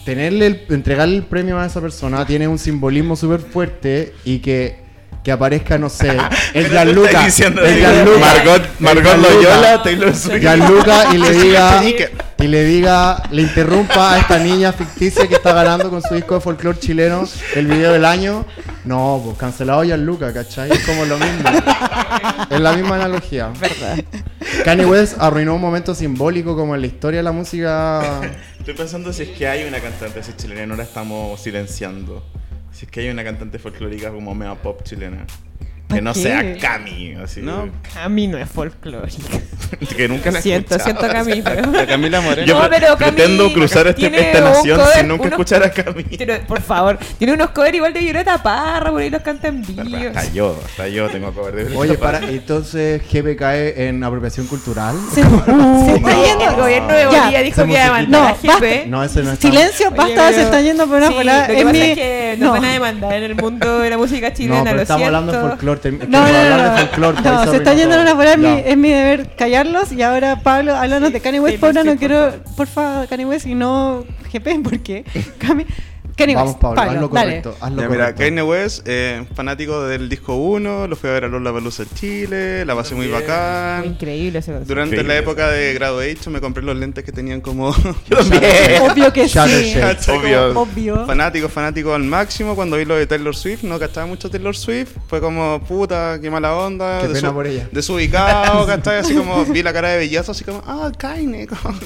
Tenerle 0.05 0.47
el- 0.47 0.66
entregarle 0.70 1.18
el 1.18 1.24
premio 1.24 1.60
a 1.60 1.66
esa 1.66 1.82
persona 1.82 2.26
tiene 2.26 2.47
un 2.47 2.58
simbolismo 2.58 3.16
súper 3.16 3.41
fuerte 3.41 4.14
y 4.24 4.39
que, 4.39 4.80
que 5.24 5.32
aparezca, 5.32 5.78
no 5.78 5.89
sé, 5.89 6.18
el 6.53 6.70
Gianluca, 6.70 7.26
el 7.26 7.32
Gianluca, 7.32 8.18
Margot, 8.20 8.80
Margot 8.80 9.18
Loyola, 9.18 9.84
Taylor 9.84 10.16
Swift. 10.16 10.39
Gianluca 10.39 11.14
y 11.14 11.18
le 11.18 11.32
diga 11.43 11.82
y 12.39 12.47
le 12.47 12.64
diga, 12.64 13.24
le 13.32 13.41
interrumpa 13.41 14.14
a 14.14 14.20
esta 14.20 14.38
niña 14.38 14.72
ficticia 14.72 15.28
que 15.28 15.36
está 15.36 15.53
ganando 15.53 15.89
con 15.89 16.01
su 16.01 16.14
disco 16.14 16.36
de 16.36 16.41
folclore 16.41 16.80
chileno 16.80 17.28
el 17.55 17.68
video 17.68 17.93
del 17.93 18.05
año. 18.05 18.45
No, 18.86 19.22
pues 19.26 19.38
cancelado 19.38 19.84
Gianluca, 19.84 20.32
¿cachai? 20.32 20.72
Es 20.72 20.86
como 20.86 21.03
lo 21.03 21.18
mismo. 21.18 21.49
Es 22.49 22.60
la 22.60 22.74
misma 22.74 22.95
analogía. 22.95 23.51
Verdad. 23.60 23.97
Kanye 24.64 24.86
West 24.86 25.18
arruinó 25.20 25.55
un 25.55 25.62
momento 25.62 25.95
simbólico 25.95 26.55
como 26.55 26.76
en 26.76 26.82
la 26.82 26.88
historia 26.88 27.18
de 27.18 27.24
la 27.24 27.32
música. 27.32 28.22
Estoy 28.60 28.76
pensando 28.76 29.12
si 29.12 29.24
es 29.24 29.30
que 29.30 29.47
hay 29.47 29.68
una 29.68 29.80
cantante 29.80 30.20
así 30.20 30.32
chilena, 30.38 30.66
no 30.66 30.76
la 30.76 30.84
estamos 30.84 31.41
silenciando. 31.41 32.24
Si 32.78 32.86
es 32.86 32.92
que 32.92 33.00
hay 33.00 33.10
una 33.10 33.24
cantante 33.24 33.58
folclórica 33.58 34.12
como 34.12 34.36
mea 34.36 34.54
pop 34.54 34.84
chilena. 34.84 35.26
Que 35.90 35.96
¿Pa 35.96 36.02
no 36.02 36.14
qué? 36.14 36.20
sea 36.20 36.58
Cami, 36.60 37.16
así. 37.16 37.42
No. 37.42 37.72
Cami 37.92 38.28
no 38.28 38.38
es 38.38 38.48
folclórica. 38.48 39.18
que 39.97 40.07
nunca 40.07 40.32
la 40.32 40.39
he 40.39 40.41
Siento, 40.41 40.76
escuchado. 40.76 40.99
siento 41.01 41.13
Cami, 41.13 41.41
pero... 41.41 41.72
La 41.72 41.86
Camila 41.88 42.22
Moreno. 42.22 42.47
Yo 42.47 42.61
No, 42.61 42.70
pero 42.70 42.97
pretendo 42.97 43.51
cruzar 43.53 43.88
este- 43.88 44.01
tiene 44.01 44.20
esta 44.32 44.41
nación 44.41 44.80
cover, 44.80 44.93
sin 44.97 45.07
nunca 45.07 45.22
unos- 45.24 45.32
escuchar 45.34 45.63
a 45.63 45.72
Cami. 45.72 46.03
Pero, 46.03 46.39
por 46.47 46.61
favor, 46.61 46.97
tiene 47.18 47.34
unos 47.34 47.49
covers 47.51 47.76
igual 47.76 47.93
de 47.93 47.99
Violeta 47.99 48.41
Parra, 48.43 48.91
por 48.91 49.01
ahí 49.01 49.09
los 49.09 49.22
canta 49.22 49.47
en 49.47 49.61
vivo. 49.65 50.09
Hasta 50.15 50.32
yo, 50.34 50.59
hasta 50.65 50.88
yo 50.88 51.09
tengo 51.09 51.32
cover 51.34 51.55
de 51.55 51.76
Oye, 51.78 51.97
para, 51.97 52.20
entonces 52.20 53.01
GP 53.11 53.36
cae 53.38 53.88
en 53.88 54.03
apropiación 54.03 54.47
cultural. 54.47 54.95
Se, 55.13 55.22
se 55.24 55.28
está 55.28 55.51
No, 55.51 56.26
yendo. 56.26 56.43
el 56.49 56.55
gobierno 56.55 56.93
de 56.93 57.03
Ya. 57.03 57.20
Bolivia 57.22 57.41
dijo 57.43 57.61
Esa 57.61 57.65
que 57.65 57.72
iba 57.74 57.86
a 57.86 57.91
mandar 57.91 58.22
No, 58.22 58.28
a 58.28 58.34
GP. 58.57 58.88
No, 58.88 59.03
ese 59.03 59.24
no 59.24 59.32
está. 59.34 59.47
Silencio, 59.49 59.88
Oye, 59.89 59.97
basta, 59.97 60.28
se 60.28 60.34
pero- 60.34 60.43
están 60.45 60.63
yendo 60.63 60.88
por 60.88 60.97
una 60.97 61.07
sí, 61.07 61.13
volada. 61.13 61.41
Lo 61.41 61.53
que 61.53 61.59
Es 61.59 61.63
pasa 61.65 61.74
mi- 61.74 61.82
es 61.82 61.95
que 61.97 62.36
no. 62.39 62.45
nos 62.45 62.53
van 62.55 62.65
a 62.65 62.74
demandar 62.74 63.13
en 63.13 63.24
el 63.24 63.36
mundo 63.36 63.80
de 63.80 63.89
la 63.89 63.97
música 63.97 64.30
No, 64.30 64.36
chilena, 64.36 64.63
pero 64.63 64.76
lo 64.76 64.82
estamos 64.82 65.01
siento. 65.01 65.18
hablando 65.18 65.32
de 65.34 65.49
folclore. 65.49 65.91
No, 65.91 66.07
no, 66.07 66.18
hablar 66.18 66.43
no, 66.45 66.55
de 66.57 66.97
no. 66.97 67.45
No, 67.45 67.51
se 67.51 67.57
está 67.57 67.74
yendo 67.74 67.95
en 67.95 68.01
una 68.01 68.13
volada, 68.13 68.34
es 68.34 68.39
mi, 68.39 68.45
Ya. 68.45 68.57
es 68.59 68.78
callarlos 69.58 69.91
y 69.91 70.01
ahora 70.03 70.41
Pablo, 70.41 70.76
háblanos 70.76 71.12
de 71.12 71.20
Kanye 71.20 71.39
West, 71.39 71.60
Taylor 71.60 71.74
Pablo, 71.76 71.84
no 71.84 71.97
Swift, 71.97 71.99
quiero, 71.99 72.43
por 72.55 72.68
favor, 72.68 73.08
Kanye 73.08 73.26
West 73.26 73.47
y 73.47 73.55
no 73.55 74.05
GP, 74.32 74.64
porque 74.64 75.03
Kanye- 76.18 76.36
Vamos, 76.36 76.49
West, 76.53 76.61
Pablo, 76.61 76.82
haz 76.82 76.88
Pablo, 76.88 77.01
lo 77.01 77.09
correcto. 77.09 77.55
Haz 77.61 77.72
lo 77.72 77.82
Ya, 77.82 77.88
mira, 77.89 78.03
correcto. 78.05 78.24
Kanye 78.24 78.41
West, 78.41 78.82
eh, 78.86 79.26
fanático 79.36 79.84
del 79.84 80.09
disco 80.09 80.36
1, 80.36 80.88
lo 80.88 80.95
fui 80.95 81.09
a 81.09 81.13
ver 81.13 81.26
a 81.26 81.28
Lola 81.28 81.53
Pelusa 81.53 81.84
en 81.84 81.89
Chile, 81.93 82.65
la 82.65 82.76
pasé 82.76 82.95
muy 82.95 83.07
Fue 83.07 83.20
bacán. 83.22 83.86
increíble 83.86 84.39
ese 84.39 84.51
concierto. 84.51 84.68
Durante 84.68 84.95
Increíble. 84.95 85.13
la 85.13 85.20
época 85.20 85.49
de 85.51 85.74
Graduation 85.76 86.34
me 86.34 86.41
compré 86.41 86.63
los 86.63 86.76
lentes 86.76 87.03
que 87.03 87.11
tenían 87.11 87.39
como... 87.41 87.70
Obvio 88.82 89.13
que 89.13 89.28
sí. 89.28 89.38
Obvio. 90.11 90.59
Obvio. 90.59 91.05
fanático, 91.05 91.49
fanático 91.49 91.93
al 91.93 92.03
máximo. 92.03 92.55
Cuando 92.55 92.78
vi 92.78 92.86
lo 92.86 92.95
de 92.95 93.05
Taylor 93.07 93.36
Swift, 93.36 93.63
no 93.63 93.78
cachaba 93.80 94.07
mucho 94.07 94.30
Taylor 94.30 94.55
Swift. 94.55 94.91
Fue 95.07 95.20
como, 95.22 95.61
puta, 95.68 96.18
qué 96.22 96.30
mala 96.30 96.55
onda. 96.55 97.01
Qué 97.01 97.07
desu- 97.09 97.13
pena 97.13 97.34
por 97.34 97.47
ella. 97.47 97.68
Desubicado, 97.72 98.65
¿cachai? 98.68 98.97
Así 98.99 99.13
como, 99.15 99.45
vi 99.45 99.61
la 99.63 99.74
cara 99.74 99.89
de 99.89 99.97
belleza, 99.99 100.32
así 100.32 100.43
como, 100.43 100.63
ah, 100.65 100.91
Kanye, 100.97 101.47
como, 101.47 101.78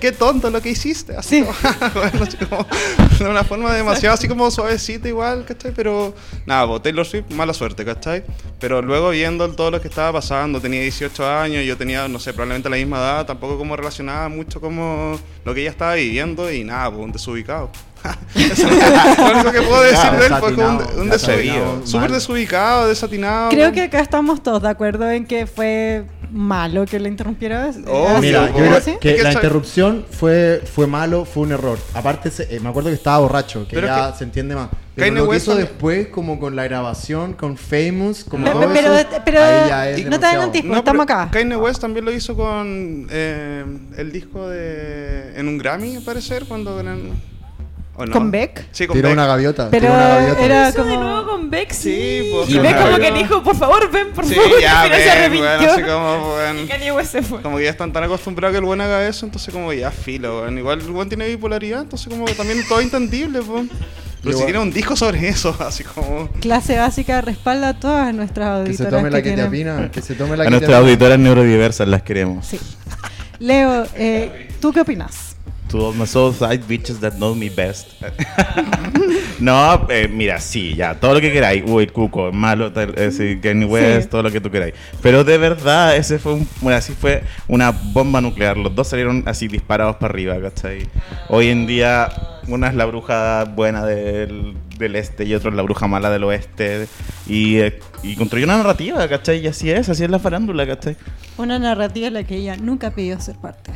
qué 0.00 0.12
tonto 0.12 0.50
lo 0.50 0.60
que 0.62 0.70
hiciste. 0.70 1.16
Así 1.16 1.34
Sí. 1.34 1.42
como, 1.44 1.90
bueno, 1.94 2.24
así 2.24 2.36
como, 2.38 2.66
de 3.18 3.28
una 3.28 3.44
forma 3.44 3.73
demasiado 3.74 4.14
así 4.14 4.28
como 4.28 4.50
suavecita 4.50 5.08
igual, 5.08 5.44
¿cachai? 5.44 5.72
Pero, 5.74 6.14
nada, 6.46 6.66
pues, 6.66 6.82
Taylor 6.82 7.06
Swift, 7.06 7.30
mala 7.30 7.52
suerte, 7.52 7.84
¿cachai? 7.84 8.24
Pero 8.60 8.82
luego 8.82 9.10
viendo 9.10 9.48
todo 9.52 9.70
lo 9.70 9.80
que 9.80 9.88
estaba 9.88 10.12
pasando, 10.12 10.60
tenía 10.60 10.80
18 10.80 11.28
años, 11.28 11.64
yo 11.64 11.76
tenía, 11.76 12.08
no 12.08 12.18
sé, 12.18 12.32
probablemente 12.32 12.70
la 12.70 12.76
misma 12.76 12.98
edad, 12.98 13.26
tampoco 13.26 13.58
como 13.58 13.76
relacionaba 13.76 14.28
mucho 14.28 14.60
como 14.60 15.18
lo 15.44 15.54
que 15.54 15.60
ella 15.60 15.70
estaba 15.70 15.94
viviendo 15.94 16.50
y 16.50 16.64
nada, 16.64 16.90
pues 16.90 17.04
un 17.04 17.12
desubicado. 17.12 17.70
Eso 18.34 18.68
lo 18.68 19.32
único 19.32 19.52
que 19.52 19.62
puedo 19.62 19.82
decir 19.82 20.10
de 20.10 20.26
él 20.26 20.34
fue 20.38 20.54
como 20.54 20.68
un, 20.68 21.00
un 21.00 21.10
desubicado. 21.10 21.86
Súper 21.86 22.12
desubicado, 22.12 22.88
desatinado. 22.88 23.50
Creo 23.50 23.72
que 23.72 23.82
acá 23.82 24.00
estamos 24.00 24.42
todos 24.42 24.62
de 24.62 24.68
acuerdo 24.68 25.10
en 25.10 25.24
que 25.26 25.46
fue 25.46 26.04
malo 26.34 26.84
que 26.84 26.98
le 26.98 27.08
interrumpieras. 27.08 27.76
Oh, 27.86 28.08
¿Así? 28.08 28.20
Mira, 28.26 28.46
yo 28.48 28.52
¿Cómo 28.52 28.64
creo 28.66 28.76
así? 28.76 28.92
que 29.00 29.22
la 29.22 29.32
interrupción 29.32 30.04
fue, 30.10 30.62
fue 30.70 30.86
malo, 30.86 31.24
fue 31.24 31.44
un 31.44 31.52
error. 31.52 31.78
Aparte, 31.94 32.30
se- 32.30 32.54
eh, 32.54 32.60
me 32.60 32.68
acuerdo 32.68 32.90
que 32.90 32.96
estaba 32.96 33.18
borracho, 33.18 33.66
que 33.68 33.74
Pero 33.76 33.86
ya 33.86 34.10
que 34.12 34.18
se 34.18 34.24
entiende 34.24 34.54
más. 34.54 34.68
Pero 34.94 35.06
Kanye 35.08 35.20
lo 35.22 35.30
que 35.30 35.36
hizo 35.36 35.52
también- 35.52 35.68
después, 35.68 36.06
como 36.08 36.38
con 36.38 36.54
la 36.54 36.64
grabación, 36.64 37.32
con 37.32 37.56
Famous, 37.56 38.24
como 38.24 38.44
Pero, 38.44 38.60
todo 38.60 38.72
pero, 38.72 38.94
eso, 38.96 39.08
pero 39.24 39.40
ahí 39.42 39.68
ya 39.68 39.90
es 39.90 40.06
no 40.06 40.20
te 40.20 40.26
adelantes, 40.26 40.64
No, 40.64 40.76
estamos 40.76 41.02
acá. 41.04 41.28
Kanye 41.32 41.56
West 41.56 41.80
también 41.80 42.04
lo 42.04 42.12
hizo 42.12 42.36
con 42.36 43.06
eh, 43.10 43.64
el 43.96 44.12
disco 44.12 44.48
de. 44.48 45.32
en 45.36 45.48
un 45.48 45.58
Grammy, 45.58 45.96
al 45.96 46.02
parecer, 46.02 46.44
cuando 46.46 46.76
ganan. 46.76 47.10
¿O 47.96 48.06
no? 48.06 48.12
¿Con 48.12 48.30
Beck? 48.30 48.66
Sí, 48.72 48.86
con 48.86 48.94
Tiró 48.96 49.08
Beck. 49.08 49.16
una 49.16 49.26
gaviota. 49.26 49.68
Pero 49.70 49.86
tiró 49.86 49.94
una 49.94 50.08
gaviota. 50.08 50.44
era 50.44 50.68
Hizo 50.70 50.84
de 50.84 50.90
como- 50.94 51.02
nuevo 51.04 51.30
con 51.30 51.50
Beck, 51.50 51.70
Sí, 51.72 51.80
sí. 52.24 52.30
pues, 52.32 52.50
y 52.50 52.58
Beck 52.58 52.82
como 52.82 52.96
que 52.98 53.12
dijo, 53.12 53.42
por 53.42 53.56
favor, 53.56 53.90
ven, 53.90 54.08
por 54.12 54.24
Sí, 54.26 54.34
favor. 54.34 54.50
ya, 54.60 54.82
se 54.84 54.88
ven, 54.90 55.08
arrepintió. 55.10 55.40
bueno, 55.58 55.72
así 55.72 55.82
como, 55.82 56.30
bueno, 56.34 56.60
Y 56.64 56.66
Kanye 56.66 56.92
West 56.92 57.12
se 57.12 57.22
fue. 57.22 57.42
como 57.42 57.56
que 57.58 57.64
ya 57.64 57.70
están 57.70 57.92
tan 57.92 58.04
acostumbrados 58.04 58.52
que 58.54 58.58
el 58.58 58.64
buen 58.64 58.80
haga 58.80 59.06
eso, 59.06 59.26
entonces 59.26 59.52
como 59.52 59.72
ya 59.72 59.90
filo. 59.90 60.50
Igual 60.50 60.80
el 60.80 60.86
buen 60.90 61.08
tiene 61.08 61.26
bipolaridad, 61.28 61.82
entonces 61.82 62.08
como 62.08 62.24
que 62.24 62.34
también 62.34 62.66
todo 62.68 62.80
entendible, 62.80 63.40
pues. 63.42 63.66
Pero 64.22 64.38
si 64.38 64.44
tiene 64.44 64.58
un 64.58 64.72
disco 64.72 64.96
sobre 64.96 65.28
eso, 65.28 65.54
así 65.60 65.84
como... 65.84 66.30
Clase 66.40 66.78
básica 66.78 67.20
respalda 67.20 67.68
a 67.68 67.78
todas 67.78 68.14
nuestras 68.14 68.66
Que 68.66 68.72
se 68.72 68.82
auditoras 68.84 68.90
tome 69.02 69.10
la 69.10 69.18
que 69.18 69.22
tienen- 69.34 69.50
quetiapina. 69.50 69.90
Que 69.90 70.00
se 70.00 70.14
tome 70.14 70.30
la 70.38 70.44
A 70.44 70.48
nuestras 70.48 70.60
quetiapina. 70.62 70.78
auditoras 70.78 71.18
neurodiversas 71.18 71.88
las 71.88 72.02
queremos. 72.02 72.46
Sí. 72.46 72.58
Leo, 73.38 73.86
eh, 73.96 74.48
¿tú 74.60 74.72
qué 74.72 74.80
opinas? 74.80 75.33
To 75.74 75.86
all 75.86 75.92
my 75.92 76.06
soul 76.06 76.32
side 76.32 76.62
bitches 76.68 77.00
that 77.00 77.14
know 77.14 77.34
me 77.34 77.48
best. 77.50 78.00
no, 79.40 79.88
eh, 79.90 80.06
mira, 80.06 80.38
sí, 80.38 80.72
ya, 80.76 80.94
todo 81.00 81.14
lo 81.14 81.20
que 81.20 81.32
queráis. 81.32 81.64
Uy, 81.66 81.88
Cuco, 81.88 82.30
malo, 82.30 82.72
eh, 82.76 83.40
Kanye 83.42 83.64
West, 83.66 84.02
Sí. 84.04 84.08
todo 84.08 84.22
lo 84.22 84.30
que 84.30 84.40
tú 84.40 84.52
queráis. 84.52 84.74
Pero 85.02 85.24
de 85.24 85.36
verdad, 85.36 85.96
ese 85.96 86.20
fue 86.20 86.34
un, 86.34 86.48
bueno, 86.60 86.78
así 86.78 86.92
fue 86.92 87.24
una 87.48 87.72
bomba 87.72 88.20
nuclear. 88.20 88.56
Los 88.56 88.72
dos 88.72 88.86
salieron 88.86 89.24
así 89.26 89.48
disparados 89.48 89.96
para 89.96 90.12
arriba, 90.12 90.40
¿cachai? 90.40 90.86
Hoy 91.28 91.48
en 91.48 91.66
día, 91.66 92.08
una 92.46 92.68
es 92.68 92.76
la 92.76 92.84
bruja 92.84 93.42
buena 93.42 93.84
del, 93.84 94.54
del 94.78 94.94
este 94.94 95.24
y 95.24 95.34
otro 95.34 95.50
es 95.50 95.56
la 95.56 95.62
bruja 95.62 95.88
mala 95.88 96.08
del 96.08 96.22
oeste. 96.22 96.86
Y, 97.26 97.56
eh, 97.56 97.80
y 98.04 98.14
construyó 98.14 98.44
una 98.44 98.58
narrativa, 98.58 99.08
¿cachai? 99.08 99.40
Y 99.40 99.48
así 99.48 99.72
es, 99.72 99.88
así 99.88 100.04
es 100.04 100.10
la 100.10 100.20
farándula, 100.20 100.68
¿cachai? 100.68 100.96
Una 101.36 101.58
narrativa 101.58 102.06
en 102.06 102.14
la 102.14 102.22
que 102.22 102.36
ella 102.36 102.56
nunca 102.56 102.92
pidió 102.92 103.20
ser 103.20 103.34
parte. 103.34 103.72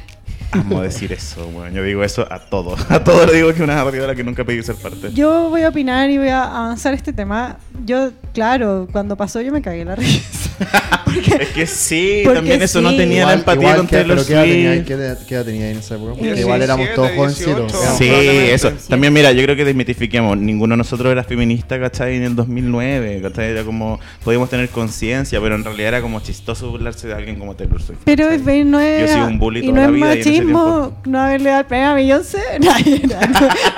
Amo 0.52 0.80
decir 0.80 1.12
eso, 1.12 1.46
bueno, 1.50 1.76
yo 1.76 1.82
digo 1.82 2.02
eso 2.02 2.26
a 2.30 2.38
todo. 2.38 2.74
A 2.88 3.04
todo 3.04 3.26
le 3.26 3.34
digo 3.34 3.52
que 3.52 3.62
una 3.62 3.74
narrativa 3.74 4.02
de 4.02 4.08
la 4.08 4.14
que 4.14 4.24
nunca 4.24 4.44
pedí 4.44 4.62
ser 4.62 4.76
parte. 4.76 5.12
Yo 5.12 5.50
voy 5.50 5.62
a 5.62 5.68
opinar 5.68 6.08
y 6.10 6.16
voy 6.18 6.28
a 6.28 6.44
avanzar 6.44 6.94
este 6.94 7.12
tema. 7.12 7.58
Yo, 7.84 8.12
claro, 8.32 8.88
cuando 8.90 9.16
pasó 9.16 9.40
yo 9.42 9.52
me 9.52 9.60
cagué 9.60 9.84
la 9.84 9.94
risa. 9.96 10.47
Es 11.40 11.48
que 11.48 11.66
sí, 11.66 12.20
Porque 12.24 12.38
también 12.38 12.62
eso 12.62 12.80
no 12.80 12.90
sí. 12.90 12.96
tenía 12.96 13.18
Igual- 13.22 13.26
la 13.34 13.38
empatía 13.40 13.60
igual 13.62 13.76
con 13.78 13.86
que- 13.86 13.96
Taylor 13.96 14.16
pero 14.16 14.26
¿qué 14.26 14.32
edad 14.34 14.42
tenía, 14.44 14.72
Swift. 14.74 14.86
qué 14.86 14.92
edad- 14.94 15.18
qué 15.26 15.34
edad 15.34 15.44
tenía 15.44 15.64
ahí 15.66 15.72
en 15.72 15.78
esa 15.78 15.94
época? 15.94 16.10
Porque 16.10 16.22
17, 16.24 16.40
igual 16.42 16.62
éramos 16.62 16.88
todos 16.94 17.08
18, 17.10 17.16
jovencitos. 17.16 17.72
sí. 17.98 18.04
Sí, 18.04 18.10
eso. 18.50 18.72
También, 18.88 19.12
mira, 19.12 19.32
yo 19.32 19.42
creo 19.42 19.56
que 19.56 19.64
desmitifiquemos. 19.64 20.36
Ninguno 20.38 20.74
de 20.74 20.78
nosotros 20.78 21.10
era 21.12 21.24
feminista, 21.24 21.78
¿cachai? 21.80 22.16
En 22.16 22.22
el 22.24 22.36
2009, 22.36 23.20
¿cachai? 23.22 23.50
Era 23.50 23.64
como, 23.64 23.98
podíamos 24.24 24.48
tener 24.50 24.68
conciencia, 24.68 25.40
pero 25.40 25.54
en 25.54 25.64
realidad 25.64 25.88
era 25.88 26.00
como 26.02 26.20
chistoso 26.20 26.70
burlarse 26.70 27.08
de 27.08 27.14
alguien 27.14 27.36
como 27.38 27.54
Taylor 27.56 27.80
Swift. 27.82 28.00
Pero 28.04 28.26
no 28.64 28.80
es, 28.80 29.08
Yo 29.08 29.14
sido 29.14 29.26
un 29.26 29.38
bully 29.38 29.60
y 29.66 29.72
no 29.72 29.80
la 29.80 29.86
es 29.86 29.92
vida 29.92 30.06
machismo 30.06 30.30
tiempo- 30.32 30.92
no 31.06 31.20
haberle 31.20 31.48
dado 31.50 31.60
el 31.60 31.66
premio 31.66 31.88
a 31.88 31.94
Beyoncé. 31.94 32.38
No, 32.60 32.70
era, 32.76 33.26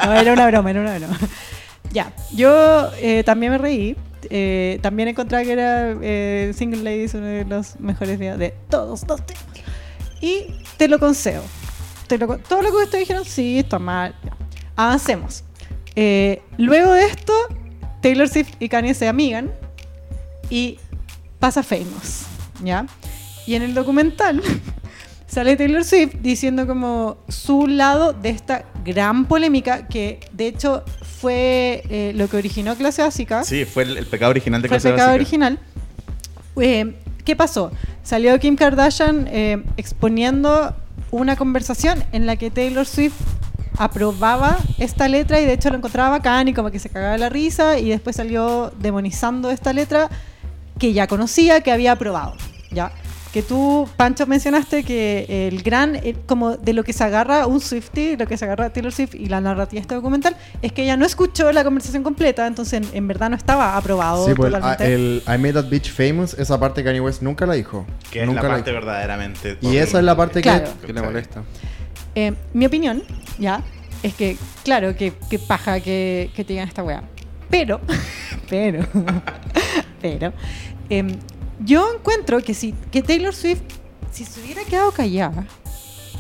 no, 0.07 0.15
era 0.21 0.33
una 0.33 0.47
broma, 0.49 0.71
era 0.71 0.81
una 0.81 0.99
broma. 0.99 1.19
Ya, 1.93 2.13
yo 2.35 2.91
eh, 3.01 3.23
también 3.25 3.53
me 3.53 3.59
reí. 3.59 3.97
Eh, 4.31 4.79
también 4.81 5.09
encontré 5.09 5.45
que 5.45 5.53
era 5.53 5.97
eh, 6.01 6.53
Single 6.55 6.83
Ladies 6.85 7.15
uno 7.15 7.27
de 7.27 7.45
los 7.45 7.79
mejores 7.81 8.19
días 8.19 8.39
de 8.39 8.55
todos 8.69 9.07
los 9.09 9.27
tiempos. 9.27 9.61
Y 10.21 10.47
te 10.77 10.89
lo 10.89 10.99
concedo. 10.99 11.43
Te 12.07 12.17
lo 12.17 12.39
todo 12.39 12.63
lo 12.63 12.71
que 12.71 12.77
ustedes 12.85 13.09
dijeron, 13.09 13.25
sí, 13.25 13.59
está 13.59 13.79
mal. 13.79 14.15
ya. 14.25 14.37
Avancemos. 14.77 15.45
Eh, 15.97 16.43
luego 16.57 16.93
de 16.93 17.07
esto, 17.07 17.33
Taylor 18.01 18.29
Swift 18.29 18.55
y 18.61 18.69
Kanye 18.69 18.95
se 18.95 19.09
amigan 19.09 19.53
y 20.49 20.79
pasa 21.39 21.63
Famous, 21.63 22.27
¿ya? 22.63 22.87
Y 23.47 23.55
en 23.55 23.63
el 23.63 23.75
documental 23.75 24.41
sale 25.27 25.57
Taylor 25.57 25.85
Swift 25.85 26.15
diciendo 26.21 26.67
como 26.67 27.19
su 27.29 27.67
lado 27.67 28.13
de 28.13 28.31
esta 28.31 28.65
gran 28.85 29.27
polémica 29.27 29.89
que 29.89 30.21
de 30.33 30.47
hecho 30.47 30.85
fue 31.21 31.83
eh, 31.91 32.13
lo 32.15 32.29
que 32.29 32.37
originó 32.37 32.75
Clase 32.77 33.03
Básica. 33.03 33.45
Sí, 33.45 33.65
fue 33.65 33.83
el, 33.83 33.97
el 33.99 34.07
pecado 34.07 34.31
original 34.31 34.63
de 34.63 34.69
fue 34.69 34.79
el 34.79 34.83
pecado 34.83 34.97
básica. 34.97 35.15
original. 35.15 35.59
Eh, 36.61 36.95
¿Qué 37.25 37.37
pasó? 37.37 37.71
Salió 38.03 38.39
Kim 38.41 38.57
Kardashian 38.57 39.29
eh, 39.31 39.63
exponiendo 39.77 40.75
una 41.11 41.37
conversación 41.37 42.03
en 42.13 42.27
la 42.27 42.37
que 42.37 42.51
Taylor 42.51 42.87
Swift 42.87 43.15
aprobaba 43.77 44.59
esta 44.79 45.09
letra 45.09 45.41
y 45.41 45.45
de 45.45 45.53
hecho 45.55 45.71
lo 45.71 45.77
encontraba 45.77 46.11
bacán 46.11 46.49
y 46.49 46.55
como 46.55 46.71
que 46.71 46.79
se 46.79 46.89
cagaba 46.89 47.17
la 47.19 47.29
risa 47.29 47.79
y 47.79 47.89
después 47.89 48.17
salió 48.17 48.73
demonizando 48.79 49.51
esta 49.51 49.73
letra 49.73 50.09
que 50.79 50.93
ya 50.93 51.07
conocía, 51.07 51.61
que 51.61 51.71
había 51.73 51.93
aprobado, 51.93 52.35
¿ya? 52.71 52.93
Que 53.33 53.43
tú, 53.43 53.89
Pancho, 53.97 54.27
mencionaste 54.27 54.83
que 54.83 55.49
el 55.49 55.63
gran, 55.63 55.95
eh, 55.97 56.17
como 56.27 56.57
de 56.57 56.73
lo 56.73 56.83
que 56.83 56.93
se 56.93 57.05
agarra 57.05 57.47
un 57.47 57.61
Swiftie, 57.61 58.17
lo 58.17 58.27
que 58.27 58.37
se 58.37 58.45
agarra 58.45 58.71
Taylor 58.71 58.93
Swift 58.93 59.15
y 59.15 59.27
la 59.27 59.41
narrativa 59.41 59.79
de 59.79 59.83
este 59.83 59.95
documental, 59.95 60.37
es 60.63 60.73
que 60.73 60.83
ella 60.83 60.97
no 60.97 61.07
escuchó 61.07 61.53
la 61.53 61.63
conversación 61.63 62.03
completa, 62.03 62.47
entonces 62.47 62.83
en, 62.83 62.97
en 62.97 63.07
verdad 63.07 63.31
no 63.31 63.37
estaba 63.37 63.77
aprobado 63.77 64.27
Sí, 64.27 64.35
pues 64.35 64.53
el, 64.81 65.23
I 65.29 65.39
Made 65.39 65.53
That 65.53 65.69
Bitch 65.69 65.93
Famous, 65.93 66.35
esa 66.35 66.59
parte 66.59 66.83
Kanye 66.83 67.01
West 67.01 67.23
nunca 67.23 67.47
la 67.47 67.55
dijo. 67.55 67.87
Que 68.11 68.23
es 68.23 68.27
nunca 68.27 68.43
la 68.43 68.49
la 68.49 68.55
parte 68.57 68.73
verdaderamente. 68.73 69.59
Y 69.61 69.77
esa 69.77 69.99
es 69.99 70.05
la 70.05 70.17
parte 70.17 70.41
Claro. 70.43 70.69
que... 70.81 70.89
Que 70.89 70.93
le 70.93 71.03
molesta. 71.03 71.45
Eh, 72.17 72.35
mi 72.53 72.67
opinión, 72.67 73.05
ya, 73.39 73.63
es 74.03 74.15
que, 74.15 74.37
claro, 74.65 74.97
que, 74.97 75.13
que 75.31 75.39
paja 75.39 75.79
que, 75.81 76.31
que 76.35 76.45
te 76.45 76.55
digan 76.55 76.67
esta 76.67 76.83
weá. 76.83 77.05
Pero, 77.49 77.81
pero, 78.51 78.85
pero, 80.03 80.33
em, 80.89 81.17
yo 81.65 81.95
encuentro 81.95 82.41
que 82.41 82.55
si 82.55 82.73
que 82.91 83.03
Taylor 83.03 83.35
Swift, 83.35 83.63
si 84.11 84.25
se 84.25 84.41
hubiera 84.41 84.65
quedado 84.65 84.91
callada, 84.93 85.47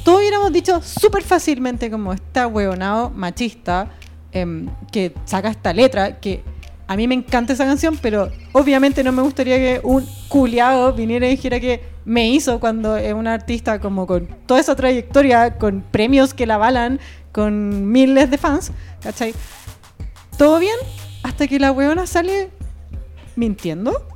todos 0.05 0.20
hubiéramos 0.20 0.53
dicho 0.53 0.80
súper 0.82 1.22
fácilmente 1.22 1.91
como 1.91 2.12
está 2.12 2.47
hueonado, 2.47 3.11
machista, 3.11 3.91
em, 4.32 4.68
que 4.93 5.14
saca 5.24 5.51
esta 5.51 5.72
letra, 5.72 6.20
que 6.20 6.43
a 6.86 6.97
mí 6.97 7.07
me 7.07 7.14
encanta 7.14 7.53
esa 7.53 7.64
canción, 7.64 7.99
pero 8.01 8.30
obviamente 8.53 9.05
no 9.05 9.12
me 9.12 9.22
gustaría 9.22 9.57
que 9.57 9.80
un 9.82 10.07
culiado 10.28 10.93
viniera 10.93 11.26
y 11.26 11.30
dijera 11.30 11.61
que 11.61 11.84
me 12.05 12.28
hizo 12.28 12.59
cuando 12.59 12.97
es 12.97 13.14
una 13.14 13.34
artista 13.34 13.78
como 13.78 14.07
con 14.07 14.26
toda 14.47 14.61
esa 14.61 14.74
trayectoria, 14.74 15.57
con 15.59 15.82
premios 15.82 16.34
que 16.34 16.47
la 16.47 16.57
avalan, 16.57 16.99
con 17.32 17.93
miles 17.93 18.30
de 18.30 18.38
fans, 18.38 18.72
¿cachai? 19.01 19.34
Todo 20.36 20.59
bien 20.59 20.76
hasta 21.22 21.47
que 21.47 21.61
la 21.61 21.70
weona 21.70 22.07
sale 22.07 22.51
mintiendo 23.36 24.09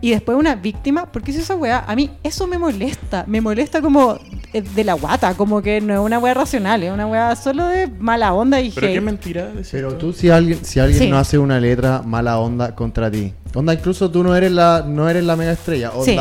y 0.00 0.10
después 0.10 0.38
una 0.38 0.54
víctima, 0.54 1.06
porque 1.06 1.32
si 1.32 1.40
esa 1.40 1.54
weá, 1.56 1.84
a 1.86 1.94
mí 1.94 2.10
eso 2.22 2.46
me 2.46 2.58
molesta, 2.58 3.24
me 3.26 3.40
molesta 3.40 3.82
como 3.82 4.18
eh, 4.52 4.62
de 4.62 4.84
la 4.84 4.94
guata, 4.94 5.34
como 5.34 5.60
que 5.62 5.80
no 5.80 5.92
es 5.94 6.00
una 6.00 6.18
weá 6.18 6.34
racional, 6.34 6.82
es 6.82 6.92
una 6.92 7.06
weá 7.06 7.36
solo 7.36 7.66
de 7.66 7.86
mala 7.86 8.32
onda 8.32 8.60
y 8.60 8.70
Pero 8.70 8.86
qué 8.88 9.00
mentira. 9.00 9.50
Pero 9.70 9.94
tú 9.94 10.12
si 10.12 10.30
alguien, 10.30 10.64
si 10.64 10.80
alguien 10.80 11.00
Sí. 11.00 11.08
no 11.10 11.18
hace 11.18 11.38
una 11.38 11.60
letra 11.60 12.02
mala 12.04 12.38
onda 12.38 12.74
contra 12.74 13.10
ti, 13.10 13.32
Onda, 13.52 13.74
incluso 13.74 14.08
tú 14.10 14.22
no 14.22 14.36
eres 14.36 14.52
la, 14.52 14.84
no 14.86 15.08
eres 15.08 15.24
la 15.24 15.34
mega 15.34 15.50
estrella. 15.52 15.90
Sí. 16.04 16.16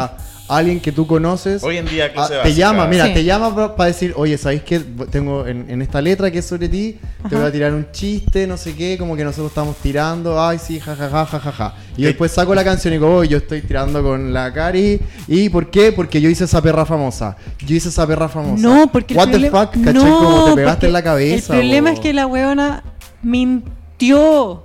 Alguien 0.50 0.80
que 0.80 0.92
tú 0.92 1.06
conoces. 1.06 1.64
Hoy 1.64 1.78
en 1.78 1.86
día, 1.86 2.06
ah, 2.06 2.14
clase 2.14 2.34
te 2.34 2.38
básica. 2.40 2.58
llama, 2.58 2.88
mira, 2.88 3.06
Sí. 3.08 3.14
te 3.14 3.24
llama 3.24 3.76
para 3.76 3.88
decir, 3.88 4.14
oye, 4.18 4.38
¿sabéis 4.38 4.64
qué? 4.64 4.80
Tengo 5.12 5.46
en, 5.46 5.70
en 5.70 5.82
esta 5.82 6.02
letra 6.02 6.32
que 6.32 6.40
es 6.40 6.46
sobre 6.46 6.68
ti, 6.68 6.98
te 7.30 7.36
voy 7.36 7.46
a 7.46 7.52
tirar 7.52 7.72
un 7.74 7.88
chiste, 7.92 8.48
no 8.48 8.58
sé 8.58 8.74
qué, 8.76 8.98
como 8.98 9.16
que 9.16 9.24
nosotros 9.24 9.50
estamos 9.52 9.76
tirando, 9.78 10.42
ay, 10.44 10.58
sí, 10.58 10.80
jajaja, 10.80 11.26
jajaja. 11.26 11.76
Y 11.96 12.04
después 12.04 12.32
saco 12.32 12.56
la 12.56 12.64
canción 12.64 12.94
y 12.94 12.98
digo, 12.98 13.18
oh, 13.18 13.24
yo 13.24 13.38
estoy 13.38 13.62
tirando 13.62 14.02
con 14.02 14.34
la 14.34 14.52
Cari. 14.52 15.00
¿Y 15.28 15.50
por 15.50 15.70
qué? 15.70 15.92
Porque 15.92 16.20
yo 16.20 16.30
hice 16.30 16.46
esa 16.46 16.62
perra 16.62 16.86
famosa. 16.86 17.38
Yo 17.66 17.76
hice 17.76 17.90
esa 17.90 18.08
perra 18.08 18.28
famosa. 18.28 18.62
No, 18.62 18.92
porque 18.92 19.14
What 19.14 19.30
el 19.30 19.42
the 19.44 19.52
fuck, 19.52 19.72
¿cachai? 19.72 19.94
No, 19.94 20.20
como 20.20 20.46
te 20.46 20.56
pegaste 20.56 20.88
en 20.88 20.94
la 20.94 21.04
cabeza. 21.04 21.54
El 21.54 21.60
problema 21.60 21.90
o- 21.92 21.94
es 21.94 22.00
que 22.00 22.14
la 22.14 22.26
weona 22.26 22.84
mintió. 23.22 24.64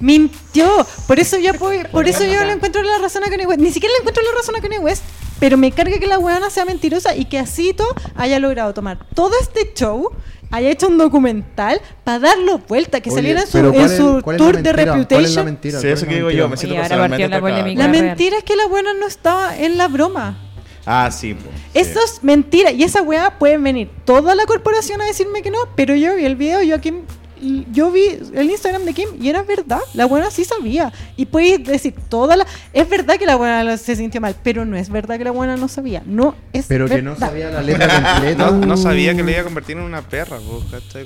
Mintió. 0.00 0.86
Por 1.06 1.18
eso 1.20 1.38
yo 1.38 1.54
puedo- 1.54 1.88
por 1.90 2.08
eso 2.08 2.24
yo 2.24 2.44
le 2.44 2.52
encuentro 2.52 2.82
la 2.82 2.98
razón 2.98 3.22
a 3.24 3.28
Kanye 3.30 3.46
West. 3.46 3.60
Ni 3.60 3.70
siquiera 3.70 3.92
le 3.94 3.98
encuentro 4.00 4.22
la 4.22 4.36
razón 4.38 4.56
a 4.56 4.60
Kanye 4.60 4.78
West. 4.78 5.02
Pero 5.38 5.56
me 5.56 5.70
carga 5.72 5.98
que 5.98 6.06
la 6.06 6.18
weona 6.18 6.50
sea 6.50 6.64
mentirosa 6.66 7.14
y 7.16 7.24
que 7.26 7.38
así 7.38 7.72
todo 7.72 7.88
haya 8.14 8.38
logrado 8.38 8.74
tomar 8.74 8.98
todo 9.14 9.32
este 9.40 9.72
show, 9.74 10.10
haya 10.50 10.68
hecho 10.68 10.88
un 10.88 10.98
documental 10.98 11.80
para 12.04 12.18
darlo 12.18 12.58
vuelta, 12.58 13.00
que 13.00 13.08
Oye, 13.08 13.16
saliera 13.16 13.40
en 13.40 13.46
su, 13.46 13.52
pero 13.52 13.68
en 13.68 13.74
¿cuál 13.74 13.86
es- 13.90 13.96
su 13.96 14.20
cuál 14.22 14.36
es 14.36 14.40
la 14.42 14.46
tour 14.52 14.62
de 14.62 14.72
Reputation. 14.72 15.44
mentira? 15.46 15.78
Sí, 15.78 15.86
¿Cuál 15.86 15.92
eso 15.94 16.02
es 16.04 16.08
que 16.08 16.14
la 16.14 16.16
digo 16.18 16.30
yo, 16.30 16.44
me 16.44 16.48
mentira? 16.50 16.58
siento 16.58 16.74
Y 16.74 16.76
ahora 16.76 16.88
personalmente 16.88 17.22
partió 17.22 17.28
la 17.28 17.36
atacado. 17.36 17.62
polémica. 17.62 17.82
La 17.86 17.92
real. 17.92 18.04
mentira 18.06 18.36
es 18.38 18.44
que 18.44 18.56
la 18.56 18.66
buena 18.66 18.92
no 18.92 19.06
estaba 19.06 19.56
en 19.56 19.78
la 19.78 19.88
broma. 19.88 20.38
Ah, 20.84 21.08
sí. 21.10 21.32
sí. 21.38 21.38
Eso 21.72 22.00
es 22.04 22.22
mentira. 22.22 22.70
Y 22.72 22.82
esa 22.82 23.00
weá 23.00 23.38
puede 23.38 23.56
venir 23.58 23.88
toda 24.04 24.34
la 24.34 24.44
corporación 24.44 25.00
a 25.00 25.04
decirme 25.06 25.40
que 25.40 25.50
no, 25.50 25.58
pero 25.74 25.94
yo 25.94 26.16
vi 26.16 26.24
el 26.26 26.36
video, 26.36 26.62
yo 26.62 26.74
a 26.76 26.80
Kim, 26.80 27.02
y 27.40 27.66
yo 27.72 27.90
vi 27.90 28.18
el 28.34 28.50
Instagram 28.50 28.84
de 28.84 28.92
Kim 28.94 29.08
y 29.20 29.28
era 29.28 29.42
verdad. 29.42 29.80
La 29.94 30.04
buena 30.06 30.30
sí 30.30 30.44
sabía. 30.44 30.92
Y 31.16 31.26
puedes 31.26 31.64
decir 31.64 31.94
toda 32.08 32.36
la. 32.36 32.46
Es 32.72 32.88
verdad 32.88 33.16
que 33.16 33.26
la 33.26 33.36
buena 33.36 33.76
se 33.76 33.96
sintió 33.96 34.20
mal, 34.20 34.34
pero 34.42 34.64
no 34.64 34.76
es 34.76 34.88
verdad 34.90 35.18
que 35.18 35.24
la 35.24 35.30
buena 35.30 35.56
no 35.56 35.68
sabía. 35.68 36.02
No 36.06 36.34
es 36.52 36.66
Pero 36.66 36.86
que 36.88 37.02
no 37.02 37.12
verdad. 37.12 37.28
sabía 37.28 37.50
la 37.50 37.62
letra 37.62 38.12
completa. 38.14 38.50
No, 38.50 38.66
no 38.66 38.76
sabía 38.76 39.14
que 39.14 39.22
le 39.22 39.32
iba 39.32 39.40
a 39.40 39.44
convertir 39.44 39.76
en 39.76 39.82
una 39.82 40.02
perra. 40.02 40.36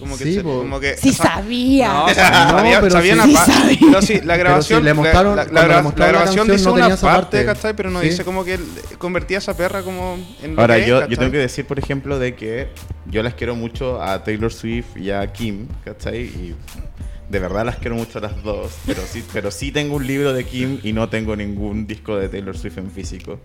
Como 0.00 0.16
que, 0.18 0.24
Sí, 0.24 0.34
se- 0.34 0.42
como 0.42 0.80
que 0.80 0.96
Sí 0.96 1.10
o 1.10 1.12
sea, 1.12 1.34
sabía. 1.34 1.88
No, 1.88 2.06
No, 2.08 2.14
sabía, 2.14 2.80
pero 2.80 2.90
sabía 2.92 3.12
sí- 3.14 3.18
una 3.20 3.26
sí 3.28 3.34
parte. 3.34 3.52
sabía. 3.52 3.78
Pero 3.80 4.02
sí, 4.02 4.20
la 4.24 4.36
grabación, 4.36 4.84
le 4.84 4.94
mostraron- 4.94 5.36
la, 5.36 5.44
la, 5.44 5.66
la 5.66 5.82
la 5.96 6.06
grabación 6.08 6.48
dice 6.48 6.64
no 6.64 6.72
una 6.74 6.88
parte, 6.88 7.02
parte. 7.06 7.44
¿cachai? 7.44 7.74
Pero 7.76 7.90
no 7.90 8.00
Sí. 8.00 8.08
dice 8.08 8.24
como 8.24 8.44
que 8.44 8.58
convertía 8.98 9.38
a 9.38 9.40
esa 9.40 9.56
perra 9.56 9.82
como 9.82 10.16
en 10.42 10.58
Ahora, 10.58 10.78
es, 10.78 10.86
yo, 10.86 11.06
yo 11.08 11.16
tengo 11.16 11.30
que 11.32 11.38
decir, 11.38 11.66
por 11.66 11.78
ejemplo, 11.78 12.18
de 12.18 12.34
que 12.34 12.68
yo 13.10 13.22
las 13.22 13.34
quiero 13.34 13.54
mucho 13.54 14.02
a 14.02 14.22
Taylor 14.24 14.52
Swift 14.52 14.96
y 14.96 15.10
a 15.10 15.26
Kim, 15.32 15.66
¿cachai? 15.84 16.23
Y 16.24 16.54
de 17.28 17.38
verdad 17.38 17.64
las 17.64 17.76
quiero 17.76 17.96
mucho 17.96 18.18
a 18.18 18.22
las 18.22 18.42
dos, 18.42 18.72
pero 18.86 19.02
sí, 19.02 19.24
pero 19.32 19.50
sí 19.50 19.72
tengo 19.72 19.96
un 19.96 20.06
libro 20.06 20.32
de 20.32 20.44
Kim 20.44 20.78
y 20.82 20.92
no 20.92 21.08
tengo 21.08 21.36
ningún 21.36 21.86
disco 21.86 22.16
de 22.16 22.28
Taylor 22.28 22.56
Swift 22.56 22.78
en 22.78 22.90
físico. 22.90 23.40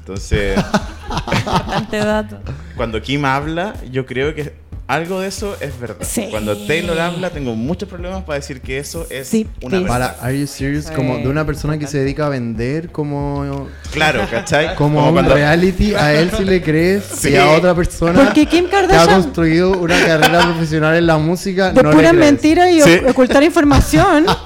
Entonces, 0.00 0.56
dato. 1.92 2.40
cuando 2.76 3.00
Kim 3.00 3.24
habla, 3.24 3.74
yo 3.90 4.04
creo 4.04 4.34
que 4.34 4.52
algo 4.88 5.20
de 5.20 5.28
eso 5.28 5.56
es 5.60 5.78
verdad. 5.80 5.96
Sí. 6.02 6.26
Cuando 6.30 6.56
Taylor 6.66 6.98
habla, 7.00 7.30
tengo 7.30 7.54
muchos 7.54 7.88
problemas 7.88 8.24
para 8.24 8.38
decir 8.40 8.60
que 8.60 8.78
eso 8.78 9.06
es 9.08 9.26
Sí, 9.28 9.46
una 9.62 9.78
sí. 9.78 9.82
verdad. 9.84 10.16
Para, 10.16 10.26
are 10.26 10.38
you 10.38 10.46
serious? 10.46 10.90
Como 10.90 11.16
de 11.18 11.28
una 11.28 11.46
persona 11.46 11.78
que 11.78 11.86
se 11.86 11.98
dedica 11.98 12.26
a 12.26 12.28
vender, 12.28 12.90
como, 12.90 13.68
Claro, 13.92 14.26
¿cachai? 14.30 14.74
como, 14.76 15.06
un 15.06 15.12
cuando- 15.14 15.34
reality, 15.34 15.94
a 15.94 16.12
él 16.12 16.30
si 16.36 16.44
le 16.44 16.60
crees 16.62 17.04
Sí. 17.04 17.30
y 17.30 17.36
a 17.36 17.50
otra 17.52 17.74
persona 17.74 18.22
Porque 18.24 18.44
Kim 18.46 18.68
que 18.68 18.76
ha 18.76 18.80
Kardashian. 18.82 19.22
construido 19.22 19.70
una 19.78 19.98
carrera 20.04 20.42
profesional 20.44 20.94
en 20.96 21.06
la 21.06 21.16
música, 21.16 21.70
De 21.72 21.82
no 21.82 21.88
le 21.90 21.96
pura 21.96 22.10
crees. 22.10 22.24
mentira 22.24 22.70
y 22.70 22.82
Sí. 22.82 23.00
ocultar 23.08 23.42
información. 23.42 24.26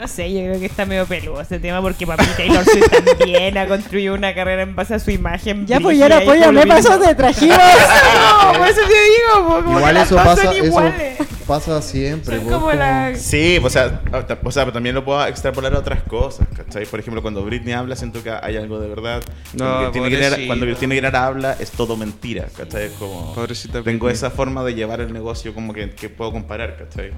No 0.00 0.08
sé, 0.08 0.32
yo 0.32 0.40
creo 0.40 0.58
que 0.58 0.66
está 0.66 0.84
medio 0.84 1.06
peludo 1.06 1.40
ese 1.40 1.60
tema 1.60 1.80
porque 1.80 2.04
papi 2.04 2.24
Taylor 2.36 2.64
Swift 2.64 2.90
también 3.16 3.56
ha 3.56 3.68
construido 3.68 4.14
una 4.14 4.34
carrera 4.34 4.62
en 4.62 4.74
base 4.74 4.94
a 4.94 4.98
su 4.98 5.12
imagen. 5.12 5.66
ya, 5.66 5.78
pues 5.78 5.96
brígida 5.98 6.18
ya, 6.20 6.24
pues 6.24 6.40
ya 6.40 6.50
me 6.52 6.66
pasó, 6.66 6.98
te 6.98 7.14
trajimos. 7.14 7.56
No, 8.52 8.58
por 8.58 8.68
eso 8.68 8.80
te 8.82 8.88
digo, 8.88 9.48
como 9.48 9.64
que 9.64 9.70
Igual 9.78 9.94
las 9.94 10.06
eso 10.06 10.14
dos 10.16 10.24
pasa, 10.24 10.42
son 10.42 10.54
eso 10.56 10.64
iguales. 10.66 11.18
pasa 11.46 11.82
siempre. 11.82 12.36
Son 12.36 12.44
pues, 12.46 12.56
como 12.56 12.72
la... 12.72 13.14
Sí, 13.16 13.58
o 13.62 13.70
sea, 13.70 14.00
o 14.12 14.50
sea, 14.50 14.64
pero 14.64 14.72
también 14.72 14.94
lo 14.94 15.04
puedo 15.04 15.24
extrapolar 15.26 15.74
a 15.74 15.78
otras 15.78 16.02
cosas, 16.02 16.46
¿cachai? 16.54 16.84
Por 16.86 17.00
ejemplo, 17.00 17.22
cuando 17.22 17.42
Britney 17.44 17.72
habla, 17.72 17.96
siento 17.96 18.22
que 18.22 18.30
hay 18.30 18.56
algo 18.56 18.78
de 18.80 18.88
verdad. 18.88 19.22
No, 19.54 19.64
Aguilera- 19.64 19.92
pobrecita. 19.92 20.46
cuando 20.46 20.66
Cristina 20.66 20.92
Aguilera 20.92 21.24
habla, 21.26 21.56
es 21.58 21.70
todo 21.70 21.96
mentira, 21.96 22.46
¿cachai? 22.56 22.84
Es 22.86 22.92
como... 22.92 23.32
Pobrecita 23.34 23.82
Tengo 23.82 24.06
Britney. 24.06 24.12
esa 24.12 24.30
forma 24.30 24.62
de 24.64 24.74
llevar 24.74 25.00
el 25.00 25.12
negocio 25.12 25.54
como 25.54 25.72
que, 25.72 25.90
que 25.90 26.08
puedo 26.10 26.32
comparar, 26.32 26.76
¿cachai? 26.76 27.12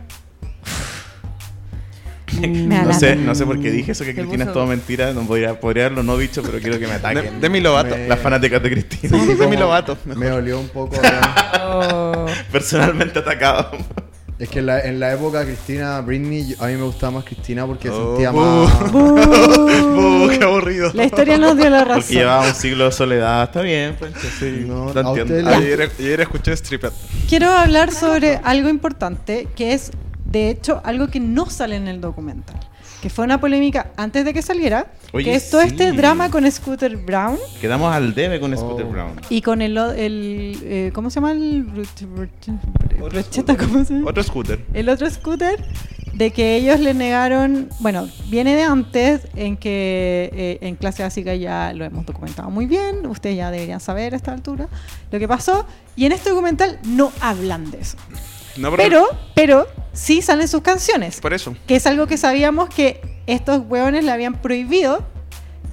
Me 2.40 2.82
No 2.82 2.92
sé, 2.92 3.16
no 3.16 3.34
sé 3.34 3.44
por 3.46 3.60
qué 3.60 3.70
dije 3.70 3.92
eso 3.92 4.04
que 4.04 4.12
Te 4.14 4.20
Cristina 4.22 4.44
es 4.44 4.52
todo 4.52 4.66
mentira. 4.66 5.12
No 5.12 5.22
podría, 5.22 5.58
podría 5.58 5.86
haberlo 5.86 6.02
no 6.02 6.16
dicho, 6.18 6.42
pero 6.42 6.58
quiero 6.58 6.78
que 6.78 6.86
me 6.86 6.94
ataquen. 6.94 7.24
De- 7.34 7.40
Demi 7.40 7.60
Lovato. 7.60 7.96
Me- 7.96 8.08
Las 8.08 8.18
fanáticas 8.20 8.62
de 8.62 8.70
Cristina. 8.70 9.18
Sí, 9.24 9.34
Demi 9.34 9.56
Lovato, 9.56 9.96
Me 10.04 10.26
dolió 10.28 10.60
un 10.60 10.68
poco. 10.68 10.96
Oh. 11.68 12.26
Personalmente 12.52 13.18
atacado. 13.18 13.70
es 14.38 14.48
que 14.48 14.60
en 14.60 14.66
la, 14.66 14.80
en 14.80 15.00
la 15.00 15.12
época 15.12 15.44
Cristina, 15.44 16.00
Britney, 16.00 16.48
yo- 16.48 16.62
a 16.62 16.68
mí 16.68 16.74
me 16.74 16.82
gustaba 16.82 17.12
más 17.12 17.24
Cristina 17.24 17.66
porque 17.66 17.88
Oh, 17.90 18.08
sentía 18.16 18.30
bu. 18.30 18.40
más. 18.40 18.92
Uh, 19.96 20.28
qué 20.28 20.44
aburrido. 20.44 20.90
La 20.94 21.04
historia 21.04 21.38
nos 21.38 21.56
dio 21.56 21.68
la 21.70 21.84
razón. 21.84 22.02
Porque 22.02 22.14
llevaba 22.14 22.46
un 22.46 22.54
siglo 22.54 22.84
de 22.86 22.92
soledad. 22.92 23.44
Está 23.44 23.62
bien, 23.62 23.94
Pancho, 23.98 24.18
sí. 24.38 24.64
No, 24.66 24.84
a 24.88 24.88
entiendo. 24.88 25.22
usted 25.22 25.42
le- 25.44 25.54
Ayer, 25.54 25.90
ayer 25.98 26.20
escuché 26.20 26.52
Stripet. 26.56 26.92
Quiero 27.28 27.50
hablar 27.50 27.92
sobre 27.92 28.36
algo 28.44 28.68
importante, 28.68 29.48
que 29.56 29.72
es, 29.72 29.90
de 30.36 30.50
hecho, 30.50 30.80
algo 30.84 31.08
que 31.08 31.18
no 31.20 31.48
sale 31.48 31.76
en 31.76 31.88
el 31.88 32.00
documental. 32.00 32.56
Que 33.00 33.10
fue 33.10 33.24
una 33.24 33.38
polémica 33.40 33.92
antes 33.96 34.24
de 34.24 34.32
que 34.32 34.42
saliera, 34.42 34.86
Oye, 35.12 35.24
que 35.26 35.34
es 35.34 35.50
todo 35.50 35.60
sí. 35.60 35.68
este 35.68 35.92
drama 35.92 36.30
con 36.30 36.50
Scooter 36.50 36.96
Brown 36.96 37.38
Quedamos 37.60 37.94
al 37.94 38.14
debe 38.14 38.40
con 38.40 38.56
Scooter 38.56 38.86
Oh. 38.86 38.90
Brown. 38.90 39.20
y 39.28 39.42
con 39.42 39.60
el, 39.62 39.76
el 39.76 40.58
eh, 40.62 40.90
¿cómo 40.94 41.10
se 41.10 41.16
llama? 41.16 41.32
El 41.32 41.66
Brut- 41.66 42.06
Brut- 42.06 43.08
Brocheta, 43.10 43.56
¿cómo 43.56 43.84
se 43.84 43.94
llama? 43.94 44.10
Otro 44.10 44.22
scooter. 44.22 44.64
El 44.72 44.88
otro 44.88 45.08
scooter, 45.10 45.62
de 46.14 46.30
que 46.32 46.56
ellos 46.56 46.80
le 46.80 46.94
negaron, 46.94 47.68
bueno, 47.80 48.08
viene 48.28 48.56
de 48.56 48.62
antes, 48.64 49.28
en 49.36 49.56
que 49.58 50.30
eh, 50.32 50.58
en 50.62 50.76
clase 50.76 51.02
básica 51.02 51.34
ya 51.34 51.72
lo 51.74 51.84
hemos 51.84 52.06
documentado 52.06 52.50
muy 52.50 52.64
bien, 52.66 53.06
ustedes 53.06 53.36
ya 53.36 53.50
deberían 53.50 53.80
saber 53.80 54.14
a 54.14 54.16
esta 54.16 54.32
altura 54.32 54.68
lo 55.12 55.18
que 55.18 55.28
pasó, 55.28 55.66
y 55.96 56.06
en 56.06 56.12
este 56.12 56.30
documental 56.30 56.78
no 56.84 57.12
hablan 57.20 57.70
de 57.70 57.80
eso. 57.80 57.98
No, 58.58 58.74
Pero, 58.76 59.06
pero 59.34 59.66
sí 59.92 60.22
salen 60.22 60.48
sus 60.48 60.62
canciones, 60.62 61.20
Por 61.20 61.32
eso. 61.34 61.54
que 61.66 61.76
es 61.76 61.86
algo 61.86 62.06
que 62.06 62.16
sabíamos 62.16 62.68
que 62.68 63.00
estos 63.26 63.62
hueones 63.68 64.04
le 64.04 64.10
habían 64.12 64.34
prohibido. 64.40 65.04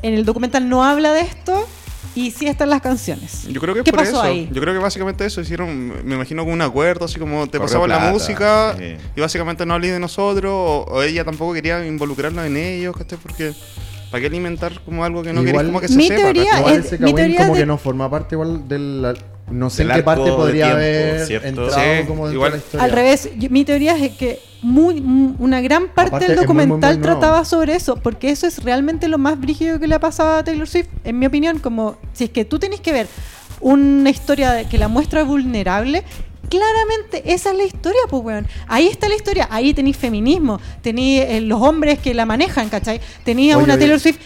En 0.02 0.14
el 0.16 0.26
documental 0.26 0.68
no 0.68 0.84
habla 0.84 1.14
de 1.14 1.22
esto 1.22 1.66
y 2.14 2.32
sí 2.32 2.48
están 2.48 2.70
las 2.70 2.82
canciones. 2.82 3.48
Yo 3.48 3.62
creo 3.62 3.74
que 3.74 3.80
es 3.80 3.84
¿Qué 3.86 3.92
por 3.92 4.02
pasó 4.02 4.12
eso. 4.18 4.22
ahí? 4.22 4.50
Yo 4.52 4.62
creo 4.62 4.74
que 4.74 4.80
básicamente 4.80 5.26
eso 5.26 5.40
hicieron, 5.40 6.06
me 6.06 6.16
imagino, 6.16 6.44
con 6.44 6.54
un 6.54 6.62
acuerdo, 6.62 7.06
así 7.06 7.18
como 7.20 7.48
te 7.48 7.58
pasamos 7.60 7.88
la 7.88 8.00
música 8.12 8.76
sí. 8.78 8.98
y 9.16 9.22
básicamente 9.22 9.66
no 9.66 9.74
hablé 9.76 9.92
de 9.92 10.00
nosotros, 10.00 10.52
o, 10.54 10.86
o 10.90 11.02
ella 11.04 11.24
tampoco 11.24 11.54
quería 11.54 11.86
involucrarla 11.86 12.46
en 12.46 12.58
ellos, 12.58 12.96
¿cachai? 12.98 13.18
Porque 13.18 13.54
¿para 14.12 14.20
qué 14.22 14.28
alimentar 14.28 14.82
como 14.84 15.06
algo 15.06 15.24
que 15.24 15.32
no 15.32 15.42
Igual- 15.42 15.54
querés 15.54 15.66
como 15.68 15.80
que 15.80 15.88
se 15.88 15.96
Mi 15.96 16.08
sepa? 16.10 16.22
teoría 16.22 16.44
¿cachai? 16.52 16.60
Igual 16.60 16.76
es- 16.80 16.86
ese 16.86 16.98
mi 16.98 17.14
teoría 17.14 17.38
como 17.38 17.54
de- 17.54 17.60
que 17.62 17.66
no 17.66 17.78
forma 17.78 18.10
parte 18.10 18.36
igual 18.36 18.68
del... 18.68 19.18
No 19.52 19.70
sé 19.70 19.84
en 19.84 19.90
qué 19.92 20.04
parte 20.04 20.32
podría 20.32 20.66
tiempo, 20.66 20.78
haber 20.78 21.26
¿cierto? 21.26 21.48
entrado 21.48 21.72
Sí, 21.72 22.08
como 22.08 22.28
dentro 22.28 22.34
igual- 22.34 22.52
de 22.54 22.58
la 22.58 22.64
historia. 22.64 22.84
Al 22.86 22.92
revés, 22.92 23.30
yo- 23.38 23.50
mi 23.50 23.66
teoría 23.66 23.98
es 23.98 24.12
que 24.16 24.40
muy, 24.62 25.02
mu- 25.02 25.36
una 25.40 25.60
gran 25.62 25.90
parte 25.90 26.10
Aparte, 26.16 26.28
del 26.28 26.32
es 26.32 26.38
muy, 26.48 26.48
muy, 26.56 26.64
documental 26.64 26.94
muy 26.96 27.04
trataba 27.04 27.44
sobre 27.46 27.76
eso, 27.76 27.98
porque 27.98 28.30
eso 28.30 28.48
es 28.48 28.64
realmente 28.64 29.08
lo 29.10 29.18
más 29.18 29.40
brígido 29.40 29.80
que 29.80 29.88
le 29.88 29.96
ha 29.96 30.00
pasado 30.00 30.38
a 30.38 30.44
Taylor 30.44 30.68
Swift, 30.68 30.88
en 31.04 31.20
mi 31.20 31.26
opinión, 31.26 31.60
como 31.60 31.98
si 32.14 32.24
es 32.26 32.30
que 32.30 32.46
tú 32.46 32.58
tenés 32.60 32.80
que 32.80 32.94
ver 32.94 33.08
una 33.60 34.10
historia 34.10 34.68
que 34.68 34.78
la 34.78 34.88
muestra 34.88 35.24
vulnerable, 35.24 36.04
claramente 36.54 37.34
esa 37.34 37.50
es 37.52 37.58
la 37.58 37.64
historia, 37.64 38.02
pues, 38.10 38.24
weón. 38.24 38.48
Ahí 38.68 38.88
está 38.88 39.10
la 39.10 39.16
historia, 39.16 39.48
ahí 39.50 39.74
tenéis 39.74 39.98
feminismo, 39.98 40.60
tenéis 40.84 41.22
eh, 41.22 41.42
los 41.42 41.60
hombres 41.60 41.98
que 41.98 42.14
la 42.14 42.28
manejan, 42.28 42.70
¿cachai? 42.70 43.02
Tenéis 43.24 43.54
a 43.54 43.58
una. 43.58 43.78
Taylor 43.78 44.00
Swift 44.00 44.20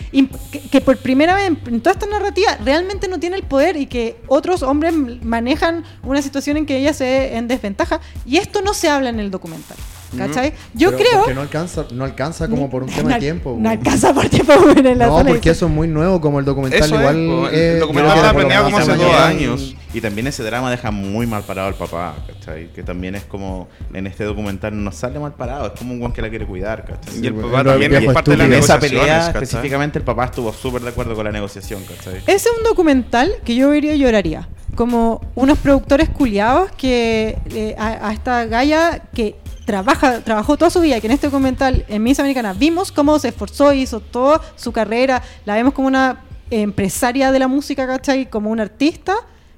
que, 0.51 0.59
que 0.69 0.81
por 0.81 0.97
primera 0.97 1.33
vez 1.35 1.47
en, 1.47 1.79
toda 1.81 1.93
esta 1.93 2.05
narrativa 2.05 2.57
realmente 2.63 3.07
no 3.07 3.17
tiene 3.17 3.37
el 3.37 3.43
poder 3.43 3.77
y 3.77 3.85
que 3.85 4.17
otros 4.27 4.61
hombres 4.61 4.93
manejan 5.23 5.85
una 6.03 6.21
situación 6.21 6.57
en 6.57 6.65
que 6.65 6.77
ella 6.77 6.93
se 6.93 7.05
ve 7.05 7.37
en 7.37 7.47
desventaja 7.47 8.01
y 8.25 8.37
esto 8.37 8.61
no 8.61 8.73
se 8.73 8.89
habla 8.89 9.09
en 9.09 9.21
el 9.21 9.31
documental, 9.31 9.77
¿cachai? 10.15 10.53
Yo 10.73 10.91
Pero 10.91 11.03
creo... 11.03 11.19
porque 11.19 11.33
no 11.33 11.41
alcanza, 11.41 11.85
no 11.91 12.03
alcanza 12.03 12.47
como 12.47 12.69
por 12.69 12.83
un 12.83 12.89
tema 12.89 13.09
No- 13.09 13.15
de 13.15 13.19
tiempo. 13.19 13.57
No 13.59 13.69
alcanza 13.69 14.13
por 14.13 14.29
tiempo 14.29 14.53
en 14.75 14.97
la 14.99 15.07
No, 15.07 15.23
porque 15.25 15.49
eso 15.49 15.65
es 15.65 15.71
muy 15.71 15.87
nuevo, 15.87 16.21
como 16.21 16.39
el 16.39 16.45
documental 16.45 16.79
Eso 16.81 16.95
es, 16.95 16.99
igual. 17.01 17.15
po, 17.27 17.47
el 17.49 17.55
eh, 17.55 17.75
documental 17.79 18.13
que 18.21 18.27
lo 18.27 18.33
planeado 18.33 18.63
como 18.65 18.77
hace 18.77 18.91
se 18.91 18.97
dos 18.97 19.13
años. 19.15 19.75
Y 19.93 20.01
también 20.01 20.27
ese 20.27 20.43
drama 20.43 20.69
deja 20.69 20.91
muy 20.91 21.25
mal 21.25 21.43
parado 21.43 21.69
al 21.69 21.73
papá, 21.73 22.13
¿cachai? 22.27 22.71
Que 22.73 22.83
también 22.83 23.15
es 23.15 23.23
como, 23.23 23.67
en 23.93 24.05
este 24.05 24.25
documental 24.25 24.83
no 24.83 24.91
sale 24.91 25.17
mal 25.17 25.33
parado, 25.33 25.67
es 25.73 25.79
como 25.79 25.93
un 25.93 25.99
guan 25.99 26.11
que 26.11 26.21
la 26.21 26.29
quiere 26.29 26.45
cuidar, 26.45 26.85
¿cachai? 26.85 27.19
Y 27.23 27.27
el 27.27 27.33
bueno, 27.33 27.49
papá 27.51 27.63
también 27.71 27.93
es 27.95 28.13
parte 28.13 28.31
de 28.31 28.37
la 28.37 28.45
en 28.45 28.53
estúpido. 28.53 28.75
esa 28.75 28.79
pelea 28.79 29.17
¿cachai? 29.27 29.43
específicamente 29.43 29.97
el 29.99 30.05
papá 30.05 30.25
estuvo 30.25 30.51
súper 30.53 30.81
de 30.83 30.89
acuerdo 30.89 31.15
con 31.15 31.25
la 31.25 31.31
negociación, 31.31 31.81
¿cachai? 31.85 32.17
Ese 32.27 32.49
es 32.49 32.49
un 32.57 32.63
documental 32.63 33.31
que 33.43 33.55
yo 33.55 33.69
vería 33.69 33.95
y 33.95 33.99
lloraría. 33.99 34.47
Como 34.75 35.21
unos 35.33 35.57
productores 35.57 36.09
culiados 36.09 36.69
que 36.77 37.37
eh, 37.49 37.73
a, 37.79 38.09
a 38.09 38.13
esta 38.13 38.45
galla 38.45 39.01
que 39.15 39.35
trabaja, 39.67 40.21
trabajó 40.21 40.55
toda 40.55 40.71
su 40.71 40.79
vida, 40.79 41.01
que 41.01 41.07
en 41.07 41.13
este 41.13 41.27
documental 41.27 41.85
en 41.89 42.01
Miss 42.01 42.19
Americana 42.21 42.53
vimos 42.53 42.89
cómo 42.93 43.19
se 43.19 43.27
esforzó, 43.27 43.73
hizo 43.73 43.99
toda 43.99 44.41
su 44.55 44.71
carrera, 44.71 45.21
la 45.43 45.55
vemos 45.55 45.73
como 45.73 45.89
una 45.89 46.23
empresaria 46.49 47.33
de 47.33 47.39
la 47.39 47.49
música, 47.49 47.85
¿cachai? 47.85 48.29
Como 48.29 48.49
una 48.49 48.63
artista, 48.63 49.13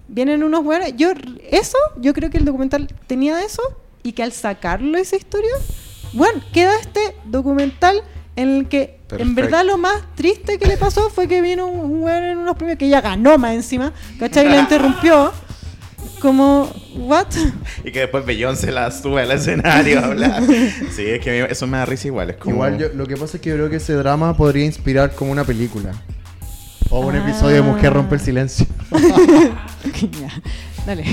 vienen 0.08 0.44
unos 0.44 0.64
buenos. 0.64 0.90
Yo, 0.98 1.12
eso, 1.52 1.78
yo 1.98 2.14
creo 2.14 2.32
que 2.32 2.40
el 2.40 2.46
documental 2.46 2.88
tenía 3.06 3.40
eso 3.44 3.62
y 4.02 4.14
que 4.14 4.24
al 4.24 4.32
sacarlo 4.32 4.98
esa 4.98 5.16
historia, 5.16 5.52
bueno, 6.14 6.42
queda 6.52 6.76
este 6.80 7.16
documental 7.26 8.02
en 8.36 8.50
el 8.50 8.68
que 8.68 9.02
en 9.12 9.36
verdad 9.36 9.64
lo 9.64 9.78
más 9.78 10.02
triste 10.16 10.58
que 10.58 10.66
le 10.66 10.78
pasó 10.78 11.12
fue 11.12 11.28
que 11.28 11.40
vino 11.44 11.68
un, 11.68 12.02
un 12.02 12.10
en 12.10 12.40
unos 12.40 12.56
premios 12.56 12.80
que 12.80 12.88
ella 12.88 13.02
ganó 13.02 13.38
más 13.38 13.54
encima, 13.54 13.94
¿cachai? 14.18 14.48
Y 14.48 14.50
la 14.50 14.60
interrumpió. 14.60 15.32
Como, 16.20 16.72
¿what? 16.96 17.28
Y 17.84 17.92
que 17.92 18.02
después 18.02 18.26
Beyoncé 18.26 18.72
la 18.72 18.92
sube 18.92 19.22
al 19.22 19.32
escenario 19.32 20.00
a 20.00 20.06
hablar. 20.06 20.44
Sí, 20.92 21.06
es 21.06 21.22
que 21.22 21.48
eso 21.50 21.68
me 21.68 21.78
da 21.78 21.86
risa 21.86 22.08
igual. 22.08 22.32
Es 22.32 22.38
como... 22.38 22.56
Igual 22.56 22.78
yo, 22.78 22.90
lo 22.94 23.06
que 23.06 23.16
pasa 23.16 23.38
es 23.38 23.42
que 23.42 23.50
yo 23.50 23.56
creo 23.56 23.70
que 23.70 23.78
ese 23.78 23.94
drama 23.94 24.36
podría 24.36 24.66
inspirar 24.66 25.12
como 25.16 25.32
una 25.32 25.44
película. 25.44 25.92
O 26.90 27.02
un 27.02 27.16
episodio 27.16 27.58
de 27.58 27.62
Mujer 27.62 27.94
rompe 27.94 28.16
el 28.16 28.22
silencio. 28.22 28.66
Ya, 30.22 30.30
Dale. 30.86 31.06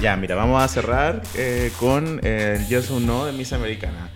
Ya, 0.00 0.16
mira, 0.16 0.34
vamos 0.34 0.62
a 0.62 0.68
cerrar 0.68 1.22
eh, 1.34 1.70
con 1.78 2.20
eh, 2.22 2.56
el 2.58 2.66
Yes 2.66 2.90
or 2.90 3.00
No 3.00 3.26
de 3.26 3.32
Miss 3.32 3.52
Americana. 3.52 4.10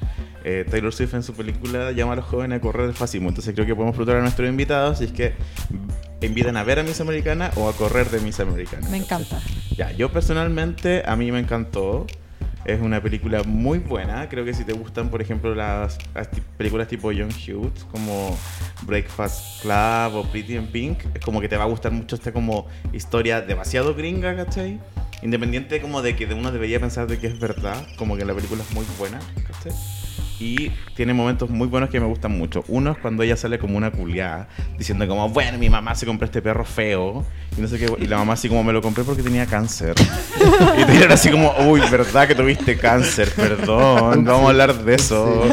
Eh, 0.51 0.65
Taylor 0.65 0.95
Swift 0.95 1.13
en 1.13 1.23
su 1.23 1.35
película 1.35 1.93
llama 1.93 2.15
a 2.15 2.17
los 2.17 2.25
jóvenes 2.25 2.57
a 2.57 2.61
correr 2.63 2.89
el 2.89 2.95
fascismo. 2.95 3.29
Entonces 3.29 3.53
creo 3.53 3.67
que 3.67 3.75
podemos 3.75 3.95
preguntar 3.95 4.17
a 4.17 4.23
nuestros 4.23 4.49
invitados 4.49 4.97
si 4.97 5.05
es 5.05 5.13
que 5.13 5.35
invitan 6.23 6.57
a 6.57 6.65
ver 6.65 6.79
a 6.79 6.83
Miss 6.83 7.03
Americana 7.03 7.51
o 7.57 7.69
a 7.69 7.75
correr 7.75 8.09
de 8.09 8.19
Miss 8.21 8.41
Americana. 8.41 8.89
Me 8.89 8.97
encanta. 8.97 9.43
Ya, 9.77 9.93
yo 9.93 10.11
personalmente, 10.11 11.03
a 11.05 11.17
mí 11.17 11.31
me 11.31 11.39
encantó. 11.39 12.07
Es 12.65 12.81
una 12.81 13.03
película 13.03 13.43
muy 13.43 13.79
buena. 13.79 14.27
Creo 14.31 14.47
que 14.47 14.55
si 14.55 14.65
te 14.65 14.73
gustan, 14.73 15.11
por 15.11 15.21
ejemplo, 15.21 15.55
las, 15.55 15.99
películas 16.57 16.89
tipo 16.89 17.13
Young 17.13 17.33
Hughes, 17.33 17.85
como 17.93 18.35
Breakfast 18.83 19.61
Club 19.61 20.15
o 20.15 20.27
Pretty 20.33 20.57
in 20.57 20.69
Pink, 20.69 21.01
es 21.15 21.21
como 21.23 21.43
que 21.43 21.49
te 21.51 21.59
va 21.59 21.65
a 21.65 21.69
gustar 21.69 21.93
mucho 21.93 22.17
esta 22.17 22.33
como 22.33 22.67
historia 22.95 23.43
demasiado 23.43 23.95
gringa, 23.95 24.35
¿cachai? 24.35 24.81
Independiente 25.23 25.83
como 25.83 26.01
de 26.01 26.17
que 26.17 26.25
uno 26.27 26.51
debería 26.53 26.81
pensar 26.81 27.07
de 27.07 27.19
que 27.19 27.27
es 27.27 27.39
verdad, 27.39 27.87
como 27.97 28.17
que 28.17 28.25
la 28.25 28.35
película 28.35 28.63
es 28.63 28.75
muy 28.75 28.87
buena, 28.99 29.19
¿cachai? 29.47 29.73
Y 30.41 30.71
tiene 30.95 31.15
momentos 31.15 31.51
muy 31.51 31.67
buenos 31.67 31.91
que 31.91 31.99
me 32.01 32.07
gustan 32.07 32.39
mucho. 32.39 32.65
Uno 32.69 32.93
es 32.93 32.99
cuando 32.99 33.23
ella 33.23 33.37
sale 33.37 33.59
como 33.59 33.77
una 33.77 33.91
culiada, 33.91 34.49
diciendo 34.77 35.07
como, 35.09 35.29
bueno, 35.29 35.59
mi 35.59 35.69
mamá 35.69 35.95
se 35.95 36.07
compró 36.07 36.27
este 36.27 36.41
perro 36.41 36.65
feo. 36.65 37.25
Y 37.57 37.61
no 37.61 37.67
sé 37.67 37.79
qué. 37.79 37.93
Y 37.99 38.07
la 38.07 38.19
mamá 38.19 38.35
así 38.35 38.49
como, 38.49 38.63
me 38.63 38.73
lo 38.73 38.81
compré 38.81 39.05
porque 39.05 39.23
tenía 39.23 39.47
cáncer. 39.47 39.95
y 40.79 40.85
Taylor 40.85 41.13
así 41.13 41.31
como, 41.31 41.53
uy, 41.69 41.81
¿verdad 41.91 42.29
que 42.29 42.35
tuviste 42.35 42.79
cáncer? 42.79 43.31
Perdón, 43.35 44.25
no 44.25 44.33
vamos 44.33 44.47
a 44.47 44.51
hablar 44.51 44.85
de 44.85 44.95
eso. 44.95 45.45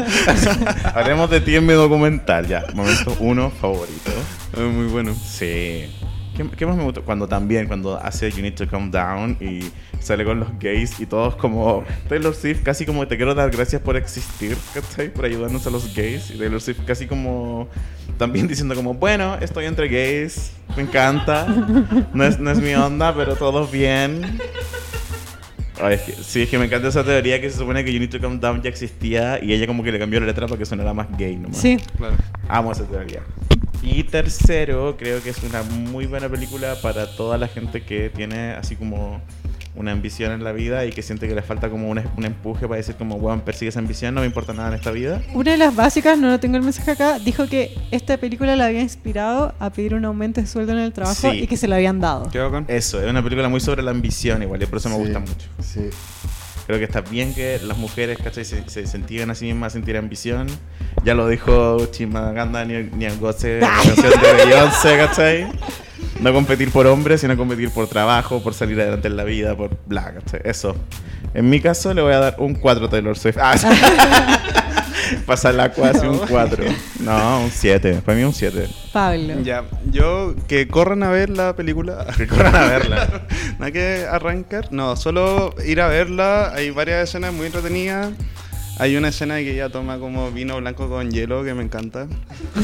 Hablemos 0.94 1.30
de 1.30 1.40
ti 1.40 1.56
en 1.56 1.66
mi 1.66 1.72
documental, 1.72 2.46
ya. 2.46 2.64
Momento 2.74 3.16
uno 3.20 3.50
favorito. 3.50 4.12
muy 4.56 4.86
bueno. 4.86 5.14
Sí. 5.14 5.86
¿Qué, 6.36 6.44
qué 6.56 6.66
más 6.66 6.76
me 6.76 6.82
gustó? 6.84 7.02
Cuando 7.02 7.26
también, 7.26 7.66
cuando 7.66 7.96
hace 7.96 8.30
You 8.30 8.42
Need 8.42 8.54
to 8.54 8.68
Calm 8.68 8.90
Down 8.90 9.36
y 9.40 9.70
sale 10.00 10.24
con 10.24 10.38
los 10.40 10.48
gays 10.58 11.00
y 11.00 11.06
todos 11.06 11.34
como 11.36 11.84
Taylor 12.08 12.34
Swift, 12.34 12.62
casi 12.62 12.84
como 12.84 13.06
te 13.08 13.16
quiero 13.16 13.34
dar 13.34 13.50
gracias 13.50 13.80
por 13.80 13.96
existir, 13.96 14.56
¿cachai? 14.74 15.12
Por 15.12 15.24
ayudarnos 15.24 15.66
a 15.66 15.70
los 15.70 15.94
gays. 15.94 16.30
Y 16.30 16.38
Taylor 16.38 16.60
Swift 16.60 16.80
casi 16.86 17.06
como 17.06 17.68
también 18.18 18.46
diciendo 18.48 18.74
como, 18.74 18.94
bueno, 18.94 19.36
estoy 19.40 19.64
entre 19.64 19.88
gays, 19.88 20.52
me 20.76 20.82
encanta. 20.82 21.46
No 22.12 22.24
es, 22.24 22.38
no 22.38 22.50
es 22.50 22.58
mi 22.60 22.74
onda, 22.74 23.14
pero 23.14 23.34
todos 23.36 23.70
bien. 23.72 24.38
Ay, 25.82 25.94
es 25.94 26.00
que- 26.02 26.12
sí, 26.22 26.42
es 26.42 26.48
que 26.48 26.58
me 26.58 26.64
encanta 26.66 26.88
esa 26.88 27.04
teoría 27.04 27.40
que 27.40 27.50
se 27.50 27.58
supone 27.58 27.84
que 27.84 27.92
You 27.92 27.98
Need 28.00 28.10
to 28.10 28.20
Calm 28.20 28.40
Down 28.40 28.62
ya 28.62 28.68
existía 28.70 29.42
y 29.42 29.52
ella 29.52 29.66
como 29.66 29.82
que 29.82 29.92
le 29.92 29.98
cambió 29.98 30.20
la 30.20 30.26
letra 30.26 30.46
para 30.46 30.58
que 30.58 30.64
sonara 30.66 30.94
más 30.94 31.06
gay 31.18 31.36
nomás. 31.36 31.58
Sí. 31.58 31.76
Claro. 31.96 32.16
Amo 32.48 32.72
esa 32.72 32.84
teoría. 32.84 33.20
Y 33.82 34.02
tercero, 34.04 34.96
creo 34.98 35.22
que 35.22 35.30
es 35.30 35.42
una 35.42 35.62
muy 35.62 36.06
buena 36.06 36.28
película 36.28 36.74
para 36.82 37.06
toda 37.16 37.38
la 37.38 37.48
gente 37.48 37.82
que 37.82 38.10
tiene 38.10 38.52
así 38.52 38.76
como 38.76 39.20
una 39.76 39.92
ambición 39.92 40.32
en 40.32 40.42
la 40.42 40.52
vida 40.52 40.86
y 40.86 40.90
que 40.90 41.02
siente 41.02 41.28
que 41.28 41.34
le 41.34 41.42
falta 41.42 41.68
como 41.68 41.90
un, 41.90 42.00
un 42.16 42.24
empuje 42.24 42.66
para 42.66 42.76
decir 42.78 42.94
como, 42.96 43.16
weón, 43.16 43.42
persigue 43.42 43.68
esa 43.68 43.78
ambición, 43.78 44.14
no 44.14 44.22
me 44.22 44.26
importa 44.26 44.54
nada 44.54 44.68
en 44.68 44.74
esta 44.74 44.90
vida. 44.90 45.20
Una 45.34 45.50
de 45.52 45.58
las 45.58 45.76
básicas, 45.76 46.18
no 46.18 46.30
lo 46.30 46.40
tengo 46.40 46.56
el 46.56 46.62
mensaje 46.62 46.92
acá, 46.92 47.18
dijo 47.18 47.46
que 47.46 47.76
esta 47.90 48.16
película 48.16 48.56
la 48.56 48.66
había 48.66 48.80
inspirado 48.80 49.54
a 49.60 49.68
pedir 49.70 49.94
un 49.94 50.04
aumento 50.06 50.40
de 50.40 50.46
sueldo 50.46 50.72
en 50.72 50.78
el 50.78 50.92
trabajo 50.94 51.30
Sí. 51.30 51.40
y 51.42 51.46
que 51.46 51.58
se 51.58 51.68
lo 51.68 51.74
habían 51.74 52.00
dado. 52.00 52.30
¿Qué 52.30 52.38
bacán? 52.38 52.64
Eso, 52.68 53.02
es 53.02 53.08
una 53.10 53.22
película 53.22 53.50
muy 53.50 53.60
sobre 53.60 53.82
la 53.82 53.90
ambición 53.90 54.42
igual 54.42 54.62
y 54.62 54.66
por 54.66 54.78
eso 54.78 54.88
me 54.88 54.94
Sí, 54.96 55.00
gusta 55.02 55.18
mucho. 55.18 55.46
Sí. 55.62 55.80
Creo 56.66 56.78
que 56.78 56.84
está 56.84 57.00
bien 57.00 57.32
que 57.32 57.60
las 57.62 57.78
mujeres, 57.78 58.18
¿cachai? 58.22 58.44
Se, 58.44 58.68
se 58.68 58.80
incentiven 58.80 59.30
a 59.30 59.34
sí 59.34 59.46
mismas 59.46 59.72
sentir 59.72 59.96
ambición. 59.96 60.48
Ya 61.04 61.14
lo 61.14 61.28
dijo 61.28 61.86
Chimaganda 61.92 62.64
Nyangose 62.64 63.56
en 63.56 63.60
la 63.60 63.68
canción 63.68 64.12
de 64.20 64.44
Beyoncé, 64.44 64.96
¿cachai? 64.98 65.46
No 66.20 66.32
competir 66.32 66.72
por 66.72 66.86
hombres, 66.86 67.20
sino 67.20 67.36
competir 67.36 67.70
por 67.70 67.86
trabajo, 67.86 68.42
por 68.42 68.54
salir 68.54 68.80
adelante 68.80 69.06
en 69.06 69.16
la 69.16 69.24
vida, 69.24 69.56
por 69.56 69.78
bla, 69.86 70.14
¿cachai? 70.14 70.40
Eso. 70.44 70.74
En 71.34 71.48
mi 71.48 71.60
caso 71.60 71.94
le 71.94 72.02
voy 72.02 72.14
a 72.14 72.18
dar 72.18 72.36
un 72.38 72.54
4 72.54 72.86
a 72.86 72.90
Taylor 72.90 73.16
Swift. 73.16 73.38
Ah, 73.40 73.54
Pasa 75.26 75.52
la 75.52 75.70
cuasi 75.72 76.06
un 76.06 76.18
4. 76.18 76.64
No, 77.00 77.42
un 77.42 77.50
7. 77.50 78.02
Para 78.04 78.18
mí 78.18 78.24
un 78.24 78.32
7. 78.32 78.68
Pablo. 78.92 79.40
Ya, 79.42 79.64
yo 79.90 80.34
que 80.48 80.68
corran 80.68 81.02
a 81.02 81.10
ver 81.10 81.30
la 81.30 81.54
película. 81.54 82.06
Que 82.16 82.26
corran 82.26 82.54
a 82.54 82.66
verla. 82.66 83.22
No 83.58 83.64
hay 83.64 83.72
que 83.72 84.06
arrancar, 84.10 84.70
no, 84.70 84.96
solo 84.96 85.54
ir 85.64 85.80
a 85.80 85.88
verla. 85.88 86.52
Hay 86.54 86.70
varias 86.70 87.08
escenas 87.08 87.32
muy 87.32 87.46
entretenidas. 87.46 88.10
Hay 88.78 88.94
una 88.96 89.08
escena 89.08 89.36
que 89.36 89.52
ella 89.52 89.70
toma 89.70 89.98
como 89.98 90.30
vino 90.30 90.58
blanco 90.58 90.88
con 90.88 91.10
hielo 91.10 91.42
que 91.42 91.54
me 91.54 91.62
encanta. 91.62 92.06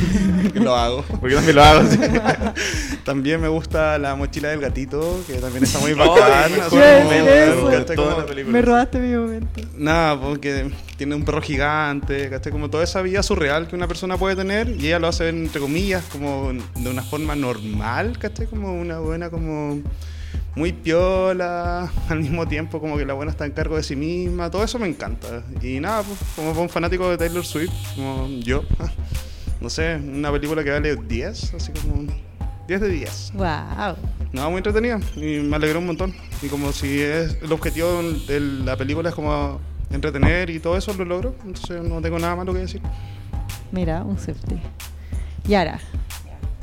lo 0.54 0.76
hago. 0.76 1.04
Porque 1.20 1.34
también 1.34 1.56
lo 1.56 1.64
hago. 1.64 1.88
También 3.04 3.40
me 3.40 3.48
gusta 3.48 3.98
la 3.98 4.14
mochila 4.14 4.50
del 4.50 4.60
gatito, 4.60 5.20
que 5.26 5.34
también 5.34 5.64
está 5.64 5.80
muy 5.80 5.92
bacán. 5.92 6.52
me 8.46 8.62
robaste 8.62 8.98
mi 9.00 9.16
momento. 9.16 9.60
Nada, 9.76 10.20
porque 10.20 10.70
tiene 10.96 11.16
un 11.16 11.24
perro 11.24 11.42
gigante, 11.42 12.30
¿cachai? 12.30 12.52
Como 12.52 12.70
toda 12.70 12.84
esa 12.84 13.02
vida 13.02 13.24
surreal 13.24 13.66
que 13.66 13.74
una 13.74 13.88
persona 13.88 14.16
puede 14.16 14.36
tener 14.36 14.68
y 14.68 14.86
ella 14.86 15.00
lo 15.00 15.08
hace, 15.08 15.30
entre 15.30 15.60
comillas, 15.60 16.04
como 16.12 16.52
de 16.52 16.90
una 16.90 17.02
forma 17.02 17.34
normal, 17.34 18.18
¿cachai? 18.20 18.46
Como 18.46 18.72
una 18.72 19.00
buena, 19.00 19.30
como 19.30 19.82
muy 20.54 20.72
piola, 20.72 21.90
al 22.08 22.20
mismo 22.20 22.46
tiempo 22.46 22.80
como 22.80 22.96
que 22.96 23.04
la 23.04 23.14
buena 23.14 23.30
está 23.30 23.46
en 23.46 23.52
cargo 23.52 23.76
de 23.76 23.82
sí 23.82 23.96
misma, 23.96 24.50
todo 24.50 24.64
eso 24.64 24.78
me 24.78 24.88
encanta. 24.88 25.42
Y 25.62 25.80
nada, 25.80 26.02
pues, 26.02 26.18
como 26.36 26.60
un 26.60 26.68
fanático 26.68 27.08
de 27.10 27.18
Taylor 27.18 27.44
Swift, 27.44 27.72
como 27.96 28.28
yo, 28.40 28.64
no 29.60 29.70
sé, 29.70 29.96
una 29.96 30.30
película 30.30 30.62
que 30.62 30.70
vale 30.70 30.96
10, 30.96 31.54
así 31.54 31.72
como 31.72 32.06
10 32.68 32.80
de 32.80 32.88
10. 32.88 33.32
Wow. 33.34 33.96
No, 34.32 34.50
muy 34.50 34.58
entretenida 34.58 35.00
y 35.16 35.40
me 35.40 35.56
alegró 35.56 35.78
un 35.78 35.86
montón. 35.86 36.14
Y 36.40 36.48
como 36.48 36.72
si 36.72 37.00
es 37.00 37.36
el 37.42 37.52
objetivo 37.52 38.02
de 38.26 38.40
la 38.40 38.76
película 38.76 39.10
es 39.10 39.14
como 39.14 39.60
entretener 39.90 40.48
y 40.50 40.58
todo 40.58 40.76
eso 40.76 40.94
lo 40.94 41.04
logro, 41.04 41.34
entonces 41.44 41.82
no 41.82 42.00
tengo 42.00 42.18
nada 42.18 42.36
malo 42.36 42.52
que 42.52 42.60
decir. 42.60 42.80
Mira, 43.70 44.02
un 44.02 44.18
safety. 44.18 44.60
Yara. 45.44 45.80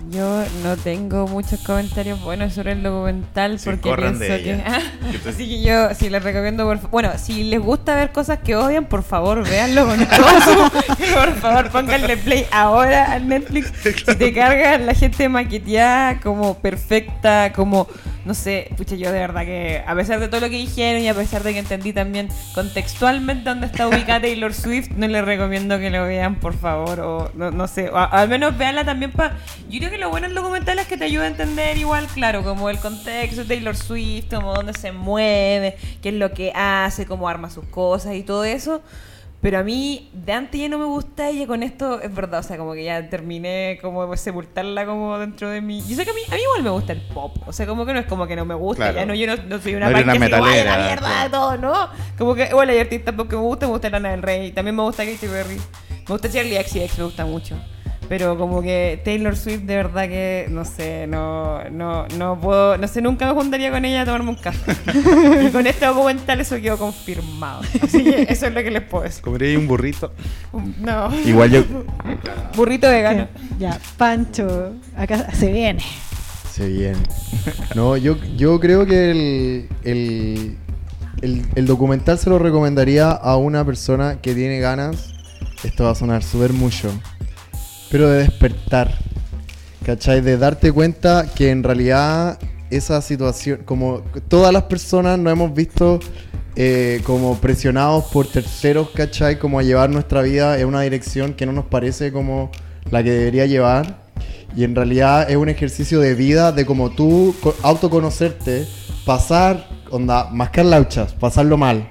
Yo 0.07 0.45
no 0.63 0.77
tengo 0.77 1.27
muchos 1.27 1.59
comentarios 1.59 2.21
buenos 2.21 2.53
sobre 2.53 2.71
el 2.71 2.81
documental 2.81 3.59
Sí, 3.59 3.69
porque 3.69 3.93
pienso 3.93 4.19
que... 4.19 4.63
Así 5.30 5.49
que 5.49 5.61
yo 5.61 5.93
sí 5.93 6.09
les 6.09 6.23
recomiendo, 6.23 6.65
por 6.65 6.89
bueno, 6.89 7.11
si 7.17 7.43
les 7.43 7.59
gusta 7.59 7.95
ver 7.95 8.11
cosas 8.11 8.39
que 8.39 8.55
odian, 8.55 8.85
por 8.85 9.03
favor, 9.03 9.47
véanlo 9.47 9.85
con 9.85 9.97
todo 10.05 10.71
Por 11.13 11.35
favor, 11.35 11.69
pónganle 11.69 12.15
play 12.17 12.45
ahora 12.51 13.11
al 13.11 13.27
Netflix. 13.27 13.73
Si 13.84 14.15
te 14.15 14.34
cargan 14.34 14.85
la 14.85 14.93
gente 14.93 15.27
maqueteada 15.27 16.19
como 16.21 16.57
perfecta, 16.57 17.51
como, 17.51 17.88
no 18.23 18.34
sé, 18.34 18.69
pucha, 18.77 18.95
yo 18.95 19.11
de 19.11 19.19
verdad 19.19 19.43
que 19.43 19.84
a 19.85 19.95
pesar 19.95 20.21
de 20.21 20.30
todo 20.30 20.41
lo 20.41 20.49
que 20.49 20.57
dijeron 20.57 21.01
y 21.01 21.09
a 21.09 21.13
pesar 21.13 21.43
de 21.43 21.53
que 21.53 21.59
entendí 21.59 21.91
también 21.91 22.30
contextualmente 22.55 23.43
dónde 23.49 23.65
está 23.65 23.88
ubicada 23.88 24.21
Taylor 24.21 24.53
Swift, 24.53 24.91
no 24.95 25.07
les 25.07 25.26
recomiendo 25.26 25.77
que 25.77 25.89
lo 25.89 26.05
vean, 26.05 26.35
por 26.35 26.55
favor, 26.55 27.01
o 27.01 27.31
no, 27.35 27.51
no 27.51 27.67
sé, 27.67 27.89
o 27.89 27.97
al 27.97 28.30
menos 28.30 28.57
véanla 28.57 28.85
también 28.85 29.11
para... 29.11 29.38
Yo 29.69 29.88
creo 29.89 29.99
que 29.99 30.03
lo 30.05 30.09
bueno 30.09 30.27
del 30.27 30.35
documental 30.35 30.79
es 30.79 30.87
que 30.87 30.97
te 30.97 31.05
ayuda 31.05 31.23
a 31.25 31.27
entender 31.27 31.77
igual, 31.77 32.05
claro, 32.07 32.43
como 32.43 32.69
el 32.69 32.77
contexto 32.79 33.41
de 33.43 33.47
Taylor 33.55 33.75
Swift, 33.75 34.33
como 34.33 34.53
dónde 34.53 34.73
se 34.73 34.91
mueve, 34.91 35.77
qué 36.01 36.09
es 36.09 36.15
lo 36.15 36.31
que 36.31 36.51
hace, 36.55 37.05
cómo 37.05 37.27
arma 37.27 37.49
sus 37.49 37.65
cosas 37.65 38.15
y 38.15 38.23
todo 38.23 38.43
eso. 38.43 38.81
Pero 39.41 39.57
a 39.59 39.63
mí, 39.63 40.09
de 40.13 40.33
antes 40.33 40.59
ya 40.59 40.67
no 40.67 40.77
me 40.77 40.83
gusta 40.83 41.31
y 41.31 41.45
con 41.45 41.63
esto 41.63 42.01
es 42.01 42.13
verdad, 42.13 42.41
o 42.41 42.43
sea, 42.43 42.57
como 42.57 42.73
que 42.73 42.83
ya 42.83 43.09
terminé 43.09 43.79
como 43.81 44.05
de 44.05 44.17
sepultarla 44.17 44.85
como 44.85 45.17
dentro 45.17 45.49
de 45.49 45.61
mí. 45.61 45.81
Yo 45.87 45.95
sé 45.95 46.03
que 46.03 46.11
a 46.11 46.13
mí, 46.13 46.19
a 46.29 46.35
mí 46.35 46.41
igual 46.41 46.61
me 46.63 46.69
gusta 46.71 46.91
el 46.91 46.99
pop, 47.01 47.37
o 47.47 47.53
sea, 47.53 47.65
como 47.65 47.85
que 47.85 47.93
no 47.93 47.99
es 47.99 48.05
como 48.05 48.27
que 48.27 48.35
no 48.35 48.43
me 48.43 48.53
gusta, 48.53 48.91
Claro. 48.91 48.97
ya 48.97 49.05
no, 49.05 49.15
yo 49.15 49.27
no, 49.27 49.41
no 49.47 49.61
soy 49.61 49.75
una 49.75 49.85
No 49.89 49.91
una 49.91 50.03
que 50.03 50.09
así, 50.11 50.17
"Ay, 50.23 50.29
metalera, 50.29 50.77
la 50.77 50.85
mierda, 50.87 51.07
claro. 51.07 51.31
todo, 51.31 51.57
¿no? 51.57 51.89
Como 52.17 52.35
que, 52.35 52.53
bueno, 52.53 52.73
hay 52.73 52.79
artistas 52.79 53.15
pop 53.15 53.29
que 53.29 53.37
me 53.37 53.41
gustan, 53.41 53.69
me 53.69 53.73
gusta 53.73 53.89
Lana 53.89 54.11
del 54.11 54.21
Rey, 54.23 54.51
también 54.51 54.75
me 54.75 54.83
gusta 54.83 55.05
Katy 55.05 55.25
Perry, 55.27 55.55
me 55.55 56.05
gusta 56.05 56.29
Charlie 56.29 56.57
XCX, 56.61 56.97
me 56.97 57.03
gusta 57.05 57.25
mucho. 57.25 57.55
Pero 58.10 58.40
como 58.40 58.64
que 58.64 58.99
Taylor 59.06 59.38
Swift, 59.38 59.61
de 59.61 59.76
verdad 59.76 60.10
que, 60.10 60.48
no 60.49 60.65
sé, 60.65 61.06
no, 61.06 61.64
no, 61.69 62.07
no 62.18 62.41
puedo, 62.41 62.76
no 62.76 62.88
sé, 62.88 63.03
nunca 63.03 63.27
me 63.27 63.34
juntaría 63.34 63.69
con 63.69 63.86
ella 63.86 64.02
a 64.02 64.06
tomarme 64.06 64.31
un 64.31 64.36
café. 64.36 64.76
y 65.45 65.52
con 65.52 65.68
este 65.68 65.86
documental 65.86 66.41
eso 66.41 66.60
quedó 66.60 66.80
confirmado. 66.80 67.61
Así 67.84 68.03
que 68.03 68.23
eso 68.27 68.48
es 68.48 68.53
lo 68.53 68.64
que 68.64 68.72
les 68.72 68.81
puedo 68.81 69.03
decir. 69.03 69.22
Comería 69.22 69.60
un 69.60 69.68
burrito. 69.68 70.11
No. 70.80 71.15
Igual 71.23 71.52
yo. 71.52 71.64
Burrito 72.56 72.90
vegano. 72.90 73.27
Ya, 73.60 73.80
Pancho, 73.95 74.73
acá 74.98 75.31
se 75.31 75.52
viene. 75.52 75.84
Se 76.52 76.68
viene. 76.68 77.03
No, 77.76 77.95
yo, 77.95 78.18
yo 78.36 78.60
creo 78.60 78.88
que 78.88 79.11
el, 79.11 79.69
el, 79.84 80.57
el, 81.22 81.45
el 81.53 81.65
documental 81.68 82.18
se 82.18 82.31
lo 82.31 82.40
recomendaría 82.40 83.11
a 83.11 83.38
una 83.38 83.64
persona 83.64 84.19
que 84.19 84.34
tiene 84.34 84.60
ganas, 84.60 85.14
esto 85.64 85.84
va 85.84 85.91
a 85.91 85.95
sonar 85.95 86.23
súper 86.23 86.53
mucho, 86.53 86.91
pero 87.91 88.09
de 88.09 88.19
despertar. 88.19 88.91
¿Cachai? 89.85 90.21
De 90.21 90.37
darte 90.37 90.71
cuenta 90.71 91.25
que 91.33 91.49
en 91.49 91.63
realidad 91.63 92.37
esa 92.69 93.01
situación, 93.01 93.61
como 93.65 94.01
todas 94.27 94.53
las 94.53 94.63
personas 94.63 95.17
nos 95.17 95.33
hemos 95.33 95.53
visto 95.53 95.99
eh, 96.55 97.01
como 97.05 97.37
presionados 97.37 98.05
por 98.05 98.27
terceros, 98.27 98.89
¿cachai? 98.93 99.39
Como 99.39 99.57
a 99.59 99.63
llevar 99.63 99.89
nuestra 99.89 100.21
vida 100.21 100.59
en 100.59 100.67
una 100.67 100.81
dirección 100.81 101.33
que 101.33 101.45
no 101.45 101.53
nos 101.53 101.65
parece 101.65 102.11
como 102.11 102.51
la 102.91 103.01
que 103.01 103.11
debería 103.11 103.45
llevar. 103.45 104.03
Y 104.55 104.63
en 104.63 104.75
realidad 104.75 105.29
es 105.29 105.37
un 105.37 105.47
ejercicio 105.49 105.99
de 105.99 106.13
vida, 106.15 106.51
de 106.51 106.65
como 106.65 106.89
tú 106.91 107.33
co- 107.41 107.55
autoconocerte, 107.63 108.67
pasar, 109.05 109.67
onda, 109.89 110.25
mascar 110.31 110.65
lauchas, 110.65 111.13
pasarlo 111.13 111.55
mal, 111.57 111.87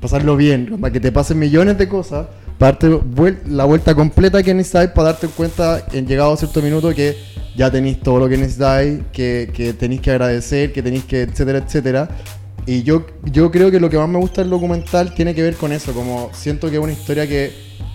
pasarlo 0.00 0.36
bien, 0.36 0.72
onda, 0.72 0.90
que 0.90 1.00
te 1.00 1.10
pasen 1.12 1.38
millones 1.38 1.76
de 1.76 1.88
cosas, 1.88 2.26
vuel- 2.72 3.38
la 3.46 3.64
vuelta 3.64 3.94
completa 3.94 4.42
que 4.42 4.54
necesitáis, 4.54 4.90
para 4.90 5.12
darte 5.12 5.28
cuenta 5.28 5.84
en 5.92 6.06
llegado 6.06 6.32
a 6.32 6.36
cierto 6.36 6.62
minuto 6.62 6.94
que 6.94 7.16
ya 7.56 7.70
tenéis 7.70 8.00
todo 8.00 8.18
lo 8.18 8.28
que 8.28 8.36
necesitáis, 8.36 9.00
que, 9.12 9.50
que 9.54 9.72
tenéis 9.72 10.00
que 10.00 10.10
agradecer, 10.10 10.72
que 10.72 10.82
tenéis 10.82 11.04
que, 11.04 11.22
etcétera, 11.22 11.58
etcétera. 11.58 12.08
Y 12.66 12.82
yo, 12.82 13.06
yo 13.24 13.50
creo 13.50 13.70
que 13.70 13.78
lo 13.78 13.90
que 13.90 13.98
más 13.98 14.08
me 14.08 14.18
gusta 14.18 14.40
del 14.40 14.50
documental 14.50 15.14
tiene 15.14 15.34
que 15.34 15.42
ver 15.42 15.54
con 15.54 15.70
eso, 15.72 15.92
como 15.92 16.30
siento 16.32 16.70
que 16.70 16.76
es 16.76 16.82
una 16.82 16.92
historia 16.92 17.26
que 17.28 17.52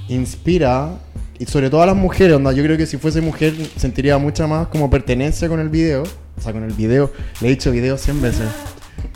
inspira, 0.10 1.00
y 1.40 1.46
sobre 1.46 1.70
todo 1.70 1.82
a 1.82 1.86
las 1.86 1.96
mujeres, 1.96 2.36
onda, 2.36 2.52
yo 2.52 2.64
creo 2.64 2.78
que 2.78 2.86
si 2.86 2.98
fuese 2.98 3.22
mujer 3.22 3.54
sentiría 3.78 4.18
mucha 4.18 4.46
más 4.46 4.68
como 4.68 4.90
pertenencia 4.90 5.48
con 5.48 5.60
el 5.60 5.70
video, 5.70 6.04
o 6.04 6.41
sea, 6.41 6.54
con 6.54 6.64
el 6.64 6.74
video, 6.74 7.12
le 7.41 7.48
he 7.48 7.52
dicho 7.52 7.72
video 7.72 7.98
100 7.98 8.22
veces, 8.22 8.48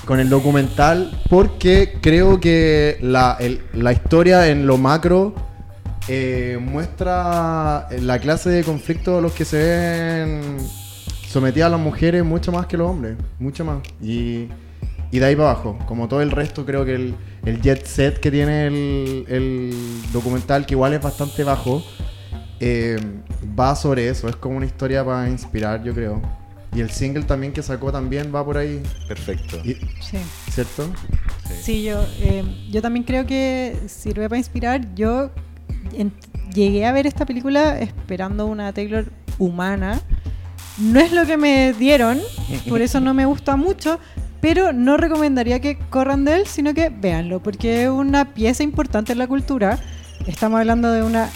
con 0.05 0.19
el 0.19 0.29
documental, 0.29 1.21
porque 1.29 1.97
creo 2.01 2.39
que 2.39 2.97
la, 3.01 3.37
la 3.73 3.93
historia 3.93 4.47
en 4.49 4.67
lo 4.67 4.77
macro 4.77 5.33
eh, 6.09 6.59
muestra 6.61 7.87
la 8.01 8.19
clase 8.19 8.49
de 8.49 8.63
conflicto 8.63 9.17
a 9.17 9.21
los 9.21 9.31
que 9.31 9.45
se 9.45 9.57
ven 9.57 10.57
sometidas 11.27 11.71
las 11.71 11.79
mujeres 11.79 12.23
mucho 12.23 12.51
más 12.51 12.67
que 12.67 12.77
los 12.77 12.89
hombres, 12.89 13.15
mucho 13.39 13.63
más. 13.63 13.79
Y, 14.01 14.49
y 15.11 15.19
de 15.19 15.25
ahí 15.25 15.35
para 15.35 15.51
abajo, 15.51 15.79
como 15.87 16.07
todo 16.07 16.21
el 16.21 16.31
resto, 16.31 16.65
creo 16.65 16.83
que 16.83 16.95
el, 16.95 17.15
el 17.45 17.61
jet 17.61 17.85
set 17.85 18.19
que 18.19 18.29
tiene 18.29 18.67
el, 18.67 19.25
el 19.29 19.73
documental, 20.11 20.65
que 20.65 20.73
igual 20.73 20.93
es 20.93 21.01
bastante 21.01 21.43
bajo, 21.43 21.81
eh, 22.59 22.97
va 23.57 23.75
sobre 23.75 24.09
eso. 24.09 24.27
Es 24.27 24.35
como 24.35 24.57
una 24.57 24.65
historia 24.65 25.03
para 25.05 25.29
inspirar, 25.29 25.81
yo 25.83 25.93
creo. 25.93 26.42
Y 26.75 26.81
el 26.81 26.89
single 26.89 27.23
también 27.23 27.53
que 27.53 27.61
sacó 27.61 27.91
también 27.91 28.33
va 28.33 28.43
por 28.43 28.57
ahí, 28.57 28.81
Perfecto. 29.07 29.57
y- 29.63 29.75
Sí. 30.01 30.17
¿cierto? 30.51 30.91
Sí, 31.61 31.83
yo, 31.83 32.03
eh, 32.19 32.43
yo 32.71 32.81
también 32.81 33.03
creo 33.03 33.25
que 33.25 33.77
sirve 33.87 34.27
para 34.27 34.37
inspirar. 34.39 34.93
Yo 34.95 35.29
en- 35.93 36.11
llegué 36.53 36.85
a 36.85 36.91
ver 36.91 37.05
esta 37.07 37.25
película 37.25 37.79
esperando 37.79 38.45
una 38.47 38.73
Taylor 38.73 39.05
humana. 39.37 40.01
No 40.79 40.99
es 40.99 41.11
lo 41.11 41.25
que 41.25 41.37
me 41.37 41.73
dieron, 41.73 42.19
por 42.67 42.81
eso 42.81 42.99
no 42.99 43.13
me 43.13 43.25
gusta 43.27 43.55
mucho, 43.55 43.99
pero 44.41 44.73
no 44.73 44.97
recomendaría 44.97 45.59
que 45.61 45.77
corran 45.77 46.25
de 46.25 46.35
él, 46.37 46.47
sino 46.47 46.73
que 46.73 46.89
véanlo, 46.89 47.41
porque 47.41 47.83
es 47.83 47.89
una 47.89 48.33
pieza 48.33 48.63
importante 48.63 49.11
en 49.11 49.19
la 49.19 49.27
cultura. 49.27 49.77
Estamos 50.25 50.59
hablando 50.59 50.91
de 50.91 51.03
una 51.03 51.29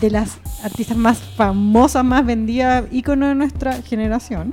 de 0.00 0.10
las 0.10 0.38
artistas 0.62 0.96
más 0.96 1.18
famosas, 1.18 2.04
más 2.04 2.24
vendidas, 2.24 2.84
ícono 2.90 3.28
de 3.28 3.34
nuestra 3.34 3.82
generación. 3.82 4.52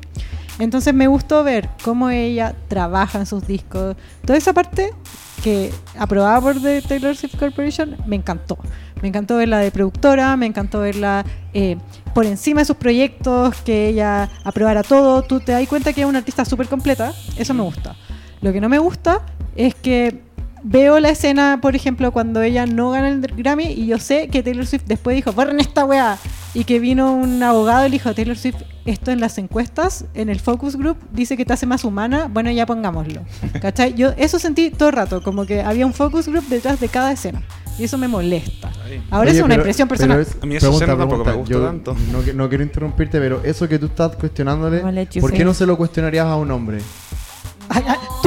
Entonces 0.60 0.94
me 0.94 1.08
gustó 1.08 1.44
ver 1.44 1.70
cómo 1.84 2.10
ella 2.10 2.56
trabaja 2.68 3.20
en 3.20 3.26
sus 3.26 3.48
discos. 3.48 3.96
Toda 4.26 4.38
esa 4.38 4.54
parte 4.54 4.92
que 5.44 5.72
aprobada 5.98 6.40
por 6.40 6.62
The 6.62 6.82
Taylor 6.82 7.16
Swift 7.16 7.38
Corporation 7.38 7.98
me 8.06 8.16
encantó. 8.16 8.58
Me 9.02 9.10
encantó 9.10 9.36
verla 9.38 9.60
de 9.60 9.72
productora, 9.72 10.38
me 10.38 10.46
encantó 10.46 10.80
verla 10.80 11.26
eh, 11.54 11.78
por 12.14 12.26
encima 12.26 12.62
de 12.62 12.66
sus 12.66 12.78
proyectos, 12.78 13.56
que 13.62 13.90
ella 13.90 14.30
aprobara 14.44 14.84
todo. 14.84 15.24
Tú 15.24 15.40
te 15.40 15.52
das 15.52 15.68
cuenta 15.68 15.92
que 15.92 16.02
es 16.02 16.08
una 16.08 16.20
artista 16.20 16.46
súper 16.46 16.68
completa. 16.68 17.14
Eso 17.36 17.54
me 17.54 17.64
gusta. 17.64 17.96
Lo 18.42 18.54
que 18.54 18.62
no 18.62 18.70
me 18.70 18.80
gusta 18.80 19.22
es 19.56 19.76
que 19.76 20.22
veo 20.64 21.00
la 21.00 21.10
escena, 21.10 21.60
por 21.62 21.76
ejemplo, 21.76 22.12
cuando 22.12 22.42
ella 22.42 22.66
no 22.66 22.92
gana 22.92 23.10
el 23.10 23.22
Grammy 23.22 23.66
y 23.66 23.86
yo 23.88 24.00
sé 24.00 24.28
que 24.30 24.42
Taylor 24.44 24.66
Swift 24.66 24.84
después 24.86 25.16
dijo, 25.16 25.32
borren 25.34 25.60
esta 25.60 25.86
weá. 25.86 26.18
Y 26.56 26.66
que 26.66 26.80
vino 26.80 27.12
un 27.14 27.42
abogado 27.42 27.86
y 27.88 27.90
le 27.90 27.94
dijo, 27.94 28.14
Taylor 28.14 28.38
Swift, 28.38 28.58
esto 28.86 29.10
en 29.10 29.20
las 29.20 29.40
encuestas, 29.40 30.06
en 30.14 30.30
el 30.30 30.40
focus 30.40 30.76
group, 30.76 30.98
dice 31.12 31.36
que 31.36 31.46
te 31.46 31.54
hace 31.54 31.66
más 31.66 31.84
humana, 31.84 32.30
bueno, 32.32 32.52
ya 32.52 32.66
pongámoslo. 32.68 33.22
¿Cachai? 33.62 33.96
Yo 33.96 34.12
eso 34.18 34.38
sentí 34.38 34.70
todo 34.70 34.90
el 34.90 34.96
rato, 34.96 35.24
como 35.24 35.46
que 35.48 35.62
había 35.62 35.86
un 35.86 35.94
focus 35.94 36.28
group 36.28 36.48
detrás 36.50 36.80
de 36.80 36.90
cada 36.90 37.12
escena. 37.12 37.42
Y 37.80 37.86
eso 37.86 37.98
me 37.98 38.08
molesta. 38.08 38.72
Ahora 39.10 39.32
Oye, 39.32 39.40
es 39.40 39.44
una 39.44 39.48
pero- 39.56 39.62
impresión 39.64 39.88
pero 39.88 39.98
personal. 39.98 40.22
es- 40.22 40.38
A 40.40 40.46
mí 40.46 40.56
esa 40.56 40.68
pregunta, 40.68 40.86
escena 40.86 40.98
tampoco 41.00 41.26
me 41.44 41.50
Yo 41.50 41.66
tanto. 41.66 41.96
No, 42.12 42.22
no 42.36 42.50
quiero 42.50 42.64
interrumpirte, 42.64 43.20
pero 43.20 43.42
eso 43.44 43.68
que 43.68 43.80
tú 43.80 43.88
estás 43.88 44.16
cuestionándole, 44.16 44.82
¿por 45.20 45.32
qué 45.34 45.44
no 45.44 45.56
se 45.56 45.66
lo 45.66 45.76
cuestionarías 45.76 46.28
a 46.28 46.36
un 46.36 46.52
hombre? 46.52 46.78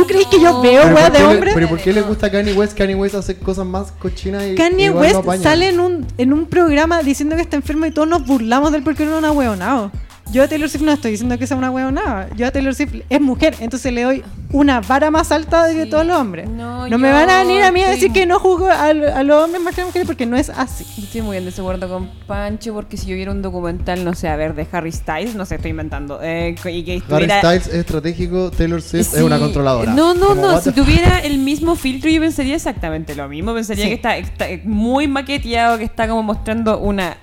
Ay, 0.08 0.14
ay, 0.14 0.26
¿Tú 0.26 0.26
crees 0.26 0.26
que 0.26 0.40
yo 0.40 0.60
veo 0.60 0.82
¿Pero 0.82 0.94
weá 0.94 1.10
de 1.10 1.24
hombre? 1.24 1.50
¿Pero 1.54 1.68
por 1.68 1.78
qué 1.78 1.92
le 1.92 2.02
gusta 2.02 2.30
Kanye 2.30 2.52
West? 2.52 2.76
Kanye 2.76 2.94
West 2.94 3.14
hace 3.14 3.36
cosas 3.36 3.66
más 3.66 3.92
cochinas 3.92 4.44
y 4.46 4.54
Kanye 4.54 4.90
West 4.90 5.20
sale 5.42 5.68
en 5.68 5.80
un, 5.80 6.06
en 6.18 6.32
un 6.32 6.46
programa 6.46 7.02
diciendo 7.02 7.36
que 7.36 7.42
está 7.42 7.56
enfermo 7.56 7.86
y 7.86 7.90
todos 7.90 8.08
nos 8.08 8.26
burlamos 8.26 8.72
de 8.72 8.78
él 8.78 8.84
porque 8.84 9.04
no 9.04 9.12
es 9.12 9.18
una 9.18 9.32
hueonao. 9.32 9.90
Yo 10.32 10.42
a 10.42 10.48
Taylor 10.48 10.68
Swift 10.68 10.82
no 10.82 10.92
estoy 10.92 11.12
diciendo 11.12 11.38
que 11.38 11.46
sea 11.46 11.56
una 11.56 11.70
hueonada. 11.70 12.28
Yo 12.36 12.46
a 12.46 12.50
Taylor 12.50 12.74
Swift 12.74 12.94
es 13.08 13.20
mujer, 13.20 13.54
entonces 13.60 13.92
le 13.92 14.02
doy 14.02 14.24
una 14.52 14.80
vara 14.80 15.10
más 15.10 15.30
alta 15.30 15.64
de 15.66 15.74
que 15.74 15.84
Sí. 15.84 15.90
todos 15.90 16.04
los 16.04 16.16
hombres. 16.16 16.48
No, 16.48 16.88
No, 16.88 16.98
me 16.98 17.10
van 17.12 17.30
a 17.30 17.42
venir 17.42 17.62
a 17.62 17.70
mí 17.70 17.82
a 17.82 17.90
decir 17.90 18.10
que 18.12 18.26
no 18.26 18.38
juzgo 18.40 18.66
a, 18.68 18.86
a 18.88 19.22
los 19.22 19.44
hombres 19.44 19.62
más 19.62 19.74
que 19.74 19.80
a 19.80 19.84
las 19.84 19.88
mujeres 19.90 20.06
porque 20.06 20.26
no 20.26 20.36
es 20.36 20.50
así. 20.50 20.84
Estoy 21.00 21.22
muy 21.22 21.36
en 21.36 21.44
desacuerdo 21.44 21.88
con 21.88 22.10
Pancho 22.26 22.74
porque 22.74 22.96
si 22.96 23.06
yo 23.06 23.14
viera 23.14 23.30
un 23.30 23.40
documental, 23.40 24.04
no 24.04 24.14
sé, 24.14 24.28
a 24.28 24.36
ver, 24.36 24.54
de 24.56 24.66
Harry 24.72 24.90
Styles, 24.92 25.36
no 25.36 25.46
sé, 25.46 25.54
estoy 25.56 25.70
inventando, 25.70 26.18
eh, 26.22 26.54
y 26.64 26.82
que 26.82 27.02
Harry. 27.08 27.26
Styles 27.30 27.68
es 27.68 27.74
estratégico, 27.74 28.50
Taylor 28.50 28.82
Swift 28.82 29.14
es 29.14 29.22
una 29.22 29.38
controladora. 29.38 29.92
No, 29.94 30.12
no, 30.14 30.28
Como, 30.28 30.42
no. 30.42 30.60
Si 30.60 30.72
tuviera 30.72 31.20
el 31.20 31.38
mismo 31.38 31.76
filtro, 31.76 32.10
yo 32.10 32.20
pensaría 32.20 32.56
exactamente 32.56 33.14
lo 33.14 33.28
mismo. 33.28 33.54
Pensaría 33.54 33.84
Sí. 33.84 33.88
que 33.90 33.94
está, 33.94 34.16
está 34.16 34.46
muy 34.64 35.06
maqueteado, 35.06 35.78
que 35.78 35.84
está 35.84 36.08
como 36.08 36.22
mostrando 36.24 36.78
una 36.78 37.16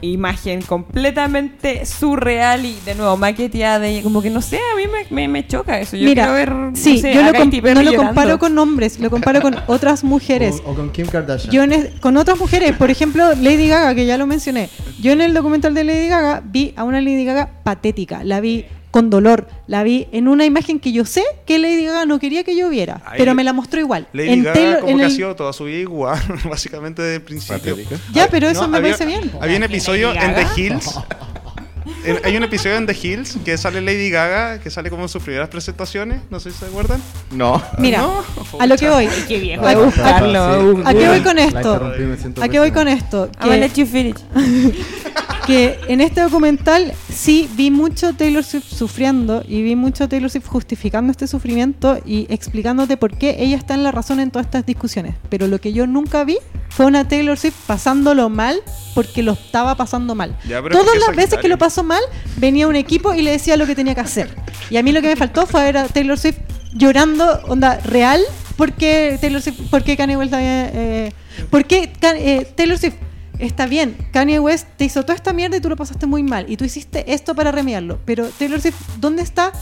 imagen 0.00 0.62
completamente 0.62 1.84
surreal 1.86 2.64
y 2.64 2.76
de 2.84 2.94
nuevo 2.94 3.16
maqueteada 3.16 3.78
de 3.78 3.90
ella. 3.90 4.02
Como 4.02 4.22
que 4.22 4.30
no 4.30 4.40
sé, 4.42 4.56
a 4.58 4.76
mí 4.76 4.82
me, 4.86 5.14
me, 5.14 5.28
me 5.28 5.46
choca 5.46 5.80
eso. 5.80 5.96
Yo 5.96 6.04
Mira, 6.04 6.24
quiero 6.24 6.34
ver. 6.36 6.52
no 6.52 6.76
sí, 6.76 6.98
sé, 6.98 7.14
yo 7.14 7.22
lo 7.22 7.32
no 7.74 7.82
lo 7.82 7.94
comparo 7.94 8.38
con 8.38 8.58
hombres, 8.58 8.98
lo 9.00 9.10
comparo 9.10 9.40
con 9.40 9.56
otras 9.66 10.04
mujeres. 10.04 10.62
O, 10.64 10.72
o 10.72 10.74
con 10.74 10.90
Kim 10.90 11.06
Kardashian. 11.06 11.52
Yo 11.52 11.62
en 11.62 11.72
es- 11.72 11.90
con 12.00 12.16
otras 12.16 12.38
mujeres, 12.38 12.76
por 12.76 12.90
ejemplo, 12.90 13.34
Lady 13.34 13.68
Gaga, 13.68 13.94
que 13.94 14.06
ya 14.06 14.16
lo 14.18 14.26
mencioné. 14.26 14.68
Yo 15.00 15.12
en 15.12 15.20
el 15.20 15.34
documental 15.34 15.74
de 15.74 15.84
Lady 15.84 16.08
Gaga 16.08 16.42
vi 16.44 16.72
a 16.76 16.84
una 16.84 17.00
Lady 17.00 17.24
Gaga 17.24 17.50
patética, 17.62 18.24
la 18.24 18.40
vi 18.40 18.64
con 18.96 19.10
dolor, 19.10 19.46
la 19.66 19.82
vi 19.82 20.08
en 20.10 20.26
una 20.26 20.46
imagen 20.46 20.80
que 20.80 20.90
yo 20.90 21.04
sé 21.04 21.22
que 21.44 21.58
Lady 21.58 21.84
Gaga 21.84 22.06
no 22.06 22.18
quería 22.18 22.44
que 22.44 22.56
yo 22.56 22.70
viera, 22.70 23.02
Ay, 23.04 23.16
pero 23.18 23.34
me 23.34 23.44
la 23.44 23.52
mostró 23.52 23.78
igual. 23.78 24.08
Lady 24.14 24.30
En 24.30 24.42
Gaga 24.42 24.54
Taylor- 24.54 24.80
como 24.80 24.92
en 24.92 24.98
que 25.00 25.04
ha 25.04 25.10
sido 25.10 25.36
toda 25.36 25.52
su 25.52 25.64
vida 25.64 25.80
igual, 25.80 26.18
básicamente 26.48 27.02
desde 27.02 27.16
el 27.16 27.22
principio. 27.22 27.76
Ya, 28.14 28.28
pero 28.30 28.48
eso 28.48 28.62
No, 28.62 28.68
me 28.68 28.78
había- 28.78 28.92
parece 28.96 29.04
bien. 29.04 29.30
Había 29.38 29.58
un 29.58 29.64
episodio 29.64 30.14
en 30.14 30.34
The? 30.34 30.46
Hills. 30.62 30.94
en- 32.06 32.20
hay 32.24 32.36
un 32.38 32.42
episodio 32.44 32.76
en 32.76 32.86
The 32.86 32.96
Hills 33.02 33.36
que 33.44 33.58
sale 33.58 33.82
Lady 33.82 34.08
Gaga, 34.08 34.60
que 34.60 34.70
sale 34.70 34.88
como 34.88 35.02
en 35.02 35.08
sus 35.10 35.22
primeras 35.22 35.50
presentaciones, 35.50 36.22
no 36.30 36.40
sé 36.40 36.50
si 36.52 36.56
se 36.58 36.64
acuerdan. 36.64 37.02
No. 37.32 37.62
Mira, 37.76 37.98
No, 37.98 38.22
a 38.58 38.66
lo 38.66 38.76
que 38.78 38.88
voy. 38.88 39.08
Qué 39.28 39.38
viejo 39.40 39.66
¿A- 39.66 39.72
a- 39.72 39.76
buscarlo. 39.76 40.82
¿A 40.86 40.94
qué 40.94 41.06
voy 41.06 41.20
con 41.20 41.38
esto? 41.38 41.92
¿A 42.40 42.48
qué 42.48 42.58
voy 42.60 42.70
con 42.70 42.88
esto? 42.88 43.28
Que- 43.42 43.58
let 43.58 43.72
you 43.74 43.84
finish. 43.84 44.16
que 45.46 45.78
en 45.88 46.00
este 46.00 46.20
documental 46.22 46.92
sí 47.08 47.48
vi 47.54 47.70
mucho 47.70 48.12
Taylor 48.14 48.42
Swift 48.42 48.64
sufriendo 48.64 49.44
y 49.46 49.62
vi 49.62 49.76
mucho 49.76 50.08
Taylor 50.08 50.28
Swift 50.30 50.46
justificando 50.46 51.10
este 51.12 51.26
sufrimiento 51.28 51.98
y 52.04 52.26
explicándote 52.32 52.96
por 52.96 53.16
qué 53.16 53.36
ella 53.38 53.56
está 53.56 53.74
en 53.74 53.82
la 53.84 53.92
razón 53.92 54.18
en 54.20 54.30
todas 54.30 54.46
estas 54.46 54.66
discusiones. 54.66 55.14
Pero 55.28 55.46
lo 55.46 55.60
que 55.60 55.72
yo 55.72 55.86
nunca 55.86 56.24
vi 56.24 56.38
fue 56.68 56.86
una 56.86 57.06
Taylor 57.06 57.38
Swift 57.38 57.54
pasándolo 57.66 58.28
mal 58.28 58.60
porque 58.94 59.22
lo 59.22 59.32
estaba 59.32 59.76
pasando 59.76 60.14
mal. 60.14 60.36
Ya, 60.48 60.60
Todas 60.60 60.72
porque 60.86 60.98
las 60.98 61.08
es 61.10 61.16
veces 61.16 61.38
que 61.38 61.48
lo 61.48 61.58
pasó 61.58 61.84
mal, 61.84 62.02
venía 62.36 62.66
un 62.66 62.76
equipo 62.76 63.14
y 63.14 63.22
le 63.22 63.30
decía 63.30 63.56
lo 63.56 63.66
que 63.66 63.74
tenía 63.74 63.94
que 63.94 64.00
hacer. 64.00 64.28
Y 64.70 64.76
a 64.78 64.82
mí 64.82 64.90
lo 64.92 65.00
que 65.00 65.08
me 65.08 65.16
faltó 65.16 65.46
fue 65.46 65.62
ver 65.62 65.78
a 65.78 65.86
Taylor 65.88 66.18
Swift 66.18 66.38
llorando, 66.74 67.40
onda, 67.48 67.78
real, 67.84 68.20
porque 68.56 69.16
Taylor 69.20 69.40
Swift, 69.40 69.60
porque 69.70 69.96
Kanye 69.96 70.16
West 70.16 70.32
había, 70.34 70.68
eh, 70.72 71.12
¿por 71.50 71.64
qué 71.66 71.92
Ka- 72.00 72.16
eh, 72.16 72.46
Taylor 72.56 72.78
Swift 72.78 72.96
está 73.38 73.66
bien, 73.66 73.96
Kanye 74.12 74.40
West 74.40 74.66
te 74.76 74.84
hizo 74.84 75.02
toda 75.02 75.14
esta 75.14 75.32
mierda 75.32 75.56
y 75.56 75.60
tú 75.60 75.68
lo 75.68 75.76
pasaste 75.76 76.06
muy 76.06 76.22
mal. 76.22 76.46
Y 76.48 76.56
tú 76.56 76.64
hiciste 76.64 77.12
esto 77.12 77.34
para 77.34 77.52
remediarlo. 77.52 77.98
Pero 78.04 78.28
Taylor 78.28 78.60
Swift, 78.60 78.76
¿dónde 78.98 79.22
está 79.22 79.52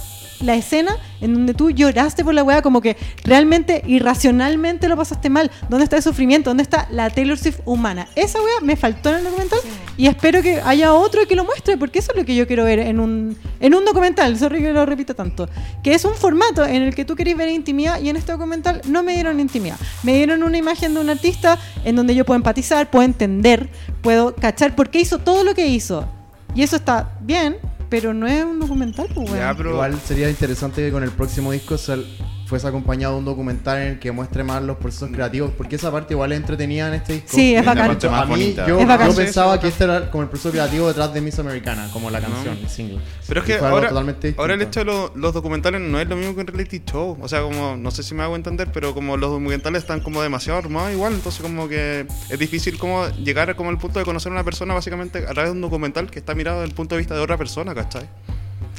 la 0.45 0.55
escena 0.55 0.97
en 1.21 1.35
donde 1.35 1.55
tú 1.55 1.71
lloraste 1.71 2.25
por 2.25 2.35
la 2.35 2.43
weá, 2.43 2.63
como 2.63 2.81
que 2.81 2.97
realmente, 3.25 3.83
irracionalmente 3.87 4.89
lo 4.89 4.97
pasaste 4.97 5.31
mal. 5.31 5.51
¿Dónde 5.69 5.85
está 5.85 5.97
el 5.97 6.03
sufrimiento? 6.03 6.51
¿Dónde 6.51 6.63
está 6.63 6.87
la 6.91 7.11
Taylor 7.11 7.39
Swift 7.39 7.61
humana? 7.65 8.09
Esa 8.15 8.41
weá 8.41 8.61
me 8.63 8.77
faltó 8.77 9.11
en 9.11 9.17
el 9.17 9.25
documental 9.25 9.59
y 9.97 10.07
espero 10.07 10.43
que 10.43 10.61
haya 10.61 10.93
otro 10.93 11.27
que 11.27 11.37
lo 11.37 11.45
muestre, 11.45 11.77
porque 11.77 11.99
eso 11.99 12.13
es 12.13 12.19
lo 12.19 12.25
que 12.25 12.35
yo 12.35 12.47
quiero 12.47 12.65
ver 12.65 12.79
en 12.81 13.01
un, 13.01 13.37
en 13.61 13.75
un 13.75 13.85
documental. 13.85 14.37
Sorry 14.39 14.61
que 14.61 14.73
lo 14.73 14.85
repito 14.87 15.15
tanto. 15.15 15.49
Que 15.83 15.95
es 15.95 16.05
un 16.05 16.15
formato 16.15 16.65
en 16.65 16.83
el 16.83 16.95
que 16.95 17.05
tú 17.05 17.17
querés 17.17 17.37
ver 17.37 17.49
intimidad 17.49 18.01
y 18.01 18.09
en 18.09 18.17
este 18.17 18.33
documental 18.33 18.83
no 18.87 19.03
me 19.03 19.15
dieron 19.15 19.41
intimidad. 19.41 19.77
Me 20.03 20.15
dieron 20.15 20.43
una 20.43 20.59
imagen 20.59 20.95
de 20.95 21.01
un 21.01 21.11
artista 21.11 21.59
en 21.85 21.97
donde 21.97 22.15
yo 22.15 22.25
puedo 22.25 22.37
empatizar, 22.37 22.91
puedo 22.91 23.05
entender, 23.05 23.71
puedo 24.03 24.35
cachar 24.35 24.77
por 24.77 24.91
qué 24.91 25.01
hizo 25.01 25.19
todo 25.19 25.45
lo 25.45 25.55
que 25.55 25.67
hizo. 25.67 26.07
Y 26.55 26.63
eso 26.63 26.77
está 26.77 27.11
bien, 27.21 27.57
pero 27.89 28.15
no 28.15 28.27
es 28.27 28.45
un 28.45 28.59
documental, 28.61 29.09
pues. 29.15 29.31
Ya, 29.33 29.55
pero- 29.57 29.71
Igual 29.71 30.01
sería 30.01 30.29
interesante 30.31 30.83
que 30.83 30.91
con 30.93 31.03
el 31.03 31.11
próximo 31.11 31.53
disco 31.53 31.77
sal- 31.79 32.07
fuese 32.55 32.69
acompañado 32.69 33.15
de 33.15 33.19
un 33.19 33.25
documental 33.25 33.79
en 33.83 33.89
el 33.95 33.99
que 33.99 34.13
muestre 34.13 34.45
más 34.45 34.63
los 34.63 34.77
procesos 34.77 35.11
creativos, 35.11 35.51
porque 35.59 35.75
esa 35.75 35.91
parte 35.91 36.15
igual 36.15 36.31
es 36.31 36.39
entretenida 36.39 36.87
en 36.87 36.95
este 36.95 37.15
disco. 37.15 37.29
Sí, 37.33 37.53
es 37.55 37.65
la 37.65 37.73
bacán. 37.75 37.89
parte 37.89 38.09
más 38.09 38.23
A 38.23 38.27
mí, 38.27 38.55
yo, 38.55 38.79
Es 38.79 38.87
bacán. 38.87 39.11
yo 39.11 39.17
pensaba 39.17 39.59
que 39.59 39.67
este 39.69 39.83
era 39.83 40.09
como 40.11 40.23
el 40.23 40.29
proceso 40.29 40.53
creativo 40.53 40.87
detrás 40.87 41.13
de 41.13 41.21
Miss 41.21 41.37
Americana, 41.41 41.89
como 41.93 42.11
la 42.11 42.21
canción, 42.21 42.55
No. 42.55 42.61
el 42.61 42.69
single. 42.69 42.99
Pero 43.27 43.41
es 43.41 43.47
que 43.47 43.55
ahora, 43.57 43.89
totalmente 43.89 44.35
ahora 44.39 44.55
el 44.55 44.63
hecho 44.63 44.81
de 44.81 44.87
lo- 44.87 45.13
los 45.17 45.35
documentales 45.35 45.81
no 45.81 45.99
es 45.99 46.09
lo 46.09 46.15
mismo 46.15 46.35
que 46.37 46.43
un 46.43 46.47
reality 46.47 46.81
show. 46.89 47.19
O 47.21 47.27
sea, 47.27 47.43
como, 47.43 47.77
no 47.77 47.91
sé 47.91 48.05
si 48.05 48.15
me 48.15 48.23
hago 48.23 48.37
entender, 48.37 48.71
pero 48.73 48.95
como 48.95 49.17
los 49.17 49.31
documentales 49.31 49.83
están 49.83 49.99
como 49.99 50.23
demasiado 50.23 50.61
armados 50.61 50.93
igual, 50.93 51.15
entonces 51.15 51.43
como 51.43 51.67
que 51.69 52.07
es 52.31 52.39
difícil 52.39 52.79
como 52.79 53.09
llegar 53.09 53.55
como 53.57 53.71
al 53.71 53.79
punto 53.79 53.99
de 53.99 54.05
conocer 54.05 54.31
a 54.31 54.35
una 54.37 54.45
persona 54.45 54.75
básicamente 54.75 55.19
a 55.27 55.33
través 55.33 55.47
de 55.47 55.53
un 55.53 55.61
documental 55.61 56.09
que 56.09 56.21
está 56.21 56.37
mirado 56.37 56.61
desde 56.61 56.69
el 56.71 56.75
punto 56.77 56.95
de 56.95 57.01
vista 57.01 57.15
de 57.15 57.21
otra 57.21 57.37
persona, 57.37 57.75
¿cachai? 57.75 58.09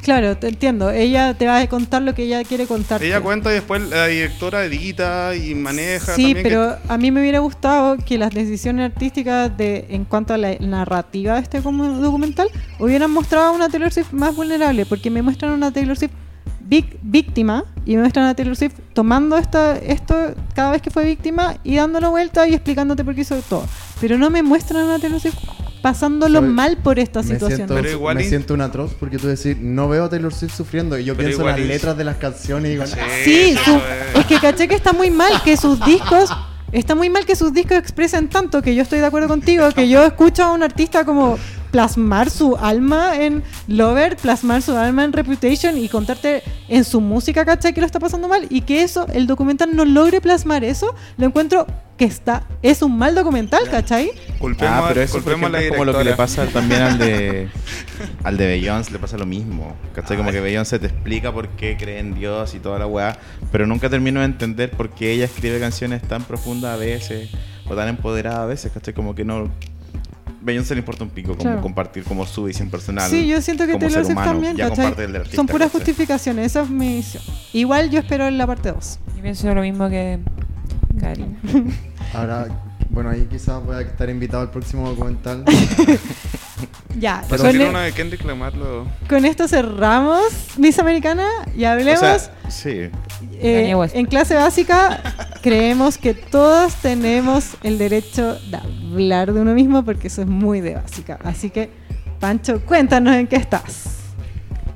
Claro, 0.06 0.36
te 0.36 0.46
entiendo. 0.46 0.92
Ella 0.92 1.34
te 1.34 1.48
va 1.48 1.58
a 1.58 1.66
contar 1.66 2.00
lo 2.00 2.14
que 2.14 2.22
ella 2.22 2.44
quiere 2.44 2.68
contar. 2.68 3.02
Ella 3.02 3.20
cuenta 3.20 3.50
y 3.50 3.54
después 3.54 3.82
la 3.90 4.06
directora 4.06 4.64
edita 4.64 5.34
y 5.34 5.56
maneja. 5.56 6.14
Sí, 6.14 6.32
también, 6.32 6.42
pero 6.44 6.76
a 6.86 6.96
mí 6.96 7.10
me 7.10 7.20
hubiera 7.20 7.40
gustado 7.40 7.96
que 7.96 8.16
las 8.16 8.32
decisiones 8.32 8.92
artísticas 8.92 9.56
de 9.58 9.84
en 9.88 10.04
cuanto 10.04 10.32
a 10.32 10.38
la 10.38 10.54
narrativa 10.60 11.34
de 11.34 11.40
este 11.40 11.60
como 11.60 11.84
documental 11.98 12.46
hubieran 12.78 13.10
mostrado 13.10 13.46
a 13.46 13.50
una 13.50 13.68
Taylor 13.68 13.92
Swift 13.92 14.12
más 14.12 14.36
vulnerable, 14.36 14.86
porque 14.86 15.10
me 15.10 15.22
muestran 15.22 15.50
una 15.50 15.72
Taylor 15.72 15.98
Swift 15.98 16.12
víctima 17.02 17.64
y 17.84 17.96
me 17.96 18.02
muestran 18.02 18.26
a 18.26 18.34
Taylor 18.34 18.54
Swift 18.54 18.74
tomando 18.92 19.36
esta, 19.36 19.76
esto 19.76 20.36
cada 20.54 20.70
vez 20.70 20.82
que 20.82 20.92
fue 20.92 21.04
víctima 21.04 21.56
y 21.64 21.74
dándolo 21.74 22.10
vuelta 22.10 22.46
y 22.46 22.54
explicándote 22.54 23.04
por 23.04 23.16
qué 23.16 23.22
hizo 23.22 23.34
todo. 23.42 23.66
Pero 24.00 24.18
no 24.18 24.30
me 24.30 24.44
muestran 24.44 24.82
a 24.82 24.84
una 24.84 24.98
Taylor 25.00 25.18
Swift 25.18 25.38
pasándolo 25.86 26.42
mal 26.42 26.78
por 26.78 26.98
esta 26.98 27.22
me 27.22 27.28
situación. 27.28 27.58
Siento, 27.58 27.74
Pero 27.76 27.90
igual 27.92 28.16
me 28.16 28.24
in- 28.24 28.28
siento 28.28 28.54
un 28.54 28.60
atroz 28.60 28.92
porque 28.98 29.18
tú 29.18 29.28
decís, 29.28 29.56
no 29.60 29.88
veo 29.88 30.06
a 30.06 30.08
Taylor 30.10 30.34
Swift 30.34 30.52
sufriendo 30.56 30.98
y 30.98 31.04
yo 31.04 31.14
Pero 31.16 31.28
pienso 31.28 31.42
en 31.42 31.48
las 31.48 31.58
in- 31.60 31.68
letras 31.68 31.96
de 31.96 32.02
las 32.02 32.16
canciones 32.16 32.66
y 32.70 32.72
digo, 32.72 32.84
Sí, 32.86 32.94
Sí, 33.24 33.56
su- 33.64 33.76
es. 33.76 34.18
es 34.18 34.26
que 34.26 34.40
caché 34.40 34.66
que 34.66 34.74
está 34.74 34.92
muy 34.92 35.10
mal 35.12 35.40
que 35.44 35.56
sus 35.56 35.78
discos. 35.84 36.28
Está 36.72 36.96
muy 36.96 37.08
mal 37.08 37.24
que 37.24 37.36
sus 37.36 37.52
discos 37.54 37.78
expresen 37.78 38.26
tanto 38.28 38.60
que 38.62 38.74
yo 38.74 38.82
estoy 38.82 38.98
de 38.98 39.06
acuerdo 39.06 39.28
contigo, 39.28 39.68
que 39.70 39.88
yo 39.88 40.04
escucho 40.04 40.42
a 40.42 40.50
un 40.52 40.64
artista 40.64 41.04
como 41.04 41.38
plasmar 41.70 42.30
su 42.30 42.56
alma 42.56 43.16
en 43.16 43.44
Lover, 43.68 44.16
plasmar 44.16 44.60
su 44.62 44.76
alma 44.76 45.04
en 45.04 45.12
Reputation 45.12 45.78
y 45.78 45.88
contarte 45.88 46.42
en 46.68 46.84
su 46.84 47.00
música, 47.00 47.44
¿cachai? 47.44 47.72
Que 47.72 47.80
lo 47.80 47.86
está 47.86 47.98
pasando 47.98 48.28
mal 48.28 48.46
y 48.50 48.62
que 48.62 48.82
eso, 48.82 49.06
el 49.12 49.26
documental 49.26 49.74
no 49.74 49.84
logre 49.84 50.20
plasmar 50.20 50.64
eso, 50.64 50.94
lo 51.16 51.26
encuentro 51.26 51.66
que 51.96 52.04
está, 52.04 52.46
es 52.62 52.82
un 52.82 52.98
mal 52.98 53.14
documental, 53.14 53.68
¿cachai? 53.70 54.10
Culpemos, 54.38 54.74
Ah, 54.76 54.84
pero 54.88 55.00
eso 55.00 55.14
culpemos 55.14 55.48
ejemplo, 55.48 55.58
es 55.58 55.70
como 55.70 55.84
lo 55.86 55.96
que 55.96 56.04
le 56.04 56.14
pasa 56.14 56.46
también 56.46 56.82
al 56.82 56.98
de 56.98 57.48
al 58.24 58.36
de 58.36 58.46
Beyoncé, 58.46 58.92
le 58.92 58.98
pasa 58.98 59.16
lo 59.16 59.26
mismo. 59.26 59.74
¿Cachai? 59.94 60.16
Como 60.16 60.30
que 60.30 60.40
Beyoncé 60.40 60.78
te 60.78 60.86
explica 60.86 61.32
por 61.32 61.48
qué 61.50 61.76
cree 61.78 61.98
en 61.98 62.14
Dios 62.14 62.54
y 62.54 62.58
toda 62.58 62.78
la 62.78 62.86
weá, 62.86 63.18
pero 63.50 63.66
nunca 63.66 63.88
termino 63.88 64.20
de 64.20 64.26
entender 64.26 64.70
por 64.70 64.90
qué 64.90 65.12
ella 65.12 65.24
escribe 65.24 65.58
canciones 65.58 66.02
tan 66.02 66.22
profundas 66.24 66.74
a 66.74 66.76
veces 66.76 67.30
o 67.68 67.74
tan 67.74 67.88
empoderadas 67.88 68.40
a 68.40 68.46
veces, 68.46 68.72
¿cachai? 68.72 68.94
Como 68.94 69.14
que 69.14 69.24
no... 69.24 69.50
Beyoncé 70.46 70.74
le 70.74 70.78
importa 70.78 71.02
un 71.04 71.10
pico 71.10 71.32
como 71.32 71.42
Claro. 71.42 71.60
compartir 71.60 72.04
como 72.04 72.24
su 72.24 72.44
visión 72.44 72.70
personal. 72.70 73.10
Sí, 73.10 73.26
yo 73.26 73.42
siento 73.42 73.66
que 73.66 73.72
ser 73.78 73.90
Swift 73.90 74.10
humano, 74.12 74.30
también, 74.32 74.56
ya 74.56 74.68
comparte 74.68 75.04
el 75.04 75.12
del 75.12 75.20
artista, 75.22 75.36
Son 75.36 75.46
puras 75.46 75.72
justificaciones, 75.72 76.46
esa 76.46 76.62
es 76.62 76.70
mi 76.70 76.96
visión. 76.98 77.22
Igual 77.52 77.90
yo 77.90 77.98
espero 77.98 78.26
en 78.28 78.38
la 78.38 78.46
parte 78.46 78.70
2. 78.72 78.98
Yo 79.16 79.22
pienso 79.22 79.52
lo 79.54 79.60
mismo 79.60 79.88
que 79.90 80.20
Cari. 81.00 81.26
ahora, 82.14 82.46
bueno, 82.90 83.10
ahí 83.10 83.26
quizás 83.28 83.62
voy 83.64 83.74
a 83.76 83.80
estar 83.80 84.08
invitado 84.08 84.42
al 84.44 84.50
próximo 84.50 84.88
documental. 84.88 85.44
Ya, 86.98 87.22
Pero 87.28 87.42
con, 87.42 87.50
tiene 87.50 87.68
una 87.68 87.82
de 87.82 87.92
Kendrick 87.92 88.24
Lamar 88.24 88.54
lo- 88.56 88.86
con 89.08 89.24
esto 89.26 89.46
cerramos 89.48 90.22
Miss 90.56 90.78
Americana 90.78 91.26
y 91.54 91.64
O 91.64 91.68
hablemos. 91.68 92.00
sea, 92.00 92.18
sí. 92.48 92.88
eh, 93.34 93.74
en 93.92 94.06
clase 94.06 94.34
básica 94.34 95.00
creemos 95.42 95.98
que 95.98 96.14
todos 96.14 96.74
tenemos 96.76 97.50
el 97.62 97.76
derecho 97.76 98.38
de 98.50 98.56
hablar 98.56 99.32
de 99.34 99.40
uno 99.42 99.52
mismo 99.52 99.84
porque 99.84 100.06
eso 100.08 100.22
es 100.22 100.26
muy 100.28 100.60
de 100.62 100.74
básica. 100.76 101.18
Así 101.22 101.50
que, 101.50 101.70
Pancho, 102.18 102.60
cuéntanos 102.64 103.14
en 103.14 103.26
qué 103.26 103.36
estás. 103.36 103.90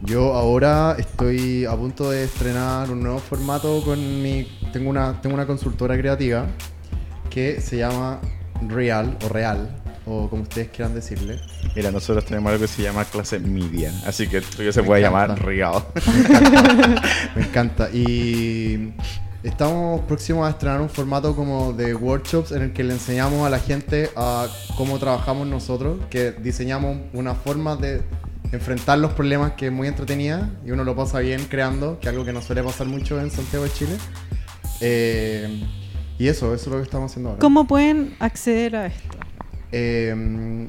Yo 0.03 0.35
ahora 0.35 0.97
estoy 0.99 1.65
a 1.65 1.75
punto 1.77 2.11
de 2.11 2.25
estrenar 2.25 2.91
un 2.91 3.03
nuevo 3.03 3.19
formato 3.19 3.83
con 3.83 4.23
mi... 4.23 4.47
Tengo 4.75 4.91
una, 4.91 5.21
tengo 5.23 5.35
una 5.35 5.47
consultora 5.47 5.97
creativa 5.97 6.47
que 7.31 7.61
se 7.63 7.79
llama 7.79 8.19
Real 8.69 9.17
o 9.25 9.29
Real 9.29 9.80
o 10.07 10.29
como 10.29 10.43
ustedes 10.43 10.69
quieran 10.69 10.95
decirle. 10.95 11.39
Mira, 11.77 11.91
nosotros 11.91 12.25
tenemos 12.25 12.51
algo 12.53 12.63
que 12.63 12.69
se 12.69 12.83
llama 12.83 13.05
clase 13.05 13.39
media, 13.39 13.93
así 14.07 14.27
que 14.27 14.39
esto 14.39 14.63
ya 14.63 14.73
se 14.73 14.81
Me 14.83 14.87
puede 14.89 15.01
encanta. 15.07 15.35
llamar 15.35 15.45
Real. 15.45 15.85
Me 17.37 17.43
encanta. 17.43 17.91
Y 17.91 18.93
estamos 19.43 20.01
próximos 20.03 20.47
a 20.47 20.51
estrenar 20.51 20.81
un 20.81 20.91
formato 20.91 21.35
como 21.37 21.73
de 21.73 21.95
workshops 21.95 22.53
en 22.53 22.63
el 22.63 22.73
que 22.73 22.85
le 22.85 22.95
enseñamos 22.95 23.47
a 23.47 23.51
la 23.51 23.59
gente 23.59 24.11
a 24.17 24.49
cómo 24.77 24.99
trabajamos 24.99 25.47
nosotros, 25.47 25.99
que 26.11 26.33
diseñamos 26.33 26.99
una 27.13 27.35
forma 27.35 27.77
de 27.77 28.03
enfrentar 28.53 28.99
los 28.99 29.13
problemas 29.13 29.53
que 29.53 29.67
es 29.67 29.73
muy 29.73 29.87
entretenida 29.87 30.51
y 30.67 30.73
uno 30.73 30.83
lo 30.83 30.97
pasa 30.97 31.21
bien 31.21 31.45
creando, 31.49 32.01
que 32.01 32.09
es 32.09 32.13
algo 32.13 32.25
que 32.25 32.33
no 32.33 32.43
suele 32.43 32.63
pasar 32.65 32.87
mucho 32.89 33.21
en 33.21 33.31
Santiago 33.31 33.65
de 33.65 33.73
Chile. 33.73 33.97
Eh, 34.81 35.63
y 36.19 36.27
eso, 36.29 36.53
eso 36.55 36.65
es 36.65 36.67
lo 36.67 36.77
que 36.79 36.83
estamos 36.83 37.11
haciendo 37.11 37.31
ahora. 37.31 37.41
¿Cómo 37.41 37.67
pueden 37.67 38.15
acceder 38.19 38.77
a 38.77 38.87
esto? 38.87 39.19
Eh, 39.73 40.69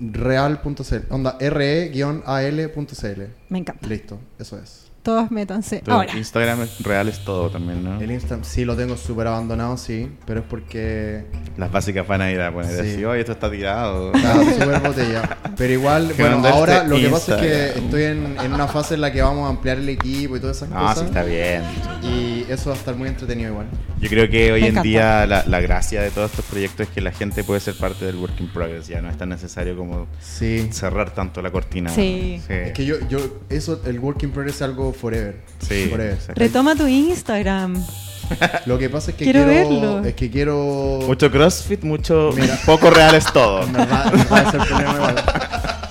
real.cl, 0.00 0.94
onda 1.10 1.36
re-al.cl. 1.38 3.22
Me 3.48 3.58
encanta. 3.58 3.86
Listo, 3.86 4.18
eso 4.38 4.58
es. 4.58 4.83
Todos 5.04 5.30
métanse. 5.30 5.82
Ahora. 5.86 6.16
Instagram 6.16 6.62
es 6.62 6.80
real 6.82 7.08
es 7.08 7.22
todo 7.24 7.50
también, 7.50 7.84
¿no? 7.84 8.00
El 8.00 8.10
Instagram 8.10 8.42
sí 8.42 8.64
lo 8.64 8.74
tengo 8.74 8.96
súper 8.96 9.26
abandonado, 9.26 9.76
sí, 9.76 10.10
pero 10.26 10.40
es 10.40 10.46
porque 10.48 11.26
Las 11.58 11.70
básicas 11.70 12.08
van 12.08 12.22
a 12.22 12.32
ir 12.32 12.40
a 12.40 12.50
poner 12.52 12.70
Sí. 12.72 12.90
así, 12.94 13.04
oye, 13.04 13.20
esto 13.20 13.32
está 13.32 13.50
tirado. 13.50 14.12
está 14.14 14.34
súper 14.34 14.80
botella. 14.80 15.38
Pero 15.58 15.72
igual, 15.74 16.12
bueno, 16.18 16.42
ahora 16.48 16.84
lo 16.84 16.96
que 16.96 17.08
pasa 17.10 17.36
es 17.36 17.40
que 17.42 17.78
estoy 17.80 18.02
en, 18.04 18.36
en 18.42 18.52
una 18.54 18.66
fase 18.66 18.94
en 18.94 19.02
la 19.02 19.12
que 19.12 19.20
vamos 19.20 19.46
a 19.46 19.50
ampliar 19.50 19.76
el 19.76 19.88
equipo 19.90 20.36
y 20.36 20.40
todas 20.40 20.56
esas 20.56 20.70
No, 20.70 20.80
cosas. 20.80 20.98
sí 21.00 21.04
está 21.04 21.22
bien. 21.22 21.62
Y 22.02 22.46
eso 22.50 22.70
va 22.70 22.76
a 22.76 22.78
estar 22.78 22.96
muy 22.96 23.08
entretenido 23.08 23.50
igual. 23.50 23.66
Yo 24.00 24.08
creo 24.08 24.28
que 24.30 24.52
hoy 24.52 24.64
en 24.64 24.80
día 24.82 25.26
la, 25.26 25.44
la 25.46 25.60
gracia 25.60 26.00
de 26.00 26.10
todos 26.10 26.30
estos 26.30 26.46
proyectos 26.46 26.88
es 26.88 26.92
que 26.94 27.00
la 27.02 27.12
gente 27.12 27.44
puede 27.44 27.60
ser 27.60 27.74
parte 27.74 28.06
del 28.06 28.16
work 28.16 28.40
in 28.40 28.48
progress. 28.48 28.88
Ya 28.88 29.02
no 29.02 29.10
es 29.10 29.18
tan 29.18 29.28
necesario 29.28 29.76
como 29.76 30.06
Sí. 30.20 30.66
cerrar 30.72 31.14
tanto 31.14 31.42
la 31.42 31.50
cortina. 31.50 31.90
Sí. 31.90 32.40
Es 32.48 32.72
que 32.72 32.86
yo, 32.86 32.96
yo, 33.10 33.18
eso, 33.50 33.82
el 33.84 33.98
work 34.00 34.22
in 34.22 34.30
progress 34.30 34.56
es 34.56 34.62
algo 34.62 34.93
forever. 34.94 35.36
Sí, 35.66 35.88
Forever. 35.90 36.18
Retoma 36.34 36.74
tu 36.76 36.86
Instagram. 36.86 37.82
Lo 38.66 38.78
que 38.78 38.88
pasa 38.88 39.10
es 39.10 39.16
que 39.16 39.24
Quiero 39.24 39.44
quiero, 39.44 39.70
verlo. 39.70 40.04
es 40.04 40.14
que 40.14 40.30
quiero 40.30 41.00
Mucho 41.06 41.30
crossfit, 41.30 41.82
mucho 41.82 42.30
Mira. 42.34 42.58
poco 42.64 42.88
real 42.90 43.14
es 43.14 43.24
todo. 43.32 43.62
En 43.62 43.72
verdad, 43.72 44.06
en 44.12 44.18
verdad 44.18 44.48
es 44.48 44.54
el 44.54 44.60
problema 44.66 44.94
igual. 44.94 45.14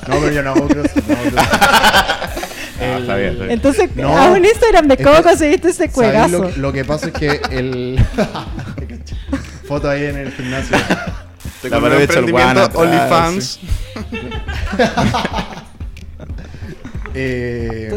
No, 0.07 0.15
pero 0.19 0.31
yo 0.31 0.43
no 0.43 0.49
hago 0.51 0.67
crossfit, 0.67 1.03
no 1.07 1.13
está 2.99 3.15
bien, 3.15 3.29
está 3.31 3.43
bien. 3.43 3.51
Entonces, 3.51 3.89
haz 4.03 4.29
un 4.37 4.45
Instagram 4.45 4.87
de 4.87 4.97
cómo 4.97 5.21
conseguiste 5.23 5.69
ese 5.69 5.77
¿Sabes 5.77 5.93
cuegazo. 5.93 6.39
Lo, 6.39 6.49
lo 6.57 6.73
que 6.73 6.83
pasa 6.85 7.07
es 7.07 7.13
que 7.13 7.41
el. 7.51 8.03
Foto 9.67 9.89
ahí 9.89 10.05
en 10.05 10.17
el 10.17 10.31
gimnasio. 10.33 10.77
Te 11.61 11.69
La 11.69 11.77
atrás, 11.77 12.69
OnlyFans. 12.75 13.59
Eh, 17.13 17.89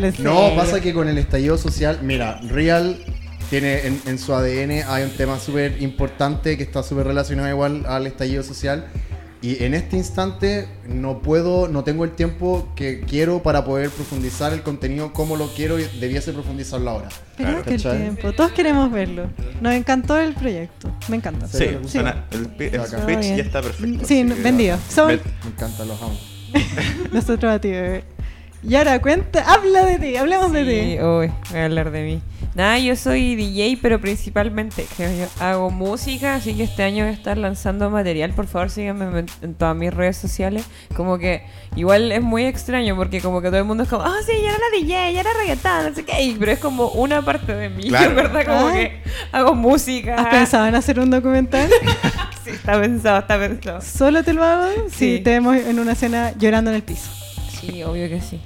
le 0.00 0.12
no, 0.22 0.54
pasa 0.56 0.80
que 0.80 0.92
con 0.92 1.08
el 1.08 1.18
estallido 1.18 1.58
social, 1.58 2.00
mira, 2.02 2.40
Real 2.48 2.98
tiene 3.48 3.86
en, 3.86 4.00
en 4.06 4.18
su 4.18 4.32
ADN 4.32 4.82
hay 4.86 5.02
un 5.04 5.10
tema 5.10 5.38
súper 5.40 5.82
importante 5.82 6.56
que 6.56 6.62
está 6.62 6.82
súper 6.82 7.06
relacionado 7.08 7.48
igual 7.48 7.84
al 7.86 8.06
estallido 8.06 8.42
social, 8.42 8.86
Y 9.42 9.64
en 9.64 9.72
este 9.72 9.96
instante 9.96 10.68
no 10.86 11.22
puedo, 11.22 11.66
no 11.66 11.82
tengo 11.82 12.04
el 12.04 12.10
tiempo 12.10 12.68
que 12.76 13.00
quiero 13.00 13.42
para 13.42 13.64
poder 13.64 13.88
profundizar 13.88 14.52
el 14.52 14.60
contenido 14.62 15.14
como 15.14 15.34
lo 15.36 15.48
quiero 15.54 15.78
y 15.80 15.84
debiese 15.98 16.32
profundizarlo 16.34 16.90
ahora. 16.90 17.08
Pero 17.38 17.62
que 17.62 17.74
el 17.76 17.82
tiempo. 17.82 18.32
Todos 18.34 18.52
queremos 18.52 18.92
verlo. 18.92 19.30
Nos 19.62 19.72
encantó 19.72 20.18
el 20.18 20.34
proyecto. 20.34 20.94
Me 21.08 21.16
encanta. 21.16 21.48
Sí, 21.48 21.64
Sí. 21.84 21.88
suena- 21.88 22.26
el, 22.32 22.40
el 22.40 23.06
bien. 23.06 23.36
ya 23.38 23.42
está 23.42 23.62
perfecto. 23.62 24.06
Sí, 24.06 24.22
vendido. 24.24 24.76
Ven- 25.08 25.20
Me 25.42 25.50
encantan 25.50 25.88
los 25.88 26.02
amo. 26.02 26.18
nosotros 27.12 27.50
a 27.50 27.58
ti, 27.58 27.70
bebé. 27.70 28.04
Y 28.62 28.74
ahora 28.74 29.00
cuenta, 29.00 29.42
habla 29.50 29.86
de 29.86 29.98
ti, 29.98 30.16
hablemos 30.16 30.52
de 30.52 30.64
Sí, 30.64 30.70
ti. 30.98 31.02
uy, 31.02 31.30
voy 31.50 31.58
a 31.60 31.64
hablar 31.64 31.90
de 31.90 32.02
mí. 32.04 32.22
Nada, 32.54 32.78
yo 32.78 32.94
soy 32.96 33.36
DJ, 33.36 33.78
pero 33.80 34.00
principalmente 34.00 34.84
creo 34.96 35.10
yo, 35.16 35.26
hago 35.42 35.70
música, 35.70 36.34
así 36.34 36.52
que 36.54 36.64
este 36.64 36.82
año 36.82 37.04
voy 37.04 37.12
a 37.14 37.16
estar 37.16 37.38
lanzando 37.38 37.88
material. 37.90 38.32
Por 38.32 38.46
favor, 38.48 38.68
síganme 38.68 39.20
en, 39.20 39.26
en 39.40 39.54
todas 39.54 39.74
mis 39.76 39.94
redes 39.94 40.16
sociales. 40.18 40.64
Como 40.94 41.16
que 41.18 41.42
igual 41.76 42.10
es 42.12 42.20
muy 42.20 42.44
extraño 42.44 42.96
porque 42.96 43.20
como 43.22 43.40
que 43.40 43.48
todo 43.48 43.58
el 43.58 43.64
mundo 43.64 43.84
es 43.84 43.88
como, 43.88 44.02
ah, 44.02 44.16
sí, 44.26 44.32
yo 44.42 44.48
era 44.48 44.58
la 44.58 44.78
DJ, 44.78 45.14
yo 45.14 45.20
era 45.20 45.30
reggaetón, 45.40 45.88
no 45.90 45.94
sé 45.94 46.04
qué. 46.04 46.36
Pero 46.38 46.52
es 46.52 46.58
como 46.58 46.88
una 46.88 47.22
parte 47.24 47.54
de 47.54 47.70
mí, 47.70 47.84
Claro. 47.88 48.14
verdad, 48.14 48.44
como 48.44 48.66
Ah. 48.68 48.72
que 48.74 49.00
hago 49.32 49.54
música. 49.54 50.16
¿Has 50.16 50.26
pensado 50.28 50.66
en 50.66 50.74
hacer 50.74 50.98
un 51.00 51.10
documental? 51.10 51.70
Sí, 52.42 52.50
está 52.52 52.80
pensado, 52.80 53.18
está 53.18 53.38
pensado. 53.38 53.80
¿Solo 53.82 54.24
te 54.24 54.32
lo 54.32 54.42
hago? 54.42 54.66
Si 54.88 55.16
Sí. 55.18 55.20
te 55.22 55.30
vemos 55.30 55.56
en 55.56 55.78
una 55.78 55.92
escena 55.92 56.32
llorando 56.38 56.70
en 56.70 56.76
el 56.76 56.82
piso. 56.82 57.10
Sí, 57.60 57.82
obvio 57.82 58.08
que 58.08 58.20
sí. 58.20 58.40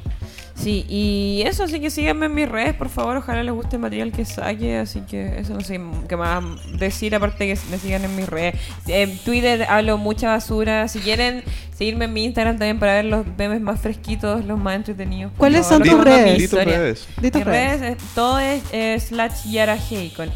Sí, 0.57 0.87
y 0.89 1.43
eso, 1.47 1.65
así 1.65 1.81
que 1.81 1.91
síganme 1.91 2.27
en 2.27 2.35
mis 2.35 2.49
redes, 2.49 2.75
por 2.75 2.89
favor. 2.89 3.17
Ojalá 3.17 3.43
les 3.43 3.53
guste 3.53 3.75
el 3.77 3.83
material 3.83 4.13
que 4.13 4.25
saque. 4.25 4.77
Así 4.79 5.01
que 5.01 5.39
eso 5.41 5.53
no 5.53 5.61
sé 5.61 5.81
qué 6.09 6.17
más 6.17 6.45
decir, 6.79 7.13
aparte 7.15 7.47
que 7.53 7.59
me 7.71 7.77
sigan 7.79 8.05
en 8.05 8.15
mis 8.15 8.27
redes. 8.29 8.55
En 8.87 9.19
Twitter 9.19 9.65
hablo 9.69 9.99
mucha 9.99 10.29
basura. 10.29 10.87
Si 10.89 11.01
quieren 11.01 11.43
seguirme 11.77 12.05
en 12.05 12.13
mi 12.13 12.25
Instagram 12.25 12.57
también 12.57 12.79
para 12.79 12.95
ver 12.95 13.07
los 13.07 13.27
memes 13.37 13.61
más 13.61 13.81
fresquitos, 13.81 14.45
los 14.45 14.57
más 14.59 14.77
entretenidos. 14.77 15.33
¿Cuáles 15.37 15.67
favor. 15.67 15.87
son 15.89 15.97
tus 15.97 16.05
redes? 16.05 16.39
Di 16.39 16.47
tus 16.49 16.65
redes. 16.65 17.09
Mis 17.21 17.33
redes. 17.33 17.45
redes, 17.81 17.83
es- 18.01 18.15
todo 18.15 18.39
es 18.39 18.63
eh, 18.73 18.99
slash 19.01 19.51
Yara 19.51 19.77
Hey, 19.77 20.13
con 20.17 20.31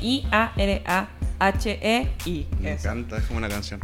I-A-R-A-H-E-I. 1.39 2.47
Me 2.61 2.73
Eso. 2.73 2.89
encanta, 2.89 3.17
es 3.19 3.25
como 3.25 3.39
una 3.39 3.49
canción. 3.49 3.81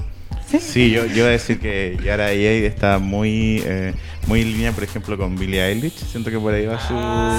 Sí, 0.60 0.90
yo, 0.90 1.06
yo 1.06 1.14
voy 1.24 1.28
a 1.28 1.30
decir 1.30 1.58
que 1.58 1.96
Yara 2.04 2.30
EA 2.32 2.66
está 2.68 2.98
muy, 2.98 3.62
eh, 3.64 3.94
muy 4.26 4.40
en 4.40 4.52
línea, 4.52 4.72
por 4.72 4.84
ejemplo, 4.84 5.16
con 5.18 5.36
Billie 5.36 5.62
Eilish. 5.62 5.92
Siento 6.10 6.30
que 6.30 6.38
por 6.38 6.52
ahí 6.54 6.64
va 6.66 6.78
su. 6.80 6.94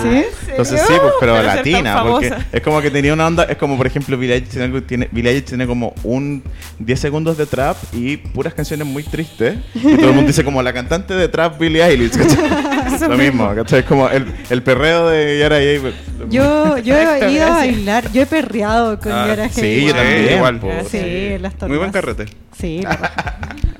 ¿Sí? 0.10 0.24
Entonces 0.52 0.82
sí, 0.88 0.94
pues, 1.02 1.14
pero 1.20 1.41
latina, 1.41 2.03
porque 2.03 2.34
es 2.52 2.62
como 2.62 2.82
que 2.82 2.91
tenía 2.91 3.14
una 3.14 3.28
onda, 3.28 3.44
es 3.45 3.57
como 3.57 3.76
por 3.78 3.88
ejemplo 3.88 4.18
Billie 4.18 4.36
Eilish 4.36 4.49
tiene, 4.49 4.82
tiene, 4.82 5.10
Billie 5.12 5.32
Eilish 5.32 5.45
tiene 5.45 5.66
como 5.68 5.94
un 6.03 6.44
10 6.80 6.99
segundos 6.99 7.38
de 7.38 7.45
trap 7.45 7.76
y 7.94 8.18
puras 8.18 8.53
canciones 8.53 8.86
muy 8.88 9.03
tristes. 9.03 9.57
Y 9.74 9.95
todo 9.95 10.10
el 10.10 10.14
mundo 10.16 10.28
dice 10.28 10.44
como 10.44 10.62
la 10.62 10.74
cantante 10.74 11.14
de 11.16 11.28
trap 11.28 11.60
Billie 11.60 11.84
Eilish. 11.84 12.12
Lo 13.10 13.18
mismo, 13.18 13.53
¿cachai? 13.56 13.80
Es 13.80 13.86
como 13.86 14.07
el, 14.10 14.26
el 14.49 14.64
perreo 14.64 15.10
de 15.10 15.40
Yara 15.40 15.60
EA. 15.60 15.82
pues, 15.82 15.94
Yo, 16.30 16.78
yo 16.78 16.95
he 16.98 17.32
ido 17.32 17.45
a 17.45 17.49
bailar, 17.49 18.12
yo 18.12 18.22
he 18.22 18.26
perreado 18.26 18.99
con 18.99 19.12
Ah, 19.12 19.26
Yara 19.28 19.49
Sí, 19.49 19.62
Hey. 19.62 19.82
yo 19.82 19.88
Sí, 19.90 19.94
también. 19.95 20.36
igual. 20.36 20.60
pues. 20.60 20.88
Sí, 20.90 21.38
las 21.40 21.53
Muy 21.68 21.78
buen 21.78 21.91
tortas. 21.91 22.16
carrete. 22.16 22.38
Sí. 22.57 22.82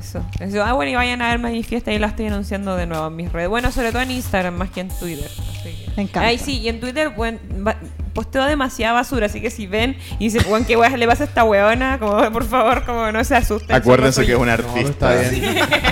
Eso, 0.00 0.24
eso. 0.40 0.64
Ah, 0.64 0.72
bueno, 0.72 0.90
y 0.90 0.94
vayan 0.94 1.20
a 1.22 1.28
verme 1.28 1.48
a 1.48 1.52
mi 1.52 1.62
fiesta 1.62 1.92
y 1.92 1.98
la 1.98 2.06
estoy 2.08 2.26
anunciando 2.26 2.74
de 2.76 2.86
nuevo 2.86 3.06
en 3.08 3.16
mis 3.16 3.30
redes. 3.30 3.48
Bueno, 3.50 3.70
sobre 3.70 3.92
todo 3.92 4.00
en 4.02 4.10
Instagram 4.12 4.54
más 4.54 4.70
que 4.70 4.80
en 4.80 4.88
Twitter. 4.88 5.26
Así 5.30 5.62
que- 5.62 5.90
Me 5.96 6.02
encanta. 6.04 6.28
Ay, 6.28 6.38
sí, 6.38 6.58
y 6.58 6.68
en 6.68 6.80
Twitter, 6.80 7.10
va- 7.18 7.76
posteo 8.10 8.44
demasiada 8.44 8.92
basura, 8.94 9.26
así 9.26 9.40
que 9.40 9.50
si 9.50 9.66
ven 9.66 9.96
y 10.18 10.24
dicen, 10.30 10.42
bueno, 10.48 10.66
¿qué 10.66 10.76
weas 10.76 10.92
le 10.98 11.06
pasa 11.06 11.24
a 11.24 11.26
esta 11.26 11.44
weona? 11.44 11.98
Como, 11.98 12.30
por 12.32 12.44
favor, 12.44 12.84
como 12.84 13.10
no 13.12 13.22
se 13.24 13.36
asusten. 13.36 13.74
Acuérdense 13.74 14.24
que 14.26 14.32
es 14.32 14.38
un 14.38 14.46
No, 14.46 14.52
artista. 14.52 15.14
está 15.14 15.30
bien. 15.30 15.44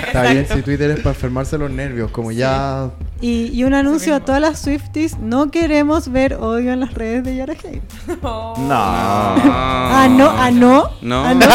Está 0.07 0.21
bien 0.23 0.47
si 0.53 0.61
Twitter 0.61 0.91
es 0.91 0.97
para 0.97 1.09
enfermarse 1.11 1.57
los 1.57 1.69
nervios, 1.71 2.09
como 2.11 2.31
ya 2.31 2.89
Y, 3.21 3.51
y 3.53 3.63
un 3.63 3.73
anuncio 3.73 4.15
a 4.15 4.19
todas 4.21 4.41
las 4.41 4.59
Swifties, 4.59 5.17
no 5.19 5.51
queremos 5.51 6.11
ver 6.11 6.35
odio 6.35 6.71
en 6.73 6.79
las 6.79 6.93
redes 6.93 7.23
de 7.23 7.35
Yara 7.35 7.53
Hey. 7.61 7.81
yo. 8.07 8.53
No. 8.57 9.35
Ah, 9.91 10.07
no, 10.09 10.29
ah, 10.29 10.51
no. 10.51 10.89
No. 11.01 11.25
Ah, 11.25 11.33
no. 11.33 11.45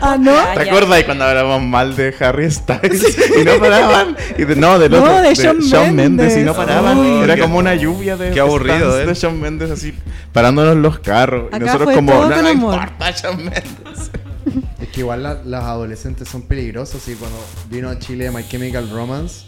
Ah, 0.00 0.16
¿no? 0.18 0.32
¿Te 0.54 0.68
acuerdas 0.68 0.96
de 0.98 1.04
cuando 1.04 1.24
hablábamos 1.24 1.62
mal 1.62 1.96
de 1.96 2.14
Harry 2.20 2.50
Styles 2.50 3.16
y 3.40 3.44
no 3.44 3.58
paraban? 3.58 4.16
Y 4.36 4.44
de, 4.44 4.56
no, 4.56 4.78
del 4.78 4.92
No, 4.92 4.98
otro, 5.02 5.20
de 5.22 5.34
Shawn 5.34 5.94
Mendes 5.94 6.36
y 6.36 6.40
no 6.40 6.52
Mendes. 6.52 6.56
paraban. 6.56 6.98
Uy, 6.98 7.22
Era 7.24 7.34
qué- 7.36 7.40
como 7.42 7.58
una 7.58 7.74
lluvia 7.74 8.16
de 8.16 8.30
qué 8.30 8.40
aburrido, 8.40 9.00
¿eh? 9.00 9.06
de 9.06 9.14
Shawn 9.14 9.40
Mendes 9.40 9.67
así 9.70 9.94
parándonos 10.32 10.76
los 10.76 10.98
carros. 11.00 11.48
y 11.54 11.58
nosotros 11.58 11.84
fue 11.84 11.94
como, 11.94 12.12
todo 12.12 12.28
no 12.42 12.52
humor". 12.52 12.74
importa 12.74 13.10
Shawn 13.10 13.36
Mendes. 13.38 14.10
Es 14.80 14.88
que 14.88 15.00
igual 15.00 15.22
la- 15.22 15.42
las 15.44 15.64
adolescentes 15.64 16.28
son 16.28 16.42
peligrosas 16.42 17.06
y 17.08 17.14
cuando 17.14 17.36
vino 17.68 17.90
a 17.90 17.98
Chile 17.98 18.30
My 18.30 18.46
Chemical 18.48 18.88
Romance, 18.90 19.44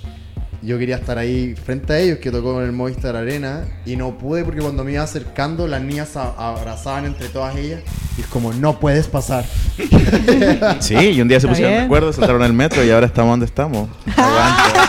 yo 0.62 0.78
quería 0.78 0.96
estar 0.96 1.16
ahí 1.16 1.54
frente 1.54 1.92
a 1.94 1.98
ellos 2.00 2.18
que 2.18 2.30
tocó 2.30 2.60
en 2.60 2.66
el 2.66 2.72
Movistar 2.72 3.16
Arena 3.16 3.64
y 3.86 3.96
no 3.96 4.18
pude 4.18 4.44
porque 4.44 4.60
cuando 4.60 4.84
me 4.84 4.92
iba 4.92 5.02
acercando 5.02 5.66
las 5.66 5.80
niñas 5.80 6.18
a- 6.18 6.34
abrazaban 6.50 7.06
entre 7.06 7.28
todas 7.28 7.56
ellas 7.56 7.80
y 8.18 8.20
es 8.20 8.26
como 8.26 8.52
no 8.52 8.78
puedes 8.78 9.06
pasar. 9.06 9.46
Sí, 10.80 10.94
y 10.96 11.20
un 11.22 11.28
día 11.28 11.40
se 11.40 11.48
pusieron 11.48 11.72
de 11.72 11.80
acuerdo, 11.80 12.12
saltaron 12.12 12.42
el 12.42 12.52
metro 12.52 12.84
y 12.84 12.90
ahora 12.90 13.06
estamos 13.06 13.32
donde 13.32 13.46
estamos. 13.46 13.88
Aguante. 14.16 14.80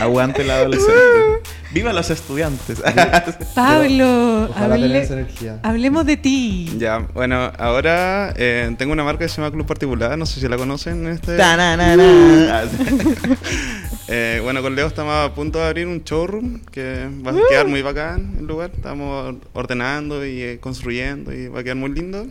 Aguante 0.00 0.44
la 0.44 0.54
adolescente. 0.56 1.49
¡Viva 1.72 1.92
los 1.92 2.10
estudiantes! 2.10 2.80
Pablo, 3.54 4.48
hable- 4.56 5.06
energía. 5.06 5.60
hablemos 5.62 6.04
de 6.04 6.16
ti. 6.16 6.68
Ya, 6.78 6.98
bueno, 7.14 7.52
ahora 7.58 8.34
eh, 8.36 8.74
tengo 8.76 8.92
una 8.92 9.04
marca 9.04 9.24
que 9.24 9.28
se 9.28 9.36
llama 9.36 9.52
Club 9.52 9.66
Particular, 9.66 10.18
no 10.18 10.26
sé 10.26 10.40
si 10.40 10.48
la 10.48 10.56
conocen. 10.56 11.06
Este, 11.06 11.36
Ta-na-na-na. 11.36 12.64
Eh, 14.12 14.40
bueno, 14.42 14.60
con 14.60 14.74
Leo 14.74 14.88
estamos 14.88 15.14
a 15.14 15.32
punto 15.36 15.60
de 15.60 15.66
abrir 15.66 15.86
un 15.86 16.02
showroom 16.02 16.58
que 16.72 17.08
va 17.24 17.30
a 17.30 17.34
quedar 17.48 17.68
muy 17.68 17.80
bacán 17.80 18.38
el 18.40 18.46
lugar. 18.46 18.72
Estamos 18.74 19.36
ordenando 19.52 20.26
y 20.26 20.42
eh, 20.42 20.58
construyendo 20.60 21.32
y 21.32 21.46
va 21.46 21.60
a 21.60 21.62
quedar 21.62 21.76
muy 21.76 21.90
lindo. 21.90 22.26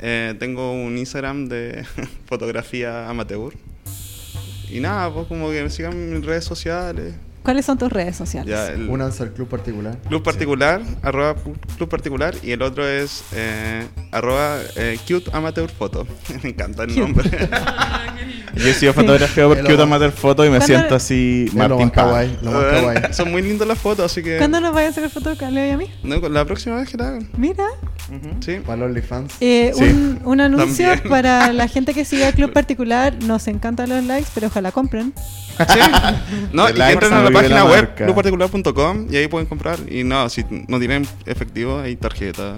Eh, 0.00 0.34
tengo 0.40 0.72
un 0.72 0.98
Instagram 0.98 1.46
de 1.46 1.84
fotografía 2.26 3.08
amateur. 3.08 3.52
Y 4.68 4.80
nada, 4.80 5.14
pues 5.14 5.28
como 5.28 5.48
que 5.52 5.62
me 5.62 5.70
sigan 5.70 5.92
en 5.92 6.14
mis 6.14 6.26
redes 6.26 6.44
sociales. 6.44 7.14
¿Cuáles 7.46 7.64
son 7.64 7.78
tus 7.78 7.92
redes 7.92 8.16
sociales? 8.16 8.50
Ya, 8.52 8.66
el 8.74 8.88
Únanse 8.90 9.22
al 9.22 9.32
club 9.32 9.46
particular. 9.48 9.96
club 10.08 10.20
particular, 10.24 10.82
arroba 11.00 11.36
club 11.76 11.88
particular. 11.88 12.34
Y 12.42 12.50
el 12.50 12.60
otro 12.60 12.84
es 12.86 13.22
eh, 13.32 13.86
arroba 14.10 14.58
eh, 14.74 14.98
cute 15.06 15.30
amateur 15.32 15.70
photo. 15.70 16.04
me 16.42 16.50
encanta 16.50 16.82
el 16.82 16.88
Cute. 16.88 17.00
nombre. 17.00 17.30
Yo 18.56 18.66
he 18.68 18.74
sido 18.74 18.92
fotografiado 18.94 19.50
por 19.50 19.60
Cute 19.64 19.80
Amateur 19.82 20.10
Photo 20.10 20.44
y 20.44 20.48
me 20.50 20.56
¿Cuándo- 20.58 20.66
siento 20.66 20.94
así 20.96 21.46
Martín 21.52 21.88
kawaii. 21.90 22.36
Son 23.12 23.30
muy 23.30 23.42
lindas 23.42 23.68
las 23.68 23.78
fotos, 23.78 24.06
así 24.10 24.22
que... 24.22 24.38
¿Cuándo 24.38 24.60
nos 24.60 24.74
vayas 24.74 24.96
a 24.96 25.00
hacer 25.00 25.10
fotos 25.10 25.38
con 25.38 25.54
Leo 25.54 25.66
y 25.66 25.70
a 25.70 25.76
mí? 25.76 25.86
No, 26.02 26.16
la 26.28 26.44
próxima 26.46 26.76
vez 26.76 26.88
que 26.88 26.96
la 26.96 27.08
hagan. 27.08 27.28
Mira, 27.36 27.64
Sí. 28.40 28.58
Para 28.64 28.78
los 28.78 28.86
OnlyFans. 28.90 29.34
eh, 29.40 29.72
Sí. 29.74 29.82
un, 29.84 30.20
un 30.24 30.40
anuncio 30.40 30.88
También. 30.88 31.08
para 31.10 31.52
la 31.52 31.68
gente 31.68 31.92
que 31.92 32.04
sigue 32.04 32.24
al 32.24 32.34
Club 32.34 32.52
Particular. 32.52 33.14
Nos 33.24 33.46
encantan 33.48 33.88
los 33.90 34.02
likes, 34.04 34.28
pero 34.34 34.46
ojalá 34.46 34.70
compren. 34.72 35.12
Sí. 35.16 35.78
No, 36.52 36.68
y 36.70 36.72
que 36.74 36.82
entren 36.90 37.12
a 37.12 37.16
no 37.22 37.22
la 37.24 37.30
página 37.42 37.64
la 37.64 37.70
web 37.70 37.94
clubparticular.com 37.94 39.06
y 39.10 39.16
ahí 39.16 39.28
pueden 39.28 39.46
comprar. 39.46 39.78
Y 39.90 40.04
no, 40.04 40.28
si 40.28 40.44
no 40.68 40.78
tienen 40.78 41.06
efectivo, 41.26 41.78
hay 41.80 41.96
tarjeta. 41.96 42.56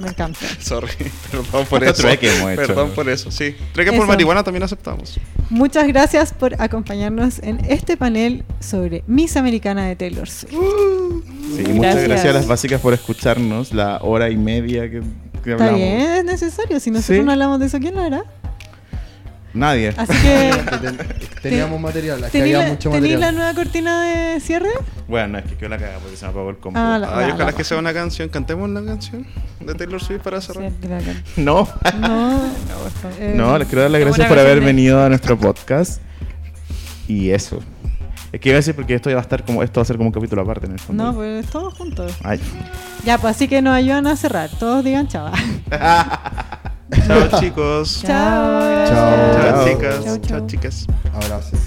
Me 0.00 0.08
encanta. 0.08 0.40
Sorry, 0.58 0.88
perdón 1.30 1.64
por 1.66 1.84
eso. 1.84 1.94
trueque 2.02 2.28
hemos 2.36 2.50
hecho. 2.50 2.60
Perdón 2.66 2.90
por 2.90 3.08
eso, 3.08 3.30
sí. 3.30 3.54
Trueque 3.72 3.92
por 3.92 4.00
Eso. 4.00 4.06
marihuana 4.08 4.42
también 4.42 4.64
aceptamos. 4.64 5.20
Muchas 5.48 5.86
gracias 5.86 6.32
por 6.34 6.60
acompañarnos 6.60 7.38
en 7.40 7.64
este 7.68 7.96
panel 7.96 8.44
sobre 8.58 9.04
Miss 9.06 9.36
Americana 9.36 9.86
de 9.86 9.94
Taylor 9.94 10.28
Swift. 10.28 10.50
Sí, 10.52 11.62
muchas 11.72 11.94
Gracias. 11.94 12.08
gracias 12.08 12.26
a 12.26 12.32
las 12.32 12.46
básicas 12.48 12.80
por 12.80 12.94
escucharnos 12.94 13.72
la 13.72 13.98
hora 14.02 14.28
y 14.28 14.36
media 14.36 14.90
que, 14.90 15.02
que 15.44 15.52
Está 15.52 15.66
hablamos. 15.66 15.76
bien, 15.76 16.00
es 16.00 16.24
necesario. 16.24 16.80
Si 16.80 16.90
nosotros 16.90 17.18
Sí. 17.18 17.24
no 17.24 17.30
hablamos 17.30 17.60
de 17.60 17.66
eso, 17.66 17.78
¿quién 17.78 17.94
lo 17.94 18.00
hará? 18.02 18.24
Nadie. 19.56 19.94
Así 19.96 20.12
que. 20.22 20.50
Que 20.70 20.76
ten- 20.78 20.98
Teníamos 21.42 21.80
material, 21.80 22.18
es 22.24 22.30
que 22.30 22.38
¿Tení 22.40 22.54
había 22.54 22.64
la, 22.66 22.70
mucho 22.72 22.90
tení 22.90 23.08
la 23.08 23.14
material. 23.14 23.34
nueva 23.36 23.54
cortina 23.54 24.02
de 24.02 24.40
cierre? 24.40 24.70
Bueno, 25.06 25.38
es 25.38 25.44
que 25.44 25.54
quedó 25.56 25.68
la 25.68 25.78
caga 25.78 25.98
porque 26.00 26.16
se 26.16 26.24
me 26.24 26.30
apagó 26.32 26.50
el 26.50 26.56
compu. 26.58 26.78
Ah, 26.80 26.98
la- 26.98 27.06
Ay, 27.18 27.30
ojalá 27.30 27.44
la- 27.46 27.52
que 27.52 27.62
sea 27.64 27.78
una 27.78 27.92
canción. 27.94 28.28
Cantemos 28.28 28.68
la 28.70 28.82
canción 28.84 29.26
de 29.60 29.74
Taylor 29.74 30.02
Swift 30.02 30.22
para 30.22 30.40
cerrar. 30.40 30.70
No. 31.36 31.68
No, 32.00 32.40
eh, 33.20 33.32
No, 33.36 33.56
les 33.58 33.68
quiero 33.68 33.82
dar 33.82 33.90
las 33.92 34.00
Como 34.00 34.10
gracias 34.12 34.18
una 34.18 34.28
por 34.28 34.38
haber 34.38 34.60
de- 34.60 34.66
venido 34.66 35.02
a 35.04 35.08
nuestro 35.08 35.38
podcast. 35.38 36.00
Y 37.06 37.30
eso. 37.30 37.60
Es 38.32 38.40
que 38.40 38.48
iba 38.48 38.56
a 38.56 38.58
decir 38.58 38.74
porque 38.74 38.94
esto 38.96 39.08
va 39.10 39.18
a 39.18 39.20
estar 39.20 39.44
como 39.44 39.62
esto 39.62 39.78
va 39.80 39.82
a 39.82 39.84
ser 39.86 39.96
como 39.96 40.08
un 40.08 40.12
capítulo 40.12 40.42
aparte 40.42 40.66
en 40.66 40.72
el 40.72 40.80
fondo. 40.80 41.04
No, 41.04 41.14
pues 41.14 41.46
todos 41.46 41.72
juntos. 41.74 42.12
Ay. 42.24 42.40
Ya, 43.04 43.18
pues 43.18 43.36
así 43.36 43.46
que 43.46 43.62
nos 43.62 43.72
ayudan 43.74 44.06
a 44.08 44.16
cerrar. 44.16 44.50
Todos 44.58 44.82
digan 44.84 45.06
chava. 45.06 45.32
Chao, 47.06 47.28
chicos. 47.40 48.02
Chao. 48.02 48.86
Chao. 48.86 48.86
Chao, 48.86 49.34
Chao. 49.42 49.66
chicas. 49.66 50.04
Chao, 50.04 50.16
chao. 50.18 50.28
Chao, 50.38 50.46
chicas. 50.46 50.86
Abrazos. 51.12 51.60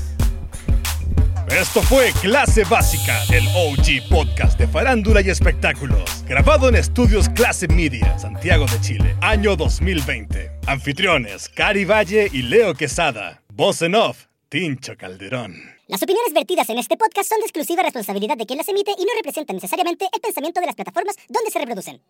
Esto 1.50 1.82
fue 1.82 2.12
Clase 2.22 2.64
Básica, 2.64 3.24
el 3.34 3.44
OG 3.48 4.08
podcast 4.10 4.58
de 4.60 4.68
farándula 4.68 5.22
y 5.22 5.30
espectáculos, 5.32 6.24
grabado 6.28 6.70
en 6.70 6.76
estudios 6.76 7.28
Clase 7.30 7.68
Media, 7.68 8.18
Santiago 8.20 8.66
de 8.68 8.80
Chile, 8.82 9.16
año 9.22 9.56
2020. 9.56 10.52
Anfitriones, 10.68 11.50
Cari 11.50 11.86
Valle 11.86 12.30
y 12.32 12.44
Leo 12.44 12.76
Quesada. 12.76 13.42
Voz 13.52 13.82
en 13.82 13.96
off, 13.96 14.26
Tincho 14.48 14.96
Calderón. 14.96 15.56
Las 15.88 16.04
opiniones 16.04 16.32
vertidas 16.36 16.70
en 16.70 16.78
este 16.78 16.96
podcast 16.98 17.28
son 17.28 17.40
de 17.40 17.46
exclusiva 17.46 17.82
responsabilidad 17.82 18.38
de 18.38 18.46
quien 18.46 18.58
las 18.58 18.68
emite 18.70 18.92
y 18.92 19.02
no 19.04 19.10
representan 19.18 19.56
necesariamente 19.56 20.06
el 20.14 20.22
pensamiento 20.22 20.60
de 20.60 20.68
las 20.68 20.76
plataformas 20.76 21.16
donde 21.28 21.50
se 21.50 21.58
reproducen. 21.58 21.98